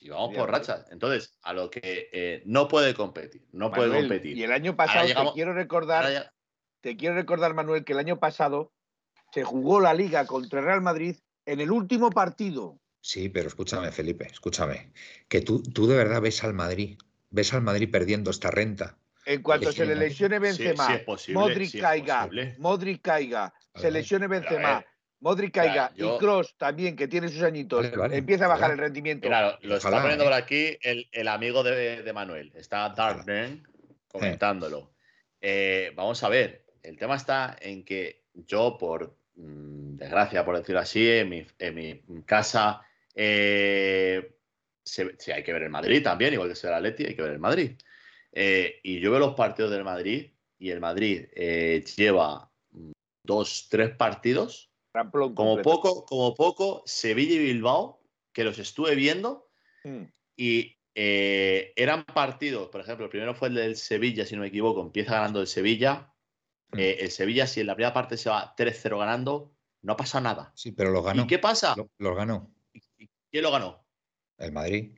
Y 0.00 0.10
vamos 0.10 0.34
por 0.34 0.50
rachas. 0.50 0.86
Entonces, 0.90 1.36
a 1.42 1.52
lo 1.52 1.70
que 1.70 2.08
eh, 2.12 2.42
no 2.46 2.68
puede 2.68 2.94
competir. 2.94 3.46
No 3.52 3.70
puede 3.70 4.00
competir. 4.00 4.36
Y 4.36 4.44
el 4.44 4.52
año 4.52 4.76
pasado, 4.76 5.06
te 5.06 5.32
quiero 5.32 5.52
recordar, 5.54 6.32
te 6.80 6.96
quiero 6.96 7.16
recordar, 7.16 7.54
Manuel, 7.54 7.84
que 7.84 7.92
el 7.94 7.98
año 7.98 8.18
pasado 8.20 8.72
se 9.32 9.42
jugó 9.42 9.80
la 9.80 9.94
liga 9.94 10.26
contra 10.26 10.60
el 10.60 10.66
Real 10.66 10.82
Madrid 10.82 11.16
en 11.46 11.60
el 11.60 11.70
último 11.70 12.10
partido. 12.10 12.78
Sí, 13.00 13.28
pero 13.28 13.48
escúchame, 13.48 13.90
Felipe, 13.90 14.26
escúchame. 14.26 14.92
Que 15.28 15.40
tú, 15.40 15.62
tú 15.62 15.86
de 15.86 15.96
verdad 15.96 16.20
ves 16.20 16.44
al 16.44 16.54
Madrid, 16.54 16.98
ves 17.30 17.52
al 17.54 17.62
Madrid 17.62 17.90
perdiendo 17.90 18.30
esta 18.30 18.50
renta 18.50 18.98
en 19.28 19.42
cuanto 19.42 19.70
se 19.72 19.84
le 19.84 19.94
lesione 19.94 20.38
Benzema, 20.38 21.02
Modric 21.34 21.78
caiga, 21.78 22.30
Modric 22.56 23.02
caiga, 23.02 23.52
se 23.74 23.90
lesione 23.90 24.26
Benzema, 24.26 24.82
Modric 25.20 25.52
caiga 25.52 25.92
y 25.94 26.18
Cross 26.18 26.56
también, 26.56 26.96
que 26.96 27.08
tiene 27.08 27.28
sus 27.28 27.42
añitos, 27.42 27.86
empieza 28.10 28.46
a 28.46 28.48
bajar 28.48 28.70
el 28.70 28.78
rendimiento. 28.78 29.28
Claro, 29.28 29.58
lo 29.60 29.76
está 29.76 30.00
poniendo 30.00 30.24
por 30.24 30.32
aquí 30.32 30.78
el, 30.80 31.28
amigo 31.28 31.62
de, 31.62 32.10
Manuel, 32.14 32.52
está 32.54 32.88
Darkman 32.88 33.68
comentándolo. 34.06 34.94
Eh, 35.42 35.92
vamos 35.94 36.22
a 36.24 36.30
ver, 36.30 36.64
el 36.82 36.96
tema 36.96 37.16
está 37.16 37.54
en 37.60 37.84
que 37.84 38.22
yo, 38.32 38.78
por 38.78 39.14
mm, 39.34 39.96
desgracia, 39.96 40.42
por 40.42 40.56
decirlo 40.56 40.80
así, 40.80 41.06
en 41.06 41.28
mi, 41.28 42.22
casa, 42.24 42.80
eh, 43.14 44.36
hay 45.34 45.42
que 45.42 45.52
ver 45.52 45.64
el 45.64 45.70
Madrid 45.70 46.02
también, 46.02 46.32
igual 46.32 46.48
que 46.48 46.54
se 46.54 46.66
ve 46.66 46.72
el 46.72 46.78
Atleti, 46.78 47.04
hay 47.04 47.14
que 47.14 47.22
ver 47.22 47.32
el 47.32 47.38
Madrid. 47.38 47.72
Eh, 48.32 48.80
y 48.82 49.00
yo 49.00 49.10
veo 49.10 49.20
los 49.20 49.34
partidos 49.34 49.70
del 49.70 49.84
Madrid 49.84 50.30
y 50.58 50.70
el 50.70 50.80
Madrid 50.80 51.26
eh, 51.34 51.84
lleva 51.96 52.50
dos, 53.22 53.68
tres 53.70 53.90
partidos. 53.94 54.70
Como 55.12 55.62
poco, 55.62 56.04
como 56.04 56.34
poco, 56.34 56.82
Sevilla 56.84 57.34
y 57.34 57.38
Bilbao, 57.38 58.02
que 58.32 58.44
los 58.44 58.58
estuve 58.58 58.94
viendo. 58.96 59.48
Mm. 59.84 60.04
Y 60.36 60.76
eh, 60.94 61.72
eran 61.76 62.04
partidos, 62.04 62.68
por 62.68 62.80
ejemplo, 62.80 63.04
el 63.04 63.10
primero 63.10 63.34
fue 63.34 63.48
el 63.48 63.54
del 63.54 63.76
Sevilla, 63.76 64.26
si 64.26 64.34
no 64.34 64.42
me 64.42 64.48
equivoco, 64.48 64.80
empieza 64.80 65.12
ganando 65.12 65.40
el 65.40 65.46
Sevilla. 65.46 66.12
Mm. 66.72 66.78
el 66.78 67.10
Sevilla, 67.10 67.46
si 67.46 67.60
en 67.60 67.66
la 67.66 67.74
primera 67.74 67.94
parte 67.94 68.16
se 68.16 68.28
va 68.28 68.54
3-0 68.56 68.98
ganando, 68.98 69.52
no 69.82 69.96
pasa 69.96 70.20
nada. 70.20 70.52
Sí, 70.54 70.72
pero 70.72 70.90
lo 70.90 71.02
ganó. 71.02 71.22
¿Y 71.22 71.26
qué 71.26 71.38
pasa? 71.38 71.74
Los 71.98 72.16
ganó. 72.16 72.50
¿Quién 73.30 73.42
lo 73.42 73.50
ganó? 73.50 73.84
El 74.38 74.52
Madrid. 74.52 74.90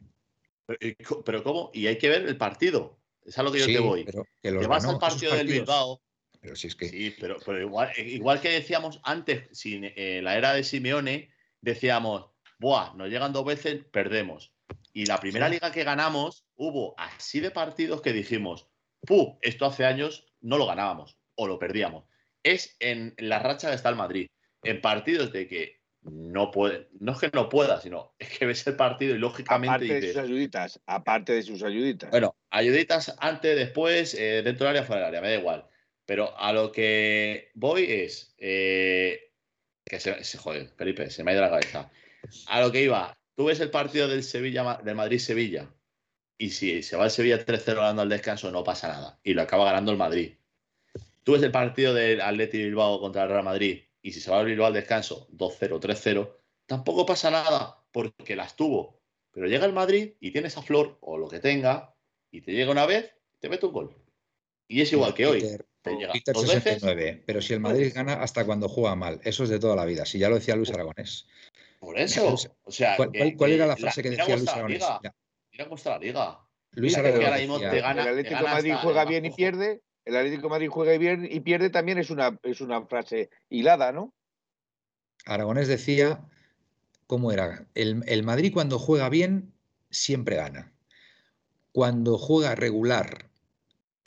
pero, 1.25 1.43
¿cómo? 1.43 1.71
Y 1.75 1.87
hay 1.87 1.99
que 1.99 2.09
ver 2.09 2.23
el 2.27 2.37
partido. 2.37 3.00
Es 3.31 3.39
a 3.39 3.45
lo 3.45 3.53
que 3.53 3.61
yo 3.61 3.67
te 3.67 3.79
voy. 3.79 4.05
que 4.43 4.67
vas 4.67 4.85
al 4.85 4.99
partido 4.99 5.37
del 5.37 5.47
Bilbao. 5.47 6.03
Pero 6.41 6.57
si 6.57 6.67
es 6.67 6.75
que. 6.75 6.89
Sí, 6.89 7.15
pero, 7.21 7.61
igual, 7.61 7.93
igual, 7.97 8.41
que 8.41 8.51
decíamos 8.51 9.01
antes, 9.05 9.47
sin 9.57 9.85
eh, 9.85 10.21
la 10.21 10.37
era 10.37 10.53
de 10.53 10.65
Simeone, 10.65 11.31
decíamos, 11.61 12.27
Buah, 12.59 12.93
nos 12.95 13.09
llegan 13.09 13.33
dos 13.33 13.45
veces, 13.45 13.85
perdemos. 13.93 14.53
Y 14.93 15.07
la 15.07 15.21
primera 15.21 15.49
liga 15.49 15.71
que 15.71 15.85
ganamos, 15.85 16.45
hubo 16.57 16.95
así 16.99 17.39
de 17.39 17.53
partidos 17.53 18.03
que 18.03 18.13
dijimos, 18.13 18.67
¡puh! 19.07 19.39
Esto 19.43 19.65
hace 19.65 19.85
años 19.85 20.27
no 20.41 20.59
lo 20.59 20.67
ganábamos 20.67 21.17
o 21.37 21.47
lo 21.47 21.61
perdíamos. 21.61 22.07
Es 22.43 22.77
en 22.81 23.15
la 23.19 23.39
racha 23.39 23.69
de 23.69 23.77
está 23.77 23.91
el 23.91 23.97
Madrid. 23.97 24.27
En 24.65 24.81
partidos 24.81 25.33
de 25.33 25.47
que 25.47 25.80
no 26.03 26.51
puede, 26.51 26.89
no 26.99 27.13
es 27.13 27.19
que 27.19 27.31
no 27.33 27.49
pueda, 27.49 27.81
sino 27.81 28.15
es 28.19 28.39
que 28.39 28.47
ves 28.47 28.67
el 28.67 28.77
partido 28.77 29.15
y 29.15 29.19
lógicamente. 29.19 29.75
Aparte 29.75 30.01
de 30.01 30.13
sus 30.13 30.23
ayuditas, 30.23 30.81
aparte 30.87 31.33
de 31.33 31.43
sus 31.43 31.63
ayuditas. 31.63 32.11
Bueno, 32.11 32.37
ayuditas 32.51 33.15
antes, 33.19 33.57
después, 33.57 34.15
eh, 34.15 34.43
dentro 34.43 34.67
del 34.67 34.77
área, 34.77 34.87
fuera 34.87 35.03
del 35.03 35.09
área, 35.09 35.21
me 35.21 35.29
da 35.29 35.41
igual. 35.41 35.67
Pero 36.07 36.37
a 36.39 36.53
lo 36.53 36.73
que 36.73 37.51
voy 37.55 37.85
es. 37.85 38.35
Eh, 38.39 39.33
que 39.85 40.01
se, 40.01 40.23
se 40.25 40.39
joder, 40.39 40.71
Felipe, 40.77 41.11
se 41.11 41.23
me 41.23 41.31
ha 41.31 41.35
ido 41.35 41.43
la 41.43 41.51
cabeza. 41.51 41.91
A 42.47 42.61
lo 42.61 42.73
que 42.73 42.83
iba, 42.83 43.17
tú 43.35 43.47
ves 43.47 43.61
el 43.61 43.71
partido 43.71 44.09
del 44.09 44.23
Sevilla, 44.23 44.79
del 44.83 44.95
Madrid-Sevilla, 44.95 45.69
y 46.39 46.51
si 46.51 46.83
se 46.83 46.97
va 46.97 47.05
el 47.05 47.11
Sevilla 47.11 47.45
3-0 47.45 47.75
ganando 47.75 48.03
al 48.03 48.09
descanso, 48.09 48.51
no 48.51 48.65
pasa 48.65 48.89
nada. 48.89 49.21
Y 49.23 49.35
lo 49.35 49.43
acaba 49.43 49.65
ganando 49.65 49.91
el 49.93 49.99
Madrid. 49.99 50.35
Tú 51.25 51.33
ves 51.33 51.43
el 51.43 51.51
partido 51.51 51.93
del 51.93 52.21
Atleti 52.21 52.59
Bilbao 52.59 53.01
contra 53.01 53.25
el 53.25 53.29
Real 53.29 53.45
Madrid 53.45 53.83
y 54.03 54.13
si 54.13 54.21
se 54.21 54.31
va 54.31 54.39
a 54.39 54.41
abrir 54.41 54.61
al 54.63 54.73
descanso 54.73 55.29
2-0, 55.33 55.81
3-0, 55.81 56.37
tampoco 56.67 57.07
pasa 57.07 57.31
nada 57.31 57.83
porque 57.93 58.37
las 58.37 58.57
tuvo. 58.57 59.01
Pero 59.33 59.47
llega 59.47 59.67
el 59.67 59.73
Madrid 59.73 60.15
y 60.21 60.33
tiene 60.33 60.49
esa 60.49 60.63
flor 60.63 60.99
o 61.01 61.17
lo 61.17 61.29
que 61.29 61.39
tenga 61.39 61.95
y 62.31 62.41
te 62.41 62.53
llega 62.53 62.73
una 62.73 62.87
vez, 62.87 63.15
te 63.39 63.49
mete 63.49 63.67
un 63.67 63.73
gol. 63.73 63.97
Y 64.69 64.81
es 64.81 64.93
igual 64.93 65.15
que 65.15 65.27
hoy. 65.27 65.41
Te 65.83 65.97
llega 65.97 66.13
dos 66.33 66.49
69, 66.49 67.23
pero 67.27 67.41
si 67.41 67.55
el 67.55 67.61
Madrid 67.61 67.93
gana 67.95 68.23
hasta 68.23 68.45
cuando 68.45 68.69
juega 68.69 68.95
mal, 68.97 69.21
eso 69.25 69.45
es 69.45 69.51
de 69.51 69.59
toda 69.59 69.77
la 69.77 69.85
vida. 69.85 70.05
Si 70.05 70.19
ya 70.19 70.29
lo 70.29 70.35
decía 70.35 70.57
Luis 70.57 70.71
Aragonés. 70.71 71.27
Por 71.79 71.99
eso, 71.99 72.37
o 72.65 72.71
sea, 72.71 72.97
¿cuál, 72.97 73.53
era 73.53 73.67
la 73.67 73.77
frase 73.77 74.03
que 74.03 74.11
decía 74.11 74.37
Luis 74.37 74.49
Aragonés? 74.49 74.85
Mira 75.53 75.65
cómo 75.65 75.77
está 75.77 75.91
la 75.91 75.99
liga. 75.99 76.47
Luis 76.73 76.97
Aragonés. 76.97 77.49
el 77.73 77.85
Atlético 77.85 78.37
de 78.37 78.43
Madrid 78.43 78.75
juega 78.83 79.05
bien 79.07 79.25
y 79.25 79.31
pierde 79.31 79.83
el 80.11 80.17
Atlético 80.17 80.49
Madrid 80.49 80.69
juega 80.69 80.95
y 80.95 81.41
pierde, 81.41 81.71
también 81.71 81.99
es 81.99 82.11
una, 82.11 82.39
es 82.43 82.61
una 82.61 82.85
frase 82.87 83.31
hilada, 83.49 83.93
¿no? 83.93 84.13
Aragonés 85.25 85.69
decía, 85.69 86.21
¿cómo 87.07 87.31
era? 87.31 87.67
El, 87.75 88.03
el 88.07 88.23
Madrid 88.25 88.53
cuando 88.53 88.79
juega 88.79 89.09
bien, 89.09 89.53
siempre 89.91 90.37
gana. 90.37 90.73
Cuando 91.73 92.19
juega 92.19 92.57
regular, 92.57 93.31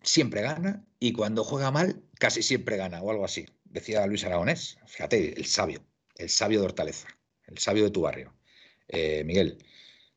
siempre 0.02 0.42
gana. 0.42 0.86
Y 1.00 1.14
cuando 1.14 1.44
juega 1.44 1.72
mal, 1.72 2.04
casi 2.20 2.44
siempre 2.44 2.78
gana, 2.78 3.02
o 3.02 3.12
algo 3.12 3.26
así. 3.26 3.46
Decía 3.64 4.06
Luis 4.06 4.26
Aragonés. 4.26 4.78
Fíjate, 4.86 5.40
el 5.40 5.46
sabio, 5.46 5.86
el 6.16 6.30
sabio 6.30 6.60
de 6.60 6.66
Hortaleza, 6.66 7.08
el 7.46 7.58
sabio 7.58 7.86
de 7.86 7.92
tu 7.92 8.02
barrio. 8.02 8.34
Eh, 8.90 9.24
Miguel, 9.24 9.58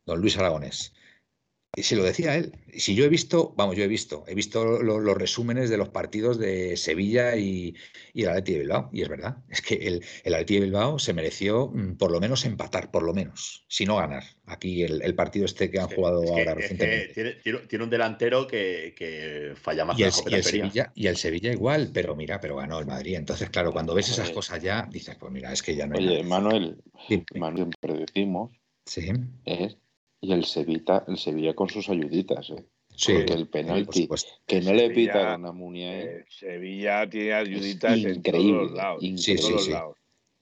don 0.04 0.20
Luis 0.20 0.36
Aragonés. 0.36 0.92
Y 1.78 1.82
se 1.82 1.94
lo 1.94 2.04
decía 2.04 2.34
él. 2.36 2.52
Y 2.72 2.80
si 2.80 2.94
yo 2.94 3.04
he 3.04 3.08
visto, 3.10 3.52
vamos, 3.54 3.76
yo 3.76 3.84
he 3.84 3.86
visto, 3.86 4.24
he 4.26 4.34
visto 4.34 4.82
los 4.82 5.16
resúmenes 5.16 5.68
de 5.68 5.76
los 5.76 5.90
partidos 5.90 6.38
de 6.38 6.74
Sevilla 6.78 7.36
y, 7.36 7.76
y 8.14 8.22
el 8.22 8.30
Atleti 8.30 8.54
de 8.54 8.58
Bilbao. 8.60 8.88
Y 8.94 9.02
es 9.02 9.10
verdad, 9.10 9.36
es 9.50 9.60
que 9.60 9.74
el, 9.74 10.02
el 10.24 10.34
Atleti 10.34 10.54
de 10.54 10.60
Bilbao 10.62 10.98
se 10.98 11.12
mereció 11.12 11.68
mm, 11.68 11.96
por 11.98 12.10
lo 12.10 12.18
menos 12.18 12.46
empatar, 12.46 12.90
por 12.90 13.02
lo 13.02 13.12
menos, 13.12 13.66
si 13.68 13.84
no 13.84 13.96
ganar. 13.96 14.24
Aquí 14.46 14.84
el, 14.84 15.14
partido 15.14 15.44
este 15.44 15.70
que 15.70 15.78
han 15.78 15.88
jugado 15.88 16.22
ahora 16.22 16.54
recientemente. 16.54 17.40
Tiene, 17.42 17.84
un 17.84 17.90
delantero 17.90 18.46
que, 18.46 19.52
falla 19.60 19.84
más 19.84 19.98
y 19.98 20.04
el, 20.04 20.12
y 20.30 20.34
el 20.34 20.44
Sevilla 20.44 20.92
Y 20.94 21.06
el 21.08 21.16
Sevilla 21.18 21.52
igual, 21.52 21.90
pero 21.92 22.16
mira, 22.16 22.40
pero 22.40 22.56
ganó 22.56 22.78
el 22.78 22.86
Madrid. 22.86 23.16
Entonces, 23.16 23.50
claro, 23.50 23.72
cuando 23.72 23.94
ves 23.94 24.08
esas 24.08 24.30
cosas 24.30 24.62
ya, 24.62 24.88
dices, 24.90 25.16
pues 25.16 25.30
mira, 25.30 25.52
es 25.52 25.62
que 25.62 25.76
ya 25.76 25.86
no 25.86 25.98
hay 25.98 26.08
Oye, 26.08 26.22
Manuel, 26.22 26.78
Manuel, 27.34 27.68
predecimos 27.80 28.52
sí. 28.86 29.10
es 29.44 29.76
y 30.26 30.32
el 30.32 30.44
Sevilla, 30.44 31.04
el 31.06 31.16
Sevilla 31.16 31.54
con 31.54 31.68
sus 31.68 31.88
ayuditas, 31.88 32.50
¿eh? 32.50 32.64
Sí, 32.96 33.12
Porque 33.12 33.34
el 33.34 33.48
penalti 33.48 34.08
que 34.46 34.60
no 34.62 34.72
le 34.72 34.88
pita 34.90 35.34
a 35.34 35.38
Munia. 35.38 36.00
¿eh? 36.00 36.24
Sevilla 36.30 37.08
tiene 37.08 37.34
ayuditas 37.34 37.98
en 37.98 38.22
todos 38.22 38.44
los 38.44 38.72
lados. 38.72 39.02
Sí, 39.02 39.36
sí, 39.36 39.54
sí. 39.58 39.72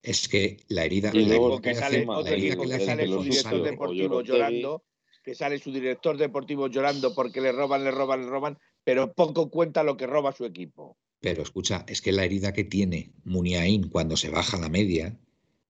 Es 0.02 0.28
que 0.28 0.58
la 0.68 0.84
herida. 0.84 1.10
Y 1.12 1.26
luego 1.26 1.60
que 1.60 1.74
sale, 1.74 2.06
que 2.06 2.78
sale 2.78 3.06
su 3.08 3.22
director 3.22 3.62
deportivo 3.62 4.22
llorando, 4.22 4.84
que 5.24 5.34
sale 5.34 5.58
su 5.58 5.72
director 5.72 6.16
deportivo 6.16 6.68
llorando 6.68 7.12
porque 7.12 7.40
le 7.40 7.50
roban, 7.50 7.82
le 7.82 7.90
roban, 7.90 8.20
le 8.20 8.28
roban, 8.28 8.58
pero 8.84 9.12
poco 9.12 9.50
cuenta 9.50 9.82
lo 9.82 9.96
que 9.96 10.06
roba 10.06 10.30
su 10.30 10.44
equipo. 10.44 10.96
Pero 11.20 11.42
escucha, 11.42 11.84
es 11.88 12.00
que 12.00 12.12
la 12.12 12.24
herida 12.24 12.52
que 12.52 12.64
tiene 12.64 13.14
Muniain 13.24 13.88
cuando 13.88 14.16
se 14.16 14.30
baja 14.30 14.58
la 14.58 14.68
media, 14.68 15.18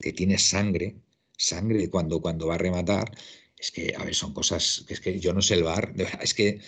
que 0.01 0.12
tiene 0.12 0.36
sangre, 0.36 0.97
sangre 1.39 1.89
cuando, 1.89 2.20
cuando 2.20 2.49
va 2.49 2.57
a 2.57 2.59
rematar, 2.59 3.11
es 3.65 3.70
que, 3.70 3.95
a 3.97 4.05
ver, 4.05 4.15
son 4.15 4.35
cosas 4.35 4.85
que 4.86 4.93
es 4.93 5.01
que 5.01 5.19
yo 5.19 5.32
no 5.32 5.41
sé 5.41 5.55
el 5.55 5.62
bar, 5.62 5.95
es 6.20 6.35
que, 6.35 6.61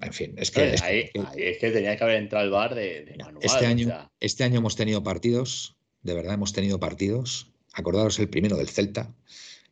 en 0.00 0.12
fin, 0.12 0.34
es 0.36 0.52
que... 0.52 0.74
es, 0.74 0.82
ahí, 0.82 1.10
es 1.36 1.58
que 1.58 1.70
tenía 1.72 1.96
que 1.96 2.04
haber 2.04 2.16
entrado 2.16 2.44
el 2.44 2.52
bar 2.52 2.76
de, 2.76 3.12
manual. 3.18 3.44
Este 3.44 3.66
año, 3.66 4.10
este 4.20 4.44
año 4.44 4.58
hemos 4.58 4.76
tenido 4.76 5.02
partidos, 5.02 5.76
de 6.02 6.14
verdad 6.14 6.34
hemos 6.34 6.52
tenido 6.52 6.78
partidos, 6.78 7.50
acordaros 7.72 8.20
el 8.20 8.28
primero 8.28 8.56
del 8.56 8.68
Celta, 8.68 9.12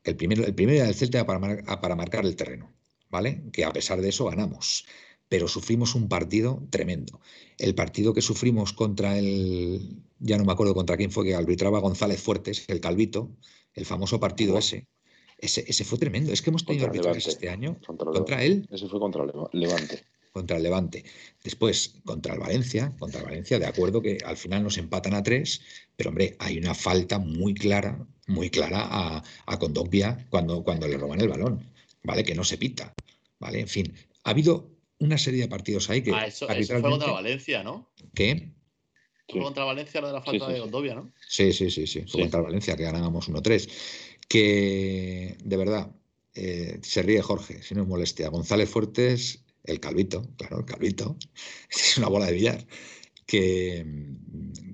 el 0.03 0.17
primero, 0.17 0.45
el 0.45 0.57
primero 0.57 0.85
del 0.85 0.95
Celta 0.95 1.25
para, 1.25 1.81
para 1.81 1.95
marcar 1.95 2.25
el 2.25 2.35
terreno, 2.35 2.75
¿vale? 3.11 3.45
Que 3.53 3.65
a 3.65 3.73
pesar 3.73 4.01
de 4.01 4.09
eso 4.09 4.25
ganamos 4.25 4.87
pero 5.29 5.49
sufrimos 5.49 5.97
un 5.97 6.09
partido 6.09 6.63
tremendo. 6.71 7.21
El 7.59 7.75
partido 7.75 8.15
que 8.15 8.23
sufrimos 8.23 8.73
contra 8.73 9.19
el, 9.19 10.05
ya 10.21 10.39
no 10.39 10.45
me 10.45 10.53
acuerdo 10.53 10.73
contra 10.73 10.97
quién 10.97 11.11
fue, 11.11 11.25
que 11.25 11.35
arbitraba 11.35 11.81
González 11.81 12.23
Fuertes, 12.23 12.65
el 12.69 12.81
Calvito, 12.81 13.33
el 13.75 13.87
famoso 13.87 14.21
partido 14.21 14.57
ese, 14.57 14.87
ese, 15.39 15.85
fue 15.85 15.99
tremendo. 15.99 16.33
Es 16.33 16.43
que 16.43 16.51
hemos 16.51 16.65
tenido 16.65 16.87
arbitrajes 16.87 17.27
este 17.27 17.49
año 17.49 17.79
contra, 17.87 18.43
él. 18.43 18.67
Ese 18.71 18.89
fue 18.89 18.99
contra 18.99 19.25
Levante. 19.53 20.05
Contra 20.33 20.57
el 20.57 20.63
Levante. 20.63 21.05
Después, 21.45 21.95
contra 22.05 22.35
el 22.35 22.41
Valencia, 22.41 22.95
contra 22.99 23.21
el 23.21 23.27
Valencia, 23.27 23.59
de 23.59 23.67
acuerdo 23.67 24.01
que 24.03 24.19
al 24.25 24.37
final 24.37 24.63
nos 24.63 24.79
empatan 24.79 25.15
a 25.15 25.23
tres, 25.23 25.61
pero 25.97 26.11
hombre, 26.11 26.37
hay 26.39 26.59
una 26.59 26.75
falta 26.75 27.19
muy 27.19 27.55
clara, 27.55 28.07
muy 28.27 28.51
clara 28.51 28.81
a, 28.83 29.23
a 29.47 29.59
cuando, 29.59 30.63
cuando 30.63 30.89
le 30.89 30.97
roban 30.97 31.21
el 31.21 31.29
balón, 31.29 31.71
¿vale? 32.03 32.25
Que 32.25 32.35
no 32.35 32.45
se 32.45 32.59
pita, 32.59 32.95
¿vale? 33.39 33.61
En 33.61 33.69
fin, 33.69 33.95
ha 34.25 34.31
habido 34.31 34.71
una 34.99 35.19
serie 35.19 35.43
de 35.43 35.49
partidos 35.49 35.91
ahí 35.91 36.03
que. 36.03 36.13
Ah, 36.13 36.27
eso, 36.27 36.47
fue 36.47 36.83
contra 36.83 37.13
Valencia, 37.13 37.63
¿no? 37.63 37.91
¿Qué? 38.15 38.53
Fue 39.29 39.43
contra 39.43 39.65
Valencia 39.65 40.01
lo 40.01 40.07
de 40.07 40.13
la 40.13 40.23
falta 40.23 40.49
de 40.49 40.61
Condovia, 40.61 40.95
¿no? 40.95 41.13
Sí, 41.29 41.53
sí, 41.53 41.71
sí, 41.71 41.87
sí. 41.87 42.05
Fue 42.07 42.23
contra 42.23 42.41
Valencia 42.41 42.77
que 42.77 42.85
ganábamos 42.85 43.29
1-3 43.29 43.69
que 44.29 45.37
de 45.45 45.57
verdad 45.57 45.91
eh, 46.35 46.79
se 46.83 47.03
ríe 47.03 47.23
Jorge, 47.23 47.63
si 47.63 47.75
no 47.75 47.83
es 47.83 47.89
molestia. 47.89 48.29
González 48.29 48.69
Fuertes, 48.69 49.45
el 49.65 49.81
Calvito, 49.81 50.27
claro, 50.37 50.59
el 50.59 50.65
Calvito, 50.65 51.17
es 51.71 51.99
una 51.99 52.09
bola 52.09 52.27
de 52.27 52.33
billar. 52.33 52.67
Que 53.27 53.85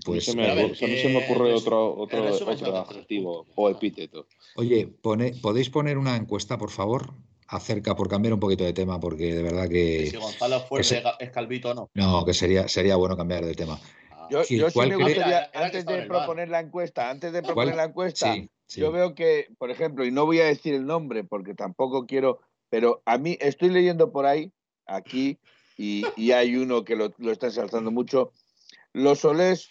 pues. 0.05 0.29
A 0.29 0.35
mí 0.35 0.75
se 0.75 1.09
me, 1.09 1.25
ocurre 1.25 1.55
otro, 1.55 1.97
otro, 1.97 2.29
adjetivo 2.29 3.47
o 3.55 3.71
epíteto. 3.71 4.27
Oye, 4.57 4.87
¿podéis 4.87 5.71
poner 5.71 5.97
una 5.97 6.17
encuesta, 6.17 6.59
por 6.59 6.71
favor? 6.71 7.15
acerca, 7.53 7.95
por 7.95 8.09
cambiar 8.09 8.33
un 8.33 8.41
poquito 8.41 8.65
de 8.65 8.73
tema, 8.73 8.99
porque 8.99 9.35
de 9.35 9.43
verdad 9.43 9.69
que. 9.69 10.09
Si 10.11 10.17
Gonzalo 10.17 10.61
Fuertes 10.61 11.03
es 11.19 11.31
Calvito 11.31 11.71
o 11.71 11.75
no. 11.75 11.91
No, 11.95 12.25
que 12.25 12.33
sería, 12.35 12.67
sería 12.67 12.97
bueno 12.97 13.17
cambiar 13.17 13.45
de 13.45 13.55
tema. 13.55 13.79
Ah. 14.11 14.27
Yo, 14.31 14.43
sí, 14.43 14.57
me 14.57 14.97
gustaría, 14.97 15.51
antes 15.53 15.85
de 15.85 16.03
proponer 16.03 16.49
la 16.49 16.61
encuesta, 16.61 17.11
antes 17.11 17.33
de 17.33 17.43
proponer 17.43 17.77
la 17.77 17.85
encuesta, 17.85 18.35
yo 18.77 18.93
veo 18.93 19.15
que, 19.15 19.49
por 19.59 19.71
ejemplo, 19.71 20.05
y 20.05 20.11
no 20.11 20.27
voy 20.27 20.41
a 20.41 20.47
decir 20.47 20.75
el 20.75 20.87
nombre 20.87 21.25
porque 21.25 21.55
tampoco 21.55 22.07
quiero, 22.07 22.41
pero 22.69 23.03
a 23.05 23.19
mí 23.19 23.37
estoy 23.41 23.71
leyendo 23.71 24.13
por 24.13 24.27
ahí, 24.27 24.53
aquí, 24.87 25.39
y, 25.77 26.05
hay 26.33 26.57
uno 26.57 26.85
que 26.85 26.97
lo, 26.97 27.13
está 27.31 27.47
ensalzando 27.47 27.91
mucho, 27.91 28.33
los 28.93 29.21
solés 29.21 29.71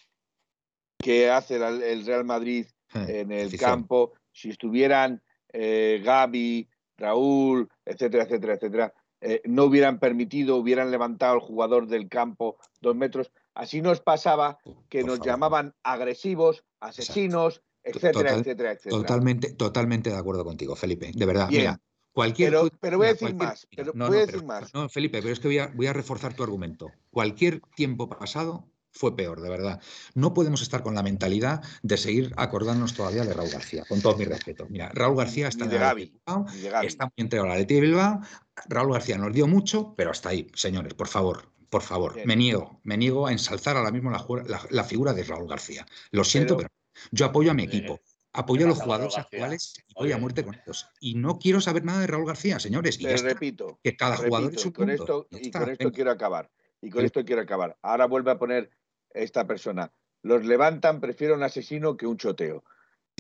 que 0.98 1.30
hace 1.30 1.56
el 1.56 2.06
Real 2.06 2.26
Madrid 2.26 2.68
en 2.94 3.32
el 3.32 3.57
campo, 3.57 4.14
si 4.32 4.49
estuvieran 4.49 5.22
eh, 5.53 6.02
Gaby, 6.03 6.69
Raúl, 6.98 7.69
etcétera, 7.86 8.23
etcétera, 8.23 8.53
etcétera, 8.53 8.94
eh, 9.22 9.41
no 9.45 9.65
hubieran 9.65 9.99
permitido, 9.99 10.56
hubieran 10.57 10.90
levantado 10.90 11.34
al 11.34 11.40
jugador 11.40 11.88
del 11.88 12.10
campo 12.10 12.57
dos 12.82 12.95
metros. 12.95 13.32
Así 13.53 13.82
nos 13.82 14.02
pasaba 14.02 14.57
que 14.90 15.03
nos 15.03 15.19
llamaban 15.19 15.76
agresivos, 15.84 16.64
asesinos, 16.80 17.61
etcétera, 17.84 18.36
etcétera, 18.36 18.72
etcétera. 18.72 19.02
Totalmente, 19.02 19.53
totalmente 19.53 20.10
de 20.10 20.18
acuerdo 20.18 20.44
contigo, 20.44 20.76
Felipe. 20.76 21.12
De 21.14 21.26
verdad, 21.26 21.49
mira, 21.49 21.80
cualquier. 22.12 22.53
Pero, 22.80 22.98
voy 22.98 23.08
a 23.08 23.14
decir 23.14 23.36
más. 23.36 23.68
Pero 23.76 23.94
voy 23.94 24.18
a 24.18 24.26
decir 24.26 24.44
más. 24.44 24.74
No, 24.74 24.90
Felipe, 24.90 25.22
pero 25.22 25.34
es 25.34 25.40
que 25.40 25.48
voy 25.48 25.60
a, 25.60 25.68
voy 25.68 25.88
a 25.88 25.94
reforzar 25.94 26.34
tu 26.34 26.44
argumento. 26.44 26.91
Cualquier 27.10 27.62
tiempo 27.76 28.10
pasado 28.10 28.72
fue 28.91 29.16
peor, 29.16 29.41
de 29.41 29.49
verdad. 29.49 29.82
No 30.14 30.34
podemos 30.34 30.62
estar 30.62 30.84
con 30.84 30.95
la 30.95 31.03
mentalidad 31.03 31.62
de 31.82 31.98
seguir 31.98 32.34
acordándonos 32.36 32.94
todavía 32.94 33.24
de 33.24 33.34
Raúl 33.34 33.49
García, 33.49 33.84
con 33.88 34.02
todo 34.02 34.18
mi 34.18 34.26
respeto. 34.26 34.68
Mira, 34.70 34.90
Raúl 34.94 35.18
García 35.18 35.48
está 35.48 35.66
en 35.66 35.80
la 35.80 35.94
Bilbao, 35.94 36.45
está 36.84 37.06
muy 37.06 37.14
entregado 37.18 37.49
a 37.49 37.53
la 37.53 37.60
Leti 37.60 37.76
de 37.76 37.82
Bilbao. 37.82 38.20
Raúl 38.68 38.94
García 38.94 39.18
nos 39.18 39.34
dio 39.34 39.48
mucho, 39.48 39.94
pero 39.95 40.12
hasta 40.12 40.30
ahí, 40.30 40.48
señores, 40.53 40.94
por 40.94 41.08
favor, 41.08 41.52
por 41.70 41.82
favor, 41.82 42.18
me 42.26 42.36
niego, 42.36 42.82
me 42.84 42.98
niego 42.98 43.28
a 43.28 43.32
ensalzar 43.32 43.78
ahora 43.78 43.91
mismo 43.91 44.12
la, 44.12 44.84
figura 44.84 45.14
de 45.14 45.24
Raúl 45.24 45.48
García. 45.48 45.86
Lo 46.12 46.26
siento, 46.26 46.58
pero, 46.58 46.70
yo 47.11 47.26
apoyo 47.26 47.52
a 47.52 47.53
mi 47.53 47.64
equipo. 47.64 47.99
Apoyo 48.34 48.65
a 48.65 48.69
los 48.69 48.80
jugadores 48.80 49.18
actuales 49.18 49.73
y 49.90 49.94
voy 49.94 50.11
a 50.14 50.18
muerte 50.18 50.45
con 50.45 50.56
ellos. 50.56 50.88
Y 51.02 51.15
no 51.15 51.38
quiero 51.38 51.60
saber 51.60 51.84
nada 51.84 51.99
de 51.99 52.07
Raúl 52.07 52.26
García, 52.26 52.60
señores. 52.60 52.99
Y 52.99 53.07
repito. 53.07 53.80
Que 53.84 53.98
cada 53.98 54.15
jugador 54.15 54.53
es 54.53 54.65
y 54.65 54.72
con 54.72 54.90
esto, 54.90 55.28
y 55.32 55.52
con 55.52 55.69
esto 55.69 55.91
quiero 55.91 56.11
acabar. 56.11 56.49
Y 56.82 56.90
con 56.90 57.03
esto 57.03 57.26
quiero 57.26 57.41
acabar. 57.41 57.78
Ahora 57.82 58.07
vuelve 58.07 58.32
a 58.32 58.40
poner 58.40 58.69
esta 59.14 59.45
persona. 59.45 59.91
Los 60.23 60.45
levantan, 60.45 61.02
prefiero 61.02 61.36
un 61.36 61.44
asesino 61.44 61.98
que 61.98 62.07
un 62.07 62.18
choteo. 62.18 62.64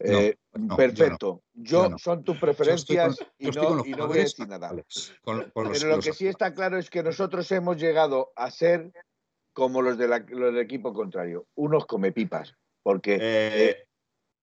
Eh, 0.03 0.37
perfecto. 0.77 1.43
Yo, 1.53 1.97
son 1.97 2.23
tus 2.23 2.37
preferencias 2.37 3.19
y, 3.37 3.51
no, 3.51 3.85
y, 3.85 3.91
no, 3.91 4.07
voy 4.07 4.19
a 4.19 4.21
decir 4.21 4.47
nada. 4.47 4.73
Pero 5.53 5.87
lo 5.87 5.99
que 5.99 6.13
sí 6.13 6.27
está 6.27 6.53
claro 6.53 6.77
es 6.77 6.89
que 6.89 7.03
nosotros 7.03 7.51
hemos 7.51 7.77
llegado 7.77 8.31
a 8.35 8.49
ser 8.49 8.91
como 9.53 9.81
los, 9.81 9.97
de 9.97 10.07
del 10.07 10.57
equipo 10.57 10.93
contrario, 10.93 11.47
unos 11.55 11.85
come 11.85 12.11
pipas. 12.11 12.55
Porque. 12.83 13.17
Eh, 13.21 13.85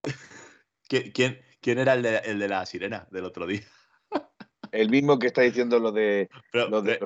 ¿quién, 1.13 1.39
¿Quién 1.61 1.77
era 1.77 1.93
el 1.93 2.01
de, 2.01 2.17
el 2.19 2.39
de 2.39 2.47
la 2.47 2.65
sirena 2.65 3.07
del 3.11 3.25
otro 3.25 3.45
día? 3.45 3.61
El 4.71 4.89
mismo 4.91 5.17
que 5.17 5.25
está 5.25 5.41
diciendo 5.41 5.79
lo 5.79 5.91
de. 5.91 6.29
Pero, 6.51 6.69
lo 6.69 6.83
de 6.83 6.99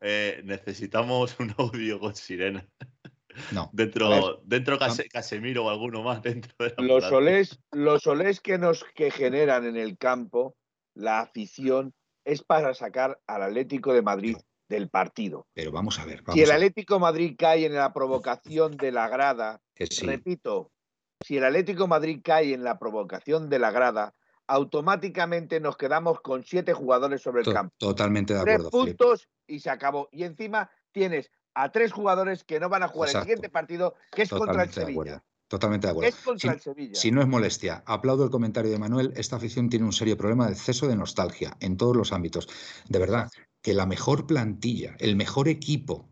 eh, 0.00 0.40
necesitamos 0.44 1.36
un 1.40 1.52
audio 1.58 1.98
con 1.98 2.14
sirena. 2.14 2.64
No. 3.50 3.70
Dentro, 3.72 4.40
dentro 4.44 4.78
Casemiro 4.78 5.64
o 5.64 5.70
alguno 5.70 6.02
más 6.02 6.22
dentro 6.22 6.52
de 6.58 6.74
los 6.78 7.04
solés, 7.04 7.58
los 7.72 8.02
solés 8.02 8.40
que 8.40 8.58
nos 8.58 8.84
que 8.94 9.10
generan 9.10 9.64
en 9.64 9.76
el 9.76 9.98
campo 9.98 10.56
la 10.94 11.20
afición 11.20 11.94
es 12.24 12.42
para 12.42 12.74
sacar 12.74 13.20
al 13.26 13.42
Atlético 13.42 13.92
de 13.94 14.02
Madrid 14.02 14.36
del 14.70 14.88
partido. 14.88 15.46
Pero 15.52 15.72
vamos 15.72 15.98
a 15.98 16.06
ver. 16.06 16.22
si 16.32 16.40
el 16.40 16.50
Atlético 16.50 16.94
de 16.94 17.00
Madrid 17.00 17.34
cae 17.36 17.66
en 17.66 17.74
la 17.74 17.92
provocación 17.92 18.76
de 18.76 18.92
la 18.92 19.08
grada, 19.08 19.60
repito, 20.02 20.70
si 21.22 21.36
el 21.36 21.44
Atlético 21.44 21.82
de 21.82 21.88
Madrid 21.88 22.20
cae 22.24 22.54
en 22.54 22.64
la 22.64 22.78
provocación 22.78 23.50
de 23.50 23.58
la 23.58 23.72
grada, 23.72 24.14
automáticamente 24.46 25.60
nos 25.60 25.76
quedamos 25.76 26.20
con 26.20 26.44
siete 26.44 26.72
jugadores 26.72 27.20
sobre 27.20 27.42
el 27.42 27.52
campo. 27.52 27.74
Totalmente 27.78 28.32
de 28.32 28.40
acuerdo. 28.40 28.70
Tres 28.70 28.70
puntos 28.70 29.28
y 29.46 29.58
se 29.58 29.70
acabó. 29.70 30.08
Y 30.12 30.22
encima 30.22 30.70
tienes 30.92 31.30
a 31.54 31.70
tres 31.72 31.92
jugadores 31.92 32.44
que 32.44 32.60
no 32.60 32.68
van 32.68 32.84
a 32.84 32.88
jugar 32.88 33.10
el 33.10 33.20
siguiente 33.20 33.50
partido, 33.50 33.96
que 34.12 34.22
es 34.22 34.30
contra 34.30 34.62
el 34.62 34.70
Sevilla. 34.70 35.22
Totalmente 35.48 35.88
de 35.88 35.90
acuerdo. 35.90 36.08
Es 36.08 36.14
contra 36.24 36.50
si, 36.52 36.56
el 36.56 36.60
Sevilla. 36.60 36.94
Si 36.94 37.10
no 37.10 37.20
es 37.20 37.26
molestia, 37.26 37.82
aplaudo 37.86 38.22
el 38.22 38.30
comentario 38.30 38.70
de 38.70 38.78
Manuel. 38.78 39.12
Esta 39.16 39.34
afición 39.34 39.68
tiene 39.68 39.84
un 39.84 39.92
serio 39.92 40.16
problema 40.16 40.46
de 40.46 40.52
exceso 40.52 40.86
de 40.86 40.94
nostalgia 40.94 41.56
en 41.58 41.76
todos 41.76 41.96
los 41.96 42.12
ámbitos. 42.12 42.48
De 42.88 43.00
verdad, 43.00 43.28
que 43.62 43.74
la 43.74 43.86
mejor 43.86 44.26
plantilla, 44.26 44.96
el 44.98 45.16
mejor 45.16 45.48
equipo, 45.48 46.08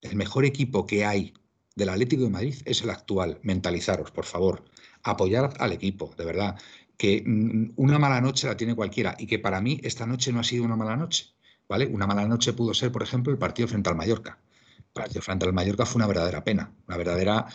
el 0.00 0.16
mejor 0.16 0.44
equipo 0.44 0.86
que 0.86 1.04
hay 1.04 1.34
del 1.76 1.88
Atlético 1.88 2.24
de 2.24 2.30
Madrid 2.30 2.56
es 2.64 2.82
el 2.82 2.90
actual. 2.90 3.38
Mentalizaros, 3.42 4.10
por 4.10 4.24
favor. 4.24 4.64
Apoyar 5.02 5.54
al 5.58 5.72
equipo, 5.72 6.14
de 6.16 6.24
verdad. 6.24 6.58
Que 6.96 7.22
mm, 7.26 7.72
una 7.76 7.98
mala 7.98 8.20
noche 8.20 8.46
la 8.46 8.56
tiene 8.56 8.74
cualquiera 8.74 9.16
y 9.18 9.26
que 9.26 9.38
para 9.38 9.60
mí 9.60 9.80
esta 9.82 10.06
noche 10.06 10.32
no 10.32 10.40
ha 10.40 10.44
sido 10.44 10.64
una 10.64 10.76
mala 10.76 10.96
noche. 10.96 11.26
¿Vale? 11.68 11.86
Una 11.86 12.06
mala 12.06 12.26
noche 12.26 12.52
pudo 12.52 12.74
ser, 12.74 12.90
por 12.90 13.02
ejemplo, 13.02 13.32
el 13.32 13.38
partido 13.38 13.68
frente 13.68 13.88
al 13.88 13.96
Mallorca 13.96 14.40
partido 14.92 15.22
frente 15.22 15.46
al 15.46 15.52
Mallorca 15.52 15.86
fue 15.86 15.98
una 15.98 16.06
verdadera 16.06 16.42
pena, 16.44 16.72
una 16.86 16.96
verdadera 16.96 17.46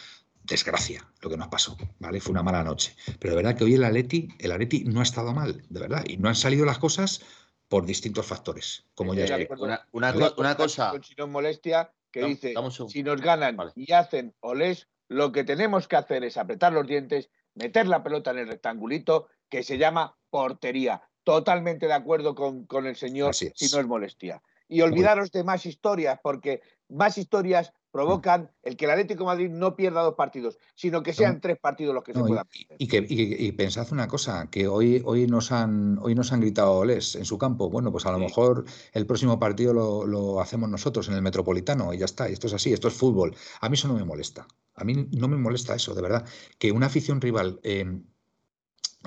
desgracia 0.43 1.07
lo 1.21 1.29
que 1.29 1.37
nos 1.37 1.47
pasó, 1.47 1.75
¿vale? 1.99 2.21
Fue 2.21 2.31
una 2.31 2.43
mala 2.43 2.63
noche. 2.63 2.95
Pero 3.19 3.31
de 3.31 3.41
verdad 3.41 3.57
que 3.57 3.63
hoy 3.63 3.73
el 3.73 3.83
Atleti, 3.83 4.29
el 4.39 4.51
Atleti 4.51 4.83
no 4.85 4.99
ha 4.99 5.03
estado 5.03 5.33
mal, 5.33 5.63
de 5.69 5.79
verdad, 5.79 6.05
y 6.07 6.17
no 6.17 6.29
han 6.29 6.35
salido 6.35 6.65
las 6.65 6.77
cosas 6.77 7.21
por 7.67 7.85
distintos 7.85 8.25
factores, 8.25 8.85
como 8.93 9.13
ya 9.13 9.37
una, 9.57 9.85
una, 9.91 10.13
una, 10.37 10.55
cosa... 10.55 10.93
Con 11.17 11.31
molestia, 11.31 11.91
que 12.11 12.23
dice, 12.25 12.53
si 12.87 13.03
nos 13.03 13.21
ganan 13.21 13.57
y 13.75 13.91
hacen 13.91 14.35
olés, 14.39 14.87
lo 15.07 15.31
que 15.31 15.43
tenemos 15.43 15.87
que 15.87 15.95
hacer 15.95 16.23
es 16.23 16.37
apretar 16.37 16.73
los 16.73 16.87
dientes, 16.87 17.29
meter 17.55 17.87
la 17.87 18.03
pelota 18.03 18.31
en 18.31 18.39
el 18.39 18.47
rectangulito, 18.47 19.27
que 19.49 19.63
se 19.63 19.77
llama 19.77 20.17
portería. 20.29 21.01
Totalmente 21.23 21.87
de 21.87 21.93
acuerdo 21.93 22.35
con, 22.35 22.65
con 22.65 22.85
el 22.85 22.95
señor, 22.95 23.33
si 23.33 23.51
no 23.73 23.79
es 23.79 23.87
molestia. 23.87 24.41
Y 24.67 24.81
olvidaros 24.81 25.31
de 25.31 25.43
más 25.43 25.65
historias, 25.65 26.19
porque 26.21 26.61
más 26.87 27.17
historias 27.17 27.73
provocan 27.95 28.51
el 28.61 28.75
que 28.75 28.83
el 28.83 28.91
Atlético 28.91 29.23
de 29.23 29.27
Madrid 29.27 29.49
no 29.49 29.77
pierda 29.77 30.01
dos 30.01 30.15
partidos, 30.15 30.59
sino 30.75 31.01
que 31.01 31.13
sean 31.13 31.39
tres 31.39 31.57
partidos 31.57 31.95
los 31.95 32.03
que 32.03 32.11
se 32.11 32.19
puedan 32.19 32.45
perder. 32.45 32.75
Y, 32.77 32.87
que, 32.89 33.05
y, 33.07 33.49
pensad 33.53 33.87
una 33.93 34.09
cosa, 34.09 34.49
que 34.51 34.67
hoy, 34.67 35.01
hoy, 35.05 35.27
nos 35.27 35.53
han, 35.53 35.97
hoy 35.99 36.13
nos 36.13 36.33
han 36.33 36.41
gritado 36.41 36.73
goles 36.73 37.15
en 37.15 37.23
su 37.23 37.37
campo. 37.37 37.69
Bueno, 37.69 37.93
pues 37.93 38.05
a 38.05 38.11
lo 38.11 38.19
mejor 38.19 38.65
el 38.91 39.05
próximo 39.05 39.39
partido 39.39 39.73
lo, 39.73 40.41
hacemos 40.41 40.69
nosotros 40.69 41.07
en 41.07 41.13
el 41.13 41.21
Metropolitano 41.21 41.93
y 41.93 41.99
ya 41.99 42.03
está. 42.05 42.27
Esto 42.27 42.47
es 42.47 42.53
así, 42.53 42.73
esto 42.73 42.89
es 42.89 42.95
fútbol. 42.95 43.33
A 43.61 43.69
mí 43.69 43.75
eso 43.75 43.87
no 43.87 43.93
me 43.93 44.03
molesta. 44.03 44.45
A 44.73 44.83
mí 44.83 45.07
no 45.13 45.29
me 45.29 45.37
molesta 45.37 45.73
eso, 45.73 45.95
de 45.95 46.01
verdad. 46.01 46.27
Que 46.59 46.73
una 46.73 46.87
afición 46.87 47.21
rival... 47.21 47.61
Eh, 47.63 48.01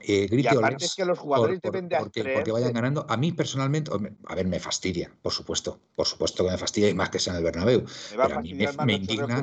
eh, 0.03 0.29
y 0.31 0.47
aparte 0.47 0.85
es 0.85 0.95
que 0.95 1.05
los 1.05 1.19
jugadores 1.19 1.61
deben 1.61 1.89
de 1.89 1.97
porque, 1.99 2.25
porque, 2.25 2.53
vayan 2.53 2.73
ganando. 2.73 3.07
A 3.09 3.17
mí 3.17 3.33
personalmente, 3.33 3.91
a 4.27 4.35
ver, 4.35 4.47
me 4.47 4.61
fastidia, 4.61 5.11
por 5.23 5.33
supuesto, 5.33 5.81
por 5.95 6.07
supuesto 6.07 6.45
que 6.45 6.51
me 6.51 6.59
fastidia 6.59 6.89
y 6.89 6.95
más 6.95 7.11
que 7.11 7.19
sea 7.19 7.33
en 7.35 7.39
el 7.39 7.45
Bernabéu. 7.45 7.85
Me 8.17 8.23
a, 8.23 8.41
mí 8.41 8.55
me, 8.55 8.65
indigna, 8.95 9.43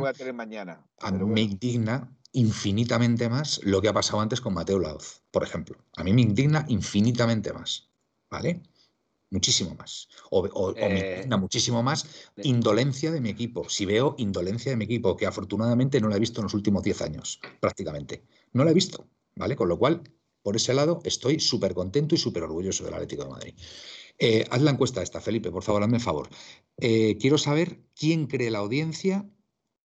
a, 0.99 1.11
mí 1.11 1.25
me 1.25 1.41
indigna 1.41 2.11
infinitamente 2.33 3.29
más 3.29 3.61
lo 3.63 3.81
que 3.81 3.87
ha 3.87 3.93
pasado 3.93 4.19
antes 4.19 4.41
con 4.41 4.53
Mateo 4.53 4.79
Laoz, 4.79 5.21
por 5.31 5.43
ejemplo. 5.43 5.77
A 5.95 6.03
mí 6.03 6.13
me 6.13 6.21
indigna 6.21 6.65
infinitamente 6.67 7.53
más, 7.53 7.89
¿vale? 8.29 8.61
Muchísimo 9.29 9.73
más. 9.75 10.09
O, 10.29 10.43
me 10.73 10.81
eh, 10.81 11.15
indigna 11.15 11.37
muchísimo 11.37 11.81
más 11.81 12.07
indolencia 12.43 13.11
de 13.11 13.21
mi 13.21 13.29
equipo. 13.29 13.67
Si 13.69 13.85
veo 13.85 14.15
indolencia 14.17 14.71
de 14.71 14.77
mi 14.77 14.85
equipo, 14.85 15.15
que 15.15 15.25
afortunadamente 15.25 15.99
no 16.01 16.09
la 16.09 16.17
he 16.17 16.19
visto 16.19 16.41
en 16.41 16.43
los 16.43 16.53
últimos 16.53 16.83
10 16.83 17.01
años, 17.01 17.39
prácticamente. 17.59 18.23
No 18.53 18.63
la 18.63 18.71
he 18.71 18.73
visto, 18.73 19.07
¿vale? 19.35 19.55
Con 19.55 19.69
lo 19.69 19.77
cual, 19.79 20.03
por 20.45 20.55
ese 20.55 20.75
lado, 20.75 21.01
estoy 21.03 21.39
súper 21.39 21.73
contento 21.73 22.13
y 22.13 22.19
súper 22.19 22.43
orgulloso 22.43 22.83
del 22.83 22.93
Atlético 22.93 23.23
de 23.23 23.29
Madrid. 23.31 23.53
Eh, 24.19 24.45
haz 24.51 24.61
la 24.61 24.69
encuesta 24.69 25.01
esta, 25.01 25.19
Felipe, 25.19 25.49
por 25.49 25.63
favor, 25.63 25.81
hazme 25.81 25.99
favor. 25.99 26.29
Eh, 26.77 27.17
quiero 27.19 27.39
saber 27.39 27.79
quién 27.95 28.27
cree 28.27 28.51
la 28.51 28.59
audiencia 28.59 29.27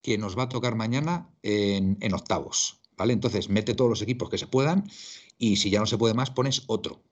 que 0.03 0.19
nos 0.19 0.37
va 0.39 0.43
a 0.43 0.49
tocar 0.51 0.74
mañana 0.74 1.31
en, 1.43 2.12
octavos. 2.12 2.82
¿Vale? 2.95 3.15
Entonces, 3.15 3.49
mete 3.49 3.73
todos 3.73 3.89
los 3.89 4.03
equipos 4.03 4.28
que 4.28 4.37
se 4.37 4.47
puedan 4.47 4.85
y 5.39 5.57
si 5.57 5.70
ya 5.70 5.81
no 5.81 5.87
se 5.87 5.97
puede 5.97 6.12
más, 6.12 6.31
pones 6.31 6.65
otro. 6.66 7.05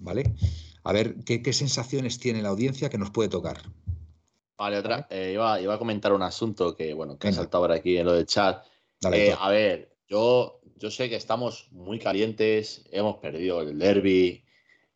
¿Vale? 0.00 0.34
A 0.82 0.92
ver 0.92 1.22
qué, 1.22 1.52
sensaciones 1.52 2.18
tiene 2.18 2.42
la 2.42 2.48
audiencia 2.48 2.90
que 2.90 2.98
nos 2.98 3.12
puede 3.12 3.28
tocar. 3.28 3.62
Vale, 4.58 4.78
otra. 4.78 5.06
Eh, 5.10 5.30
iba, 5.34 5.54
a 5.54 5.78
comentar 5.78 6.12
un 6.12 6.22
asunto 6.22 6.74
que, 6.74 6.92
bueno, 6.92 7.16
que 7.16 7.28
ha 7.28 7.32
saltado 7.32 7.62
por 7.62 7.72
aquí 7.72 7.98
en 7.98 8.06
lo 8.06 8.14
del 8.14 8.26
chat. 8.26 8.64
a 9.04 9.48
ver, 9.48 9.96
yo 10.08 10.60
yo 10.76 10.90
sé 10.90 11.08
que 11.08 11.16
estamos 11.16 11.68
muy 11.72 11.98
calientes, 11.98 12.84
hemos 12.92 13.16
perdido 13.16 13.62
el 13.62 13.78
derby, 13.78 14.44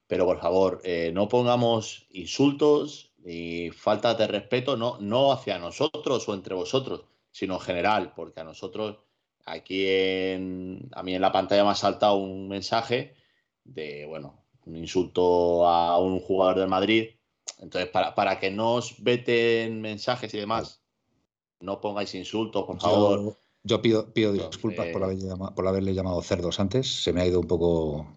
pero 0.06 0.26
por 0.26 0.40
favor, 0.40 0.80
eh, 0.84 1.10
no 1.12 1.28
pongamos 1.28 2.06
insultos 2.10 3.12
ni 3.18 3.70
falta 3.70 4.14
de 4.14 4.26
respeto, 4.26 4.76
no, 4.76 4.98
no 5.00 5.32
hacia 5.32 5.58
nosotros 5.58 6.28
o 6.28 6.34
entre 6.34 6.54
vosotros, 6.54 7.04
sino 7.30 7.54
en 7.54 7.60
general, 7.60 8.12
porque 8.14 8.40
a 8.40 8.44
nosotros, 8.44 8.98
aquí 9.44 9.86
en, 9.86 10.88
a 10.92 11.02
mí 11.02 11.14
en 11.14 11.20
la 11.20 11.32
pantalla 11.32 11.64
me 11.64 11.70
ha 11.70 11.74
saltado 11.74 12.16
un 12.16 12.48
mensaje 12.48 13.14
de, 13.64 14.06
bueno, 14.06 14.44
un 14.66 14.76
insulto 14.76 15.66
a 15.66 15.98
un 15.98 16.20
jugador 16.20 16.58
del 16.58 16.68
Madrid. 16.68 17.10
Entonces, 17.58 17.90
para, 17.90 18.14
para 18.14 18.38
que 18.38 18.50
no 18.50 18.74
os 18.74 19.02
veten 19.02 19.80
mensajes 19.80 20.32
y 20.34 20.38
demás, 20.38 20.82
no 21.60 21.80
pongáis 21.80 22.14
insultos, 22.14 22.64
por 22.64 22.80
favor. 22.80 23.24
Yo 23.24 23.36
pido, 23.82 24.12
pido 24.12 24.32
disculpas 24.32 24.88
por, 24.88 25.54
por 25.54 25.68
haberle 25.68 25.94
llamado 25.94 26.22
cerdos 26.22 26.60
antes. 26.60 27.02
Se 27.02 27.12
me 27.12 27.22
ha 27.22 27.26
ido 27.26 27.40
un 27.40 27.46
poco. 27.46 28.16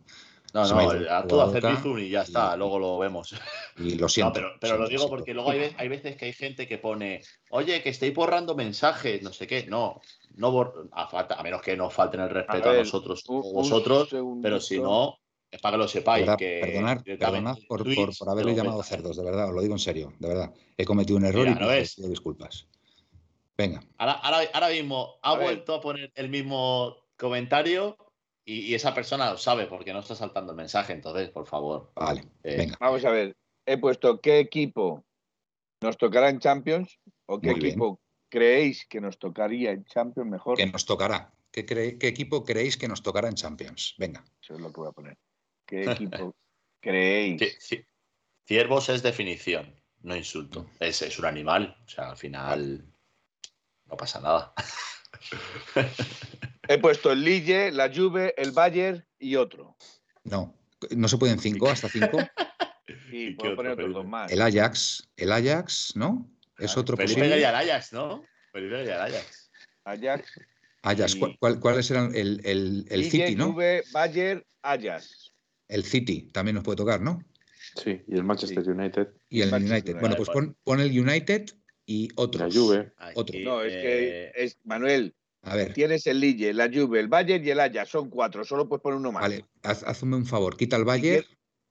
No, 0.53 0.67
no, 0.67 0.89
a 1.09 1.25
todo 1.25 1.41
hacer 1.41 1.65
bizum 1.65 1.97
y 1.97 2.09
ya 2.09 2.21
está, 2.21 2.55
luego 2.55 2.77
lo 2.77 2.99
vemos. 2.99 3.35
Y 3.77 3.95
lo 3.95 4.07
siento. 4.09 4.39
pero, 4.61 4.77
lo 4.77 4.87
digo 4.87 5.09
porque 5.09 5.33
luego 5.33 5.49
hay, 5.49 5.87
veces 5.87 6.15
que 6.15 6.25
hay 6.25 6.33
gente 6.33 6.67
que 6.67 6.77
pone, 6.77 7.21
oye, 7.49 7.81
que 7.81 7.89
estáis 7.89 8.13
borrando 8.13 8.53
mensajes, 8.53 9.23
no 9.23 9.33
sé 9.33 9.47
qué. 9.47 9.65
No, 9.65 9.99
no 10.35 10.89
a, 10.91 11.07
falta, 11.07 11.35
a 11.35 11.43
menos 11.43 11.63
que 11.63 11.75
nos 11.75 11.91
falten 11.91 12.21
el 12.21 12.29
respeto 12.29 12.69
a, 12.69 12.73
nosotros 12.75 13.23
o 13.27 13.51
vosotros, 13.51 14.09
pero 14.43 14.59
si 14.59 14.79
no, 14.79 15.17
es 15.49 15.59
para 15.59 15.73
que 15.73 15.77
lo 15.79 15.87
sepáis. 15.87 16.29
que 16.37 16.59
perdonad, 16.61 17.57
por, 17.67 17.83
por, 17.83 18.29
haberle 18.29 18.53
llamado 18.53 18.83
cerdos, 18.83 19.17
de 19.17 19.23
verdad, 19.23 19.49
os 19.49 19.55
lo 19.55 19.61
digo 19.61 19.73
en 19.73 19.79
serio, 19.79 20.13
de 20.19 20.27
verdad. 20.27 20.53
He 20.77 20.85
cometido 20.85 21.17
un 21.17 21.25
error 21.25 21.47
y 21.47 21.55
pido 21.55 22.09
disculpas. 22.09 22.67
Venga. 23.57 23.81
Ahora, 23.97 24.69
mismo 24.69 25.19
ha 25.21 25.35
vuelto 25.35 25.75
a 25.75 25.81
poner 25.81 26.11
el 26.15 26.29
mismo 26.29 26.95
comentario 27.17 27.97
y, 28.45 28.73
esa 28.73 28.93
persona 28.93 29.31
lo 29.31 29.37
sabe 29.37 29.67
porque 29.67 29.93
no 29.93 29.99
está 29.99 30.15
saltando 30.15 30.51
el 30.51 30.57
mensaje. 30.57 30.93
Entonces, 30.93 31.29
por 31.29 31.47
favor. 31.47 31.91
Vale. 31.95 32.21
Eh, 32.43 32.57
venga. 32.57 32.77
Vamos 32.79 33.05
a 33.05 33.11
ver. 33.11 33.35
He 33.65 33.77
puesto 33.77 34.19
qué 34.19 34.39
equipo 34.39 35.05
nos 35.81 35.97
tocará 35.97 36.29
en 36.29 36.39
Champions 36.39 36.99
o 37.25 37.39
qué 37.39 37.51
equipo 37.51 37.99
creéis 38.29 38.85
que 38.87 38.99
nos 38.99 39.17
tocaría 39.19 39.71
en 39.71 39.85
Champions 39.85 40.29
mejor. 40.29 40.57
Que 40.57 40.65
nos 40.65 40.85
tocará. 40.85 41.33
¿Qué, 41.51 41.65
¿Qué, 41.65 42.07
equipo 42.07 42.43
creéis 42.43 42.77
que 42.77 42.87
nos 42.87 43.03
tocará 43.03 43.29
en 43.29 43.35
Champions? 43.35 43.93
Venga. 43.97 44.25
Eso 44.41 44.55
es 44.55 44.59
lo 44.59 44.73
que 44.73 44.81
voy 44.81 44.89
a 44.89 44.91
poner. 44.91 45.17
¿Qué 45.65 45.83
equipo 45.91 46.35
creéis? 46.81 47.41
Ciervos 48.45 48.89
es 48.89 49.03
definición, 49.03 49.73
no 50.01 50.15
insulto. 50.15 50.65
Es, 50.79 51.01
es 51.01 51.17
un 51.19 51.25
animal. 51.25 51.77
O 51.85 51.87
sea, 51.87 52.09
al 52.09 52.17
final 52.17 52.92
no 53.93 53.97
pasa 53.97 54.19
nada. 54.19 54.53
He 56.67 56.79
puesto 56.79 57.11
el 57.11 57.23
Lille, 57.23 57.71
la 57.71 57.93
Juve, 57.93 58.33
el 58.37 58.51
Bayern 58.51 59.05
y 59.19 59.35
otro. 59.35 59.77
No, 60.23 60.57
no 60.95 61.07
se 61.07 61.17
pueden 61.17 61.39
cinco, 61.39 61.69
hasta 61.69 61.89
cinco. 61.89 62.17
Sí, 63.09 63.31
puedo 63.39 63.55
poner 63.55 63.71
otros 63.71 63.93
dos 63.93 64.05
más. 64.05 64.29
El 64.29 64.41
Ajax, 64.41 65.07
el 65.15 65.31
Ajax, 65.31 65.95
¿no? 65.95 66.29
Es 66.57 66.75
otro 66.75 66.97
Felipe 66.97 67.21
posible. 67.21 67.39
y 67.39 67.43
el 67.43 67.55
Ajax, 67.55 67.93
¿no? 67.93 68.23
Felipe 68.51 68.83
y 68.83 68.87
el 68.87 68.91
Ajax. 68.91 69.51
Ajax. 69.85 70.39
Ajax, 70.81 71.15
¿cuáles 71.61 71.89
eran? 71.91 72.13
El, 72.13 72.41
el, 72.43 72.85
el 72.89 73.09
City, 73.09 73.35
¿no? 73.35 73.53
Juve, 73.53 73.83
Bayern, 73.93 74.43
Ajax. 74.63 75.31
El 75.69 75.85
City 75.85 76.29
también 76.33 76.55
nos 76.55 76.65
puede 76.65 76.75
tocar, 76.75 76.99
¿no? 76.99 77.23
Sí, 77.81 78.01
y 78.05 78.15
el 78.15 78.25
Manchester 78.25 78.67
United. 78.67 79.07
Y 79.29 79.41
el, 79.41 79.53
United. 79.53 79.97
Bueno, 80.01 80.15
pues 80.17 80.29
pon, 80.29 80.57
pon, 80.65 80.81
el 80.81 80.91
United 80.99 81.45
y 81.85 82.09
otros. 82.15 82.53
La 82.53 82.61
Juve. 82.61 82.93
Otro. 83.15 83.39
No, 83.39 83.61
es 83.61 83.73
que 83.73 84.25
eh, 84.25 84.31
es 84.35 84.57
Manuel. 84.63 85.15
A 85.41 85.55
ver. 85.55 85.73
Tienes 85.73 86.07
el 86.07 86.19
Lille, 86.19 86.53
la 86.53 86.69
Juve, 86.73 86.99
el 86.99 87.09
Bayern 87.09 87.45
y 87.45 87.49
el 87.49 87.59
Ajax. 87.59 87.89
Son 87.89 88.09
cuatro. 88.09 88.45
Solo 88.45 88.67
puedes 88.67 88.81
poner 88.81 88.97
uno 88.97 89.11
más. 89.11 89.23
Vale, 89.23 89.45
hazme 89.63 90.15
un 90.15 90.25
favor. 90.25 90.55
Quita 90.55 90.77
el 90.77 90.85
Bayern. 90.85 91.25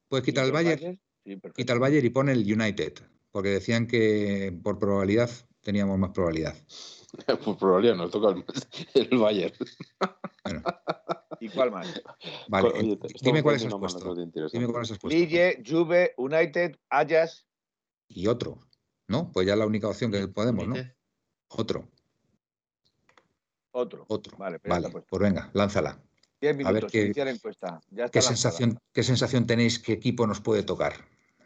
¿Puedes 0.09 0.26
quitar 0.26 0.44
el 0.44 0.52
Bayern? 0.52 1.01
Sí, 1.24 1.40
Quita 1.56 1.72
el 1.72 1.78
Bayern 1.78 2.06
y 2.06 2.10
pon 2.10 2.28
el 2.28 2.40
United. 2.40 2.94
Porque 3.30 3.48
decían 3.48 3.86
que 3.86 4.55
por 4.62 4.78
probabilidad 4.78 5.30
teníamos 5.62 5.98
más 5.98 6.10
probabilidad. 6.10 6.55
por 7.44 7.56
probabilidad 7.56 7.97
nos 7.97 8.10
toca 8.10 8.34
el, 8.94 9.18
Bayern. 9.18 9.55
Bueno. 10.44 10.62
¿Y 11.40 11.48
cuál 11.48 11.70
más? 11.70 12.02
Vale, 12.48 12.98
dime 13.22 13.43
cuáles 13.43 13.64
has 13.64 13.74
puesto. 13.74 14.14
Dime 14.14 14.66
cuáles 14.66 14.90
has 14.90 14.98
puesto. 14.98 15.18
Lille, 15.18 15.62
Juve, 15.66 16.12
United, 16.18 16.76
Ajax. 16.90 17.47
Y 18.09 18.26
otro. 18.26 18.60
¿No? 19.12 19.30
Pues 19.30 19.47
ya 19.47 19.52
es 19.52 19.59
la 19.59 19.66
única 19.66 19.86
opción 19.86 20.10
que 20.10 20.26
podemos, 20.26 20.66
¿no? 20.66 20.74
Otro. 21.48 21.89
Otro. 23.70 24.05
Otro. 24.09 24.36
Vale, 24.39 24.59
pues, 24.59 25.05
pues 25.09 25.22
venga, 25.22 25.51
lánzala. 25.52 25.90
a 26.64 26.72
ver 26.72 26.86
qué, 26.86 27.12
qué 28.10 28.22
sensación, 28.22 28.80
qué 28.93 29.02
sensación 29.02 29.47
tenéis, 29.47 29.78
qué 29.78 29.93
equipo 29.93 30.26
nos 30.26 30.40
puede 30.40 30.62
tocar, 30.62 30.94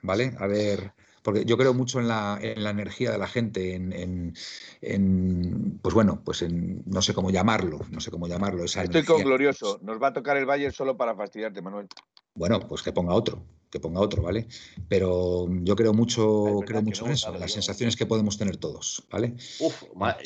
¿vale? 0.02 0.34
A 0.38 0.46
ver, 0.46 0.92
porque 1.22 1.44
yo 1.44 1.56
creo 1.58 1.74
mucho 1.74 2.00
en 2.00 2.08
la, 2.08 2.38
en 2.40 2.62
la 2.62 2.70
energía 2.70 3.10
de 3.10 3.18
la 3.18 3.26
gente, 3.26 3.74
en, 3.74 4.32
en, 4.80 5.78
pues 5.82 5.94
bueno, 5.94 6.22
pues 6.24 6.42
en, 6.42 6.82
no 6.86 7.02
sé 7.02 7.14
cómo 7.14 7.30
llamarlo, 7.30 7.80
no 7.90 8.00
sé 8.00 8.10
cómo 8.10 8.28
llamarlo. 8.28 8.64
Estoy 8.64 9.04
con 9.04 9.22
Glorioso, 9.22 9.80
nos 9.82 10.00
va 10.00 10.08
a 10.08 10.12
tocar 10.12 10.36
el 10.36 10.46
Bayern 10.46 10.72
solo 10.72 10.96
para 10.96 11.14
fastidiarte, 11.14 11.60
Manuel. 11.62 11.88
Bueno, 12.36 12.60
pues 12.60 12.82
que 12.82 12.92
ponga 12.92 13.14
otro, 13.14 13.42
que 13.70 13.80
ponga 13.80 14.00
otro, 14.00 14.22
¿vale? 14.22 14.46
Pero 14.88 15.48
yo 15.62 15.74
creo 15.74 15.94
mucho, 15.94 16.60
creo 16.66 16.82
mucho 16.82 17.06
en 17.06 17.12
eso, 17.12 17.34
en 17.34 17.40
las 17.40 17.52
sensaciones 17.52 17.96
que 17.96 18.06
podemos 18.06 18.36
tener 18.36 18.58
todos, 18.58 19.06
¿vale? 19.10 19.34
Uf, 19.58 19.82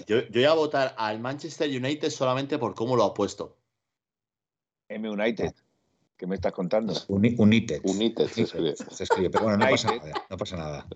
yo, 0.07 0.21
yo 0.23 0.33
voy 0.33 0.45
a 0.45 0.55
votar 0.55 0.95
al 0.99 1.21
Manchester 1.21 1.69
United 1.71 2.11
solamente 2.11 2.59
por 2.59 2.75
cómo 2.75 2.97
lo 2.97 3.05
ha 3.05 3.15
puesto. 3.15 3.57
M 4.89 5.09
United. 5.09 5.55
¿Qué 6.17 6.27
me 6.27 6.35
estás 6.35 6.53
contando? 6.53 6.93
united. 7.09 7.81
United 7.83 8.27
se 8.29 9.05
escribe. 9.05 9.31
Pero 9.31 9.45
bueno, 9.45 9.57
no 9.57 9.71
pasa 9.71 9.97
nada. 9.97 10.27
No 10.29 10.37
pasa 10.37 10.57
nada. 10.59 10.89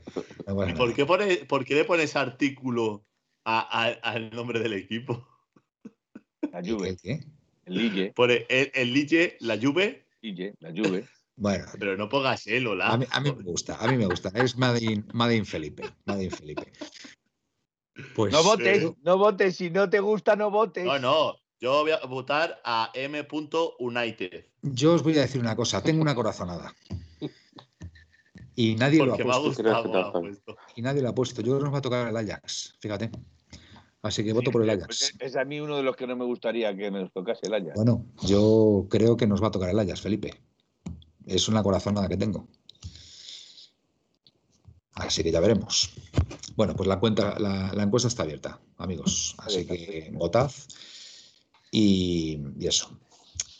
¿Por, 0.76 0.94
qué 0.94 1.06
pone, 1.06 1.36
¿Por, 1.48 1.64
qué 1.64 1.76
le 1.76 1.84
pones 1.84 2.14
artículo 2.14 3.06
al 3.44 4.30
nombre 4.32 4.60
del 4.60 4.74
equipo? 4.74 5.26
La 6.52 6.60
Juve. 6.60 6.90
¿El 6.90 6.96
qué? 7.00 7.20
El 7.64 7.78
Lille. 7.78 8.12
Pone 8.12 8.44
el, 8.50 8.70
el 8.74 8.92
Lille, 8.92 9.38
la 9.40 9.58
Juve 9.58 10.03
la 10.60 10.70
Juve. 10.70 11.09
Bueno. 11.36 11.64
Pero 11.80 11.96
no 11.96 12.09
pongas 12.09 12.46
él, 12.46 12.64
hola. 12.68 12.86
A 12.90 12.96
mí, 12.96 13.06
a 13.10 13.20
mí, 13.20 13.32
me 13.32 13.42
gusta, 13.42 13.76
a 13.80 13.88
mí 13.88 13.96
me 13.96 14.06
gusta. 14.06 14.28
Es 14.34 14.56
Madin, 14.56 15.05
Madin 15.12 15.44
Felipe. 15.44 15.82
Madin 16.05 16.30
Felipe. 16.30 16.70
Pues, 18.14 18.32
no 18.32 18.44
votes, 18.44 18.84
eh, 18.84 18.94
no 19.02 19.18
votes. 19.18 19.56
Si 19.56 19.68
no 19.68 19.90
te 19.90 19.98
gusta, 19.98 20.36
no 20.36 20.52
votes. 20.52 20.84
No, 20.84 20.96
no. 21.01 21.34
Yo 21.60 21.82
voy 21.82 21.90
a 21.90 22.06
votar 22.06 22.60
a 22.64 22.92
M. 22.94 23.26
United. 23.80 24.46
Yo 24.62 24.94
os 24.94 25.02
voy 25.02 25.18
a 25.18 25.22
decir 25.22 25.40
una 25.40 25.56
cosa. 25.56 25.82
Tengo 25.82 26.02
una 26.02 26.14
corazonada. 26.14 26.72
Y 28.55 28.76
nadie 28.76 29.05
lo 29.05 29.14
ha 29.14 29.16
puesto. 29.16 29.62
Me 29.64 29.70
ha 29.70 29.80
gustado, 29.80 30.22
y 30.76 30.82
nadie 30.82 31.02
lo 31.02 31.09
ha 31.09 31.14
puesto. 31.14 31.42
Yo 31.42 31.46
creo 31.46 31.59
que 31.59 31.64
nos 31.64 31.74
va 31.74 31.78
a 31.78 31.82
tocar 31.82 32.09
el 32.09 32.16
Ajax. 32.16 32.76
Fíjate. 32.80 33.10
Así 34.05 34.22
que 34.22 34.35
voto 34.35 34.51
por 34.51 34.62
el 34.62 34.68
Ajax. 34.68 34.86
Pues 34.86 35.14
es 35.18 35.35
a 35.35 35.47
mí 35.47 35.60
uno 35.60 35.78
de 35.78 35.82
los 35.82 35.97
que 35.97 36.06
no 36.06 36.14
me 36.14 36.26
gustaría 36.26 36.76
que 36.76 36.90
nos 36.90 37.10
tocase 37.10 37.47
el 37.47 37.55
Ajax. 37.55 37.74
Bueno, 37.74 38.05
yo 38.22 38.86
creo 38.90 39.16
que 39.16 39.26
nos 39.26 39.43
va 39.43 39.48
a 39.48 39.51
tocar 39.51 39.70
el 39.70 39.78
Ajax, 39.78 40.02
Felipe. 40.02 40.35
Es 41.24 41.48
una 41.48 41.62
corazonada 41.62 42.06
que 42.06 42.18
tengo. 42.18 42.47
Así 44.93 45.22
que 45.22 45.32
ya 45.32 45.40
veremos. 45.40 45.94
Bueno, 46.55 46.76
pues 46.76 46.86
la, 46.86 47.01
cuenta, 47.01 47.39
la, 47.39 47.82
encuesta 47.82 48.09
está 48.09 48.24
abierta, 48.24 48.60
amigos. 48.76 49.36
Así 49.39 49.66
que 49.66 50.10
votad. 50.12 50.51
Y, 51.72 52.43
eso. 52.60 52.90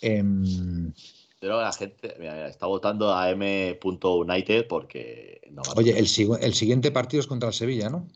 Em, 0.03 0.93
Pero 1.41 1.59
la 1.62 1.73
gente 1.73 2.16
está 2.49 2.66
votando 2.66 3.15
a 3.15 3.31
M.United 3.31 4.66
porque 4.69 5.41
no 5.51 5.62
Oye, 5.75 5.99
el, 5.99 6.07
el 6.41 6.55
siguiente 6.55 6.91
partido 6.91 7.23
es 7.23 7.27
contra 7.27 7.49
el 7.49 7.55
Sevilla, 7.55 7.89
¿no? 7.89 8.07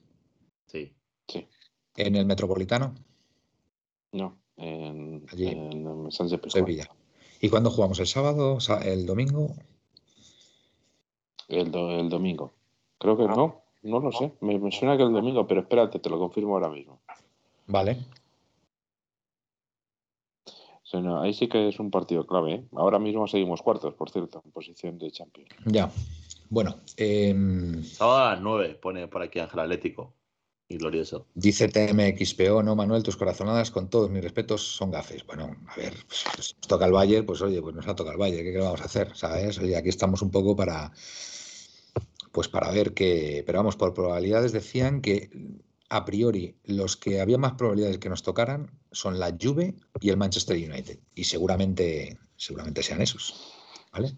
Sí. 0.67 0.95
Sí. 1.27 1.49
¿En 1.97 2.17
el 2.17 2.27
Metropolitano? 2.27 2.95
No, 4.13 4.37
en, 4.57 5.27
Allí. 5.31 5.49
en 5.49 6.11
Sevilla. 6.51 6.89
¿Y 7.41 7.49
cuándo 7.49 7.71
jugamos? 7.71 8.01
¿El 8.01 8.07
sábado? 8.07 8.59
¿El 8.83 9.07
domingo? 9.07 9.55
El, 11.49 11.75
el 11.75 12.09
domingo. 12.09 12.53
Creo 12.99 13.17
que 13.17 13.25
no, 13.25 13.63
no 13.83 14.01
lo 14.01 14.13
sé. 14.13 14.33
Me, 14.41 14.59
suena 14.73 14.97
que 14.97 15.05
el 15.05 15.13
domingo, 15.13 15.47
pero 15.47 15.61
espérate, 15.61 15.99
te 15.99 16.11
lo 16.11 16.19
confirmo 16.19 16.55
ahora 16.55 16.69
mismo. 16.69 17.01
Vale. 17.67 17.99
ahí 21.21 21.35
sí 21.35 21.49
que 21.49 21.69
es 21.69 21.79
un 21.79 21.91
partido 21.91 22.27
clave. 22.27 22.55
¿eh? 22.55 22.65
Ahora 22.75 22.99
mismo 22.99 23.27
seguimos 23.29 23.63
cuartos, 23.63 23.95
por 23.95 24.11
cierto, 24.11 24.43
en 24.45 24.51
posición 24.51 24.99
de 24.99 25.11
Champions. 25.11 25.51
Ya. 25.67 25.91
Bueno. 26.51 26.77
Eh... 26.97 27.35
Sábado 27.85 28.19
a 28.19 28.31
las 28.33 28.41
9, 28.41 28.75
pone 28.75 29.07
por 29.07 29.23
aquí 29.23 29.39
Ángel 29.39 29.61
Atlético. 29.61 30.15
Y 30.71 30.77
glorioso. 30.77 31.27
Dice 31.35 31.69
TMXPO, 31.69 32.63
no, 32.63 32.77
Manuel, 32.77 33.03
tus 33.03 33.17
corazonadas, 33.17 33.71
con 33.71 33.89
todos 33.89 34.11
mis 34.11 34.23
respetos, 34.23 34.61
son 34.63 34.91
gafes. 34.91 35.25
Bueno, 35.25 35.57
a 35.67 35.77
ver, 35.77 35.95
pues, 36.07 36.21
si 36.21 36.37
nos 36.37 36.69
toca 36.69 36.85
el 36.85 36.93
Valle, 36.93 37.23
pues 37.23 37.41
oye, 37.41 37.63
pues 37.63 37.75
nos 37.75 37.89
ha 37.89 37.97
tocado 37.97 38.13
el 38.13 38.21
Valle, 38.21 38.45
¿qué, 38.45 38.59
vamos 38.59 38.83
a 38.83 38.85
hacer? 38.85 39.17
¿Sabes? 39.17 39.59
Oye, 39.59 39.77
aquí 39.77 39.89
estamos 39.89 40.21
un 40.21 40.31
poco 40.31 40.55
para, 40.55 40.93
pues 42.33 42.49
para 42.49 42.71
ver 42.71 42.93
que, 42.93 43.43
pero 43.47 43.61
vamos, 43.61 43.77
por 43.77 43.95
probabilidades 43.95 44.53
decían 44.53 45.01
que 45.01 45.31
a 45.89 46.05
priori 46.05 46.57
los 46.65 46.99
que 46.99 47.23
había 47.23 47.39
más 47.39 47.55
probabilidades 47.55 47.97
que 47.97 48.11
nos 48.11 48.23
tocaran 48.23 48.71
son 48.93 49.19
la 49.19 49.35
Juve 49.41 49.75
y 50.01 50.11
el 50.11 50.19
Manchester 50.19 50.57
United. 50.57 50.99
Y 51.15 51.25
seguramente, 51.25 52.19
seguramente 52.37 52.83
sean 52.83 53.01
esos. 53.01 53.55
¿Vale? 53.91 54.13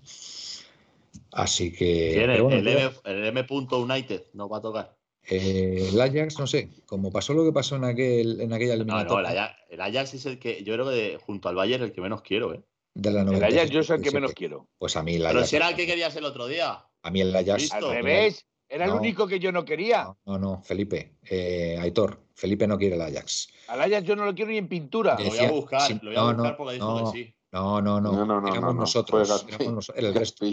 Así 1.31 1.73
que. 1.73 2.25
el, 2.25 2.31
M, 2.31 2.91
el 3.05 3.25
M. 3.27 3.47
United 3.49 4.25
no 4.33 4.49
va 4.49 4.59
a 4.59 4.63
tocar. 4.63 5.00
Eh, 5.31 5.89
el 5.93 6.01
Ajax, 6.01 6.41
no 6.41 6.47
sé, 6.49 6.71
como 6.87 7.13
pasó 7.13 7.33
lo 7.35 7.45
que 7.45 7.53
pasó 7.53 7.77
en, 7.77 7.85
aquel, 7.85 8.41
en 8.41 8.53
aquella 8.53 8.75
eliminatoria. 8.75 9.31
No, 9.31 9.37
no, 9.37 9.53
el 9.69 9.81
Ajax, 9.81 10.15
es 10.15 10.27
el 10.27 10.41
que, 10.41 10.65
yo 10.65 10.75
creo 10.75 10.91
que 10.91 11.19
junto 11.25 11.49
al 11.49 11.55
Bayern, 11.55 11.85
el 11.85 11.93
que 11.93 12.01
menos 12.01 12.23
quiero, 12.23 12.53
¿eh? 12.53 12.63
De 12.95 13.13
la 13.13 13.23
el 13.23 13.45
Ajax 13.45 13.71
yo 13.71 13.85
soy 13.85 13.99
el 13.99 14.03
que 14.03 14.11
menos 14.11 14.33
quiero. 14.33 14.67
Pues 14.77 14.97
a 14.97 15.05
mí 15.05 15.15
el 15.15 15.25
Ajax. 15.25 15.35
Pero 15.35 15.47
si 15.47 15.57
era 15.57 15.69
el 15.69 15.77
que 15.77 15.87
querías 15.87 16.17
el 16.17 16.25
otro 16.25 16.49
día. 16.49 16.85
A 17.03 17.11
mí 17.13 17.21
el 17.21 17.35
Ajax. 17.35 17.73
Al 17.73 17.89
revés, 17.89 18.45
era 18.69 18.87
el 18.87 18.91
único 18.91 19.29
que 19.29 19.39
yo 19.39 19.53
no 19.53 19.65
quería. 19.65 20.13
No, 20.27 20.39
no, 20.39 20.63
Felipe. 20.63 21.15
Eh, 21.23 21.79
Aitor, 21.81 22.25
Felipe 22.35 22.67
no 22.67 22.77
quiere 22.77 22.97
el 22.97 23.03
Ajax. 23.03 23.49
Al 23.69 23.81
Ajax 23.83 24.05
yo 24.05 24.17
no 24.17 24.25
lo 24.25 24.35
quiero 24.35 24.51
ni 24.51 24.59
en 24.59 24.69
pintura. 24.69 25.17
lo 25.17 25.27
voy 25.27 25.39
a 25.39 25.51
buscar, 25.53 25.91
lo 26.03 26.11
voy 26.11 26.17
a 26.17 26.33
buscar 26.33 26.57
porque 26.57 26.75
dijo 26.75 27.13
que 27.13 27.19
sí. 27.19 27.35
No, 27.53 27.81
no, 27.81 28.01
no. 28.01 28.27
no, 28.27 28.41
no 28.41 28.49
éramos 28.49 28.75
nosotros. 28.75 29.47
Éramos 29.61 29.93
el 29.95 30.13
resto. 30.13 30.47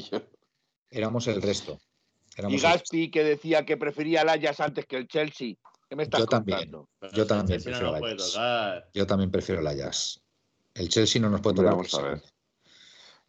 Éramos 0.91 1.27
el 1.27 1.41
resto 1.41 1.79
y 2.47 2.57
Gaspi 2.57 3.11
que 3.11 3.23
decía 3.23 3.65
que 3.65 3.77
prefería 3.77 4.21
el 4.21 4.29
Ajax 4.29 4.59
antes 4.59 4.85
que 4.85 4.97
el 4.97 5.07
Chelsea. 5.07 5.55
¿Qué 5.89 5.95
me 5.95 6.03
estás 6.03 6.19
yo 6.21 6.25
también, 6.25 6.71
yo 7.13 7.25
también 7.25 7.61
prefiero 7.61 7.95
el 7.95 8.03
Ajax. 8.03 8.85
Yo 8.93 9.07
también 9.07 9.31
prefiero 9.31 9.61
el 9.61 9.67
Ajax. 9.67 10.21
El 10.73 10.89
Chelsea 10.89 11.21
no 11.21 11.29
nos 11.29 11.41
puede 11.41 11.55
tocar. 11.57 11.71
Vamos 11.71 11.93
a 11.93 12.01
ver. 12.01 12.21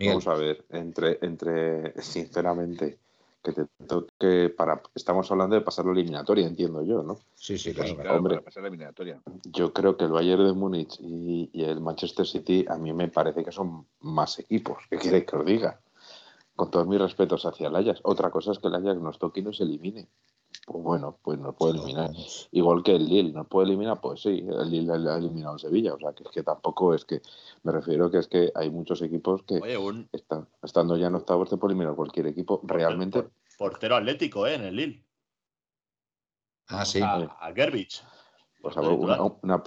Vamos 0.01 0.27
a 0.29 0.35
ver, 0.35 0.65
entre, 0.71 1.19
entre, 1.23 1.93
sinceramente, 2.03 2.99
que 3.43 3.53
te 3.53 3.67
toque 3.87 4.51
para. 4.51 4.81
Estamos 4.95 5.31
hablando 5.31 5.57
de 5.57 5.63
pasar 5.63 5.87
la 5.87 5.93
eliminatoria, 5.93 6.47
entiendo 6.47 6.85
yo, 6.85 7.03
¿no? 7.03 7.19
Sí, 7.35 7.59
sí, 7.59 7.73
claro. 7.73 8.17
Hombre, 8.17 8.41
pasar 8.41 8.63
la 8.63 8.69
eliminatoria. 8.69 9.21
Yo 9.45 9.73
creo 9.73 9.97
que 9.97 10.05
el 10.05 10.13
Bayern 10.13 10.47
de 10.47 10.53
Múnich 10.53 10.99
y, 11.01 11.51
y, 11.53 11.65
el 11.65 11.81
Manchester 11.81 12.27
City 12.27 12.65
a 12.69 12.77
mí 12.77 12.93
me 12.93 13.09
parece 13.09 13.45
que 13.45 13.53
son 13.53 13.87
más 14.01 14.39
equipos. 14.39 14.85
¿Qué 14.91 14.99
quieres 14.99 15.25
que 15.25 15.37
os 15.37 15.47
diga? 15.47 15.81
Con 16.59 16.73
todos 16.73 16.89
mis 16.89 17.01
respetos 17.01 17.47
hacia 17.47 17.69
el 17.69 17.77
Ajax. 17.77 18.01
Otra 18.03 18.33
cosa 18.33 18.51
es 18.51 18.59
que 18.59 18.67
el 18.67 18.75
Ajax 18.75 19.01
nos 19.01 19.17
toque 19.21 19.39
y 19.39 19.43
nos 19.45 19.61
elimine. 19.61 20.09
Pues 20.67 20.83
bueno, 20.83 21.17
pues 21.23 21.39
nos 21.39 21.55
puede 21.55 21.75
eliminar. 21.75 22.11
Igual 22.51 22.83
que 22.83 22.97
el 22.97 23.09
Lille, 23.09 23.33
¿nos 23.33 23.47
puede 23.47 23.69
eliminar? 23.69 24.01
Pues 24.01 24.23
sí, 24.23 24.45
el 24.45 24.69
Lille 24.69 24.91
ha 25.09 25.17
eliminado 25.19 25.55
a 25.55 25.59
Sevilla. 25.61 25.95
O 25.95 26.01
sea, 26.01 26.13
que 26.13 26.25
es 26.25 26.31
que 26.31 26.43
tampoco 26.43 26.95
es 26.95 27.05
que. 27.05 27.23
Me 27.63 27.71
refiero 27.71 28.11
que 28.11 28.19
es 28.19 28.27
que 28.27 28.51
hay 28.57 28.71
muchos 28.71 29.01
equipos 29.03 29.45
que 29.45 29.61
están, 30.11 30.49
estando 30.61 30.97
ya 30.97 31.07
en 31.07 31.15
octavos 31.15 31.49
de 31.49 31.59
puede 31.59 31.75
eliminar 31.75 31.95
cualquier 31.95 32.27
equipo. 32.27 32.61
realmente. 32.65 33.29
portero 33.57 33.95
atlético, 33.95 34.45
¿eh? 34.49 34.55
En 34.57 34.65
el 34.65 34.75
Lille. 34.75 35.05
Ah, 36.67 36.85
sí. 36.85 37.01
A, 37.01 37.15
a 37.41 37.53
Gerbich. 37.55 38.03
Pues 38.61 38.77
una, 38.77 39.23
una, 39.43 39.63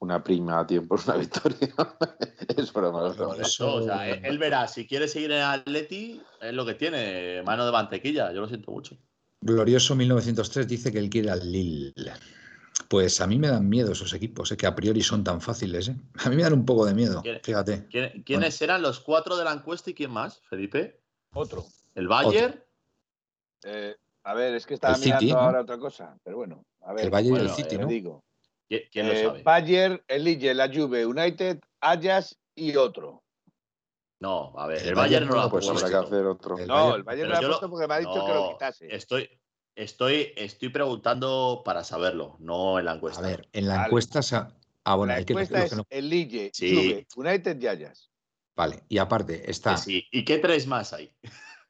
una 0.00 0.22
prima 0.22 0.60
a 0.60 0.66
tiempo 0.66 0.96
es 0.96 1.06
una 1.06 1.16
victoria. 1.16 1.68
es 2.56 2.72
broma. 2.72 3.14
Eso, 3.40 3.74
o 3.74 3.82
sea, 3.82 4.08
él 4.08 4.38
verá, 4.38 4.68
si 4.68 4.86
quiere 4.86 5.08
seguir 5.08 5.32
en 5.32 5.42
Atleti, 5.42 6.20
es 6.40 6.52
lo 6.52 6.64
que 6.66 6.74
tiene, 6.74 7.42
mano 7.44 7.66
de 7.66 7.72
mantequilla, 7.72 8.32
yo 8.32 8.40
lo 8.40 8.48
siento 8.48 8.70
mucho. 8.70 8.96
Glorioso 9.40 9.94
1903 9.94 10.66
dice 10.66 10.92
que 10.92 10.98
él 10.98 11.10
quiere 11.10 11.30
al 11.30 11.50
Lille. 11.50 12.12
Pues 12.88 13.20
a 13.20 13.26
mí 13.26 13.38
me 13.38 13.48
dan 13.48 13.68
miedo 13.68 13.92
esos 13.92 14.12
equipos, 14.12 14.52
¿eh? 14.52 14.56
que 14.56 14.66
a 14.66 14.74
priori 14.74 15.02
son 15.02 15.24
tan 15.24 15.40
fáciles. 15.40 15.88
¿eh? 15.88 15.96
A 16.24 16.28
mí 16.28 16.36
me 16.36 16.42
dan 16.42 16.52
un 16.52 16.64
poco 16.64 16.84
de 16.84 16.94
miedo, 16.94 17.22
fíjate. 17.42 17.88
¿Quiénes 18.24 18.62
eran 18.62 18.82
los 18.82 19.00
cuatro 19.00 19.36
de 19.36 19.44
la 19.44 19.52
encuesta 19.52 19.90
y 19.90 19.94
quién 19.94 20.10
más, 20.10 20.40
Felipe? 20.48 21.00
Otro. 21.32 21.64
¿El 21.94 22.08
Bayern? 22.08 22.62
Eh, 23.64 23.96
a 24.22 24.34
ver, 24.34 24.54
es 24.54 24.66
que 24.66 24.74
estaba 24.74 24.96
mirando 24.98 25.38
ahora 25.38 25.60
otra 25.62 25.78
cosa, 25.78 26.16
pero 26.22 26.36
bueno. 26.36 26.64
A 26.82 26.92
ver, 26.92 27.06
el 27.06 27.10
Bayern 27.10 27.36
y 27.36 27.40
el 27.40 27.50
City, 27.50 27.78
¿no? 27.78 27.86
Digo. 27.86 28.24
¿Quién, 28.68 29.06
lo 29.06 29.12
eh, 29.12 29.24
sabe? 29.24 29.42
Bayern, 29.42 30.02
el 30.08 30.24
Lille, 30.24 30.54
la 30.54 30.68
Juve, 30.68 31.06
United, 31.06 31.60
Ajax 31.80 32.36
y 32.54 32.74
otro. 32.76 33.22
No, 34.18 34.52
a 34.56 34.66
ver, 34.66 34.86
el, 34.86 34.94
Bayern, 34.94 35.26
no 35.26 35.34
lo 35.34 35.40
ha 35.42 35.50
puesto. 35.50 35.74
que 35.74 35.94
hacer 35.94 36.24
otro. 36.24 36.56
no, 36.66 36.94
el 36.94 37.02
Bayern 37.02 37.28
no 37.28 37.40
lo 37.40 37.46
ha 37.46 37.48
puesto 37.50 37.70
porque 37.70 37.86
me 37.86 37.94
ha 37.94 37.98
dicho 37.98 38.26
que 38.26 38.32
lo 38.32 38.52
quitase. 38.52 38.94
Estoy, 38.94 39.28
estoy, 39.74 40.32
estoy 40.36 40.70
preguntando 40.70 41.62
para 41.64 41.84
saberlo, 41.84 42.36
no 42.40 42.78
en 42.78 42.86
la 42.86 42.94
encuesta. 42.94 43.20
A 43.20 43.28
ver, 43.28 43.48
en 43.52 43.68
la 43.68 43.86
encuesta. 43.86 44.20
Ah, 44.84 44.94
bueno, 44.94 45.12
la 45.12 45.20
encuesta 45.20 45.64
es 45.64 45.74
el 45.90 46.08
Lille, 46.08 46.50
Juve, 46.56 47.06
United 47.16 47.60
y 47.60 47.66
Ajax. 47.66 48.10
Vale, 48.56 48.84
y 48.88 48.98
aparte 48.98 49.48
está. 49.50 49.76
Sí, 49.76 50.06
¿y 50.10 50.24
qué 50.24 50.38
tres 50.38 50.66
más 50.66 50.92
hay? 50.92 51.12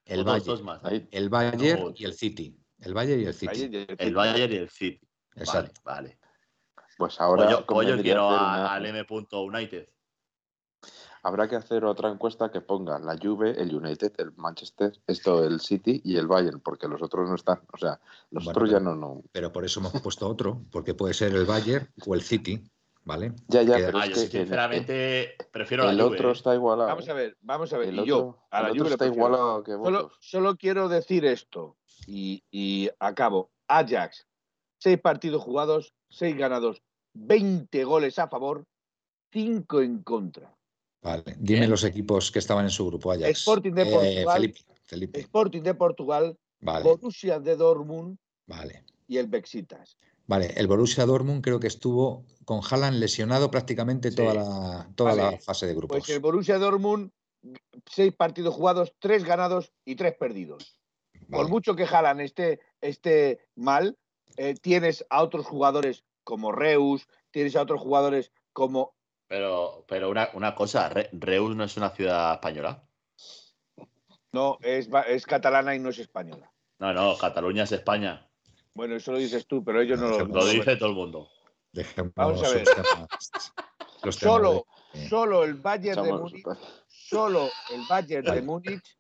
El 0.05 0.23
Bayern, 0.23 0.64
más, 0.64 0.81
el 1.10 1.28
Bayern 1.28 1.94
y 1.97 2.05
el 2.05 2.14
City. 2.14 2.56
El 2.78 2.94
Bayern 2.94 3.23
y 3.23 3.24
el 3.24 3.35
City. 3.35 3.86
El 3.98 4.14
Bayern 4.14 4.52
y 4.52 4.56
el 4.56 4.70
City. 4.70 5.01
Exacto. 5.35 5.81
Vale. 5.82 6.16
Pues 6.97 7.20
ahora. 7.20 7.51
yo, 7.51 7.66
quiero 7.66 8.31
al 8.31 8.86
M.United. 8.86 9.89
Habrá 11.27 11.48
que 11.48 11.56
hacer 11.56 11.85
otra 11.85 12.09
encuesta 12.09 12.52
que 12.52 12.60
ponga 12.60 13.01
la 13.01 13.18
Juve, 13.20 13.60
el 13.60 13.74
United, 13.74 14.12
el 14.18 14.32
Manchester, 14.36 14.93
esto, 15.09 15.44
el 15.44 15.60
City 15.60 16.01
y 16.05 16.18
el 16.18 16.28
Bayern, 16.28 16.60
porque 16.60 16.86
los 16.86 17.02
otros 17.02 17.28
no 17.28 17.35
están. 17.35 17.62
O 17.73 17.77
sea, 17.77 17.98
los 18.31 18.47
otros 18.47 18.70
ya 18.70 18.78
no, 18.78 18.94
no. 18.94 19.23
Pero 19.32 19.51
por 19.52 19.64
eso 19.64 19.81
hemos 19.81 20.01
puesto 20.01 20.28
otro, 20.28 20.62
porque 20.70 20.94
puede 20.94 21.14
ser 21.14 21.35
el 21.35 21.44
Bayern 21.44 21.89
o 22.06 22.14
el 22.14 22.23
City. 22.23 22.62
¿Vale? 23.02 23.32
Ya, 23.48 23.62
ya, 23.62 23.74
pero 23.77 23.98
ah, 23.98 24.06
es 24.06 24.14
que, 24.14 24.39
sinceramente 24.39 25.36
prefiero 25.52 25.89
el 25.89 25.97
la 25.97 26.06
otro 26.06 26.32
está 26.32 26.55
igualado. 26.55 26.89
Vamos 26.89 27.09
a 27.09 27.12
ver, 27.12 27.36
vamos 27.40 27.73
a 27.73 27.78
ver. 27.78 27.89
El 27.89 28.05
yo, 28.05 28.39
a 28.51 28.62
la 28.62 28.68
Juve 28.70 28.90
está 28.90 29.06
igualado 29.06 29.62
que 29.62 29.73
solo, 29.73 30.10
solo, 30.20 30.56
quiero 30.56 30.89
decir 30.89 31.24
esto 31.24 31.77
y, 32.06 32.43
y 32.51 32.89
acabo. 32.98 33.52
Ajax, 33.68 34.27
seis 34.78 34.98
partidos 35.01 35.43
jugados, 35.43 35.94
seis 36.09 36.36
ganados, 36.36 36.82
20 37.17 37.85
goles 37.85 38.19
a 38.19 38.29
favor, 38.29 38.65
5 39.33 39.83
en 39.83 40.03
contra. 40.03 40.55
Vale, 41.03 41.37
dime 41.39 41.69
los 41.69 41.85
equipos 41.85 42.31
que 42.31 42.39
estaban 42.39 42.65
en 42.65 42.71
su 42.71 42.87
grupo. 42.87 43.13
Ajax. 43.13 43.39
Sporting 43.39 43.73
de 43.73 43.83
eh, 43.83 44.25
Portugal, 44.25 44.55
Sporting 45.15 45.63
de 45.63 45.75
Portugal, 45.75 46.39
Borussia 46.61 47.39
de 47.39 47.57
Dortmund 47.57 48.19
vale. 48.47 48.85
y 49.07 49.19
el 49.19 49.29
Bexitas. 49.29 49.97
Vale, 50.27 50.53
el 50.57 50.67
Borussia 50.67 51.07
Dortmund 51.07 51.43
creo 51.43 51.61
que 51.61 51.69
estuvo 51.69 52.25
con 52.45 52.61
Haaland 52.69 52.99
lesionado 52.99 53.51
prácticamente 53.51 54.11
toda, 54.11 54.35
la, 54.35 54.91
toda 54.97 55.15
la 55.15 55.39
fase 55.39 55.67
de 55.67 55.75
grupos. 55.75 55.99
Pues 55.99 56.09
el 56.11 56.21
Borussia 56.21 56.59
Dortmund, 56.59 57.13
seis 57.89 58.13
partidos 58.13 58.55
jugados, 58.55 58.93
tres 58.99 59.23
ganados 59.23 59.73
y 59.85 59.95
tres 59.95 60.15
perdidos. 60.19 60.81
Por 61.31 61.49
mucho 61.49 61.77
que 61.77 61.85
Haaland 61.85 62.21
esté, 62.21 62.61
esté 62.81 63.47
mal, 63.55 63.97
eh, 64.37 64.55
tienes 64.61 65.05
a 65.11 65.23
otros 65.23 65.47
jugadores 65.47 66.05
como 66.27 66.51
Reus, 66.51 67.07
tienes 67.31 67.55
a 67.55 67.62
otros 67.62 67.81
jugadores 67.81 68.32
como... 68.53 68.97
Pero, 69.28 69.85
pero 69.86 70.11
una, 70.11 70.28
una 70.35 70.57
cosa, 70.57 70.90
Reus 71.12 71.55
no 71.55 71.65
es 71.65 71.77
una 71.77 71.90
ciudad 71.90 72.35
española. 72.35 72.85
No, 74.32 74.59
es, 74.61 74.90
es 75.07 75.24
catalana 75.24 75.74
y 75.74 75.78
no 75.78 75.90
es 75.90 75.98
española. 76.01 76.53
No, 76.78 76.93
no, 76.93 77.16
Cataluña 77.16 77.62
es 77.62 77.73
España. 77.73 78.28
Bueno, 78.74 78.97
eso 78.97 79.12
lo 79.12 79.19
dices 79.19 79.47
tú, 79.47 79.65
pero 79.65 79.81
ellos 79.81 80.01
no, 80.01 80.09
lo... 80.09 80.27
Lo 80.27 80.47
dice 80.47 80.77
todo 80.77 80.90
el 80.90 80.97
mundo. 80.97 81.28
Vamos 82.16 82.43
a 82.43 82.51
ver. 82.51 82.66
solo, 84.12 84.66
solo 85.09 85.44
el 85.44 85.55
Bayern 85.55 86.03
de 86.03 86.12
Múnich, 86.12 86.47
solo 86.89 87.48
el 87.73 87.82
Bayern 87.89 88.27
de 88.27 88.43
Múnich 88.43 88.98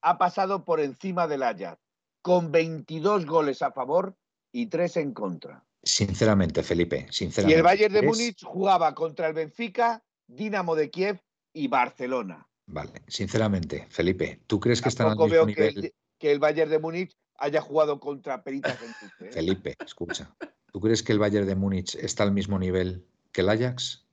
ha 0.00 0.16
pasado 0.16 0.64
por 0.64 0.80
encima 0.80 1.26
del 1.26 1.42
Ajax, 1.42 1.78
con 2.22 2.50
22 2.50 3.26
goles 3.26 3.60
a 3.60 3.70
favor 3.70 4.16
y 4.50 4.66
3 4.66 4.96
en 4.98 5.12
contra. 5.12 5.64
Sinceramente, 5.84 6.62
Felipe, 6.62 7.06
sinceramente. 7.10 7.54
Y 7.54 7.58
el 7.58 7.62
Bayern 7.62 7.92
de 7.92 8.02
Múnich 8.02 8.42
jugaba 8.42 8.94
contra 8.94 9.28
el 9.28 9.34
Benfica, 9.34 10.02
Dinamo 10.26 10.74
de 10.74 10.90
Kiev 10.90 11.20
y 11.52 11.68
Barcelona. 11.68 12.48
Vale, 12.66 13.02
sinceramente, 13.06 13.86
Felipe, 13.90 14.40
¿tú 14.46 14.58
crees 14.58 14.80
que 14.80 14.88
están 14.88 15.08
al 15.08 15.12
mismo 15.12 15.28
veo 15.28 15.46
nivel? 15.46 15.74
Que, 15.74 15.94
que, 16.18 16.32
el 16.32 16.38
Bayern 16.38 16.70
de 16.70 16.78
Múnich 16.78 17.14
haya 17.36 17.60
jugado 17.60 18.00
contra 18.00 18.42
Peritas 18.42 18.78
en 18.82 19.26
¿eh? 19.26 19.30
Felipe, 19.30 19.76
escucha. 19.84 20.34
¿Tú 20.72 20.80
crees 20.80 21.02
que 21.02 21.12
el 21.12 21.18
Bayern 21.18 21.46
de 21.46 21.54
Múnich 21.54 21.94
está 21.96 22.22
al 22.22 22.32
mismo 22.32 22.58
nivel 22.58 23.06
que 23.30 23.42
el 23.42 23.50
Ajax? 23.50 24.06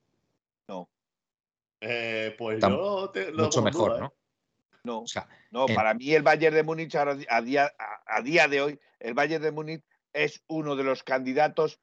No. 0.67 0.89
Eh, 1.79 2.35
pues 2.37 2.59
yo 2.59 3.09
te, 3.11 3.31
mucho 3.31 3.61
mejor, 3.61 3.99
¿no? 3.99 4.05
¿eh? 4.07 4.11
No, 4.83 5.03
no 5.51 5.65
para 5.67 5.93
mí 5.93 6.13
el 6.13 6.23
Bayern 6.23 6.55
de 6.55 6.63
Múnich 6.63 6.95
a, 6.95 7.41
día, 7.41 7.71
a 8.05 8.21
día 8.21 8.47
de 8.47 8.61
hoy, 8.61 8.79
el 8.99 9.13
Bayern 9.13 9.43
de 9.43 9.51
Múnich 9.51 9.83
es 10.13 10.43
uno 10.47 10.75
de 10.75 10.83
los 10.83 11.03
candidatos 11.03 11.79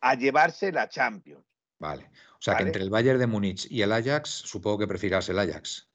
a 0.00 0.14
llevarse 0.14 0.72
la 0.72 0.88
Champions. 0.88 1.44
Vale. 1.78 2.10
O 2.38 2.42
sea 2.44 2.56
que 2.56 2.62
entre 2.64 2.82
el 2.82 2.90
Bayern 2.90 3.18
de 3.18 3.26
Múnich 3.26 3.66
y 3.70 3.82
el 3.82 3.92
Ajax, 3.92 4.28
supongo 4.28 4.78
que 4.78 4.86
prefieras 4.86 5.28
el 5.28 5.38
Ajax. 5.38 5.88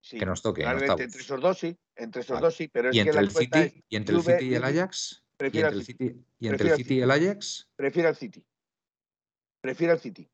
Sí, 0.00 0.18
que 0.18 0.26
nos 0.26 0.42
toque. 0.42 0.64
entre 0.64 1.04
esos 1.04 1.40
dos 1.40 1.58
sí, 1.58 1.78
entre 1.94 2.22
esos 2.22 2.40
dos 2.40 2.56
sí, 2.56 2.68
pero 2.68 2.90
es 2.90 2.96
¿Y 2.96 3.00
entre 3.00 3.14
que 3.14 3.18
el 3.20 3.30
City, 3.30 3.84
¿Y 3.88 3.96
entre 3.96 4.16
el 4.16 4.22
City 4.22 4.44
y 4.46 4.54
el 4.54 4.64
Ajax? 4.64 5.24
¿Y 5.38 5.44
entre 5.44 5.68
el 5.68 5.84
City, 5.84 6.24
y, 6.38 6.48
entre 6.48 6.70
el 6.70 6.76
City 6.76 6.94
y 6.94 7.00
el 7.00 7.10
Ajax? 7.10 7.68
Prefiero 7.76 8.08
el 8.08 8.16
City. 8.16 8.44
Prefiero 9.60 9.92
el 9.94 10.00
City. 10.00 10.28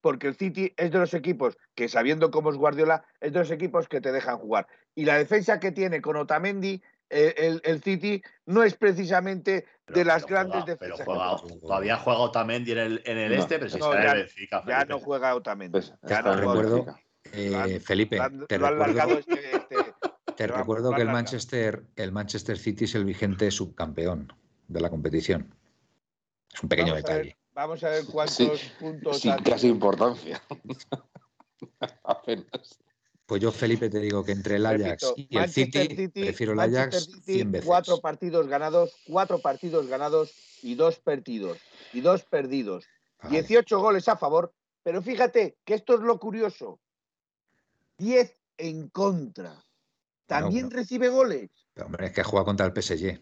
Porque 0.00 0.28
el 0.28 0.36
City 0.36 0.72
es 0.76 0.92
de 0.92 0.98
los 0.98 1.14
equipos 1.14 1.58
que, 1.74 1.88
sabiendo 1.88 2.30
cómo 2.30 2.50
es 2.50 2.56
Guardiola, 2.56 3.04
es 3.20 3.32
de 3.32 3.40
los 3.40 3.50
equipos 3.50 3.88
que 3.88 4.00
te 4.00 4.12
dejan 4.12 4.38
jugar. 4.38 4.68
Y 4.94 5.04
la 5.04 5.18
defensa 5.18 5.58
que 5.58 5.72
tiene 5.72 6.00
con 6.00 6.16
Otamendi 6.16 6.80
el, 7.10 7.82
City 7.82 8.22
no 8.46 8.62
es 8.62 8.74
precisamente 8.74 9.66
de 9.86 10.04
las 10.04 10.26
grandes 10.26 10.64
defensas. 10.64 11.06
Pero 11.06 11.58
todavía 11.60 11.96
juega 11.96 12.20
Otamendi 12.20 12.72
en 12.72 12.78
el, 12.78 13.02
en 13.04 13.18
el 13.18 13.32
este, 13.32 13.58
pero 13.58 13.70
si 13.70 13.78
está 13.78 14.02
ya, 14.02 14.10
en 14.10 14.16
Benfica. 14.18 14.64
Ya 14.66 14.84
no 14.84 14.98
juega 14.98 15.34
Otamendi. 15.34 15.72
Pues, 15.72 15.94
ya 16.02 16.22
no 16.22 16.34
recuerdo, 16.36 16.86
eh, 17.32 17.80
Felipe, 17.80 18.18
te 18.48 18.58
recuerdo, 18.58 19.18
este, 19.18 19.56
este, 19.56 19.76
te 20.36 20.46
recuerdo 20.46 20.92
que 20.92 21.02
el 21.02 21.08
Manchester, 21.08 21.84
el 21.96 22.12
Manchester 22.12 22.58
City 22.58 22.84
es 22.84 22.94
el 22.94 23.04
vigente 23.04 23.50
subcampeón 23.50 24.32
de 24.68 24.80
la 24.80 24.90
competición. 24.90 25.54
Es 26.52 26.62
un 26.62 26.68
pequeño 26.68 26.94
detalle. 26.94 27.36
vamos 27.52 27.82
a 27.84 27.90
ver 27.90 28.04
cuántos 28.06 28.62
puntos. 28.80 29.20
Sin 29.20 29.36
casi 29.38 29.68
importancia. 29.68 30.40
Apenas. 32.04 32.78
Pues 33.28 33.42
yo, 33.42 33.52
Felipe, 33.52 33.90
te 33.90 34.00
digo 34.00 34.24
que 34.24 34.32
entre 34.32 34.56
el 34.56 34.64
Ajax 34.64 35.12
y 35.14 35.36
el 35.36 35.50
City, 35.50 36.08
prefiero 36.08 36.54
el 36.54 36.60
Ajax 36.60 37.10
100 37.26 37.52
veces. 37.52 37.66
Cuatro 37.66 38.00
partidos 38.00 38.46
ganados, 38.46 38.96
cuatro 39.06 39.38
partidos 39.38 39.86
ganados 39.86 40.32
y 40.62 40.76
dos 40.76 40.98
perdidos. 40.98 41.58
Y 41.92 42.00
dos 42.00 42.24
perdidos. 42.24 42.86
18 43.28 43.80
goles 43.80 44.08
a 44.08 44.16
favor. 44.16 44.54
Pero 44.82 45.02
fíjate 45.02 45.58
que 45.66 45.74
esto 45.74 45.96
es 45.96 46.00
lo 46.00 46.18
curioso. 46.18 46.80
10 47.98 48.34
en 48.56 48.88
contra. 48.88 49.62
También 50.24 50.70
recibe 50.70 51.10
goles. 51.10 51.50
Pero, 51.74 51.84
hombre, 51.84 52.06
es 52.06 52.12
que 52.12 52.22
juega 52.22 52.46
contra 52.46 52.64
el 52.64 52.72
PSG 52.72 53.20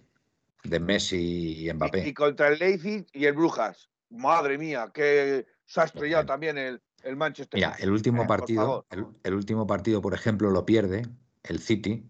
de 0.63 0.79
Messi 0.79 1.67
y 1.67 1.73
Mbappé. 1.73 2.07
Y, 2.07 2.15
contra 2.15 2.47
el 2.47 2.61
Leipzig 2.61 3.07
y 3.13 3.25
el 3.25 3.33
Brujas. 3.33 3.91
Madre 4.11 4.57
mía, 4.57 4.89
que 4.95 5.47
se 5.65 5.81
ha 5.81 5.85
estrellado 5.85 6.27
también 6.27 6.59
el, 6.59 6.81
el 7.07 7.17
Manchester. 7.17 7.59
Mira, 7.59 7.77
el 7.79 7.91
último 7.91 8.25
eh, 8.25 8.27
partido, 8.27 8.87
el, 9.23 9.35
último 9.35 9.67
partido, 9.67 10.03
por 10.03 10.15
ejemplo, 10.15 10.51
lo 10.51 10.67
pierde 10.67 11.07
el 11.45 11.61
City 11.61 12.09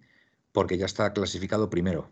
porque 0.53 0.79
ya 0.79 0.87
está 0.87 1.13
clasificado 1.13 1.69
primero 1.69 2.11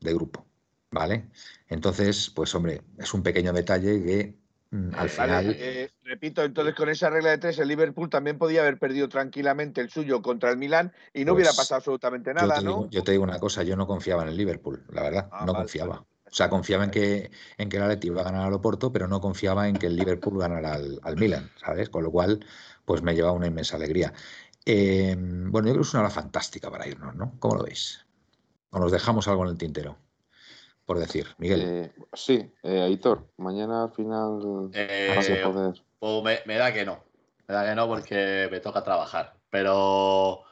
de 0.00 0.14
grupo, 0.14 0.46
¿vale? 0.90 1.30
Entonces, 1.68 2.30
pues 2.30 2.54
hombre, 2.54 2.82
es 2.98 3.12
un 3.14 3.22
pequeño 3.22 3.52
detalle 3.52 4.02
que 4.04 4.38
mm, 4.70 4.94
al 4.94 5.08
final. 5.08 5.56
Eh, 5.58 5.90
repito, 6.04 6.44
entonces 6.44 6.74
con 6.74 6.88
esa 6.88 7.08
regla 7.08 7.30
de 7.30 7.38
tres, 7.38 7.58
el 7.58 7.68
Liverpool 7.68 8.10
también 8.10 8.38
podía 8.38 8.60
haber 8.60 8.78
perdido 8.78 9.08
tranquilamente 9.08 9.80
el 9.80 9.90
suyo 9.90 10.20
contra 10.20 10.50
el 10.50 10.58
Milán 10.58 10.92
y 11.14 11.24
no 11.24 11.32
hubiera 11.32 11.50
pues 11.50 11.58
pasado 11.58 11.78
absolutamente 11.78 12.34
nada, 12.34 12.60
¿no? 12.60 12.88
yo 12.90 13.02
te 13.02 13.12
digo 13.12 13.24
una 13.24 13.38
cosa, 13.38 13.62
yo 13.62 13.76
no 13.76 13.86
confiaba 13.86 14.22
en 14.22 14.28
el 14.28 14.36
Liverpool, 14.36 14.84
la 14.90 15.02
verdad, 15.02 15.28
ah, 15.32 15.44
no 15.46 15.54
confiaba. 15.54 16.04
O 16.30 16.34
sea, 16.34 16.50
confiaba 16.50 16.84
en 16.84 16.90
que, 16.90 17.30
en 17.56 17.68
que 17.68 17.76
el 17.76 17.84
Atleti 17.84 18.08
iba 18.08 18.20
a 18.20 18.24
ganar 18.24 18.46
al 18.46 18.52
Oporto, 18.52 18.92
pero 18.92 19.08
no 19.08 19.20
confiaba 19.20 19.68
en 19.68 19.76
que 19.76 19.86
el 19.86 19.96
Liverpool 19.96 20.38
ganara 20.38 20.74
al, 20.74 21.00
al 21.02 21.16
Milan, 21.16 21.50
¿sabes? 21.56 21.88
Con 21.88 22.02
lo 22.02 22.10
cual, 22.10 22.44
pues 22.84 23.02
me 23.02 23.14
llevaba 23.14 23.32
una 23.32 23.46
inmensa 23.46 23.76
alegría. 23.76 24.12
Em, 24.68 25.50
bueno, 25.52 25.68
yo 25.68 25.74
creo 25.74 25.82
que 25.82 25.88
es 25.88 25.94
una 25.94 26.02
hora 26.02 26.10
fantástica 26.10 26.70
para 26.70 26.88
irnos, 26.88 27.14
¿no? 27.14 27.34
¿Cómo 27.38 27.54
lo 27.54 27.62
veis? 27.62 28.04
¿O 28.70 28.80
nos 28.80 28.90
dejamos 28.90 29.28
algo 29.28 29.44
en 29.44 29.50
el 29.50 29.58
tintero? 29.58 29.96
Por 30.84 30.98
decir, 30.98 31.28
Miguel. 31.38 31.62
Eh, 31.64 31.92
sí, 32.12 32.52
eh, 32.64 32.82
Aitor, 32.82 33.28
mañana 33.36 33.84
al 33.84 33.92
final 33.92 34.70
eh, 34.72 35.42
a 35.44 35.52
poder. 35.52 35.82
Pues 36.00 36.46
me, 36.46 36.56
da 36.56 36.72
que 36.72 36.84
no. 36.84 37.04
Me 37.46 37.54
da 37.54 37.64
que 37.64 37.74
no 37.76 37.86
porque 37.86 38.48
me 38.50 38.58
toca 38.58 38.82
trabajar. 38.82 39.34
Pero, 39.50 40.42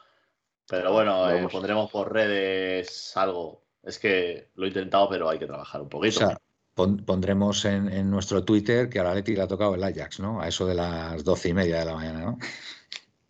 pero 0.67 0.93
bueno, 0.93 1.29
eh, 1.29 1.47
pondremos 1.51 1.91
por 1.91 2.11
redes 2.11 3.15
algo 3.17 3.64
es 3.85 3.99
que 3.99 4.49
lo 4.55 4.65
he 4.65 4.69
intentado, 4.69 5.07
pero 5.09 5.29
hay 5.29 5.39
que 5.39 5.45
trabajar 5.45 5.81
un 5.81 5.89
poquito. 5.89 6.25
O 6.25 6.27
sea, 6.27 6.37
pondremos 6.73 7.63
en, 7.65 8.09
nuestro 8.09 8.43
Twitter 8.43 8.89
que 8.89 8.99
a 8.99 9.03
la 9.03 9.13
Leti 9.13 9.35
le 9.35 9.43
ha 9.43 9.47
tocado 9.47 9.75
el 9.75 9.83
Ajax, 9.83 10.19
¿no? 10.19 10.41
A 10.41 10.47
eso 10.47 10.65
de 10.65 10.75
las 10.75 11.23
doce 11.23 11.49
y 11.49 11.53
media 11.53 11.79
de 11.79 11.85
la 11.85 11.93
mañana, 11.93 12.19
¿no? 12.21 12.37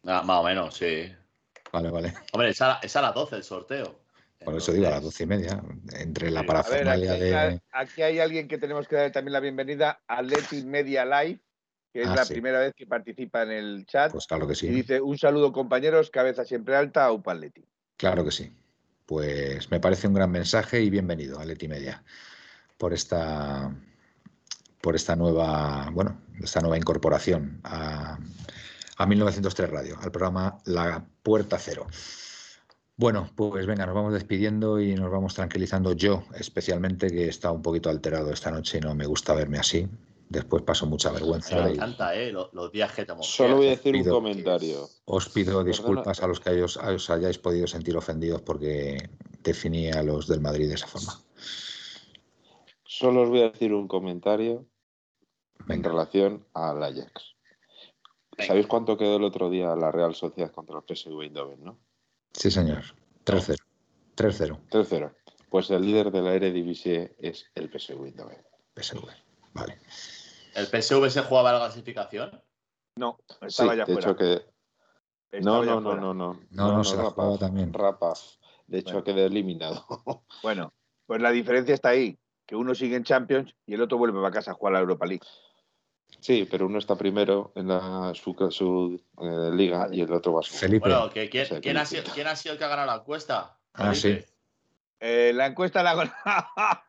Ah, 0.05 0.23
más 0.23 0.39
o 0.39 0.43
menos, 0.43 0.75
sí. 0.75 1.11
Vale, 1.71 1.89
vale. 1.89 2.13
Hombre, 2.31 2.49
es 2.49 2.61
a, 2.61 2.79
las 2.81 3.13
doce 3.13 3.35
el 3.35 3.43
sorteo. 3.43 3.99
Por 4.43 4.55
eso 4.55 4.71
digo 4.71 4.87
a 4.87 4.91
las 4.91 5.03
doce 5.03 5.23
y 5.23 5.27
media, 5.27 5.61
entre 5.93 6.31
la 6.31 6.43
parafernalia 6.43 7.13
de. 7.13 7.61
Aquí 7.71 8.01
hay 8.01 8.19
alguien 8.19 8.47
que 8.47 8.57
tenemos 8.57 8.87
que 8.87 8.95
dar 8.95 9.11
también 9.11 9.33
la 9.33 9.39
bienvenida 9.39 10.01
a 10.07 10.21
Leti 10.21 10.63
Media 10.63 11.03
Live, 11.03 11.39
que 11.91 12.01
es 12.01 12.07
ah, 12.07 12.15
la 12.15 12.25
primera 12.25 12.59
vez 12.59 12.73
que 12.75 12.85
participa 12.85 13.43
en 13.43 13.51
el 13.51 13.85
chat. 13.87 14.11
Pues 14.11 14.27
claro 14.27 14.47
que 14.47 14.55
sí. 14.55 14.67
Y 14.67 14.69
dice: 14.69 15.01
Un 15.01 15.17
saludo, 15.17 15.51
compañeros, 15.51 16.11
cabeza 16.11 16.45
siempre 16.45 16.75
alta, 16.75 17.07
a 17.07 17.33
Leti. 17.33 17.65
Claro 17.97 18.23
que 18.23 18.31
sí 18.31 18.51
pues 19.05 19.69
me 19.71 19.79
parece 19.79 20.07
un 20.07 20.13
gran 20.13 20.31
mensaje 20.31 20.81
y 20.81 20.89
bienvenido 20.89 21.39
a 21.39 21.45
Leti 21.45 21.67
Media 21.67 22.03
por 22.77 22.93
esta 22.93 23.71
por 24.81 24.95
esta 24.95 25.15
nueva 25.15 25.89
bueno 25.91 26.21
esta 26.41 26.61
nueva 26.61 26.77
incorporación 26.77 27.59
a, 27.63 28.17
a 28.97 29.05
1903 29.05 29.69
Radio 29.69 29.97
al 30.01 30.11
programa 30.11 30.57
La 30.65 31.05
Puerta 31.23 31.57
Cero. 31.59 31.87
Bueno, 32.97 33.29
pues 33.35 33.67
venga, 33.67 33.85
nos 33.85 33.93
vamos 33.95 34.13
despidiendo 34.13 34.79
y 34.79 34.95
nos 34.95 35.11
vamos 35.11 35.33
tranquilizando. 35.33 35.91
Yo, 35.91 36.23
especialmente, 36.33 37.09
que 37.09 37.25
he 37.25 37.27
estado 37.27 37.53
un 37.53 37.61
poquito 37.61 37.89
alterado 37.89 38.31
esta 38.31 38.51
noche 38.51 38.77
y 38.77 38.81
no 38.81 38.95
me 38.95 39.05
gusta 39.05 39.33
verme 39.33 39.57
así. 39.57 39.89
Después 40.29 40.63
paso 40.63 40.87
mucha 40.87 41.11
vergüenza. 41.11 41.63
Me 41.63 41.71
encanta, 41.71 42.15
¿eh? 42.15 42.31
Los, 42.31 42.71
días 42.71 42.91
que 42.93 43.05
Solo 43.21 43.57
voy 43.57 43.67
a 43.67 43.71
decir 43.71 43.95
un 43.95 44.03
comentario. 44.03 44.89
Os 45.05 45.29
pido 45.29 45.63
disculpas 45.63 46.21
a 46.23 46.27
los 46.27 46.39
que 46.39 46.63
os, 46.63 47.09
hayáis 47.09 47.37
podido 47.37 47.67
sentir 47.67 47.95
ofendidos 47.95 48.41
porque 48.41 49.09
definí 49.43 49.91
a 49.91 50.01
los 50.01 50.27
del 50.27 50.41
Madrid 50.41 50.67
de 50.67 50.75
esa 50.75 50.87
forma. 50.87 51.13
Solo 52.83 53.23
os 53.23 53.29
voy 53.29 53.41
a 53.41 53.49
decir 53.49 53.73
un 53.73 53.87
comentario 53.87 54.65
en 55.69 55.83
relación 55.83 56.45
al 56.53 56.81
Ajax. 56.81 57.35
¿Sabéis 58.39 58.67
cuánto 58.67 58.97
quedó 58.97 59.17
el 59.17 59.23
otro 59.23 59.49
día 59.49 59.75
la 59.75 59.91
Real 59.91 60.15
Sociedad 60.15 60.51
contra 60.51 60.77
el 60.77 60.83
PSV 60.83 61.21
Eindhoven, 61.21 61.63
no? 61.63 61.79
Sí, 62.33 62.51
señor. 62.51 62.83
3-0. 63.25 63.57
3-0. 64.17 64.59
3-0. 64.69 65.15
Pues 65.49 65.69
el 65.69 65.85
líder 65.85 66.11
de 66.11 66.21
la 66.21 66.33
Eredivisie 66.33 67.15
es 67.19 67.45
el 67.55 67.69
PSV 67.69 68.05
Eindhoven. 68.05 68.43
PSV. 68.75 69.07
Vale. 69.53 69.77
¿El 70.55 70.67
PSV 70.67 71.09
se 71.09 71.21
jugaba 71.21 71.51
la 71.51 71.59
clasificación? 71.59 72.41
No, 72.95 73.19
estaba 73.41 73.75
ya 73.75 73.85
de 73.85 73.93
Hecho 73.93 74.15
que... 74.15 74.41
No, 75.41 75.65
no, 75.65 75.81
no, 75.81 75.95
no, 75.95 76.13
no, 76.13 76.39
no, 76.49 76.71
no, 76.77 76.83
se 76.85 76.95
la 76.95 77.13
también. 77.37 77.73
Rapa. 77.73 78.13
De 78.67 78.79
hecho, 78.79 79.03
quedó 79.03 79.25
eliminado. 79.25 79.85
bueno, 80.43 80.73
pues 81.05 81.21
la 81.21 81.31
diferencia 81.31 81.75
está 81.75 81.89
ahí, 81.89 82.17
que 82.45 82.55
uno 82.55 82.73
sigue 82.73 82.95
en 82.95 83.03
Champions 83.03 83.53
y 83.65 83.73
el 83.73 83.81
otro 83.81 83.97
vuelve 83.97 84.25
a 84.25 84.31
casa 84.31 84.51
a 84.51 84.53
jugar 84.53 84.73
a 84.73 84.77
la 84.77 84.81
Europa 84.81 85.05
League. 85.05 85.25
Sí, 86.21 86.47
pero 86.49 86.67
uno 86.67 86.79
está 86.79 86.95
primero 86.95 87.51
en 87.55 87.67
la, 87.67 88.13
su, 88.15 89.01
eh, 89.21 89.51
liga 89.53 89.89
y 89.91 90.01
el 90.01 90.13
otro 90.13 90.33
va 90.33 90.39
a 90.39 90.43
su. 90.43 90.53
Felipe. 90.55 90.87
Bueno, 90.87 91.11
¿quién, 91.11 91.77
ha 91.77 91.85
sido, 91.85 92.05
¿quién, 92.13 92.27
ha 92.27 92.35
sido, 92.35 92.53
el 92.53 92.57
que 92.57 92.63
ha 92.63 92.69
ganado 92.69 92.87
la 92.87 92.95
encuesta? 92.95 93.57
Ah, 93.73 93.93
sí. 93.93 94.23
Eh, 95.01 95.33
la 95.35 95.47
encuesta 95.47 95.83
la 95.83 96.15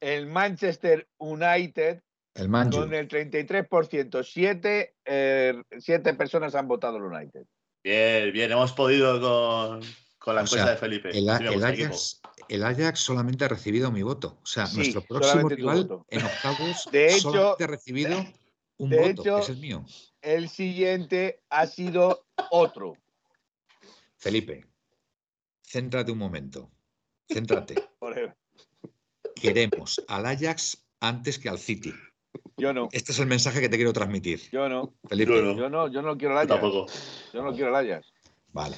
el 0.00 0.26
Manchester 0.26 1.08
United 1.16 2.02
el 2.40 2.70
con 2.70 2.94
el 2.94 3.08
33%. 3.08 4.24
Siete, 4.24 4.94
eh, 5.04 5.62
siete 5.78 6.14
personas 6.14 6.54
han 6.54 6.68
votado 6.68 6.96
el 6.96 7.04
United. 7.04 7.44
Bien, 7.82 8.32
bien, 8.32 8.52
hemos 8.52 8.72
podido 8.72 9.20
con, 9.20 9.80
con 10.18 10.34
la 10.34 10.42
encuesta 10.42 10.70
de 10.70 10.76
Felipe. 10.76 11.10
El, 11.10 11.28
Ajax, 11.28 12.20
el 12.48 12.64
Ajax 12.64 13.00
solamente 13.00 13.44
ha 13.44 13.48
recibido 13.48 13.90
mi 13.90 14.02
voto. 14.02 14.38
O 14.42 14.46
sea, 14.46 14.66
nuestro 14.74 15.02
próximo 15.02 15.48
rival 15.48 15.88
en 16.08 16.24
octavos 16.24 16.88
de 16.90 17.06
hecho, 17.06 17.20
solamente 17.30 17.64
ha 17.64 17.66
recibido 17.66 18.24
un 18.78 18.90
voto, 18.90 19.22
que 19.22 19.40
es 19.40 19.48
el 19.48 19.58
mío. 19.58 19.84
El 20.22 20.48
siguiente 20.48 21.42
ha 21.48 21.66
sido 21.66 22.26
otro. 22.50 22.94
Felipe, 24.16 24.66
céntrate 25.62 26.12
un 26.12 26.18
momento. 26.18 26.70
Céntrate. 27.32 27.76
Queremos 29.34 30.02
al 30.08 30.26
Ajax 30.26 30.84
antes 31.00 31.38
que 31.38 31.48
al 31.48 31.58
City. 31.58 31.94
Yo 32.60 32.72
no. 32.72 32.88
Este 32.92 33.12
es 33.12 33.18
el 33.18 33.26
mensaje 33.26 33.60
que 33.60 33.68
te 33.68 33.76
quiero 33.76 33.92
transmitir. 33.92 34.40
Yo 34.52 34.68
no. 34.68 34.94
Felipe. 35.08 35.32
Yo 35.32 35.68
no, 35.68 35.88
yo 35.88 36.02
no, 36.02 36.16
quiero 36.16 36.38
el 36.38 36.50
Ajax. 36.50 37.30
Yo 37.32 37.42
no 37.42 37.52
quiero 37.52 37.68
el 37.68 37.74
Ajax. 37.74 38.12
Vale. 38.52 38.76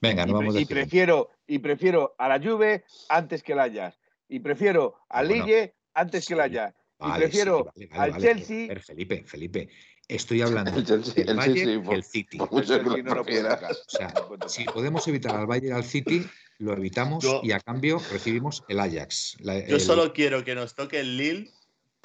Venga, 0.00 0.26
no 0.26 0.34
vamos 0.34 0.56
y 0.56 0.64
prefiero 0.64 1.30
y 1.46 1.58
prefiero 1.58 2.14
a 2.18 2.28
la 2.28 2.38
Juve 2.38 2.84
antes 3.08 3.42
que 3.42 3.52
el 3.52 3.60
Ajax. 3.60 3.98
Y 4.28 4.40
prefiero 4.40 4.96
al 5.08 5.26
ah, 5.26 5.28
Lille 5.28 5.74
antes 5.94 6.26
que 6.26 6.34
el 6.34 6.40
Ajax. 6.40 6.76
y 7.00 7.18
prefiero 7.18 7.72
al 7.92 8.16
Chelsea. 8.18 8.68
Felipe, 8.80 9.24
Felipe, 9.26 9.68
estoy 10.06 10.42
hablando 10.42 10.70
el 10.76 10.84
Chelsea, 10.84 11.24
del 11.24 11.36
Bayern 11.36 11.84
y 11.84 11.94
el 11.94 12.04
City. 12.04 12.38
o 12.38 12.62
sea, 12.62 14.14
si 14.46 14.64
podemos 14.64 15.08
evitar 15.08 15.34
al 15.34 15.46
Bayern 15.46 15.68
y 15.68 15.78
al 15.78 15.84
City, 15.84 16.24
lo 16.58 16.74
evitamos 16.74 17.26
y 17.42 17.52
a 17.52 17.60
cambio 17.60 18.00
recibimos 18.12 18.64
el 18.68 18.80
Ajax. 18.80 19.38
yo 19.66 19.80
solo 19.80 20.12
quiero 20.12 20.44
que 20.44 20.54
nos 20.54 20.74
toque 20.74 21.00
el 21.00 21.16
Lille 21.16 21.50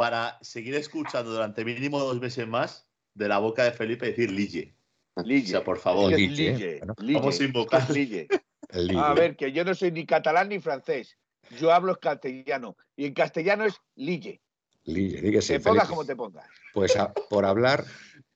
para 0.03 0.37
seguir 0.41 0.75
escuchando 0.75 1.31
durante 1.31 1.63
mínimo 1.63 1.97
dos 1.97 2.19
meses 2.19 2.45
más 2.45 2.85
de 3.13 3.29
la 3.29 3.37
boca 3.37 3.63
de 3.63 3.71
Felipe 3.71 4.07
decir 4.07 4.29
Lille. 4.29 4.75
Lille. 5.23 5.45
O 5.45 5.47
sea, 5.47 5.63
por 5.63 5.79
favor. 5.79 6.11
Lille. 6.11 6.81
Vamos 7.13 7.39
a 7.39 7.43
invocar. 7.45 7.89
Lille. 7.89 8.27
A 8.97 9.13
ver, 9.13 9.37
que 9.37 9.53
yo 9.53 9.63
no 9.63 9.73
soy 9.73 9.93
ni 9.93 10.05
catalán 10.05 10.49
ni 10.49 10.59
francés. 10.59 11.17
Yo 11.57 11.71
hablo 11.71 11.97
castellano. 11.97 12.75
Y 12.97 13.05
en 13.05 13.13
castellano 13.13 13.63
es 13.63 13.75
Lille. 13.95 14.41
Lille, 14.83 15.21
dígase. 15.21 15.53
Te 15.53 15.63
pongas 15.63 15.87
como 15.87 16.05
te 16.05 16.17
pongas. 16.17 16.49
Pues 16.73 16.93
por 17.29 17.45
hablar, 17.45 17.85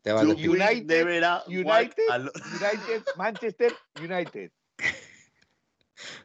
te 0.03 0.13
va 0.13 0.21
a 0.21 0.23
decir. 0.23 0.49
United, 0.49 1.05
United, 1.47 2.03
United, 2.07 3.03
Manchester 3.17 3.73
United. 3.99 4.51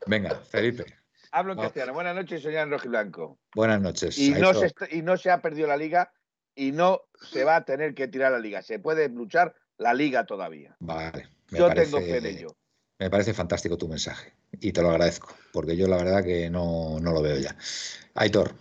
Venga, 0.06 0.36
Felipe. 0.36 1.01
Hablo 1.34 1.54
en 1.54 1.60
castellano. 1.60 1.94
Buenas 1.94 2.14
noches, 2.14 2.42
soy 2.42 2.54
Rojo 2.54 2.84
y 2.84 2.88
Blanco. 2.88 3.38
Buenas 3.54 3.80
noches. 3.80 4.18
Y 4.18 4.32
no, 4.32 4.52
se, 4.52 4.70
y 4.90 5.00
no 5.00 5.16
se 5.16 5.30
ha 5.30 5.40
perdido 5.40 5.66
la 5.66 5.78
liga 5.78 6.12
y 6.54 6.72
no 6.72 7.04
se 7.30 7.42
va 7.44 7.56
a 7.56 7.64
tener 7.64 7.94
que 7.94 8.06
tirar 8.06 8.32
la 8.32 8.38
liga. 8.38 8.60
Se 8.60 8.78
puede 8.78 9.08
luchar 9.08 9.54
la 9.78 9.94
liga 9.94 10.26
todavía. 10.26 10.76
Vale. 10.78 11.30
yo 11.48 11.72
tengo 11.72 12.00
fe 12.00 12.20
de 12.20 12.30
ello. 12.30 12.56
Me 12.98 13.08
parece 13.08 13.32
fantástico 13.32 13.78
tu 13.78 13.88
mensaje 13.88 14.34
y 14.60 14.72
te 14.72 14.82
lo 14.82 14.90
agradezco, 14.90 15.34
porque 15.52 15.74
yo 15.74 15.88
la 15.88 15.96
verdad 15.96 16.22
que 16.22 16.50
no, 16.50 16.98
lo 17.00 17.22
veo 17.22 17.38
ya. 17.38 17.56
Aitor. 18.14 18.54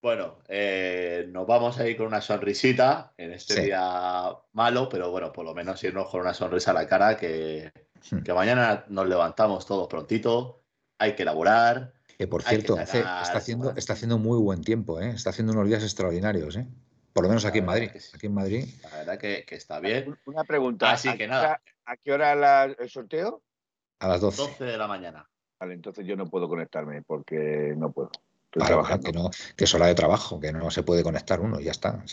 Bueno, 0.00 0.38
eh, 0.48 1.26
nos 1.28 1.46
vamos 1.46 1.78
a 1.78 1.86
ir 1.86 1.98
con 1.98 2.06
una 2.06 2.22
sonrisita 2.22 3.12
en 3.18 3.34
este 3.34 3.60
día 3.60 4.34
malo, 4.52 4.88
pero 4.88 5.10
bueno, 5.10 5.30
por 5.30 5.44
lo 5.44 5.54
menos 5.54 5.84
irnos 5.84 6.08
con 6.08 6.22
una 6.22 6.32
sonrisa 6.32 6.70
a 6.70 6.74
la 6.74 6.86
cara 6.86 7.18
que, 7.18 7.70
hmm. 8.10 8.22
que 8.22 8.32
mañana 8.32 8.86
nos 8.88 9.06
levantamos 9.06 9.66
todos 9.66 9.86
prontito, 9.88 10.59
hay 11.00 11.16
que 11.16 11.22
elaborar. 11.22 11.94
Que 12.16 12.28
por 12.28 12.42
cierto, 12.42 12.78
está, 12.78 13.22
haciendo, 13.22 13.74
está 13.76 13.94
haciendo 13.94 14.18
muy 14.18 14.38
buen 14.38 14.62
tiempo, 14.62 15.00
¿eh? 15.00 15.10
está 15.10 15.30
haciendo 15.30 15.54
unos 15.54 15.66
días 15.66 15.82
extraordinarios. 15.82 16.54
¿eh? 16.56 16.66
Por 17.14 17.24
lo 17.24 17.30
menos 17.30 17.46
aquí 17.46 17.58
en 17.58 17.64
Madrid. 17.64 17.90
Aquí 18.14 18.26
en 18.26 18.34
Madrid. 18.34 18.68
La 18.82 18.98
verdad 18.98 19.18
que, 19.18 19.44
está 19.48 19.80
bien. 19.80 20.18
Una 20.26 20.44
pregunta. 20.44 20.92
Así 20.92 21.16
que 21.16 21.26
nada. 21.26 21.62
¿A 21.86 21.96
qué 21.96 22.12
hora 22.12 22.64
el 22.64 22.90
sorteo? 22.90 23.42
A 23.98 24.08
las 24.08 24.20
12. 24.20 24.42
12 24.42 24.64
de 24.64 24.78
la 24.78 24.86
mañana. 24.86 25.28
Vale, 25.58 25.74
entonces 25.74 26.06
yo 26.06 26.14
no 26.14 26.26
puedo 26.26 26.48
conectarme 26.48 27.02
porque 27.02 27.74
no 27.76 27.90
puedo. 27.90 28.10
Estoy 28.44 28.66
trabajando. 28.66 29.06
Que, 29.06 29.12
no, 29.12 29.30
que 29.56 29.64
es 29.64 29.74
hora 29.74 29.86
de 29.86 29.94
trabajo, 29.94 30.38
que 30.38 30.52
no 30.52 30.70
se 30.70 30.82
puede 30.82 31.02
conectar 31.02 31.40
uno, 31.40 31.58
ya 31.60 31.70
está. 31.70 32.04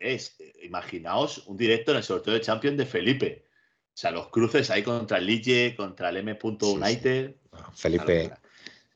es, 0.00 0.36
imaginaos 0.62 1.46
un 1.46 1.56
directo 1.56 1.92
en 1.92 1.98
el 1.98 2.02
sorteo 2.02 2.34
de 2.34 2.40
Champions 2.40 2.78
de 2.78 2.86
Felipe. 2.86 3.46
O 3.88 3.96
sea, 4.00 4.10
los 4.10 4.28
cruces 4.28 4.70
ahí 4.70 4.82
contra 4.82 5.18
el 5.18 5.26
Lille, 5.26 5.76
contra 5.76 6.08
el 6.08 6.16
M. 6.18 6.38
United. 6.42 7.36
Felipe, 7.74 8.32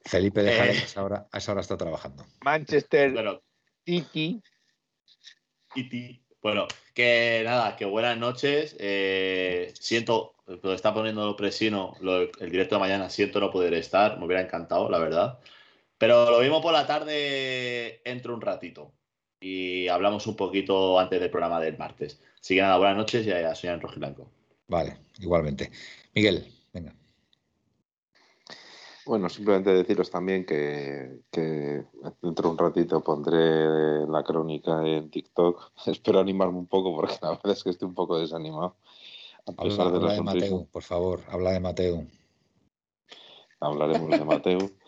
Felipe 0.05 0.43
deja 0.43 0.67
eh. 0.67 0.71
a, 0.71 0.73
esa 0.73 1.05
hora, 1.05 1.29
a 1.31 1.39
esa 1.39 1.53
hora 1.53 1.61
está 1.61 1.77
trabajando. 1.77 2.27
Manchester 2.43 3.41
City 5.75 6.25
bueno, 6.45 6.69
que 6.93 7.41
nada, 7.43 7.75
que 7.75 7.87
buenas 7.87 8.19
noches. 8.19 8.77
Eh, 8.79 9.73
siento, 9.81 10.35
lo 10.47 10.75
está 10.75 10.93
poniendo 10.93 11.35
Presino 11.37 11.97
el 12.03 12.51
directo 12.51 12.75
de 12.75 12.81
mañana, 12.81 13.09
siento 13.09 13.41
no 13.41 13.51
poder 13.51 13.73
estar, 13.73 14.19
me 14.19 14.27
hubiera 14.27 14.43
encantado, 14.43 14.91
la 14.91 14.99
verdad. 14.99 15.39
Pero 15.97 16.31
lo 16.31 16.41
mismo 16.41 16.61
por 16.61 16.75
la 16.75 16.87
tarde, 16.87 18.03
entro 18.05 18.35
un 18.35 18.43
ratito 18.43 18.93
y 19.41 19.89
hablamos 19.89 20.27
un 20.27 20.37
poquito 20.37 21.01
antes 21.01 21.19
del 21.19 21.31
programa 21.31 21.61
del 21.61 21.79
martes. 21.79 22.21
Así 22.39 22.57
que 22.57 22.61
nada, 22.61 22.77
buenas 22.77 22.99
noches 22.99 23.27
y 23.27 23.33
a 23.33 23.55
soy 23.55 23.71
en 23.71 23.81
Blanco. 23.81 24.31
Vale, 24.69 24.99
igualmente. 25.21 25.71
Miguel, 26.13 26.47
venga. 26.75 26.95
Bueno, 29.07 29.29
simplemente 29.29 29.71
deciros 29.71 30.11
también 30.11 30.47
que, 30.47 31.21
dentro 32.23 32.49
de 32.49 32.49
un 32.49 32.59
ratito 32.59 33.03
pondré 33.03 34.07
la 34.07 34.23
crónica 34.23 34.87
en 34.87 35.11
TikTok. 35.11 35.73
Espero 35.87 36.21
animarme 36.21 36.59
un 36.59 36.67
poco 36.67 36.95
porque 36.95 37.17
la 37.21 37.31
verdad 37.31 37.53
es 37.53 37.63
que 37.63 37.71
estoy 37.71 37.89
un 37.89 37.95
poco 37.95 38.19
desanimado. 38.19 38.77
A 39.47 39.53
pesar 39.53 39.89
habla, 39.89 40.15
de, 40.15 40.23
Mateo, 40.23 40.67
por 40.73 40.83
favor, 40.83 41.21
habla 41.29 41.53
de 41.53 41.61
Mateo. 41.61 42.07
Hablaremos 43.61 44.11
de 44.11 44.25
Mateo. 44.25 44.59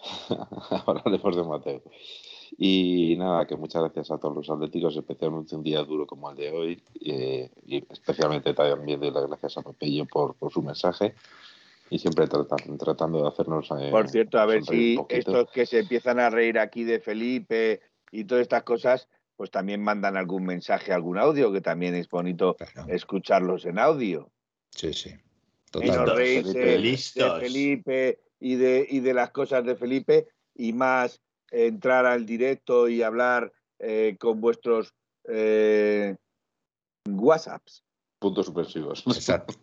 Hablaremos 0.86 1.36
de 1.36 1.42
Mateo. 1.44 1.82
Y 2.58 3.14
nada, 3.16 3.46
que 3.46 3.54
muchas 3.54 3.82
gracias 3.82 4.10
a 4.10 4.18
todos 4.18 4.34
los 4.34 4.50
atléticos, 4.50 4.96
especialmente 4.96 5.54
un 5.54 5.62
día 5.62 5.84
duro 5.84 6.06
como 6.06 6.28
el 6.30 6.36
de 6.36 6.50
hoy. 6.50 6.82
Eh, 7.00 7.48
y 7.66 7.84
especialmente 7.88 8.52
también 8.52 8.98
doy 8.98 9.12
las 9.12 9.28
gracias 9.28 9.58
a 9.58 9.62
Pepillo 9.62 10.06
por, 10.06 10.34
por 10.34 10.52
su 10.52 10.60
mensaje 10.60 11.14
y 11.90 11.98
siempre 11.98 12.26
tratando 12.28 13.22
de 13.22 13.28
hacernos. 13.28 13.68
Eh, 13.78 13.90
Por 13.90 14.08
cierto, 14.08 14.38
a 14.38 14.46
ver 14.46 14.64
si 14.64 14.96
estos 15.08 15.50
que 15.50 15.66
se 15.66 15.80
empiezan 15.80 16.20
a 16.20 16.30
reír 16.30 16.58
aquí 16.58 16.84
de 16.84 17.00
Felipe 17.00 17.80
y 18.12 18.24
todas 18.24 18.42
estas 18.42 18.62
cosas, 18.62 19.08
pues 19.36 19.50
también 19.50 19.82
mandan 19.82 20.16
algún 20.16 20.44
mensaje, 20.44 20.92
algún 20.92 21.18
audio, 21.18 21.52
que 21.52 21.60
también 21.60 21.96
es 21.96 22.08
bonito 22.08 22.56
escucharlos 22.88 23.64
en 23.64 23.78
audio. 23.78 24.30
Sí, 24.70 24.92
sí. 24.92 25.10
Totalmente. 25.70 26.52
de 26.52 26.96
Felipe 27.40 28.20
y 28.38 28.54
de, 28.54 28.86
y 28.88 29.00
de 29.00 29.14
las 29.14 29.30
cosas 29.30 29.64
de 29.64 29.76
Felipe 29.76 30.28
y 30.54 30.72
más 30.72 31.20
entrar 31.50 32.06
al 32.06 32.24
directo 32.24 32.88
y 32.88 33.02
hablar 33.02 33.52
eh, 33.78 34.16
con 34.18 34.40
vuestros 34.40 34.94
eh, 35.28 36.16
WhatsApps. 37.08 37.84
Puntos 38.20 38.46
suspensivos. 38.46 39.02
Exacto. 39.06 39.54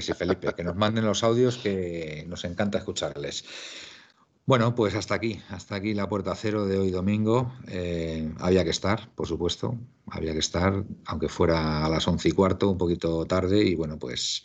sí, 0.00 0.12
Felipe, 0.14 0.54
que 0.54 0.62
nos 0.62 0.76
manden 0.76 1.04
los 1.04 1.24
audios 1.24 1.58
que 1.58 2.24
nos 2.28 2.44
encanta 2.44 2.78
escucharles. 2.78 3.44
Bueno, 4.46 4.74
pues 4.74 4.94
hasta 4.94 5.14
aquí, 5.16 5.40
hasta 5.48 5.74
aquí 5.74 5.94
la 5.94 6.08
puerta 6.08 6.34
cero 6.36 6.64
de 6.64 6.78
hoy 6.78 6.90
domingo. 6.90 7.52
Eh, 7.66 8.32
había 8.38 8.62
que 8.62 8.70
estar, 8.70 9.10
por 9.16 9.26
supuesto, 9.26 9.76
había 10.06 10.32
que 10.32 10.38
estar, 10.38 10.84
aunque 11.06 11.28
fuera 11.28 11.84
a 11.84 11.88
las 11.88 12.06
once 12.06 12.28
y 12.28 12.32
cuarto, 12.32 12.70
un 12.70 12.78
poquito 12.78 13.26
tarde, 13.26 13.64
y 13.64 13.74
bueno, 13.74 13.98
pues 13.98 14.44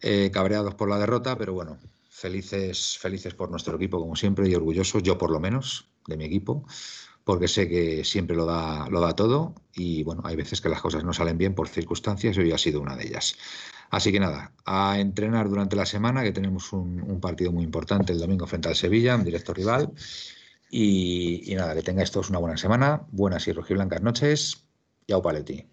eh, 0.00 0.30
cabreados 0.32 0.74
por 0.76 0.88
la 0.88 0.98
derrota, 0.98 1.36
pero 1.36 1.54
bueno, 1.54 1.78
felices, 2.08 2.96
felices 2.98 3.34
por 3.34 3.50
nuestro 3.50 3.74
equipo, 3.74 3.98
como 3.98 4.14
siempre, 4.14 4.48
y 4.48 4.54
orgullosos, 4.54 5.02
yo 5.02 5.18
por 5.18 5.30
lo 5.30 5.40
menos, 5.40 5.88
de 6.06 6.16
mi 6.16 6.26
equipo 6.26 6.64
porque 7.24 7.48
sé 7.48 7.68
que 7.68 8.04
siempre 8.04 8.36
lo 8.36 8.44
da, 8.44 8.88
lo 8.90 9.00
da 9.00 9.16
todo 9.16 9.54
y 9.72 10.02
bueno, 10.02 10.22
hay 10.24 10.36
veces 10.36 10.60
que 10.60 10.68
las 10.68 10.82
cosas 10.82 11.04
no 11.04 11.12
salen 11.12 11.38
bien 11.38 11.54
por 11.54 11.68
circunstancias 11.68 12.36
y 12.36 12.40
hoy 12.40 12.52
ha 12.52 12.58
sido 12.58 12.80
una 12.80 12.96
de 12.96 13.06
ellas. 13.06 13.36
Así 13.90 14.12
que 14.12 14.20
nada, 14.20 14.52
a 14.64 14.98
entrenar 14.98 15.48
durante 15.48 15.76
la 15.76 15.86
semana, 15.86 16.22
que 16.22 16.32
tenemos 16.32 16.72
un, 16.72 17.20
partido 17.20 17.52
muy 17.52 17.64
importante 17.64 18.12
el 18.12 18.18
domingo 18.18 18.46
frente 18.46 18.68
al 18.68 18.76
Sevilla, 18.76 19.14
un 19.14 19.24
directo 19.24 19.54
rival. 19.54 19.92
Y, 20.70 21.54
nada, 21.56 21.74
que 21.74 21.82
tengáis 21.82 22.10
todos 22.10 22.30
una 22.30 22.40
buena 22.40 22.56
semana, 22.56 23.06
buenas 23.12 23.46
y 23.46 23.52
rojiblancas 23.52 24.02
noches. 24.02 24.64
Y 25.06 25.12
au 25.12 25.22
paleti. 25.22 25.64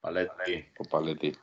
Paleti. 0.00 0.64
O 0.78 0.84
paleti. 0.84 1.36